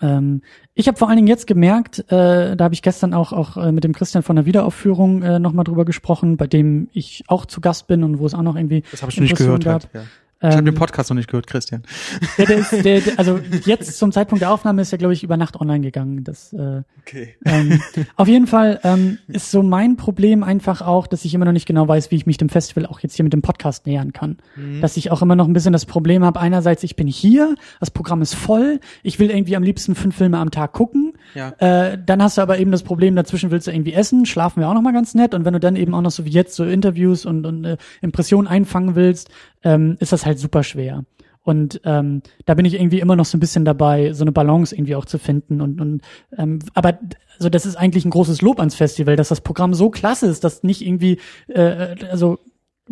ähm, 0.03 0.43
ich 0.75 0.89
habe 0.89 0.99
vor 0.99 1.09
allen 1.09 1.17
Dingen 1.17 1.29
jetzt 1.29 1.47
gemerkt, 1.47 2.01
äh, 2.11 2.57
da 2.57 2.65
habe 2.65 2.75
ich 2.75 2.83
gestern 2.83 3.15
auch, 3.15 3.33
auch 3.33 3.57
äh, 3.57 3.73
mit 3.73 3.85
dem 3.85 3.93
Christian 3.93 4.23
von 4.23 4.37
der 4.37 4.45
Wiederaufführung 4.45 5.23
äh, 5.23 5.39
nochmal 5.39 5.65
drüber 5.65 5.85
gesprochen, 5.85 6.37
bei 6.37 6.47
dem 6.47 6.89
ich 6.93 7.25
auch 7.29 7.47
zu 7.47 7.61
Gast 7.61 7.87
bin 7.87 8.03
und 8.03 8.19
wo 8.19 8.27
es 8.27 8.35
auch 8.35 8.43
noch 8.43 8.57
irgendwie 8.57 8.83
Das 8.91 9.03
habe 9.03 9.13
ich 9.13 9.19
noch 9.19 9.23
nicht 9.23 9.37
gehört. 9.37 9.65
gab. 9.65 9.85
Halt, 9.85 9.95
ja. 9.95 10.03
Ich 10.51 10.51
habe 10.51 10.59
Ähm, 10.59 10.65
den 10.67 10.75
Podcast 10.75 11.09
noch 11.09 11.17
nicht 11.17 11.29
gehört, 11.29 11.47
Christian. 11.47 11.83
der, 12.39 12.47
der 12.47 12.59
ist, 12.59 12.73
der, 12.73 13.01
der, 13.01 13.19
also 13.19 13.41
jetzt 13.65 13.97
zum 13.99 14.13
Zeitpunkt 14.13 14.43
der 14.43 14.51
Aufnahme 14.51 14.83
ist 14.83 14.93
er, 14.93 14.99
glaube 14.99 15.15
ich, 15.15 15.25
über 15.25 15.37
Nacht 15.39 15.59
online 15.59 15.81
gegangen. 15.81 16.23
Das, 16.23 16.53
äh, 16.53 16.83
Okay. 17.07 17.35
ähm, 17.45 17.81
auf 18.17 18.29
jeden 18.29 18.47
Fall 18.47 18.81
ähm, 18.85 19.19
ist 19.29 19.51
so 19.51 19.63
mein 19.63 19.97
Problem 19.97 20.43
einfach 20.43 20.83
auch, 20.83 21.07
dass 21.07 21.25
ich 21.25 21.35
immer 21.35 21.45
noch 21.47 21.53
nicht 21.53 21.67
genau 21.67 21.89
weiß, 21.89 22.11
wie 22.11 22.17
ich 22.17 22.27
mich 22.27 22.37
dem 22.37 22.49
Festival 22.51 22.87
auch 22.87 23.01
jetzt 23.01 23.15
hier 23.17 23.25
mit 23.25 23.33
dem 23.33 23.43
Podcast 23.43 23.87
nähern 23.87 24.13
kann. 24.13 24.39
Mhm. 24.57 24.81
Dass 24.81 24.97
ich 24.97 25.11
auch 25.11 25.23
immer 25.23 25.37
noch 25.37 25.47
ein 25.47 25.53
bisschen 25.55 25.73
das 25.73 25.87
Problem 25.87 26.25
habe, 26.25 26.41
einerseits, 26.41 26.83
ich 26.83 26.97
bin 26.97 27.07
hier, 27.07 27.55
das 27.81 27.91
Programm 27.91 28.21
ist 28.23 28.35
voll, 28.35 28.81
ich 29.03 29.19
will 29.19 29.31
irgendwie 29.31 29.57
am 29.57 29.63
liebsten 29.63 29.95
fünf 29.95 30.17
Filme 30.17 30.39
am 30.39 30.51
Tag 30.51 30.73
gucken. 30.73 31.14
Ja. 31.35 31.51
Äh, 31.59 31.99
dann 32.05 32.23
hast 32.23 32.39
du 32.39 32.43
aber 32.43 32.59
eben 32.59 32.71
das 32.71 32.83
Problem, 32.83 33.17
dazwischen 33.17 33.51
willst 33.51 33.67
du 33.67 33.73
irgendwie 33.73 33.93
essen, 33.93 34.27
schlafen 34.27 34.61
wir 34.61 34.69
auch 34.69 34.75
noch 34.75 34.83
mal 34.83 34.93
ganz 34.93 35.15
nett. 35.15 35.35
Und 35.35 35.45
wenn 35.45 35.53
du 35.53 35.61
dann 35.61 35.77
eben 35.77 35.95
auch 35.95 36.01
noch 36.01 36.11
so 36.11 36.25
wie 36.25 36.31
jetzt 36.31 36.55
so 36.55 36.65
Interviews 36.65 37.27
und, 37.27 37.47
und 37.47 37.65
äh, 37.65 37.77
Impressionen 38.03 38.47
einfangen 38.47 38.95
willst, 38.95 39.31
ähm, 39.63 39.97
ist 40.01 40.13
das 40.13 40.27
halt 40.27 40.39
super 40.39 40.63
schwer. 40.63 41.05
Und 41.45 41.83
ähm, 41.85 42.23
da 42.47 42.55
bin 42.55 42.65
ich 42.65 42.75
irgendwie 42.75 43.01
immer 43.01 43.17
noch 43.17 43.27
so 43.27 43.37
ein 43.37 43.41
bisschen 43.41 43.67
dabei, 43.67 44.15
so 44.15 44.25
eine 44.25 44.33
Balance 44.33 44.75
irgendwie 44.75 44.97
auch 44.97 45.05
zu 45.05 45.19
finden. 45.19 45.61
Und, 45.61 45.81
und 45.81 46.03
ähm, 46.39 46.61
aber 46.73 46.99
also 47.37 47.51
das 47.51 47.67
ist 47.67 47.77
eigentlich 47.77 48.07
ein 48.07 48.11
großes 48.11 48.41
Lob 48.41 48.61
ans 48.61 48.75
Festival, 48.75 49.17
dass 49.17 49.29
das 49.29 49.43
Programm 49.43 49.75
so 49.75 49.91
klasse 49.91 50.27
ist, 50.27 50.43
dass 50.43 50.63
nicht 50.63 50.81
irgendwie 50.81 51.19
äh, 51.49 51.97
also 52.11 52.39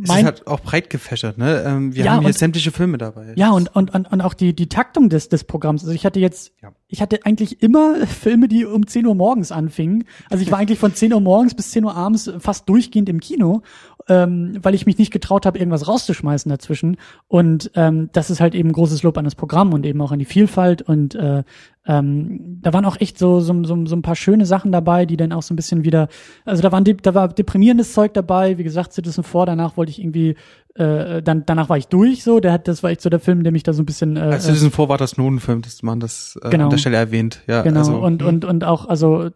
Es 0.01 0.09
mein 0.09 0.21
ist 0.21 0.25
halt 0.25 0.47
auch 0.47 0.61
breit 0.61 0.89
gefächert, 0.89 1.37
ne? 1.37 1.63
Ähm, 1.67 1.95
wir 1.95 2.05
Ja, 2.07 2.13
haben 2.13 2.21
hier 2.21 2.29
und- 2.29 2.39
sämtliche 2.39 2.71
Filme 2.71 2.97
dabei. 2.97 3.35
ja, 3.37 3.51
und, 3.51 3.77
und, 3.77 3.93
und, 3.95 4.11
und 4.11 4.21
auch 4.23 4.33
die, 4.33 4.55
die 4.57 4.69
Taktung 4.71 5.11
des, 5.11 5.29
des 5.29 5.45
Programms. 5.45 5.83
Also 5.83 5.93
ich 5.93 6.07
hatte 6.07 6.19
jetzt, 6.19 6.53
Ja. 6.63 6.73
ich 6.89 7.03
hatte 7.03 7.27
eigentlich 7.27 7.63
immer 7.63 7.97
Filme, 8.07 8.49
die 8.49 8.65
um 8.65 8.87
10 8.87 9.05
Uhr 9.05 9.15
morgens 9.15 9.53
anfingen. 9.53 10.05
Also 10.31 10.43
ich 10.43 10.51
war 10.51 10.59
eigentlich 10.61 10.79
von 10.79 10.95
10 10.95 11.13
Uhr 11.13 11.21
morgens 11.21 11.55
bis 11.55 11.73
10 11.73 11.85
Uhr 11.85 11.95
abends 11.95 12.31
fast 12.39 12.69
durchgehend 12.71 13.11
im 13.11 13.21
Kino, 13.21 13.61
ähm, 14.09 14.59
weil 14.63 14.75
ich 14.75 14.87
mich 14.87 14.97
nicht 14.97 15.13
getraut 15.13 15.45
habe, 15.45 15.59
irgendwas 15.59 15.87
rauszuschmeißen 15.87 16.49
dazwischen. 16.49 16.97
Und 17.29 17.71
ähm, 17.75 18.09
das 18.13 18.31
ist 18.31 18.41
halt 18.41 18.55
eben 18.55 18.73
großes 18.73 19.03
Lob 19.03 19.19
an 19.19 19.25
das 19.25 19.35
Programm 19.35 19.75
und 19.75 19.85
eben 19.85 20.01
auch 20.01 20.11
an 20.13 20.19
die 20.19 20.25
Vielfalt. 20.25 20.81
Und 20.81 21.15
äh, 21.17 21.45
ähm, 21.87 22.61
da 22.63 22.73
waren 22.73 22.85
auch 22.85 23.01
echt 23.01 23.19
so, 23.19 23.41
so, 23.41 23.65
so, 23.65 23.87
so 23.87 23.97
ein 23.97 24.03
paar 24.03 24.15
schöne 24.15 24.47
Sachen 24.47 24.71
dabei, 24.71 25.05
die 25.05 25.17
dann 25.17 25.33
auch 25.33 25.43
so 25.43 25.53
ein 25.53 25.57
bisschen 25.57 25.85
wieder, 25.85 26.09
also 26.45 26.63
da 26.63 26.71
waren, 26.71 26.85
da 26.85 27.15
war 27.15 27.29
deprimierendes 27.29 27.93
Zeug 27.93 28.15
dabei. 28.15 28.57
Wie 28.59 28.65
gesagt, 28.65 28.93
Citizen 28.93 29.25
4, 29.25 29.47
danach 29.47 29.77
wollte 29.77 29.91
ich 29.91 30.01
irgendwie 30.01 30.37
äh, 30.75 31.23
dann 31.23 31.45
danach 31.45 31.69
war 31.69 31.77
ich 31.77 31.89
durch 31.89 32.25
so. 32.25 32.41
Der 32.41 32.53
hat, 32.53 32.67
das 32.67 32.83
war 32.83 32.91
echt 32.91 33.03
so 33.03 33.11
der 33.11 33.21
Film, 33.21 33.43
der 33.43 33.53
mich 33.53 33.63
da 33.63 33.73
so 33.73 33.83
ein 33.83 33.87
bisschen. 33.87 34.17
Äh, 34.17 34.21
Also 34.21 34.53
diesen 34.53 34.71
Vorwart 34.71 35.01
des 35.03 35.19
Nodenfilm, 35.19 35.61
dass 35.61 35.83
man 35.83 36.01
das 36.01 36.39
äh, 36.43 36.49
Genau. 36.51 36.65
an 36.65 36.71
der 36.71 36.79
Stelle 36.79 36.97
erwähnt. 36.97 37.43
Ja, 37.47 37.63
Genau, 37.63 37.81
also, 37.81 37.99
und, 37.99 38.23
und, 38.23 38.45
und 38.45 38.65
auch, 38.65 38.89
also, 38.89 39.29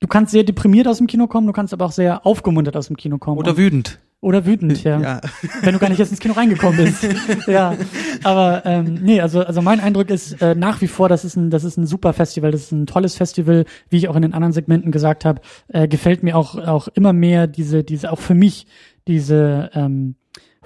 du 0.00 0.06
kannst 0.08 0.32
sehr 0.32 0.44
deprimiert 0.44 0.88
aus 0.88 0.98
dem 0.98 1.06
Kino 1.06 1.26
kommen, 1.26 1.46
du 1.46 1.52
kannst 1.52 1.74
aber 1.74 1.84
auch 1.84 1.92
sehr 1.92 2.24
aufgemuntert 2.24 2.76
aus 2.76 2.86
dem 2.86 2.96
Kino 2.96 3.18
kommen. 3.18 3.38
Oder 3.38 3.56
wütend. 3.58 3.98
Oder 4.20 4.46
wütend, 4.46 4.82
ja. 4.82 5.00
Ja. 5.00 5.20
Wenn 5.62 5.74
du 5.74 5.78
gar 5.78 5.88
nicht 5.88 6.00
erst 6.00 6.10
ins 6.10 6.20
Kino 6.20 6.34
reingekommen 6.34 6.76
bist. 6.76 7.06
ja. 7.46 7.76
Aber 8.24 8.62
ähm, 8.66 8.98
nee, 9.02 9.20
also, 9.20 9.42
also 9.42 9.62
mein 9.62 9.78
Eindruck 9.78 10.10
ist 10.10 10.42
äh, 10.42 10.56
nach 10.56 10.80
wie 10.80 10.88
vor, 10.88 11.08
das 11.08 11.24
ist 11.24 11.36
ein, 11.36 11.50
das 11.50 11.62
ist 11.62 11.76
ein 11.76 11.86
super 11.86 12.12
Festival, 12.12 12.50
das 12.50 12.62
ist 12.62 12.72
ein 12.72 12.86
tolles 12.86 13.14
Festival, 13.14 13.64
wie 13.90 13.98
ich 13.98 14.08
auch 14.08 14.16
in 14.16 14.22
den 14.22 14.34
anderen 14.34 14.52
Segmenten 14.52 14.90
gesagt 14.90 15.24
habe, 15.24 15.40
äh, 15.68 15.86
gefällt 15.86 16.24
mir 16.24 16.36
auch, 16.36 16.56
auch 16.56 16.88
immer 16.88 17.12
mehr 17.12 17.46
diese, 17.46 17.84
diese, 17.84 18.10
auch 18.10 18.18
für 18.18 18.34
mich, 18.34 18.66
diese 19.06 19.70
ähm, 19.74 20.16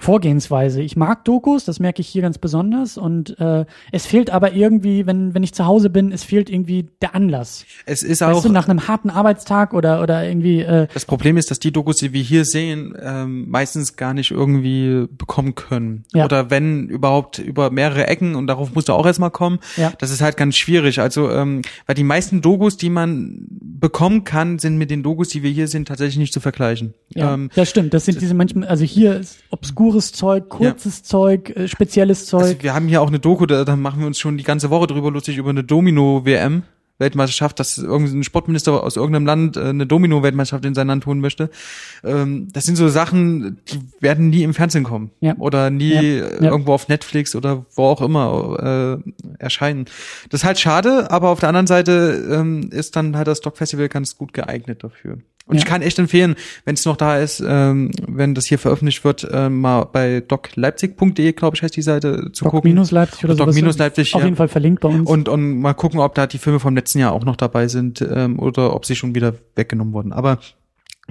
Vorgehensweise. 0.03 0.81
Ich 0.81 0.95
mag 0.97 1.23
Dokus, 1.23 1.65
das 1.65 1.79
merke 1.79 2.01
ich 2.01 2.07
hier 2.07 2.21
ganz 2.21 2.37
besonders. 2.37 2.97
Und 2.97 3.39
äh, 3.39 3.65
es 3.91 4.05
fehlt 4.05 4.29
aber 4.29 4.53
irgendwie, 4.53 5.07
wenn, 5.07 5.33
wenn 5.33 5.43
ich 5.43 5.53
zu 5.53 5.65
Hause 5.65 5.89
bin, 5.89 6.11
es 6.11 6.23
fehlt 6.23 6.49
irgendwie 6.49 6.89
der 7.01 7.15
Anlass. 7.15 7.65
Es 7.85 8.03
ist 8.03 8.21
auch, 8.21 8.35
Weißt 8.35 8.45
du, 8.45 8.49
nach 8.49 8.67
einem 8.67 8.87
harten 8.87 9.09
Arbeitstag 9.09 9.73
oder, 9.73 10.01
oder 10.01 10.27
irgendwie, 10.27 10.61
äh, 10.61 10.87
das 10.93 11.05
Problem 11.05 11.37
ist, 11.37 11.51
dass 11.51 11.59
die 11.59 11.71
Dokus, 11.71 11.97
die 11.97 12.11
wir 12.11 12.21
hier 12.21 12.43
sehen, 12.43 12.93
ähm, 13.01 13.49
meistens 13.49 13.95
gar 13.95 14.13
nicht 14.13 14.31
irgendwie 14.31 15.07
bekommen 15.09 15.55
können. 15.55 16.03
Ja. 16.13 16.25
Oder 16.25 16.49
wenn 16.49 16.89
überhaupt 16.89 17.39
über 17.39 17.71
mehrere 17.71 18.07
Ecken 18.07 18.35
und 18.35 18.47
darauf 18.47 18.75
musst 18.75 18.89
du 18.89 18.93
auch 18.93 19.05
erstmal 19.05 19.31
kommen. 19.31 19.59
Ja. 19.77 19.93
Das 19.99 20.11
ist 20.11 20.21
halt 20.21 20.35
ganz 20.35 20.57
schwierig. 20.57 20.99
Also, 20.99 21.31
ähm, 21.31 21.61
weil 21.85 21.95
die 21.95 22.03
meisten 22.03 22.41
Dokus, 22.41 22.75
die 22.75 22.89
man 22.89 23.47
bekommen 23.49 24.25
kann, 24.25 24.59
sind 24.59 24.77
mit 24.77 24.91
den 24.91 25.01
Dokus, 25.01 25.29
die 25.29 25.43
wir 25.43 25.51
hier 25.51 25.67
sehen, 25.67 25.85
tatsächlich 25.85 26.17
nicht 26.17 26.33
zu 26.33 26.39
vergleichen. 26.39 26.93
ja, 27.09 27.33
Ähm, 27.33 27.49
ja 27.55 27.65
stimmt. 27.65 27.93
Das 27.93 28.05
sind 28.05 28.21
diese 28.21 28.33
manchmal, 28.33 28.67
also 28.67 28.83
hier 28.83 29.15
ist 29.15 29.39
obskures 29.93 30.11
Zeug, 30.11 30.49
kurzes 30.49 31.03
Zeug, 31.03 31.49
äh, 31.55 31.67
spezielles 31.67 32.25
Zeug. 32.25 32.41
Also 32.41 32.63
wir 32.63 32.73
haben 32.73 32.87
hier 32.87 33.01
auch 33.01 33.07
eine 33.07 33.19
Doku, 33.19 33.45
da, 33.45 33.63
da 33.63 33.75
machen 33.75 33.99
wir 33.99 34.07
uns 34.07 34.19
schon 34.19 34.37
die 34.37 34.43
ganze 34.43 34.69
Woche 34.69 34.87
drüber 34.87 35.11
lustig 35.11 35.37
über 35.37 35.49
eine 35.51 35.63
Domino-WM. 35.63 36.63
Weltmeisterschaft, 36.99 37.59
dass 37.59 37.79
irgendein 37.79 38.23
Sportminister 38.23 38.83
aus 38.83 38.97
irgendeinem 38.97 39.25
Land 39.25 39.57
äh, 39.57 39.61
eine 39.61 39.87
Domino-Weltmeisterschaft 39.87 40.63
in 40.63 40.75
sein 40.75 40.87
Land 40.87 41.03
tun 41.03 41.19
möchte. 41.19 41.49
Ähm, 42.03 42.49
das 42.53 42.65
sind 42.65 42.75
so 42.75 42.87
Sachen, 42.87 43.57
die 43.67 43.79
werden 43.99 44.29
nie 44.29 44.43
im 44.43 44.53
Fernsehen 44.53 44.83
kommen. 44.83 45.09
Ja. 45.19 45.35
Oder 45.39 45.71
nie 45.71 45.89
Ja. 45.91 46.01
äh, 46.01 46.43
Ja. 46.45 46.51
irgendwo 46.51 46.71
auf 46.71 46.87
Netflix 46.89 47.35
oder 47.35 47.65
wo 47.75 47.85
auch 47.85 47.99
immer 48.01 49.01
äh, 49.03 49.11
erscheinen. 49.39 49.85
Das 50.29 50.41
ist 50.41 50.45
halt 50.45 50.59
schade, 50.59 51.09
aber 51.09 51.29
auf 51.29 51.39
der 51.39 51.49
anderen 51.49 51.67
Seite 51.67 52.27
ähm, 52.31 52.69
ist 52.71 52.95
dann 52.95 53.17
halt 53.17 53.27
das 53.27 53.41
Doc 53.41 53.57
Festival 53.57 53.89
ganz 53.89 54.15
gut 54.15 54.31
geeignet 54.31 54.83
dafür. 54.83 55.17
Und 55.45 55.55
Ja. 55.55 55.59
ich 55.59 55.65
kann 55.65 55.81
echt 55.81 55.99
empfehlen, 55.99 56.35
wenn 56.63 56.75
es 56.75 56.85
noch 56.85 56.95
da 56.95 57.17
ist, 57.17 57.43
ähm, 57.45 57.91
wenn 58.07 58.33
das 58.33 58.45
hier 58.45 58.57
veröffentlicht 58.57 59.03
wird, 59.03 59.27
äh, 59.29 59.49
mal 59.49 59.83
bei 59.91 60.21
docleipzig.de, 60.25 61.33
glaube 61.33 61.55
ich, 61.57 61.61
heißt 61.63 61.75
die 61.75 61.81
Seite 61.81 62.29
zu 62.31 62.45
gucken. 62.45 62.73
Doc-Leipzig 62.75 63.25
oder 63.25 63.35
Doc 63.35 63.45
sowas. 63.47 63.55
minus 63.55 63.77
Leipzig, 63.77 64.15
Auf 64.15 64.21
ja. 64.21 64.25
jeden 64.27 64.37
Fall 64.37 64.47
verlinkt 64.47 64.81
bei 64.81 64.89
uns. 64.89 65.09
Und, 65.09 65.27
und 65.27 65.59
mal 65.59 65.73
gucken, 65.73 65.99
ob 65.99 66.15
da 66.15 66.27
die 66.27 66.37
Filme 66.37 66.59
vom 66.61 66.75
letzten 66.75 66.99
Jahr 66.99 67.11
auch 67.11 67.25
noch 67.25 67.35
dabei 67.35 67.67
sind 67.67 68.01
ähm, 68.09 68.39
oder 68.39 68.73
ob 68.73 68.85
sie 68.85 68.95
schon 68.95 69.15
wieder 69.15 69.33
weggenommen 69.55 69.93
wurden. 69.93 70.13
Aber 70.13 70.39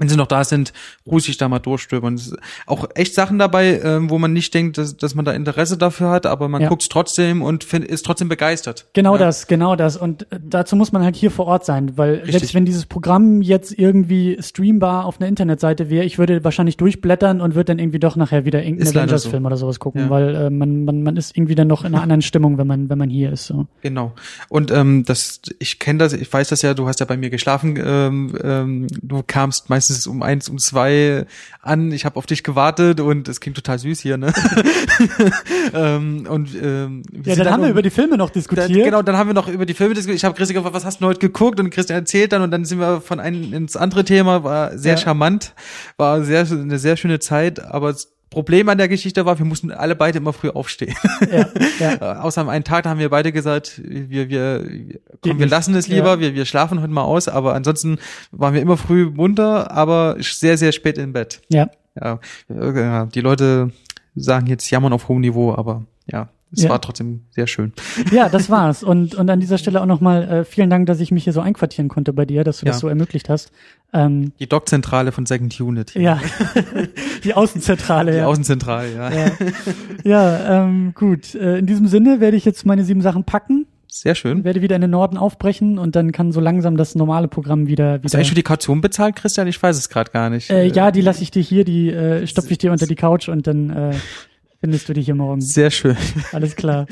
wenn 0.02 0.08
sie 0.08 0.16
noch 0.16 0.26
da 0.26 0.42
sind, 0.42 0.72
ruhig 1.06 1.36
da 1.38 1.48
mal 1.48 1.60
durchstöbern. 1.60 2.20
Auch 2.66 2.88
echt 2.96 3.14
Sachen 3.14 3.38
dabei, 3.38 3.80
ähm, 3.84 4.10
wo 4.10 4.18
man 4.18 4.32
nicht 4.32 4.52
denkt, 4.52 4.76
dass, 4.78 4.96
dass 4.96 5.14
man 5.14 5.24
da 5.24 5.30
Interesse 5.32 5.78
dafür 5.78 6.10
hat, 6.10 6.26
aber 6.26 6.48
man 6.48 6.60
Ja. 6.62 6.68
guckt's 6.68 6.88
trotzdem 6.88 7.40
und 7.40 7.62
find, 7.62 7.84
ist 7.84 8.04
trotzdem 8.04 8.28
begeistert. 8.28 8.86
Genau 8.94 9.14
ja. 9.14 9.20
das, 9.20 9.46
genau 9.46 9.76
das. 9.76 9.96
Und 9.96 10.30
äh, 10.32 10.40
dazu 10.44 10.74
muss 10.74 10.90
man 10.90 11.04
halt 11.04 11.14
hier 11.14 11.30
vor 11.30 11.46
Ort 11.46 11.64
sein, 11.64 11.96
weil 11.96 12.14
Richtig. 12.14 12.32
selbst 12.32 12.54
wenn 12.54 12.64
dieses 12.64 12.86
Programm 12.86 13.42
jetzt 13.42 13.78
irgendwie 13.78 14.36
streambar 14.40 15.04
auf 15.06 15.20
einer 15.20 15.28
Internetseite 15.28 15.88
wäre, 15.88 16.04
ich 16.04 16.18
würde 16.18 16.42
wahrscheinlich 16.42 16.76
durchblättern 16.76 17.40
und 17.40 17.54
würde 17.54 17.66
dann 17.66 17.78
irgendwie 17.78 18.00
doch 18.00 18.16
nachher 18.16 18.44
wieder 18.44 18.62
irgendeinen 18.64 18.96
Avengers-Film 18.96 19.42
so. 19.44 19.46
oder 19.46 19.56
sowas 19.56 19.78
gucken, 19.78 20.02
Ja. 20.02 20.10
weil 20.10 20.34
äh, 20.34 20.50
man, 20.50 20.84
man, 20.84 21.02
man 21.04 21.16
ist 21.16 21.36
irgendwie 21.36 21.54
dann 21.54 21.68
noch 21.68 21.84
in 21.84 21.94
einer 21.94 22.02
anderen 22.02 22.22
Stimmung, 22.22 22.58
wenn 22.58 22.66
man, 22.66 22.90
wenn 22.90 22.98
man 22.98 23.08
hier 23.08 23.32
ist. 23.32 23.46
So. 23.46 23.66
Genau. 23.82 24.12
Und 24.48 24.72
ähm, 24.72 25.04
das, 25.06 25.40
ich 25.60 25.78
kenne 25.78 26.00
das, 26.00 26.12
ich 26.12 26.32
weiß 26.32 26.48
das 26.48 26.62
ja, 26.62 26.74
du 26.74 26.88
hast 26.88 26.98
ja 27.00 27.06
bei 27.06 27.16
mir 27.16 27.30
geschlafen, 27.30 27.78
ähm, 27.84 28.36
ähm, 28.42 28.86
du 29.02 29.22
kamst 29.26 29.70
meistens 29.70 29.91
um 30.06 30.22
eins, 30.22 30.48
um 30.48 30.58
zwei 30.58 31.26
an, 31.60 31.92
ich 31.92 32.04
habe 32.04 32.16
auf 32.16 32.26
dich 32.26 32.42
gewartet 32.42 33.00
und 33.00 33.28
es 33.28 33.40
klingt 33.40 33.56
total 33.56 33.78
süß 33.78 34.00
hier, 34.00 34.16
ne? 34.16 34.32
ähm, 35.74 36.26
und 36.28 36.50
ähm, 36.60 37.02
wir 37.10 37.22
Ja, 37.30 37.34
sind 37.36 37.44
dann 37.44 37.52
haben 37.54 37.60
wir 37.60 37.66
um- 37.66 37.72
über 37.72 37.82
die 37.82 37.90
Filme 37.90 38.16
noch 38.16 38.30
diskutiert. 38.30 38.68
Dann, 38.70 38.76
genau, 38.76 39.02
dann 39.02 39.16
haben 39.16 39.28
wir 39.28 39.34
noch 39.34 39.48
über 39.48 39.66
die 39.66 39.74
Filme 39.74 39.94
diskutiert. 39.94 40.16
Ich 40.18 40.24
habe 40.24 40.34
Christian 40.36 40.56
gefragt, 40.56 40.74
was 40.74 40.84
hast 40.84 41.00
du 41.00 41.06
heute 41.06 41.20
geguckt? 41.20 41.60
Und 41.60 41.70
Christian 41.70 41.98
erzählt 41.98 42.32
dann 42.32 42.42
und 42.42 42.50
dann 42.50 42.64
sind 42.64 42.78
wir 42.80 43.00
von 43.00 43.20
einem 43.20 43.52
ins 43.52 43.76
andere 43.76 44.04
Thema. 44.04 44.44
War 44.44 44.76
sehr 44.78 44.92
Ja. 44.94 44.98
charmant, 44.98 45.54
war 45.96 46.22
sehr 46.24 46.46
eine 46.50 46.78
sehr 46.78 46.96
schöne 46.96 47.18
Zeit. 47.18 47.60
Aber 47.64 47.94
Problem 48.32 48.68
an 48.68 48.78
der 48.78 48.88
Geschichte 48.88 49.24
war, 49.26 49.38
wir 49.38 49.44
mussten 49.46 49.70
alle 49.70 49.94
beide 49.94 50.18
immer 50.18 50.32
früh 50.32 50.48
aufstehen. 50.48 50.94
Ja, 51.30 51.46
ja. 51.78 51.92
Äh, 52.00 52.18
Außer 52.18 52.40
am 52.40 52.48
einen 52.48 52.64
Tag, 52.64 52.84
da 52.84 52.90
haben 52.90 52.98
wir 52.98 53.10
beide 53.10 53.30
gesagt, 53.32 53.80
wir, 53.84 54.28
wir, 54.28 54.64
komm, 55.20 55.38
wir 55.38 55.46
lassen 55.46 55.74
es 55.74 55.86
lieber, 55.88 56.14
Ja. 56.14 56.20
wir, 56.20 56.34
wir 56.34 56.44
schlafen 56.46 56.80
heute 56.80 56.92
mal 56.92 57.02
aus. 57.02 57.28
Aber 57.28 57.54
ansonsten 57.54 57.98
waren 58.30 58.54
wir 58.54 58.60
immer 58.62 58.76
früh 58.76 59.06
munter, 59.10 59.70
aber 59.70 60.16
sehr, 60.20 60.56
sehr 60.58 60.72
spät 60.72 60.98
im 60.98 61.12
Bett. 61.12 61.40
ja. 61.48 61.68
Ja, 62.00 62.20
äh, 62.48 62.80
ja, 62.80 63.04
die 63.04 63.20
Leute 63.20 63.70
sagen 64.14 64.46
jetzt 64.46 64.70
jammern 64.70 64.94
auf 64.94 65.08
hohem 65.08 65.20
Niveau, 65.20 65.54
aber 65.54 65.84
ja, 66.10 66.30
es 66.52 66.62
Ja. 66.64 66.70
war 66.70 66.80
trotzdem 66.80 67.22
sehr 67.30 67.46
schön. 67.46 67.72
Ja, 68.12 68.28
das 68.28 68.50
war's. 68.50 68.82
Und, 68.82 69.14
und 69.14 69.28
an 69.30 69.40
dieser 69.40 69.58
Stelle 69.58 69.80
auch 69.80 69.86
nochmal 69.86 70.22
äh, 70.28 70.44
vielen 70.44 70.68
Dank, 70.70 70.86
dass 70.86 71.00
ich 71.00 71.10
mich 71.10 71.24
hier 71.24 71.32
so 71.32 71.40
einquartieren 71.40 71.88
konnte 71.88 72.12
bei 72.12 72.24
dir, 72.26 72.44
dass 72.44 72.60
du 72.60 72.66
Ja. 72.66 72.72
das 72.72 72.80
so 72.80 72.88
ermöglicht 72.88 73.28
hast. 73.28 73.50
Ähm, 73.92 74.32
Die 74.38 74.48
Doc-Zentrale 74.48 75.12
von 75.12 75.26
Second 75.26 75.58
Unit. 75.60 75.94
ja, 75.94 76.20
die 77.24 77.34
Außenzentrale. 77.34 78.12
Die 78.12 78.18
ja. 78.18 78.26
Außenzentrale, 78.26 78.94
ja. 78.94 79.10
ja, 79.10 79.30
ja 80.04 80.62
ähm, 80.64 80.92
gut. 80.94 81.34
Äh, 81.34 81.58
in 81.58 81.66
diesem 81.66 81.86
Sinne 81.88 82.20
werde 82.20 82.36
ich 82.36 82.44
jetzt 82.44 82.64
meine 82.66 82.84
sieben 82.84 83.00
Sachen 83.02 83.24
packen, 83.24 83.66
Sehr 83.88 84.14
schön. 84.14 84.44
werde 84.44 84.62
wieder 84.62 84.76
in 84.76 84.82
den 84.82 84.90
Norden 84.90 85.16
aufbrechen 85.16 85.78
und 85.78 85.94
dann 85.96 86.12
kann 86.12 86.32
so 86.32 86.40
langsam 86.40 86.76
das 86.76 86.94
normale 86.94 87.28
Programm 87.28 87.66
wieder 87.66 87.92
Hast 87.94 87.98
du 88.00 88.04
wieder. 88.04 88.16
eigentlich 88.18 88.28
schon 88.28 88.34
die 88.36 88.42
Kaution 88.42 88.80
bezahlt, 88.80 89.16
Christian? 89.16 89.46
Ich 89.46 89.62
weiß 89.62 89.76
es 89.76 89.88
gerade 89.88 90.10
gar 90.10 90.30
nicht. 90.30 90.50
Äh, 90.50 90.66
ja, 90.66 90.90
die 90.90 91.00
lasse 91.02 91.22
ich 91.22 91.30
dir 91.30 91.42
hier, 91.42 91.64
die 91.64 91.90
äh, 91.90 92.26
stopfe 92.26 92.50
ich 92.52 92.58
dir 92.58 92.72
unter 92.72 92.86
die 92.86 92.94
Couch 92.96 93.28
und 93.28 93.46
dann 93.46 93.70
äh, 93.70 93.94
findest 94.62 94.88
du 94.88 94.92
die 94.92 95.02
hier 95.02 95.16
morgen. 95.16 95.40
Sehr 95.40 95.72
schön. 95.72 95.96
Alles 96.30 96.54
klar. 96.54 96.86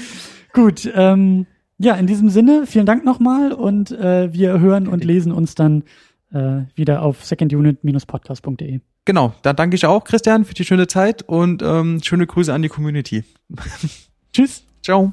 Gut, 0.53 0.91
ähm, 0.93 1.47
ja, 1.79 1.95
in 1.95 2.09
diesem 2.09 2.29
Sinne, 2.29 2.65
vielen 2.67 2.85
Dank 2.85 3.05
nochmal 3.05 3.53
und 3.53 3.93
äh, 3.93 4.33
wir 4.33 4.59
hören 4.59 4.89
und 4.89 5.05
lesen 5.05 5.31
uns 5.31 5.55
dann 5.55 5.85
äh, 6.33 6.63
wieder 6.75 7.03
auf 7.03 7.25
secondunit-podcast.de. 7.25 8.81
Genau, 9.05 9.33
dann 9.43 9.57
danke 9.57 9.77
ich 9.77 9.87
auch, 9.87 10.03
Christian, 10.03 10.45
für 10.45 10.55
die 10.55 10.65
schöne 10.65 10.89
Zeit 10.89 11.23
und 11.23 11.63
ähm, 11.63 12.01
schöne 12.03 12.27
Grüße 12.27 12.53
an 12.53 12.63
die 12.63 12.69
Community. 12.69 13.23
Tschüss. 14.33 14.65
Ciao. 14.83 15.13